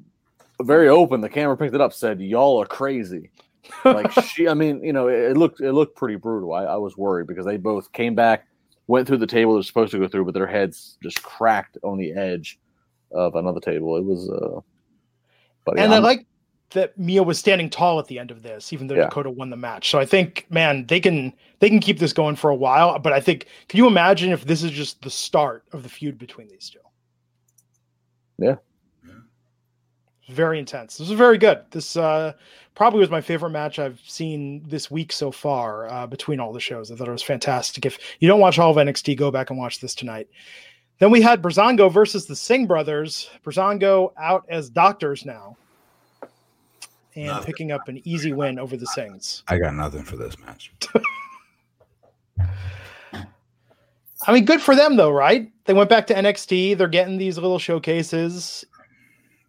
very 0.62 0.88
open. 0.88 1.20
The 1.20 1.28
camera 1.28 1.56
picked 1.56 1.74
it 1.74 1.80
up, 1.80 1.92
said, 1.92 2.20
"Y'all 2.20 2.60
are 2.60 2.66
crazy." 2.66 3.30
like 3.84 4.10
she, 4.24 4.48
I 4.48 4.54
mean, 4.54 4.82
you 4.82 4.92
know, 4.92 5.08
it, 5.08 5.32
it 5.32 5.36
looked 5.36 5.60
it 5.60 5.72
looked 5.72 5.96
pretty 5.96 6.16
brutal. 6.16 6.52
I, 6.52 6.64
I 6.64 6.76
was 6.76 6.96
worried 6.96 7.26
because 7.26 7.46
they 7.46 7.56
both 7.56 7.92
came 7.92 8.14
back 8.14 8.46
went 8.90 9.06
through 9.06 9.18
the 9.18 9.26
table 9.26 9.54
they're 9.54 9.62
supposed 9.62 9.92
to 9.92 9.98
go 9.98 10.08
through, 10.08 10.24
but 10.24 10.34
their 10.34 10.48
heads 10.48 10.98
just 11.00 11.22
cracked 11.22 11.78
on 11.84 11.96
the 11.96 12.12
edge 12.12 12.58
of 13.12 13.36
another 13.36 13.60
table. 13.60 13.96
It 13.96 14.04
was, 14.04 14.28
uh, 14.28 14.60
but 15.64 15.76
yeah, 15.76 15.84
and 15.84 15.94
I'm, 15.94 16.04
I 16.04 16.06
like 16.06 16.26
that 16.70 16.98
Mia 16.98 17.22
was 17.22 17.38
standing 17.38 17.70
tall 17.70 18.00
at 18.00 18.08
the 18.08 18.18
end 18.18 18.32
of 18.32 18.42
this, 18.42 18.72
even 18.72 18.88
though 18.88 18.96
yeah. 18.96 19.04
Dakota 19.04 19.30
won 19.30 19.48
the 19.48 19.56
match. 19.56 19.90
So 19.90 20.00
I 20.00 20.04
think, 20.04 20.44
man, 20.50 20.86
they 20.86 20.98
can 20.98 21.32
they 21.60 21.68
can 21.68 21.78
keep 21.78 22.00
this 22.00 22.12
going 22.12 22.34
for 22.34 22.50
a 22.50 22.54
while. 22.54 22.98
But 22.98 23.12
I 23.12 23.20
think, 23.20 23.46
can 23.68 23.78
you 23.78 23.86
imagine 23.86 24.32
if 24.32 24.44
this 24.44 24.64
is 24.64 24.72
just 24.72 25.00
the 25.02 25.10
start 25.10 25.64
of 25.72 25.84
the 25.84 25.88
feud 25.88 26.18
between 26.18 26.48
these 26.48 26.68
two? 26.68 26.80
Yeah, 28.40 28.56
very 30.30 30.58
intense. 30.58 30.96
This 30.96 31.08
was 31.08 31.18
very 31.18 31.38
good. 31.38 31.62
This 31.70 31.96
uh, 31.96 32.32
probably 32.74 33.00
was 33.00 33.10
my 33.10 33.20
favorite 33.20 33.50
match 33.50 33.78
I've 33.78 34.00
seen 34.06 34.62
this 34.66 34.90
week 34.90 35.12
so 35.12 35.30
far 35.30 35.88
uh, 35.88 36.06
between 36.06 36.40
all 36.40 36.52
the 36.52 36.60
shows. 36.60 36.90
I 36.90 36.96
thought 36.96 37.08
it 37.08 37.12
was 37.12 37.22
fantastic. 37.22 37.84
If 37.86 37.98
you 38.20 38.28
don't 38.28 38.40
watch 38.40 38.58
all 38.58 38.70
of 38.70 38.76
NXT, 38.76 39.16
go 39.16 39.30
back 39.30 39.50
and 39.50 39.58
watch 39.58 39.80
this 39.80 39.94
tonight. 39.94 40.28
Then 40.98 41.10
we 41.10 41.20
had 41.22 41.42
Breezango 41.42 41.90
versus 41.90 42.26
the 42.26 42.36
Singh 42.36 42.66
brothers. 42.66 43.30
Breezango 43.44 44.12
out 44.18 44.44
as 44.48 44.68
doctors 44.68 45.24
now 45.24 45.56
and 47.14 47.26
nothing. 47.26 47.46
picking 47.46 47.72
up 47.72 47.88
an 47.88 48.00
easy 48.04 48.32
win 48.32 48.58
over 48.58 48.76
the 48.76 48.86
Singhs. 48.86 49.42
I 49.48 49.58
got 49.58 49.74
nothing 49.74 50.04
for 50.04 50.16
this 50.16 50.38
match. 50.38 50.72
I 54.26 54.34
mean, 54.34 54.44
good 54.44 54.60
for 54.60 54.76
them 54.76 54.96
though, 54.96 55.10
right? 55.10 55.50
They 55.70 55.74
went 55.74 55.88
back 55.88 56.08
to 56.08 56.14
NXT. 56.14 56.76
They're 56.76 56.88
getting 56.88 57.16
these 57.16 57.38
little 57.38 57.60
showcases. 57.60 58.64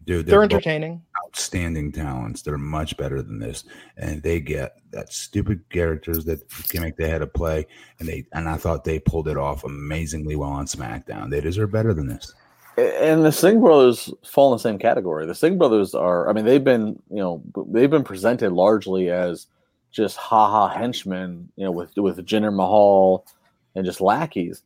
Dude, 0.05 0.27
they're, 0.27 0.33
they're 0.33 0.43
entertaining. 0.43 1.01
Outstanding 1.25 1.91
talents. 1.91 2.43
They're 2.43 2.59
much 2.59 2.95
better 2.95 3.23
than 3.23 3.39
this, 3.39 3.63
and 3.97 4.21
they 4.21 4.39
get 4.39 4.77
that 4.91 5.11
stupid 5.11 5.67
characters 5.71 6.23
that 6.25 6.47
gimmick 6.69 6.95
they 6.95 7.09
had 7.09 7.21
to 7.21 7.25
play, 7.25 7.65
and 7.97 8.07
they 8.07 8.27
and 8.33 8.47
I 8.47 8.57
thought 8.57 8.83
they 8.83 8.99
pulled 8.99 9.29
it 9.29 9.35
off 9.35 9.63
amazingly 9.63 10.35
well 10.35 10.51
on 10.51 10.67
SmackDown. 10.67 11.31
They 11.31 11.41
deserve 11.41 11.71
better 11.71 11.91
than 11.91 12.05
this. 12.05 12.31
And 12.77 13.25
the 13.25 13.31
Singh 13.31 13.59
brothers 13.59 14.13
fall 14.23 14.53
in 14.53 14.57
the 14.57 14.61
same 14.61 14.77
category. 14.77 15.25
The 15.25 15.33
Singh 15.33 15.57
brothers 15.57 15.95
are, 15.95 16.29
I 16.29 16.33
mean, 16.33 16.45
they've 16.45 16.63
been, 16.63 17.01
you 17.09 17.17
know, 17.17 17.41
they've 17.71 17.89
been 17.89 18.03
presented 18.03 18.51
largely 18.51 19.09
as 19.09 19.47
just 19.89 20.17
haha 20.17 20.67
henchmen, 20.67 21.49
you 21.55 21.65
know, 21.65 21.71
with 21.71 21.97
with 21.97 22.23
Jinder 22.27 22.53
Mahal 22.53 23.25
and 23.73 23.85
just 23.85 24.01
lackeys. 24.01 24.61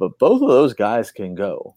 But 0.00 0.18
both 0.18 0.42
of 0.42 0.48
those 0.48 0.74
guys 0.74 1.12
can 1.12 1.36
go 1.36 1.76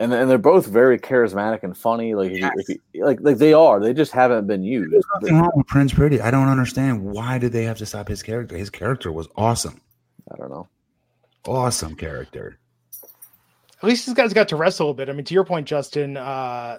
and 0.00 0.14
and 0.14 0.28
they're 0.28 0.38
both 0.38 0.66
very 0.66 0.98
charismatic 0.98 1.62
and 1.62 1.76
funny. 1.76 2.14
Like 2.14 2.32
yes. 2.32 2.52
if 2.56 2.78
you, 2.92 3.04
like 3.04 3.18
like 3.20 3.36
they 3.36 3.52
are. 3.52 3.78
They 3.78 3.92
just 3.92 4.12
haven't 4.12 4.46
been 4.46 4.64
used. 4.64 4.92
There's 4.92 5.04
nothing 5.14 5.38
wrong 5.38 5.52
with 5.54 5.66
Prince 5.66 5.92
Pretty. 5.92 6.20
I 6.20 6.30
don't 6.30 6.48
understand 6.48 7.04
why 7.04 7.38
did 7.38 7.52
they 7.52 7.64
have 7.64 7.78
to 7.78 7.86
stop 7.86 8.08
his 8.08 8.22
character. 8.22 8.56
His 8.56 8.70
character 8.70 9.12
was 9.12 9.28
awesome. 9.36 9.80
I 10.32 10.36
don't 10.36 10.50
know. 10.50 10.68
Awesome 11.46 11.94
character. 11.94 12.58
At 13.82 13.88
least 13.88 14.06
these 14.06 14.14
guys 14.14 14.32
got 14.32 14.48
to 14.48 14.56
wrestle 14.56 14.90
a 14.90 14.94
bit. 14.94 15.08
I 15.08 15.12
mean, 15.12 15.24
to 15.24 15.34
your 15.34 15.44
point, 15.44 15.66
Justin, 15.66 16.16
uh, 16.16 16.78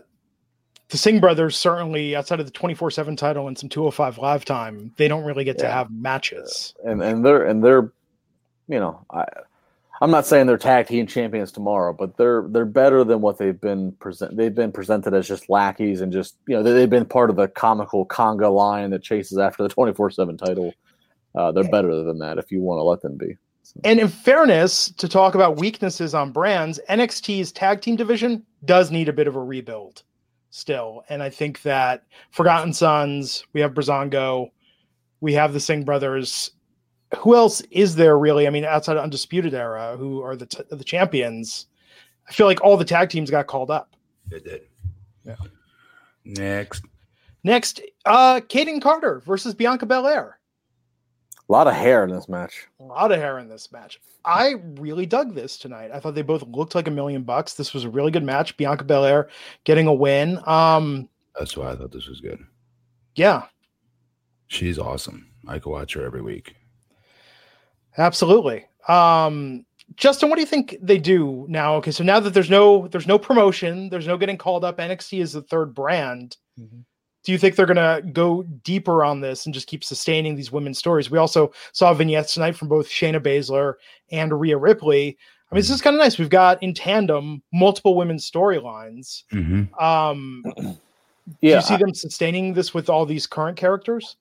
the 0.90 0.98
Singh 0.98 1.20
brothers 1.20 1.56
certainly 1.58 2.16
outside 2.16 2.40
of 2.40 2.46
the 2.46 2.52
24-7 2.52 3.18
title 3.18 3.48
and 3.48 3.58
some 3.58 3.70
205 3.70 4.20
live 4.20 4.46
time, 4.46 4.94
they 4.98 5.08
don't 5.08 5.24
really 5.24 5.44
get 5.44 5.58
yeah. 5.58 5.64
to 5.64 5.72
have 5.72 5.92
matches. 5.92 6.74
And 6.84 7.02
and 7.04 7.24
they're 7.24 7.46
and 7.46 7.64
they're 7.64 7.92
you 8.68 8.80
know, 8.80 9.06
I 9.12 9.26
I'm 10.02 10.10
not 10.10 10.26
saying 10.26 10.48
they're 10.48 10.58
tag 10.58 10.88
team 10.88 11.06
champions 11.06 11.52
tomorrow, 11.52 11.94
but 11.94 12.18
they're 12.18 12.46
they're 12.50 12.66
better 12.66 13.04
than 13.04 13.22
what 13.22 13.38
they've 13.38 13.60
been 13.60 13.92
present. 13.94 14.36
They've 14.36 14.54
been 14.54 14.72
presented 14.72 15.14
as 15.14 15.28
just 15.28 15.48
lackeys 15.48 16.02
and 16.02 16.12
just 16.12 16.38
you 16.48 16.56
know 16.56 16.64
they've 16.64 16.90
been 16.90 17.06
part 17.06 17.30
of 17.30 17.36
the 17.36 17.48
comical 17.48 18.08
conga 18.08 18.52
line 18.52 18.90
that 18.90 19.04
chases 19.04 19.38
after 19.38 19.62
the 19.62 19.70
24 19.70 20.10
seven 20.10 20.38
title. 20.38 20.74
Uh, 21.36 21.52
they're 21.52 21.70
better 21.70 22.04
than 22.04 22.18
that 22.18 22.40
if 22.40 22.52
you 22.52 22.62
want 22.62 22.80
to 22.80 22.84
let 22.84 23.02
them 23.02 23.16
be. 23.16 23.38
So. 23.64 23.80
And 23.84 24.00
in 24.00 24.08
fairness, 24.08 24.92
to 24.98 25.08
talk 25.08 25.36
about 25.36 25.58
weaknesses 25.58 26.14
on 26.16 26.32
brands, 26.32 26.80
NXT's 26.90 27.52
tag 27.52 27.82
team 27.82 27.96
division 27.96 28.44
does 28.66 28.92
need 28.92 29.08
a 29.08 29.14
bit 29.14 29.28
of 29.28 29.36
a 29.36 29.40
rebuild 29.40 30.04
still. 30.50 31.04
And 31.10 31.24
I 31.24 31.30
think 31.30 31.62
that 31.62 32.04
Forgotten 32.32 32.74
Sons, 32.74 33.46
we 33.54 33.62
have 33.62 33.74
Breezango, 33.74 34.52
we 35.22 35.34
have 35.34 35.54
the 35.54 35.60
Singh 35.60 35.84
brothers 35.84 36.52
who 37.18 37.36
else 37.36 37.62
is 37.72 37.96
there 37.96 38.18
really? 38.18 38.48
I 38.48 38.50
mean, 38.50 38.66
outside 38.66 38.98
of 38.98 39.04
Undisputed 39.04 39.54
Era, 39.54 39.96
who 39.98 40.22
are 40.22 40.36
the 40.36 40.46
t- 40.46 40.64
the 40.70 40.84
champions? 40.84 41.68
I 42.28 42.34
feel 42.34 42.46
like 42.46 42.62
all 42.62 42.78
the 42.78 42.86
tag 42.86 43.10
teams 43.10 43.30
got 43.30 43.48
called 43.48 43.72
up. 43.72 43.96
They 44.28 44.40
did. 44.40 44.62
Yeah. 45.26 45.36
Next. 46.24 46.84
Next, 47.44 47.82
uh, 48.06 48.40
Kayden 48.42 48.82
Carter 48.82 49.20
versus 49.26 49.54
Bianca 49.54 49.86
Belair. 49.86 50.40
A 51.50 51.52
lot 51.52 51.68
of 51.68 51.74
hair 51.74 52.04
in 52.04 52.12
this 52.12 52.30
match. 52.30 52.68
A 52.80 52.84
lot 52.84 53.12
of 53.12 53.20
hair 53.20 53.40
in 53.40 53.50
this 53.50 53.72
match. 53.72 54.00
I 54.24 54.56
really 54.76 55.06
dug 55.06 55.34
this 55.34 55.58
tonight. 55.58 55.90
I 55.92 56.00
thought 56.00 56.16
they 56.16 56.22
both 56.22 56.44
looked 56.44 56.76
like 56.76 56.88
a 56.88 56.92
million 56.92 57.24
bucks. 57.24 57.56
This 57.56 57.74
was 57.74 57.84
a 57.84 57.90
really 57.90 58.12
good 58.12 58.24
match. 58.24 58.56
Bianca 58.56 58.84
Belair 58.84 59.28
getting 59.64 59.88
a 59.88 59.94
win. 59.94 60.40
Um, 60.46 61.10
That's 61.38 61.58
why 61.58 61.72
I 61.72 61.76
thought 61.76 61.92
this 61.92 62.08
was 62.08 62.22
good. 62.22 62.40
Yeah. 63.16 63.48
She's 64.48 64.78
awesome. 64.78 65.28
I 65.48 65.60
could 65.60 65.72
watch 65.72 65.94
her 65.96 66.06
every 66.06 66.22
week. 66.22 66.56
Absolutely. 67.98 68.66
Um, 68.88 69.66
Justin, 69.96 70.30
what 70.30 70.36
do 70.36 70.42
you 70.42 70.48
think 70.48 70.78
they 70.82 70.98
do 70.98 71.46
now? 71.50 71.76
Okay, 71.76 71.92
so 71.92 72.04
now 72.04 72.20
that 72.20 72.34
there's 72.34 72.50
no 72.50 72.88
there's 72.88 73.08
no 73.08 73.20
promotion, 73.20 73.90
there's 73.90 74.08
no 74.08 74.18
getting 74.18 74.38
called 74.38 74.64
up. 74.64 74.78
NXT 74.78 75.22
is 75.22 75.34
the 75.34 75.42
third 75.42 75.74
brand. 75.74 76.38
Mm-hmm. 76.60 76.80
Do 77.24 77.32
you 77.32 77.38
think 77.38 77.56
they're 77.56 77.66
gonna 77.66 78.02
go 78.14 78.44
deeper 78.64 79.04
on 79.04 79.22
this 79.22 79.46
and 79.46 79.54
just 79.54 79.68
keep 79.68 79.84
sustaining 79.84 80.36
these 80.36 80.52
women's 80.52 80.80
stories? 80.80 81.12
We 81.12 81.18
also 81.18 81.52
saw 81.74 81.94
vignettes 81.94 82.34
tonight 82.34 82.56
from 82.56 82.68
both 82.68 82.88
Shayna 82.88 83.20
Baszler 83.20 83.76
and 84.12 84.40
Rhea 84.40 84.58
Ripley. 84.58 85.18
I 85.52 85.56
mean, 85.56 85.60
this 85.60 85.70
is 85.70 85.82
kind 85.82 85.96
of 85.96 86.00
nice. 86.00 86.18
We've 86.18 86.30
got 86.30 86.64
in 86.64 86.74
tandem 86.74 87.44
multiple 87.52 87.96
women's 87.96 88.30
storylines. 88.30 89.24
Mm-hmm. 89.34 89.84
Um, 89.84 90.44
yeah, 91.42 91.50
do 91.52 91.56
you 91.56 91.62
see 91.62 91.74
I, 91.74 91.78
them 91.78 91.94
sustaining 91.94 92.54
this 92.54 92.74
with 92.74 92.90
all 92.90 93.06
these 93.06 93.28
current 93.28 93.58
characters? 93.58 94.16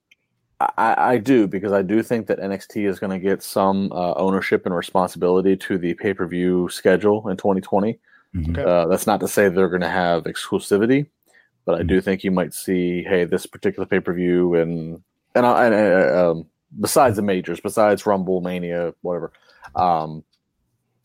I, 0.61 1.13
I, 1.13 1.19
do 1.19 1.47
because 1.47 1.73
I 1.73 1.81
do 1.81 2.03
think 2.03 2.27
that 2.27 2.39
NXT 2.39 2.87
is 2.87 2.99
going 2.99 3.19
to 3.19 3.19
get 3.19 3.43
some 3.43 3.91
uh, 3.93 4.13
ownership 4.15 4.67
and 4.67 4.75
responsibility 4.75 5.57
to 5.57 5.79
the 5.79 5.95
pay 5.95 6.13
per 6.13 6.27
view 6.27 6.69
schedule 6.69 7.29
in 7.29 7.39
2020. 7.39 7.99
Mm-hmm. 8.35 8.51
Okay. 8.51 8.63
Uh, 8.63 8.87
that's 8.87 9.07
not 9.07 9.21
to 9.21 9.29
say 9.29 9.49
they're 9.49 9.71
going 9.71 9.81
to 9.81 9.89
have 9.89 10.25
exclusivity, 10.25 11.07
but 11.65 11.77
I 11.77 11.83
do 11.83 11.97
mm-hmm. 11.97 12.05
think 12.05 12.25
you 12.25 12.31
might 12.31 12.53
see, 12.53 13.03
hey, 13.03 13.25
this 13.25 13.47
particular 13.47 13.87
pay 13.87 14.01
per 14.01 14.13
view 14.13 14.55
and 14.55 15.03
and, 15.35 15.47
uh, 15.47 15.57
and 15.57 15.75
uh, 15.75 16.31
um, 16.31 16.47
besides 16.79 17.17
the 17.17 17.23
majors, 17.23 17.61
besides 17.61 18.05
Rumble, 18.05 18.41
Mania, 18.41 18.93
whatever, 19.01 19.33
um, 19.77 20.25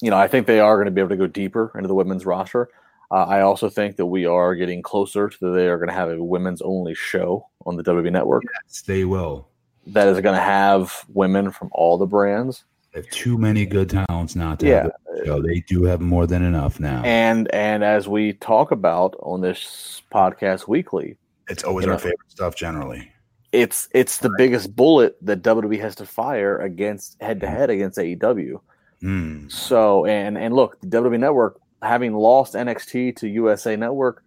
you 0.01 0.10
know, 0.10 0.18
I 0.18 0.28
think 0.28 0.47
they 0.47 0.60
are 0.60 0.76
going 0.76 0.86
to 0.86 0.91
be 0.91 1.01
able 1.01 1.10
to 1.10 1.16
go 1.16 1.28
deeper 1.28 1.72
into 1.76 1.88
the 1.88 1.95
women's 1.95 2.26
roster. 2.26 2.70
Uh, 3.12 3.26
I 3.26 3.41
also 3.41 3.70
think 3.70 3.97
that 3.97 4.06
we 4.06 4.26
are 4.26 4.56
getting 4.56 4.82
closer 4.82 5.30
to 5.30 5.38
that 5.41 5.51
they 5.51 5.68
are 5.68 5.78
going 5.78 5.89
to 5.89 5.93
have 5.95 6.10
a 6.10 6.24
women's 6.24 6.62
only 6.62 6.95
show 6.95 7.47
on 7.66 7.76
the 7.78 7.84
WWE 7.84 8.12
network. 8.12 8.43
Yes, 8.66 8.82
they 8.82 9.06
will. 9.06 9.47
That 9.88 10.08
is 10.08 10.20
going 10.22 10.36
to 10.36 10.41
have 10.41 11.06
women 11.14 11.51
from 11.51 11.70
all 11.72 11.97
the 11.97 12.08
brands. 12.08 12.66
They 12.93 13.01
have 13.01 13.10
too 13.10 13.38
many 13.38 13.66
good 13.66 13.89
talents 13.89 14.36
not 14.36 14.60
to 14.62 14.68
yeah. 14.68 14.88
show. 15.26 15.41
They 15.41 15.60
do 15.68 15.84
have 15.84 16.01
more 16.01 16.26
than 16.26 16.43
enough 16.43 16.80
now. 16.80 17.03
And 17.03 17.53
and 17.53 17.84
as 17.84 18.08
we 18.08 18.34
talk 18.34 18.72
about 18.72 19.16
on 19.20 19.41
this 19.41 20.01
podcast 20.12 20.68
weekly, 20.68 21.18
it's 21.49 21.64
always 21.64 21.86
our 21.86 21.93
know, 21.93 21.97
favorite 21.99 22.32
stuff 22.32 22.56
generally. 22.56 23.12
it's 23.51 23.89
it's 23.91 24.18
the 24.18 24.32
biggest 24.38 24.76
bullet 24.76 25.18
that 25.22 25.43
WWE 25.43 25.80
has 25.80 25.95
to 25.95 26.06
fire 26.06 26.60
against 26.60 27.22
head 27.22 27.39
to 27.41 27.47
head 27.47 27.70
against 27.70 27.97
AEW. 27.97 28.60
Mm. 29.03 29.51
So 29.51 30.06
and 30.06 30.38
and 30.38 30.56
look, 30.56 30.80
the 30.82 30.88
WWE 30.88 31.20
Network 31.20 31.60
having 31.86 32.14
lost 32.14 32.54
NXT 32.54 33.16
to 33.18 33.28
USA 33.28 33.76
Network, 33.76 34.24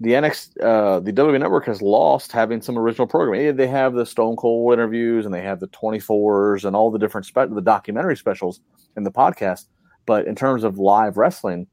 the 0.00 0.10
NXT 0.10 0.62
uh, 0.62 1.00
the 1.00 1.12
WWE 1.12 1.38
Network 1.38 1.66
has 1.66 1.80
lost 1.80 2.32
having 2.32 2.60
some 2.60 2.76
original 2.76 3.06
programming. 3.06 3.56
They 3.56 3.68
have 3.68 3.94
the 3.94 4.06
Stone 4.06 4.36
Cold 4.36 4.72
interviews 4.72 5.24
and 5.24 5.34
they 5.34 5.42
have 5.42 5.60
the 5.60 5.68
24s 5.68 6.64
and 6.64 6.74
all 6.74 6.90
the 6.90 6.98
different 6.98 7.26
spe- 7.26 7.54
the 7.54 7.62
documentary 7.62 8.16
specials 8.16 8.60
and 8.96 9.06
the 9.06 9.12
podcast. 9.12 9.66
But 10.06 10.26
in 10.26 10.34
terms 10.34 10.64
of 10.64 10.78
live 10.78 11.16
wrestling, 11.16 11.66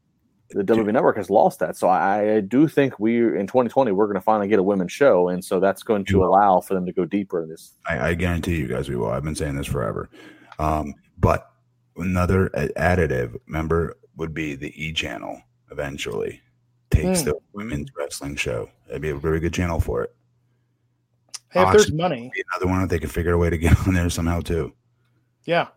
the 0.52 0.64
WWE 0.64 0.94
Network 0.94 1.18
has 1.18 1.30
lost 1.30 1.60
that. 1.60 1.78
So 1.78 1.88
I, 1.88 2.36
I 2.36 2.40
do 2.42 2.68
think 2.68 3.00
we 3.00 3.18
in 3.18 3.48
2020 3.48 3.92
we're 3.92 4.06
going 4.06 4.16
to 4.16 4.22
finally 4.22 4.48
get 4.48 4.60
a 4.60 4.64
women's 4.64 4.92
show, 4.92 5.30
and 5.30 5.44
so 5.44 5.60
that's 5.60 5.84
going 5.84 6.06
to 6.06 6.24
allow 6.24 6.62
for 6.62 6.74
them 6.74 6.86
to 6.86 6.92
go 6.92 7.06
deeper 7.06 7.42
in 7.42 7.50
this. 7.50 7.76
I, 7.88 8.10
I 8.10 8.14
guarantee 8.14 8.58
you 8.58 8.68
guys 8.68 8.90
we 8.90 8.96
will. 8.96 9.10
I've 9.10 9.24
been 9.24 9.36
saying 9.36 9.56
this 9.56 9.68
forever. 9.68 10.10
Um, 10.60 10.94
but 11.18 11.52
another 11.98 12.50
additive, 12.78 13.40
remember, 13.48 13.98
would 14.22 14.34
be 14.36 14.54
the 14.56 14.72
E 14.82 14.94
channel 14.94 15.42
eventually 15.72 16.40
takes 16.92 17.22
Mm. 17.24 17.26
the 17.26 17.36
women's 17.54 17.90
wrestling 17.98 18.36
show. 18.36 18.70
That'd 18.86 19.02
be 19.02 19.10
a 19.10 19.16
very 19.16 19.40
good 19.40 19.52
channel 19.54 19.80
for 19.80 20.04
it. 20.04 20.16
Hey, 21.50 21.64
if 21.64 21.72
there's 21.72 21.92
money, 21.92 22.32
Another 22.54 22.72
one 22.72 22.84
if 22.84 22.90
they 22.90 23.00
could 23.00 23.12
figure 23.12 23.34
a 23.34 23.38
way 23.38 23.50
to 23.50 23.58
get 23.58 23.76
on 23.88 23.94
there 23.96 24.10
somehow 24.12 24.40
too. 24.42 24.74
yeah. 25.46 25.68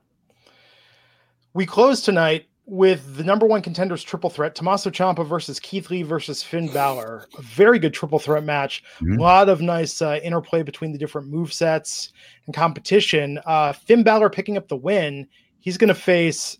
We 1.54 1.64
close 1.66 2.00
tonight 2.02 2.46
with 2.66 3.16
the 3.16 3.24
number 3.24 3.46
one 3.46 3.62
contenders 3.62 4.02
triple 4.02 4.28
threat: 4.28 4.54
Tommaso 4.54 4.90
Ciampa 4.90 5.26
versus 5.26 5.58
Keith 5.60 5.88
Lee 5.90 6.02
versus 6.02 6.42
Finn 6.42 6.70
Balor. 6.72 7.26
A 7.38 7.42
very 7.42 7.78
good 7.78 7.94
triple 7.94 8.18
threat 8.18 8.44
match. 8.44 8.82
Mhm. 9.00 9.18
A 9.18 9.22
lot 9.22 9.48
of 9.48 9.60
nice 9.62 10.02
uh, 10.02 10.18
interplay 10.22 10.62
between 10.62 10.92
the 10.92 10.98
different 10.98 11.28
move 11.28 11.52
sets 11.52 12.12
and 12.46 12.54
competition. 12.54 13.38
Uh, 13.46 13.72
Finn 13.72 14.02
Balor 14.02 14.28
picking 14.30 14.56
up 14.56 14.68
the 14.68 14.76
win. 14.76 15.28
He's 15.60 15.78
going 15.78 15.88
to 15.88 15.94
face 15.94 16.58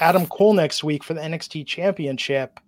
Adam 0.00 0.26
Cole 0.26 0.54
next 0.54 0.84
week 0.84 1.02
for 1.04 1.14
the 1.14 1.20
NXT 1.20 1.66
Championship. 1.66 2.60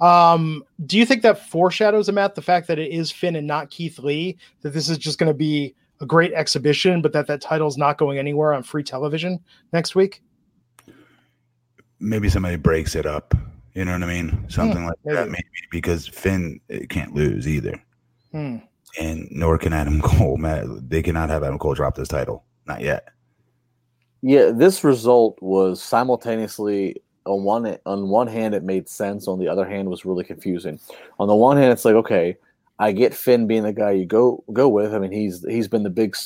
Um, 0.00 0.62
do 0.84 0.98
you 0.98 1.06
think 1.06 1.22
that 1.22 1.48
foreshadows, 1.48 2.10
Matt, 2.12 2.34
the 2.34 2.42
fact 2.42 2.68
that 2.68 2.78
it 2.78 2.90
is 2.92 3.10
Finn 3.10 3.36
and 3.36 3.46
not 3.46 3.70
Keith 3.70 3.98
Lee? 3.98 4.36
That 4.60 4.70
this 4.74 4.88
is 4.90 4.98
just 4.98 5.18
going 5.18 5.30
to 5.30 5.34
be 5.34 5.74
a 6.00 6.06
great 6.06 6.32
exhibition, 6.34 7.00
but 7.00 7.12
that 7.14 7.26
that 7.28 7.40
title's 7.40 7.78
not 7.78 7.96
going 7.96 8.18
anywhere 8.18 8.52
on 8.52 8.62
free 8.62 8.82
television 8.82 9.40
next 9.72 9.94
week? 9.94 10.22
Maybe 11.98 12.28
somebody 12.28 12.56
breaks 12.56 12.94
it 12.94 13.06
up. 13.06 13.34
You 13.74 13.84
know 13.84 13.92
what 13.92 14.02
I 14.02 14.06
mean? 14.06 14.44
Something 14.48 14.84
like 14.84 14.98
that. 15.04 15.28
maybe. 15.28 15.44
Maybe 15.44 15.68
because 15.70 16.06
Finn 16.06 16.60
eh, 16.70 16.84
can't 16.88 17.14
lose 17.14 17.46
either, 17.48 17.82
Hmm. 18.32 18.56
and 19.00 19.28
nor 19.30 19.56
can 19.58 19.72
Adam 19.72 20.00
Cole. 20.02 20.36
Matt, 20.36 20.64
they 20.88 21.02
cannot 21.02 21.30
have 21.30 21.42
Adam 21.42 21.58
Cole 21.58 21.74
drop 21.74 21.94
this 21.94 22.08
title. 22.08 22.44
Not 22.66 22.80
yet. 22.80 23.08
Yeah, 24.26 24.50
this 24.52 24.82
result 24.82 25.38
was 25.40 25.80
simultaneously 25.80 27.00
on 27.26 27.44
one 27.44 27.78
on 27.86 28.08
one 28.08 28.26
hand 28.26 28.56
it 28.56 28.64
made 28.64 28.88
sense, 28.88 29.28
on 29.28 29.38
the 29.38 29.46
other 29.46 29.64
hand 29.64 29.88
was 29.88 30.04
really 30.04 30.24
confusing. 30.24 30.80
On 31.20 31.28
the 31.28 31.34
one 31.36 31.56
hand, 31.56 31.72
it's 31.72 31.84
like 31.84 31.94
okay, 31.94 32.36
I 32.80 32.90
get 32.90 33.14
Finn 33.14 33.46
being 33.46 33.62
the 33.62 33.72
guy 33.72 33.92
you 33.92 34.04
go 34.04 34.42
go 34.52 34.68
with. 34.68 34.92
I 34.94 34.98
mean, 34.98 35.12
he's 35.12 35.44
he's 35.48 35.68
been 35.68 35.84
the 35.84 35.90
big 35.90 36.16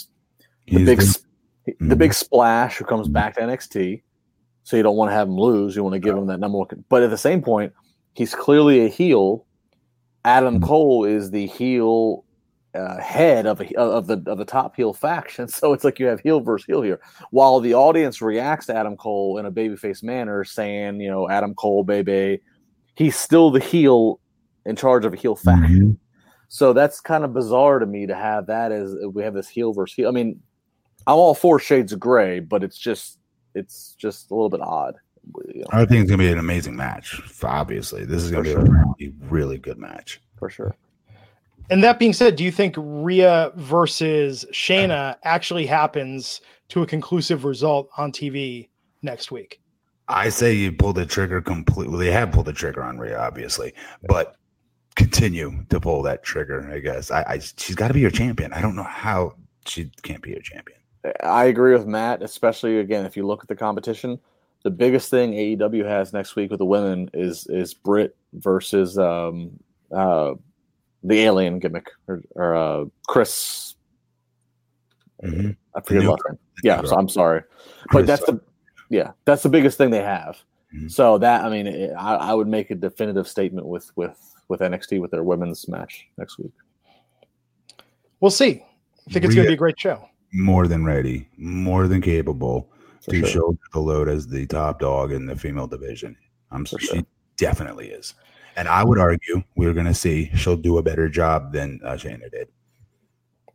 the 0.67 0.79
He's 0.79 0.87
big 0.87 0.99
been- 0.99 1.89
the 1.91 1.97
big 1.97 2.15
splash 2.15 2.79
who 2.79 2.87
comes 2.87 3.07
back 3.07 3.35
to 3.35 3.43
NXT. 3.43 4.01
So 4.65 4.77
you 4.79 4.83
don't 4.83 4.97
want 4.97 5.11
to 5.11 5.15
have 5.15 5.29
him 5.29 5.37
lose. 5.37 5.77
You 5.77 5.83
want 5.85 5.93
to 5.93 5.99
give 6.01 6.17
him 6.17 6.27
that 6.29 6.41
number 6.41 6.57
one. 6.59 6.69
But 6.89 7.03
at 7.03 7.11
the 7.11 7.19
same 7.19 7.43
point, 7.43 7.73
he's 8.15 8.35
clearly 8.35 8.85
a 8.87 8.89
heel. 8.89 9.45
Adam 10.25 10.59
Mhm. 10.59 10.65
Cole 10.65 11.05
is 11.05 11.31
the 11.33 11.47
heel 11.47 12.25
uh, 12.75 12.99
head 13.01 13.47
of 13.47 13.61
a, 13.61 13.77
of 13.79 14.07
the 14.07 14.23
of 14.27 14.39
the 14.39 14.45
top 14.45 14.77
heel 14.77 14.93
faction. 14.93 15.49
So 15.61 15.73
it's 15.73 15.85
like 15.85 15.99
you 15.99 16.07
have 16.07 16.21
heel 16.21 16.41
versus 16.41 16.67
heel 16.67 16.83
here. 16.83 17.01
While 17.31 17.61
the 17.61 17.75
audience 17.75 18.23
reacts 18.23 18.67
to 18.67 18.77
Adam 18.77 18.97
Cole 18.97 19.39
in 19.39 19.47
a 19.47 19.51
babyface 19.53 20.03
manner, 20.03 20.45
saying 20.45 21.01
you 21.01 21.11
know 21.11 21.29
Adam 21.29 21.55
Cole, 21.55 21.83
baby, 21.85 22.41
he's 22.95 23.17
still 23.17 23.51
the 23.51 23.61
heel 23.61 24.21
in 24.67 24.77
charge 24.77 25.05
of 25.05 25.13
a 25.13 25.17
heel 25.17 25.35
faction. 25.37 25.93
Mhm. 25.93 25.97
So 26.49 26.73
that's 26.73 27.01
kind 27.01 27.25
of 27.25 27.33
bizarre 27.33 27.79
to 27.79 27.87
me 27.87 28.07
to 28.07 28.15
have 28.15 28.47
that 28.47 28.73
as 28.73 28.95
we 29.13 29.23
have 29.23 29.35
this 29.35 29.49
heel 29.49 29.73
versus 29.73 29.95
heel. 29.95 30.09
I 30.09 30.13
mean, 30.13 30.41
I'm 31.07 31.15
all 31.17 31.35
for 31.35 31.59
shades 31.61 31.93
of 31.93 32.01
gray, 32.01 32.41
but 32.41 32.63
it's 32.65 32.77
just 32.79 33.19
it's 33.55 33.95
just 33.99 34.31
a 34.31 34.35
little 34.35 34.49
bit 34.51 34.61
odd. 34.61 34.95
you 35.55 35.61
know, 35.61 35.67
I 35.73 35.85
think 35.87 36.03
it's 36.03 36.11
gonna 36.11 36.23
be 36.23 36.31
an 36.33 36.39
amazing 36.39 36.77
match. 36.77 37.21
Obviously, 37.43 38.05
this 38.05 38.23
is 38.23 38.31
gonna 38.31 38.45
For 38.45 38.63
be 38.63 38.69
sure. 38.69 38.77
a 38.83 38.87
really, 38.99 39.15
really 39.29 39.59
good 39.59 39.79
match. 39.79 40.21
for 40.39 40.49
sure. 40.51 40.75
And 41.71 41.85
that 41.85 42.01
being 42.01 42.13
said, 42.13 42.35
do 42.35 42.43
you 42.43 42.51
think 42.51 42.75
Rhea 42.77 43.53
versus 43.55 44.45
Shayna 44.53 45.17
actually 45.23 45.67
happens 45.67 46.41
to 46.69 46.83
a 46.83 46.87
conclusive 46.87 47.45
result 47.45 47.89
on 47.97 48.11
TV 48.11 48.69
next 49.03 49.31
week? 49.31 49.61
I 50.09 50.29
say 50.31 50.53
you 50.53 50.73
pull 50.73 50.93
the 50.93 51.07
trigger 51.07 51.41
completely. 51.41 52.07
They 52.07 52.13
have 52.13 52.33
pulled 52.33 52.47
the 52.47 52.53
trigger 52.53 52.83
on 52.83 52.99
Rhea, 52.99 53.17
obviously, 53.17 53.73
but 54.03 54.35
continue 54.97 55.65
to 55.71 55.79
pull 55.79 56.03
that 56.03 56.25
trigger. 56.25 56.69
I 56.73 56.81
guess 56.81 57.13
I, 57.13 57.23
I 57.23 57.39
she's 57.39 57.77
got 57.77 57.89
to 57.89 57.95
be 57.95 58.01
your 58.01 58.11
champion. 58.11 58.53
I 58.53 58.61
don't 58.61 58.75
know 58.75 58.83
how 58.83 59.37
she 59.65 59.91
can't 60.03 60.21
be 60.21 60.31
your 60.31 60.41
champion. 60.41 60.79
I 61.23 61.45
agree 61.45 61.73
with 61.73 61.87
Matt, 61.87 62.23
especially 62.23 62.79
again 62.81 63.07
if 63.07 63.17
you 63.17 63.25
look 63.25 63.43
at 63.43 63.49
the 63.49 63.55
competition. 63.55 64.19
The 64.65 64.71
biggest 64.71 65.09
thing 65.09 65.33
AEW 65.33 65.87
has 65.87 66.13
next 66.13 66.35
week 66.35 66.51
with 66.51 66.59
the 66.59 66.67
women 66.67 67.09
is 67.15 67.47
is 67.47 67.73
Britt 67.73 68.17
versus 68.33 68.99
um, 68.99 69.53
uh, 69.95 70.35
the 71.03 71.21
alien 71.21 71.59
gimmick 71.59 71.87
or, 72.09 72.23
or 72.35 72.55
uh, 72.55 72.85
Kris. 73.09 73.75
Mhm. 75.23 75.57
I 75.75 75.81
forget 75.81 76.03
new 76.03 76.11
last 76.11 76.23
name. 76.29 76.39
Yeah, 76.63 76.83
so 76.83 76.97
I'm 76.97 77.09
sorry, 77.09 77.43
but 77.93 78.05
Kris, 78.05 78.07
that's 78.07 78.25
the 78.25 78.41
yeah 78.89 79.13
that's 79.25 79.43
the 79.43 79.49
biggest 79.49 79.77
thing 79.79 79.91
they 79.91 80.03
have. 80.03 80.39
Mhm. 80.75 80.91
So 80.91 81.19
that 81.19 81.45
I 81.45 81.51
mean, 81.51 81.67
it, 81.67 81.91
I, 81.99 82.15
I 82.17 82.35
would 82.35 82.49
make 82.49 82.71
a 82.71 82.75
definitive 82.75 83.29
statement 83.29 83.67
with 83.67 83.91
with 83.97 84.19
with 84.49 84.61
NXT 84.61 85.01
with 85.01 85.11
their 85.11 85.23
women's 85.23 85.69
match 85.69 86.07
next 86.19 86.39
week. 86.39 86.53
We'll 88.21 88.31
see. 88.31 88.63
I 89.09 89.13
think 89.13 89.25
it's 89.25 89.35
going 89.35 89.47
to 89.47 89.51
be 89.51 89.55
a 89.55 89.57
great 89.57 89.79
show. 89.79 90.09
more 90.33 90.67
than 90.67 90.85
ready, 90.85 91.29
more 91.37 91.89
than 91.89 92.01
capable 92.01 92.69
For 93.03 93.13
to 93.13 93.19
sure. 93.21 93.27
show 93.29 93.59
the 93.73 93.81
load 93.81 94.09
as 94.09 94.27
the 94.29 94.47
top 94.47 94.79
dog 94.81 95.13
in 95.13 95.27
the 95.27 95.35
female 95.37 95.67
division. 95.67 96.17
I'm 96.51 96.65
For 96.67 96.79
she 96.79 96.87
sure. 96.87 97.03
definitely 97.37 97.89
is, 97.89 98.15
and 98.57 98.69
I 98.69 98.85
would 98.85 98.99
argue 98.99 99.43
we're 99.57 99.73
going 99.73 99.87
to 99.87 99.95
see 99.95 100.31
she'll 100.35 100.57
do 100.57 100.79
a 100.79 100.83
better 100.83 101.09
job 101.09 101.53
than 101.53 101.81
uh, 101.85 101.93
Shayna 101.93 102.31
did. 102.31 102.49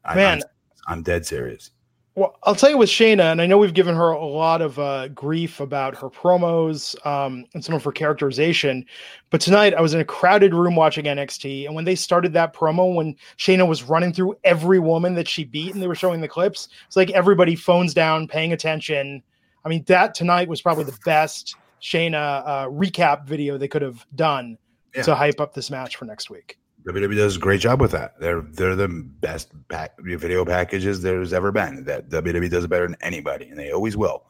I, 0.03 0.15
Man. 0.15 0.41
I'm, 0.87 0.97
I'm 0.97 1.03
dead 1.03 1.25
serious. 1.25 1.71
Well, 2.17 2.37
I'll 2.43 2.55
tell 2.55 2.69
you 2.69 2.77
with 2.77 2.87
Shayna, 2.87 3.29
and 3.33 3.41
I 3.41 3.45
know 3.45 3.57
we've 3.57 3.73
given 3.73 3.93
her 3.93 4.11
a 4.11 4.25
lot 4.25 4.61
of 4.61 4.79
uh, 4.79 5.09
grief 5.09 5.59
about 5.59 5.97
her 5.97 6.09
promos 6.09 6.95
um, 7.05 7.43
and 7.53 7.63
some 7.63 7.75
of 7.75 7.83
her 7.83 7.91
characterization. 7.91 8.85
But 9.31 9.41
tonight, 9.41 9.73
I 9.73 9.81
was 9.81 9.93
in 9.93 9.99
a 9.99 10.05
crowded 10.05 10.53
room 10.53 10.77
watching 10.77 11.03
NXT, 11.03 11.65
and 11.65 11.75
when 11.75 11.83
they 11.83 11.95
started 11.95 12.31
that 12.31 12.55
promo, 12.55 12.95
when 12.95 13.17
Shayna 13.37 13.67
was 13.67 13.83
running 13.83 14.13
through 14.13 14.37
every 14.45 14.79
woman 14.79 15.13
that 15.15 15.27
she 15.27 15.43
beat, 15.43 15.73
and 15.73 15.83
they 15.83 15.87
were 15.87 15.95
showing 15.95 16.21
the 16.21 16.27
clips, 16.29 16.69
it's 16.87 16.95
like 16.95 17.09
everybody 17.11 17.53
phones 17.53 17.93
down, 17.93 18.29
paying 18.29 18.53
attention. 18.53 19.21
I 19.65 19.69
mean, 19.69 19.83
that 19.87 20.15
tonight 20.15 20.47
was 20.47 20.61
probably 20.61 20.85
the 20.85 20.97
best 21.03 21.57
Shayna 21.81 22.43
uh, 22.47 22.67
recap 22.69 23.25
video 23.25 23.57
they 23.57 23.67
could 23.67 23.81
have 23.81 24.07
done 24.15 24.57
Yeah. 24.95 25.03
to 25.03 25.15
hype 25.15 25.39
up 25.39 25.53
this 25.53 25.69
match 25.69 25.97
for 25.97 26.05
next 26.05 26.29
week. 26.29 26.57
WWE 26.87 27.15
does 27.15 27.37
a 27.37 27.39
great 27.39 27.59
job 27.59 27.81
with 27.81 27.91
that. 27.91 28.19
They're 28.19 28.41
they're 28.41 28.75
the 28.75 28.87
best 28.87 29.51
pack, 29.69 29.93
video 29.99 30.45
packages 30.45 31.01
there's 31.01 31.33
ever 31.33 31.51
been. 31.51 31.83
That 31.83 32.09
WWE 32.09 32.49
does 32.49 32.63
it 32.63 32.67
better 32.67 32.87
than 32.87 32.97
anybody, 33.01 33.49
and 33.49 33.57
they 33.57 33.71
always 33.71 33.97
will. 33.97 34.25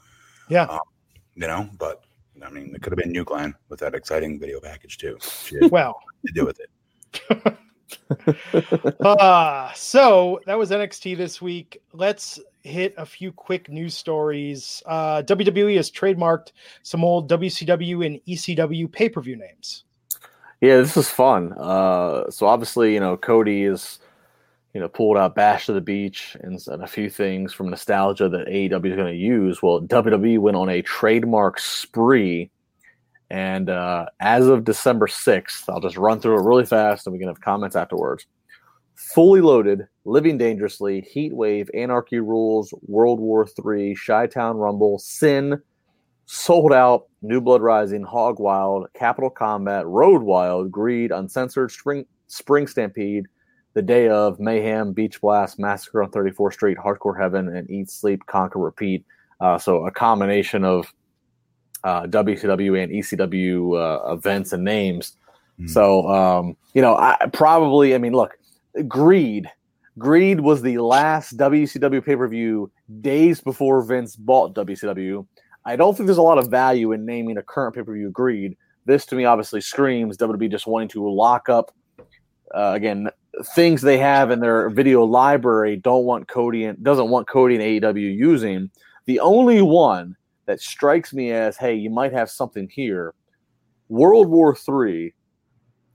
Yeah. 0.49 0.63
Um, 0.63 0.79
you 1.35 1.47
know, 1.47 1.69
but 1.77 2.05
I 2.43 2.49
mean, 2.49 2.73
it 2.73 2.81
could 2.81 2.93
have 2.93 2.97
been 2.97 3.11
New 3.11 3.25
Glenn 3.25 3.53
with 3.69 3.79
that 3.81 3.93
exciting 3.93 4.39
video 4.39 4.59
package 4.61 4.97
too. 4.97 5.17
Well, 5.69 5.99
to 6.25 6.33
do 6.33 6.45
with 6.45 6.59
it. 6.59 7.57
uh, 9.05 9.73
so 9.73 10.39
that 10.45 10.57
was 10.57 10.71
NXT 10.71 11.17
this 11.17 11.41
week. 11.41 11.81
Let's 11.93 12.39
hit 12.63 12.93
a 12.97 13.05
few 13.05 13.31
quick 13.31 13.69
news 13.69 13.95
stories. 13.95 14.81
Uh, 14.85 15.21
WWE 15.23 15.75
has 15.77 15.91
trademarked 15.91 16.51
some 16.83 17.03
old 17.03 17.29
WCW 17.29 18.05
and 18.05 18.19
ECW 18.27 18.91
pay 18.91 19.09
per 19.09 19.21
view 19.21 19.35
names. 19.35 19.84
Yeah, 20.61 20.77
this 20.77 20.97
is 20.97 21.09
fun. 21.09 21.53
Uh, 21.53 22.29
so 22.29 22.47
obviously, 22.47 22.93
you 22.93 22.99
know, 22.99 23.17
Cody 23.17 23.63
is, 23.63 23.99
you 24.73 24.79
know, 24.79 24.87
pulled 24.87 25.17
out 25.17 25.35
Bash 25.35 25.65
to 25.65 25.73
the 25.73 25.81
Beach 25.81 26.35
and, 26.41 26.59
and 26.67 26.83
a 26.83 26.87
few 26.87 27.09
things 27.09 27.53
from 27.53 27.69
nostalgia 27.69 28.29
that 28.29 28.47
AEW 28.47 28.89
is 28.89 28.95
going 28.95 29.13
to 29.13 29.19
use. 29.19 29.61
Well, 29.61 29.81
WWE 29.81 30.39
went 30.39 30.57
on 30.57 30.69
a 30.69 30.81
trademark 30.81 31.59
spree, 31.59 32.49
and 33.29 33.69
uh, 33.69 34.05
as 34.19 34.47
of 34.47 34.63
December 34.63 35.07
sixth, 35.07 35.69
I'll 35.69 35.81
just 35.81 35.97
run 35.97 36.19
through 36.19 36.39
it 36.39 36.43
really 36.43 36.65
fast, 36.65 37.05
and 37.05 37.13
we 37.13 37.19
can 37.19 37.27
have 37.27 37.41
comments 37.41 37.75
afterwards. 37.75 38.25
Fully 38.95 39.41
loaded, 39.41 39.87
living 40.05 40.37
dangerously, 40.37 41.01
Heat 41.01 41.33
Wave, 41.33 41.69
Anarchy 41.73 42.19
Rules, 42.19 42.73
World 42.87 43.19
War 43.19 43.45
Three, 43.45 43.93
Chi 43.95 44.27
Town 44.27 44.55
Rumble, 44.55 44.99
Sin, 44.99 45.61
Sold 46.25 46.73
Out, 46.73 47.07
New 47.21 47.41
Blood 47.41 47.61
Rising, 47.61 48.03
Hog 48.03 48.39
Wild, 48.39 48.87
Capital 48.93 49.29
Combat, 49.29 49.85
Road 49.85 50.23
Wild, 50.23 50.71
Greed, 50.71 51.11
Uncensored, 51.11 51.71
Spring, 51.71 52.05
Spring 52.27 52.67
Stampede, 52.67 53.25
the 53.73 53.81
day 53.81 54.07
of 54.09 54.39
Mayhem, 54.39 54.93
Beach 54.93 55.21
Blast, 55.21 55.59
Massacre 55.59 56.01
on 56.01 56.11
34th 56.11 56.53
Street, 56.53 56.77
Hardcore 56.77 57.19
Heaven, 57.19 57.55
and 57.55 57.69
Eat, 57.69 57.91
Sleep, 57.91 58.25
Conquer, 58.25 58.59
Repeat. 58.59 59.05
Uh, 59.39 59.57
so 59.57 59.85
a 59.85 59.91
combination 59.91 60.63
of 60.63 60.91
uh, 61.83 62.03
WCW 62.03 62.81
and 62.81 62.91
ECW 62.91 63.77
uh, 63.79 64.13
events 64.13 64.53
and 64.53 64.63
names. 64.63 65.17
Mm. 65.59 65.69
So 65.69 66.09
um, 66.09 66.57
you 66.73 66.81
know, 66.81 66.95
I 66.95 67.17
probably, 67.31 67.93
I 67.93 67.97
mean, 67.97 68.13
look, 68.13 68.33
Greed. 68.87 69.49
Greed 69.97 70.41
was 70.41 70.61
the 70.61 70.79
last 70.79 71.37
WCW 71.37 72.03
pay 72.03 72.15
per 72.15 72.27
view 72.27 72.71
days 73.01 73.39
before 73.39 73.81
Vince 73.83 74.15
bought 74.15 74.53
WCW. 74.55 75.25
I 75.65 75.75
don't 75.75 75.95
think 75.95 76.07
there's 76.07 76.17
a 76.17 76.23
lot 76.23 76.37
of 76.37 76.49
value 76.49 76.91
in 76.91 77.05
naming 77.05 77.37
a 77.37 77.43
current 77.43 77.75
pay 77.75 77.83
per 77.83 77.93
view 77.93 78.11
Greed. 78.11 78.55
This 78.85 79.05
to 79.07 79.15
me 79.15 79.25
obviously 79.25 79.61
screams 79.61 80.17
WWE 80.17 80.51
just 80.51 80.67
wanting 80.67 80.89
to 80.89 81.09
lock 81.09 81.49
up 81.49 81.73
uh, 82.53 82.73
again 82.75 83.09
things 83.53 83.81
they 83.81 83.97
have 83.97 84.31
in 84.31 84.39
their 84.39 84.69
video 84.69 85.03
library 85.03 85.75
don't 85.75 86.05
want 86.05 86.27
Cody 86.27 86.65
and 86.65 86.81
doesn't 86.83 87.09
want 87.09 87.27
Cody 87.27 87.55
and 87.55 87.83
AEW 87.83 88.15
using. 88.15 88.69
The 89.05 89.19
only 89.19 89.61
one 89.61 90.15
that 90.45 90.61
strikes 90.61 91.13
me 91.13 91.31
as 91.31 91.57
hey, 91.57 91.75
you 91.75 91.89
might 91.89 92.13
have 92.13 92.29
something 92.29 92.69
here. 92.69 93.13
World 93.89 94.27
War 94.27 94.55
Three. 94.55 95.13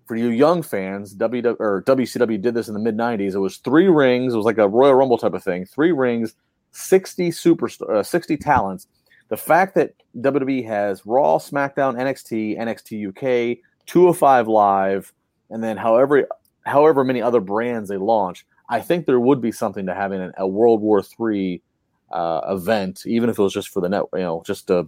For 0.06 0.16
you 0.16 0.30
young 0.30 0.62
fans, 0.62 1.14
WW 1.14 1.54
or 1.60 1.84
WCW 1.84 2.42
did 2.42 2.52
this 2.52 2.66
in 2.66 2.74
the 2.74 2.80
mid 2.80 2.96
'90s. 2.96 3.34
It 3.34 3.38
was 3.38 3.58
three 3.58 3.86
rings. 3.86 4.34
It 4.34 4.36
was 4.36 4.44
like 4.44 4.58
a 4.58 4.66
Royal 4.66 4.94
Rumble 4.94 5.18
type 5.18 5.34
of 5.34 5.44
thing. 5.44 5.66
Three 5.66 5.92
rings, 5.92 6.34
sixty 6.72 7.30
super, 7.30 7.70
uh, 7.88 8.02
sixty 8.02 8.36
talents. 8.36 8.88
The 9.30 9.36
fact 9.36 9.76
that 9.76 9.94
WWE 10.18 10.66
has 10.66 11.06
Raw, 11.06 11.38
SmackDown, 11.38 11.94
NXT, 11.96 12.58
NXT 12.58 13.08
UK, 13.08 13.58
205 13.86 14.48
Live, 14.48 15.12
and 15.50 15.62
then 15.64 15.76
however 15.76 16.28
however 16.66 17.04
many 17.04 17.22
other 17.22 17.40
brands 17.40 17.88
they 17.88 17.96
launch, 17.96 18.44
I 18.68 18.80
think 18.80 19.06
there 19.06 19.20
would 19.20 19.40
be 19.40 19.52
something 19.52 19.86
to 19.86 19.94
having 19.94 20.20
an, 20.20 20.32
a 20.36 20.46
World 20.46 20.80
War 20.80 21.02
III 21.02 21.62
uh, 22.10 22.40
event, 22.48 23.06
even 23.06 23.30
if 23.30 23.38
it 23.38 23.42
was 23.42 23.54
just 23.54 23.68
for 23.68 23.80
the 23.80 23.88
net, 23.88 24.02
you 24.12 24.20
know, 24.20 24.42
just 24.44 24.66
to, 24.66 24.82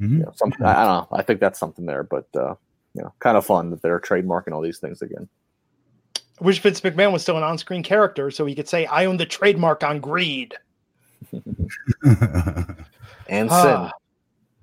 mm-hmm. 0.00 0.18
you 0.18 0.22
know, 0.24 0.32
something. 0.36 0.64
I, 0.64 0.82
I, 0.82 0.84
don't 0.86 1.10
know. 1.10 1.16
I 1.16 1.22
think 1.22 1.40
that's 1.40 1.58
something 1.58 1.84
there, 1.84 2.02
but 2.02 2.28
uh, 2.34 2.54
you 2.94 3.02
know, 3.02 3.12
kind 3.18 3.36
of 3.36 3.44
fun 3.44 3.68
that 3.70 3.82
they're 3.82 4.00
trademarking 4.00 4.52
all 4.52 4.62
these 4.62 4.78
things 4.78 5.02
again. 5.02 5.28
I 6.16 6.44
wish 6.44 6.60
Vince 6.60 6.80
McMahon 6.80 7.12
was 7.12 7.20
still 7.20 7.36
an 7.36 7.42
on-screen 7.42 7.82
character, 7.82 8.30
so 8.30 8.46
he 8.46 8.54
could 8.54 8.70
say, 8.70 8.86
"I 8.86 9.04
own 9.04 9.18
the 9.18 9.26
trademark 9.26 9.84
on 9.84 10.00
greed." 10.00 10.54
and 13.30 13.50
sin. 13.50 13.90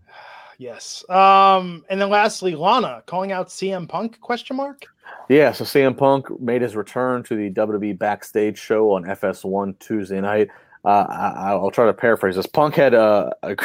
yes. 0.59 1.03
Um, 1.09 1.83
and 1.89 1.99
then 1.99 2.09
lastly, 2.09 2.55
Lana 2.55 3.01
calling 3.05 3.31
out 3.31 3.47
CM 3.47 3.89
Punk? 3.89 4.19
Question 4.19 4.57
mark. 4.57 4.85
Yeah, 5.29 5.51
so 5.51 5.63
CM 5.63 5.97
Punk 5.97 6.39
made 6.39 6.61
his 6.61 6.75
return 6.75 7.23
to 7.23 7.35
the 7.35 7.49
WWE 7.49 7.97
backstage 7.97 8.57
show 8.57 8.91
on 8.91 9.03
FS1 9.03 9.79
Tuesday 9.79 10.21
night. 10.21 10.49
Uh, 10.85 11.05
I, 11.39 11.53
will 11.55 11.71
try 11.71 11.85
to 11.85 11.93
paraphrase 11.93 12.35
this. 12.35 12.45
Punk 12.45 12.75
had 12.75 12.93
a, 12.93 13.35
a 13.43 13.57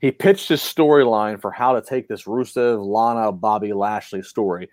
he 0.00 0.10
pitched 0.10 0.48
his 0.48 0.60
storyline 0.60 1.40
for 1.40 1.52
how 1.52 1.72
to 1.72 1.82
take 1.82 2.08
this 2.08 2.24
Rusev, 2.24 2.84
Lana, 2.84 3.30
Bobby 3.30 3.72
Lashley 3.72 4.22
story. 4.22 4.68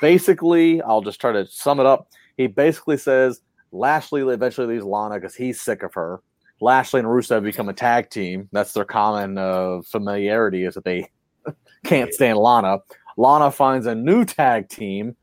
Basically, 0.00 0.80
I'll 0.82 1.00
just 1.00 1.20
try 1.20 1.32
to 1.32 1.46
sum 1.46 1.80
it 1.80 1.86
up. 1.86 2.08
He 2.36 2.46
basically 2.46 2.98
says 2.98 3.40
Lashley 3.72 4.22
eventually 4.22 4.66
leaves 4.66 4.84
Lana 4.84 5.16
because 5.16 5.34
he's 5.34 5.60
sick 5.60 5.82
of 5.82 5.94
her. 5.94 6.20
Lashley 6.60 7.00
and 7.00 7.08
Rusev 7.08 7.42
become 7.42 7.68
a 7.68 7.74
tag 7.74 8.10
team. 8.10 8.48
That's 8.52 8.72
their 8.72 8.84
common 8.84 9.38
uh, 9.38 9.80
familiarity 9.84 10.64
is 10.64 10.74
that 10.74 10.84
they 10.84 11.10
can't 11.84 12.12
stand 12.12 12.38
Lana. 12.38 12.78
Lana 13.16 13.50
finds 13.50 13.86
a 13.86 13.94
new 13.94 14.24
tag 14.24 14.68
team 14.68 15.16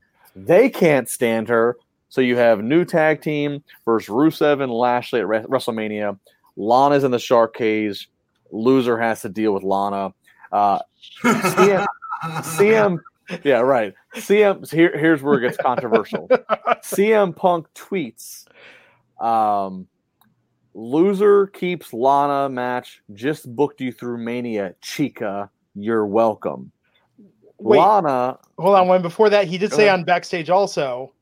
they 0.46 0.70
can't 0.70 1.08
stand 1.08 1.48
her. 1.48 1.76
So 2.08 2.20
you 2.20 2.36
have 2.36 2.62
new 2.62 2.84
tag 2.84 3.20
team 3.20 3.62
versus 3.84 4.08
Rusev 4.08 4.62
and 4.62 4.72
Lashley 4.72 5.20
at 5.20 5.26
WrestleMania. 5.26 6.18
Lana's 6.56 7.04
in 7.04 7.10
the 7.10 7.18
shark 7.18 7.54
cage. 7.54 8.08
Loser 8.50 8.98
has 8.98 9.22
to 9.22 9.28
deal 9.28 9.52
with 9.52 9.62
Lana. 9.62 10.14
Uh, 10.50 10.78
CM, 11.22 11.86
CM, 12.24 12.98
yeah, 13.44 13.60
right. 13.60 13.92
CM. 14.16 14.70
Here, 14.70 14.96
here's 14.96 15.22
where 15.22 15.38
it 15.38 15.42
gets 15.42 15.58
controversial. 15.58 16.28
CM 16.82 17.36
Punk 17.36 17.66
tweets, 17.74 18.46
um, 19.20 19.86
"Loser 20.78 21.48
keeps 21.48 21.92
Lana 21.92 22.48
match. 22.48 23.02
Just 23.12 23.54
booked 23.54 23.80
you 23.80 23.92
through 23.92 24.18
Mania, 24.18 24.74
Chica. 24.80 25.50
You're 25.74 26.06
welcome." 26.06 26.72
Wait, 27.58 27.78
Lana. 27.78 28.38
Hold 28.58 28.76
on. 28.76 28.88
One 28.88 29.02
before 29.02 29.28
that, 29.30 29.48
he 29.48 29.58
did 29.58 29.72
say 29.72 29.88
ahead. 29.88 30.00
on 30.00 30.04
backstage 30.04 30.48
also 30.48 31.12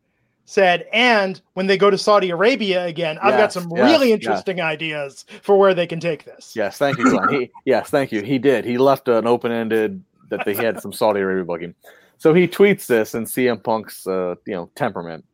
said, 0.44 0.86
and 0.92 1.40
when 1.54 1.66
they 1.66 1.76
go 1.76 1.90
to 1.90 1.98
Saudi 1.98 2.30
Arabia 2.30 2.84
again, 2.86 3.18
I've 3.20 3.36
got 3.36 3.52
some 3.52 3.70
yes, 3.74 3.90
really 3.90 4.12
interesting 4.12 4.58
yes. 4.58 4.64
ideas 4.64 5.24
for 5.42 5.58
where 5.58 5.74
they 5.74 5.86
can 5.86 5.98
take 5.98 6.24
this. 6.24 6.54
Yes, 6.54 6.78
thank 6.78 6.98
you, 6.98 7.10
Glenn. 7.10 7.28
he, 7.28 7.50
yes, 7.64 7.90
thank 7.90 8.12
you. 8.12 8.22
He 8.22 8.38
did. 8.38 8.64
He 8.64 8.78
left 8.78 9.08
an 9.08 9.26
open 9.26 9.50
ended 9.50 10.02
that 10.30 10.44
they 10.44 10.54
had 10.54 10.80
some 10.80 10.92
Saudi 10.92 11.20
Arabia 11.20 11.44
booking. 11.44 11.74
So 12.18 12.32
he 12.32 12.48
tweets 12.48 12.86
this 12.86 13.14
in 13.14 13.24
CM 13.24 13.62
Punk's 13.62 14.06
uh, 14.06 14.36
you 14.46 14.54
know 14.54 14.70
temperament. 14.74 15.24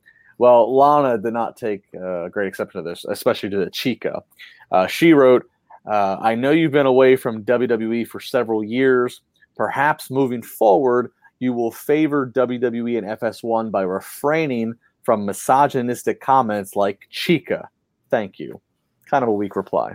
Well, 0.43 0.77
Lana 0.77 1.19
did 1.19 1.35
not 1.35 1.57
take 1.57 1.85
uh, 1.95 2.27
great 2.27 2.49
exception 2.49 2.83
to 2.83 2.91
this, 2.91 3.05
especially 3.05 3.49
to 3.51 3.59
the 3.59 3.71
Chica. 3.71 4.25
Uh, 4.73 4.89
she 4.89 5.13
wrote, 5.13 5.49
uh, 5.87 6.17
"I 6.21 6.35
know 6.35 6.51
you've 6.51 6.73
been 6.73 6.85
away 6.85 7.15
from 7.15 7.45
WWE 7.45 8.09
for 8.09 8.19
several 8.19 8.65
years." 8.65 9.21
Perhaps 9.55 10.11
moving 10.11 10.43
forward, 10.43 11.13
you 11.39 11.53
will 11.53 11.71
favor 11.71 12.27
WWE 12.27 12.99
and 12.99 13.07
FS1 13.07 13.71
by 13.71 13.83
refraining 13.83 14.75
from 15.05 15.25
misogynistic 15.25 16.21
comments 16.21 16.75
like 16.75 17.07
Chica. 17.09 17.69
Thank 18.11 18.41
you. 18.41 18.61
Kind 19.09 19.23
of 19.23 19.29
a 19.29 19.33
weak 19.33 19.55
reply. 19.55 19.95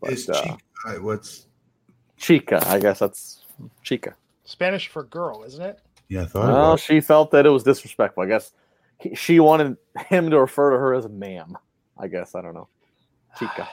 But, 0.00 0.14
Is 0.14 0.26
Chica, 0.26 0.58
uh, 0.88 0.94
what's 0.94 1.46
Chica? 2.16 2.60
I 2.66 2.80
guess 2.80 2.98
that's 2.98 3.44
Chica. 3.84 4.16
Spanish 4.42 4.88
for 4.88 5.04
girl, 5.04 5.44
isn't 5.44 5.62
it? 5.62 5.78
Yeah, 6.08 6.22
I 6.22 6.26
thought. 6.26 6.48
Well, 6.48 6.76
she 6.76 7.00
felt 7.00 7.30
that 7.30 7.46
it 7.46 7.50
was 7.50 7.62
disrespectful. 7.62 8.24
I 8.24 8.26
guess 8.26 8.50
he, 8.50 8.54
she 9.14 9.40
wanted 9.40 9.76
him 10.08 10.30
to 10.30 10.40
refer 10.40 10.70
to 10.70 10.78
her 10.78 10.94
as 10.94 11.08
ma'am. 11.08 11.56
I 11.98 12.08
guess 12.08 12.34
I 12.34 12.42
don't 12.42 12.54
know. 12.54 12.68
Chica. 13.38 13.68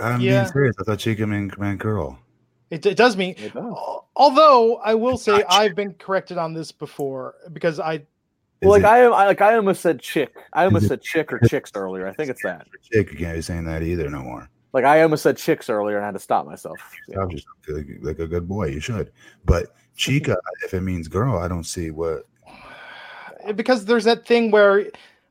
I'm 0.00 0.20
yeah. 0.20 0.42
being 0.42 0.52
serious. 0.52 0.76
I 0.80 0.84
thought 0.84 0.98
Chica 0.98 1.26
meant, 1.26 1.58
meant 1.58 1.78
girl. 1.78 2.18
It, 2.70 2.86
it 2.86 2.96
does 2.96 3.16
mean. 3.16 3.34
It 3.36 3.52
does. 3.52 3.74
Although 4.16 4.76
I 4.76 4.94
will 4.94 5.18
say 5.18 5.44
I've 5.48 5.74
been 5.74 5.94
corrected 5.94 6.38
on 6.38 6.54
this 6.54 6.72
before 6.72 7.34
because 7.52 7.78
I. 7.78 8.02
Well, 8.62 8.70
like 8.70 8.82
it, 8.82 8.86
I, 8.86 9.02
I 9.02 9.26
like 9.26 9.40
I 9.40 9.56
almost 9.56 9.82
said 9.82 10.00
chick. 10.00 10.34
I 10.52 10.64
almost 10.64 10.86
said 10.86 11.02
chick 11.02 11.32
or 11.32 11.40
chicks 11.40 11.72
earlier. 11.74 12.06
I 12.06 12.12
think 12.12 12.30
it's 12.30 12.42
that. 12.44 12.66
Chick, 12.92 13.12
you 13.12 13.18
can't 13.18 13.34
be 13.34 13.42
saying 13.42 13.64
that 13.64 13.82
either 13.82 14.08
no 14.08 14.22
more. 14.22 14.48
Like 14.72 14.84
I 14.84 15.02
almost 15.02 15.22
said 15.22 15.36
chicks 15.36 15.68
earlier 15.68 15.96
and 15.96 16.04
I 16.04 16.08
had 16.08 16.14
to 16.14 16.20
stop 16.20 16.46
myself. 16.46 16.78
Yeah. 17.08 17.26
just 17.28 17.46
like 18.00 18.20
a 18.20 18.26
good 18.26 18.48
boy. 18.48 18.68
You 18.68 18.80
should. 18.80 19.12
But 19.44 19.74
chica, 19.96 20.36
if 20.64 20.72
it 20.74 20.80
means 20.80 21.08
girl, 21.08 21.38
I 21.38 21.48
don't 21.48 21.64
see 21.64 21.90
what. 21.90 22.26
Because 23.54 23.84
there's 23.84 24.04
that 24.04 24.26
thing 24.26 24.50
where 24.50 24.86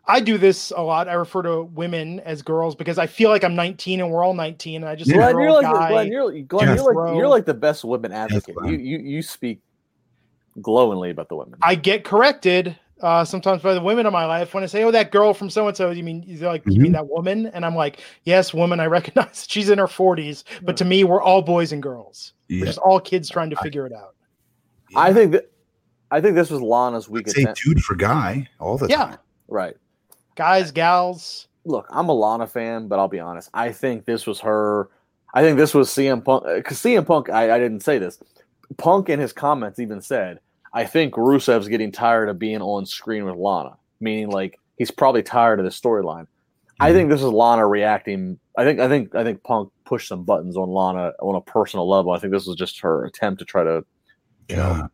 I 0.05 0.19
do 0.19 0.38
this 0.38 0.71
a 0.75 0.81
lot. 0.81 1.07
I 1.07 1.13
refer 1.13 1.41
to 1.43 1.63
women 1.63 2.19
as 2.21 2.41
girls 2.41 2.75
because 2.75 2.97
I 2.97 3.07
feel 3.07 3.29
like 3.29 3.43
I'm 3.43 3.55
19 3.55 4.01
and 4.01 4.11
we're 4.11 4.23
all 4.23 4.33
19, 4.33 4.77
and 4.81 4.85
I 4.85 4.95
just 4.95 5.11
Glenn, 5.11 5.39
you're 5.39 5.51
like, 5.51 5.63
guy, 5.63 5.89
Glenn, 5.89 6.11
you're, 6.11 6.41
Glenn, 6.41 6.67
yes. 6.69 6.77
you're, 6.77 6.93
like, 6.93 7.15
you're 7.15 7.27
like 7.27 7.45
the 7.45 7.53
best 7.53 7.83
women 7.83 8.11
advocate. 8.11 8.55
Yes, 8.63 8.71
you, 8.71 8.77
you 8.77 8.97
you 8.99 9.21
speak 9.21 9.61
glowingly 10.61 11.11
about 11.11 11.29
the 11.29 11.35
women. 11.35 11.59
I 11.61 11.75
get 11.75 12.03
corrected 12.03 12.77
uh, 13.01 13.25
sometimes 13.25 13.61
by 13.61 13.73
the 13.73 13.81
women 13.81 14.05
in 14.05 14.13
my 14.13 14.25
life 14.25 14.53
when 14.53 14.63
I 14.63 14.67
say, 14.67 14.83
"Oh, 14.83 14.91
that 14.91 15.11
girl 15.11 15.33
from 15.33 15.49
so 15.49 15.67
and 15.67 15.77
so." 15.77 15.91
You 15.91 16.03
mean 16.03 16.23
they're 16.27 16.49
like, 16.49 16.61
mm-hmm. 16.61 16.71
you 16.71 16.81
mean 16.81 16.93
mm-hmm. 16.93 17.01
that 17.01 17.07
woman? 17.07 17.47
And 17.47 17.65
I'm 17.65 17.75
like, 17.75 18.01
"Yes, 18.23 18.53
woman. 18.53 18.79
I 18.79 18.85
recognize 18.88 19.45
she's 19.47 19.69
in 19.69 19.77
her 19.77 19.88
40s, 19.88 20.43
but 20.61 20.77
to 20.77 20.85
me, 20.85 21.03
we're 21.03 21.21
all 21.21 21.41
boys 21.41 21.71
and 21.71 21.81
girls. 21.81 22.33
Yeah. 22.47 22.61
We're 22.61 22.65
just 22.67 22.79
all 22.79 22.99
kids 22.99 23.29
trying 23.29 23.49
to 23.51 23.55
figure 23.57 23.85
it 23.85 23.93
out." 23.93 24.15
Yeah. 24.89 24.99
I 24.99 25.13
think 25.13 25.31
that 25.31 25.51
I 26.11 26.21
think 26.21 26.35
this 26.35 26.49
was 26.49 26.61
Lana's 26.61 27.09
weakest. 27.09 27.35
Say 27.35 27.45
dude 27.63 27.81
for 27.81 27.95
guy 27.95 28.47
all 28.59 28.77
the 28.77 28.88
yeah. 28.88 29.05
time. 29.05 29.17
Right 29.47 29.75
guys, 30.35 30.71
gals. 30.71 31.47
Look, 31.65 31.88
I'm 31.91 32.09
a 32.09 32.13
Lana 32.13 32.47
fan, 32.47 32.88
but 32.88 32.99
I'll 32.99 33.07
be 33.07 33.19
honest. 33.19 33.49
I 33.53 33.71
think 33.71 34.05
this 34.05 34.25
was 34.25 34.39
her. 34.39 34.89
I 35.33 35.43
think 35.43 35.57
this 35.57 35.73
was 35.73 35.89
CM 35.89 36.23
Punk. 36.23 36.45
Because 36.45 36.83
uh, 36.83 36.89
CM 36.89 37.05
Punk, 37.05 37.29
I, 37.29 37.55
I 37.55 37.59
didn't 37.59 37.81
say 37.81 37.97
this. 37.99 38.19
Punk 38.77 39.09
in 39.09 39.19
his 39.19 39.33
comments 39.33 39.79
even 39.79 40.01
said, 40.01 40.39
I 40.73 40.85
think 40.85 41.13
Rusev's 41.13 41.67
getting 41.67 41.91
tired 41.91 42.29
of 42.29 42.39
being 42.39 42.61
on 42.61 42.85
screen 42.85 43.25
with 43.25 43.35
Lana, 43.35 43.77
meaning 43.99 44.29
like 44.29 44.59
he's 44.77 44.91
probably 44.91 45.21
tired 45.21 45.59
of 45.59 45.65
the 45.65 45.71
storyline. 45.71 46.23
Mm-hmm. 46.23 46.83
I 46.83 46.93
think 46.93 47.09
this 47.09 47.21
is 47.21 47.27
Lana 47.27 47.67
reacting. 47.67 48.39
I 48.57 48.63
think 48.63 48.79
I 48.79 48.88
think 48.88 49.13
I 49.13 49.23
think 49.23 49.43
Punk 49.43 49.71
pushed 49.85 50.07
some 50.07 50.23
buttons 50.23 50.57
on 50.57 50.69
Lana 50.69 51.13
on 51.21 51.35
a 51.35 51.41
personal 51.41 51.88
level. 51.88 52.13
I 52.13 52.19
think 52.19 52.33
this 52.33 52.47
was 52.47 52.55
just 52.55 52.79
her 52.79 53.05
attempt 53.05 53.39
to 53.39 53.45
try 53.45 53.63
to, 53.63 53.85
you 54.47 54.55
yeah. 54.55 54.55
know, 54.55 54.89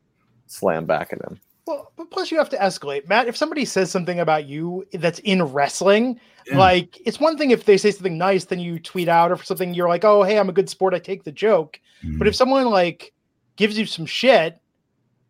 slam 0.47 0.85
back 0.85 1.13
at 1.13 1.21
him. 1.21 1.39
Well, 1.65 1.91
but 1.97 2.09
plus 2.09 2.31
you 2.31 2.37
have 2.37 2.49
to 2.49 2.57
escalate, 2.57 3.09
Matt. 3.09 3.27
If 3.27 3.35
somebody 3.35 3.65
says 3.65 3.91
something 3.91 4.21
about 4.21 4.45
you 4.45 4.87
that's 4.93 5.19
in 5.19 5.43
wrestling, 5.43 6.19
yeah. 6.45 6.57
like 6.57 6.97
it's 7.05 7.19
one 7.19 7.37
thing 7.37 7.51
if 7.51 7.65
they 7.65 7.77
say 7.77 7.91
something 7.91 8.17
nice, 8.17 8.45
then 8.45 8.59
you 8.59 8.79
tweet 8.79 9.09
out 9.09 9.31
or 9.31 9.43
something. 9.43 9.73
You're 9.73 9.89
like, 9.89 10.05
oh, 10.05 10.23
hey, 10.23 10.39
I'm 10.39 10.47
a 10.47 10.53
good 10.53 10.69
sport. 10.69 10.93
I 10.93 10.99
take 10.99 11.25
the 11.25 11.31
joke. 11.31 11.79
Mm. 12.03 12.19
But 12.19 12.27
if 12.27 12.35
someone 12.35 12.65
like 12.67 13.13
gives 13.57 13.77
you 13.77 13.85
some 13.85 14.05
shit 14.05 14.61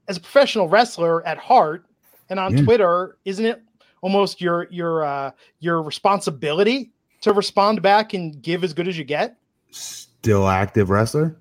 as 0.07 0.18
a 0.18 0.22
professional 0.22 0.69
wrestler 0.69 1.26
at 1.26 1.39
heart 1.39 1.85
and 2.30 2.39
on 2.39 2.56
yeah. 2.56 2.64
Twitter, 2.64 3.18
isn't 3.26 3.45
it 3.45 3.64
almost 4.02 4.39
your 4.39 4.68
your 4.69 5.03
uh, 5.03 5.31
your 5.60 5.81
responsibility 5.81 6.91
to 7.22 7.34
respond 7.34 7.81
back 7.81 8.14
and 8.14 8.39
give 8.44 8.64
as 8.64 8.73
good 8.73 8.88
as 8.88 8.95
you 8.95 9.03
get? 9.03 9.38
Still 9.72 10.48
active 10.48 10.91
wrestler? 10.91 11.35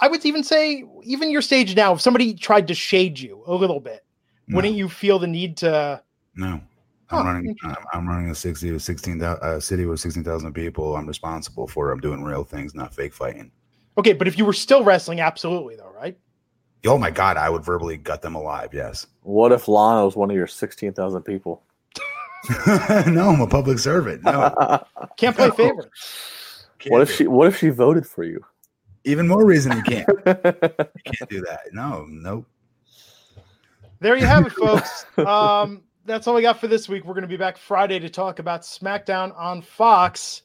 I 0.00 0.08
would 0.08 0.24
even 0.24 0.44
say, 0.44 0.84
even 1.02 1.30
your 1.30 1.42
stage 1.42 1.74
now, 1.76 1.92
if 1.94 2.00
somebody 2.00 2.34
tried 2.34 2.68
to 2.68 2.74
shade 2.74 3.18
you 3.18 3.42
a 3.46 3.54
little 3.54 3.80
bit, 3.80 4.04
No. 4.46 4.56
wouldn't 4.56 4.74
you 4.74 4.88
feel 4.88 5.18
the 5.18 5.26
need 5.26 5.56
to? 5.58 6.02
No. 6.36 6.60
I'm 7.12 7.26
running. 7.26 7.56
I'm. 7.64 7.74
I'm 7.92 8.08
running 8.08 8.30
a 8.30 8.34
sixty 8.36 8.70
to 8.70 8.78
sixteen 8.78 9.18
thousand 9.18 9.42
uh, 9.42 9.58
city 9.58 9.84
with 9.84 9.98
sixteen 9.98 10.22
thousand 10.22 10.52
people. 10.52 10.94
I'm 10.94 11.08
responsible 11.08 11.66
for. 11.66 11.90
I'm 11.90 11.98
doing 11.98 12.22
real 12.22 12.44
things, 12.44 12.72
not 12.72 12.94
fake 12.94 13.12
fighting. 13.12 13.50
Okay, 13.98 14.12
but 14.12 14.28
if 14.28 14.38
you 14.38 14.44
were 14.44 14.52
still 14.52 14.84
wrestling, 14.84 15.18
absolutely 15.20 15.74
though, 15.74 15.90
right? 15.92 16.16
Oh 16.86 16.98
my 16.98 17.10
god, 17.10 17.36
I 17.36 17.50
would 17.50 17.64
verbally 17.64 17.96
gut 17.96 18.22
them 18.22 18.36
alive. 18.36 18.72
Yes. 18.72 19.08
What 19.22 19.50
if 19.50 19.66
Lana 19.66 20.04
was 20.04 20.14
one 20.14 20.30
of 20.30 20.36
your 20.36 20.46
sixteen 20.46 20.92
thousand 20.92 21.22
people? 21.22 21.64
no, 23.08 23.30
I'm 23.34 23.40
a 23.40 23.46
public 23.48 23.80
servant. 23.80 24.22
No. 24.22 24.54
Can't 25.16 25.34
play 25.34 25.48
No. 25.48 25.52
favorites. 25.54 26.66
what 26.88 27.02
if 27.02 27.10
she? 27.12 27.26
What 27.26 27.48
if 27.48 27.58
she 27.58 27.70
voted 27.70 28.06
for 28.06 28.22
you? 28.22 28.40
Even 29.04 29.26
more 29.26 29.44
reason 29.44 29.76
you 29.76 29.82
can't. 29.82 30.08
You 30.26 31.12
can't 31.12 31.30
do 31.30 31.40
that. 31.42 31.60
No. 31.72 32.06
Nope. 32.08 32.46
There 34.00 34.16
you 34.16 34.26
have 34.26 34.46
it, 34.46 34.52
folks. 34.60 35.06
Um, 35.18 35.82
that's 36.04 36.26
all 36.26 36.34
we 36.34 36.42
got 36.42 36.60
for 36.60 36.68
this 36.68 36.88
week. 36.88 37.04
We're 37.04 37.14
going 37.14 37.22
to 37.22 37.28
be 37.28 37.36
back 37.36 37.56
Friday 37.56 37.98
to 37.98 38.08
talk 38.08 38.38
about 38.38 38.62
SmackDown 38.62 39.36
on 39.38 39.62
Fox. 39.62 40.42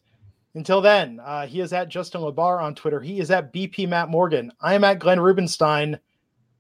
Until 0.54 0.80
then, 0.80 1.20
uh, 1.24 1.46
he 1.48 1.60
is 1.60 1.74
at 1.74 1.90
Justin 1.90 2.22
LaBar 2.22 2.62
on 2.64 2.76
Twitter. 2.76 3.02
He 3.02 3.20
is 3.20 3.30
at 3.30 3.54
BP 3.54 3.90
Matt 3.90 4.10
Morgan. 4.10 4.52
I 4.62 4.74
am 4.74 4.86
at 4.86 5.00
Glenn 5.00 5.20
Rubenstein. 5.20 6.00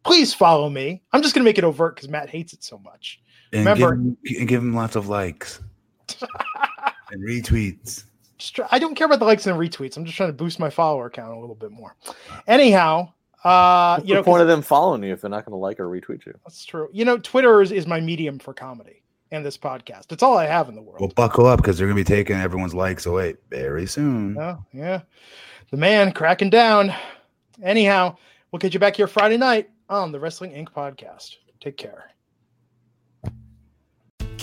Please 0.03 0.33
follow 0.33 0.69
me. 0.69 1.01
I'm 1.13 1.21
just 1.21 1.33
going 1.33 1.43
to 1.43 1.49
make 1.49 1.57
it 1.57 1.63
overt 1.63 1.95
because 1.95 2.09
Matt 2.09 2.29
hates 2.29 2.51
it 2.53 2.63
so 2.63 2.77
much. 2.79 3.21
And 3.53 3.65
Remember- 3.65 3.95
give 3.95 4.05
him, 4.05 4.17
and 4.39 4.47
give 4.49 4.61
him 4.61 4.73
lots 4.73 4.95
of 4.97 5.07
likes 5.07 5.61
and 7.11 7.23
retweets. 7.23 8.03
Just 8.37 8.55
try, 8.55 8.67
I 8.71 8.79
don't 8.79 8.95
care 8.95 9.05
about 9.05 9.19
the 9.19 9.25
likes 9.25 9.47
and 9.47 9.57
retweets. 9.57 9.95
I'm 9.97 10.05
just 10.05 10.17
trying 10.17 10.29
to 10.29 10.33
boost 10.33 10.59
my 10.59 10.69
follower 10.69 11.09
count 11.09 11.33
a 11.35 11.39
little 11.39 11.55
bit 11.55 11.71
more. 11.71 11.95
Anyhow, 12.47 13.09
uh, 13.43 13.95
What's 13.97 14.07
you 14.09 14.13
know, 14.15 14.21
the 14.21 14.25
point 14.25 14.35
'cause 14.37 14.41
of 14.41 14.47
them 14.47 14.61
following 14.61 15.03
you 15.03 15.13
if 15.13 15.21
they're 15.21 15.29
not 15.29 15.45
going 15.45 15.53
to 15.53 15.57
like 15.57 15.79
or 15.79 15.87
retweet 15.87 16.25
you? 16.25 16.33
that's 16.43 16.65
true. 16.65 16.89
You 16.91 17.05
know, 17.05 17.17
Twitter 17.17 17.61
is, 17.61 17.71
is 17.71 17.87
my 17.87 17.99
medium 17.99 18.39
for 18.39 18.53
comedy 18.53 19.01
and 19.31 19.45
this 19.45 19.57
podcast. 19.57 20.11
It's 20.11 20.23
all 20.23 20.37
I 20.37 20.45
have 20.47 20.67
in 20.69 20.75
the 20.75 20.81
world. 20.81 20.99
Well, 20.99 21.11
buckle 21.15 21.45
up 21.45 21.57
because 21.57 21.77
they're 21.77 21.87
gonna 21.87 21.95
be 21.95 22.03
taking 22.03 22.35
everyone's 22.37 22.73
likes 22.73 23.05
away 23.05 23.35
very 23.49 23.85
soon. 23.87 24.35
Yeah, 24.35 24.57
yeah. 24.73 25.01
The 25.71 25.77
man 25.77 26.11
cracking 26.11 26.49
down. 26.49 26.93
Anyhow, 27.63 28.17
we'll 28.51 28.59
get 28.59 28.73
you 28.73 28.79
back 28.79 28.95
here 28.95 29.07
Friday 29.07 29.37
night 29.37 29.69
on 29.89 30.11
the 30.11 30.19
Wrestling 30.19 30.51
Inc. 30.51 30.69
podcast. 30.69 31.37
Take 31.59 31.77
care. 31.77 32.11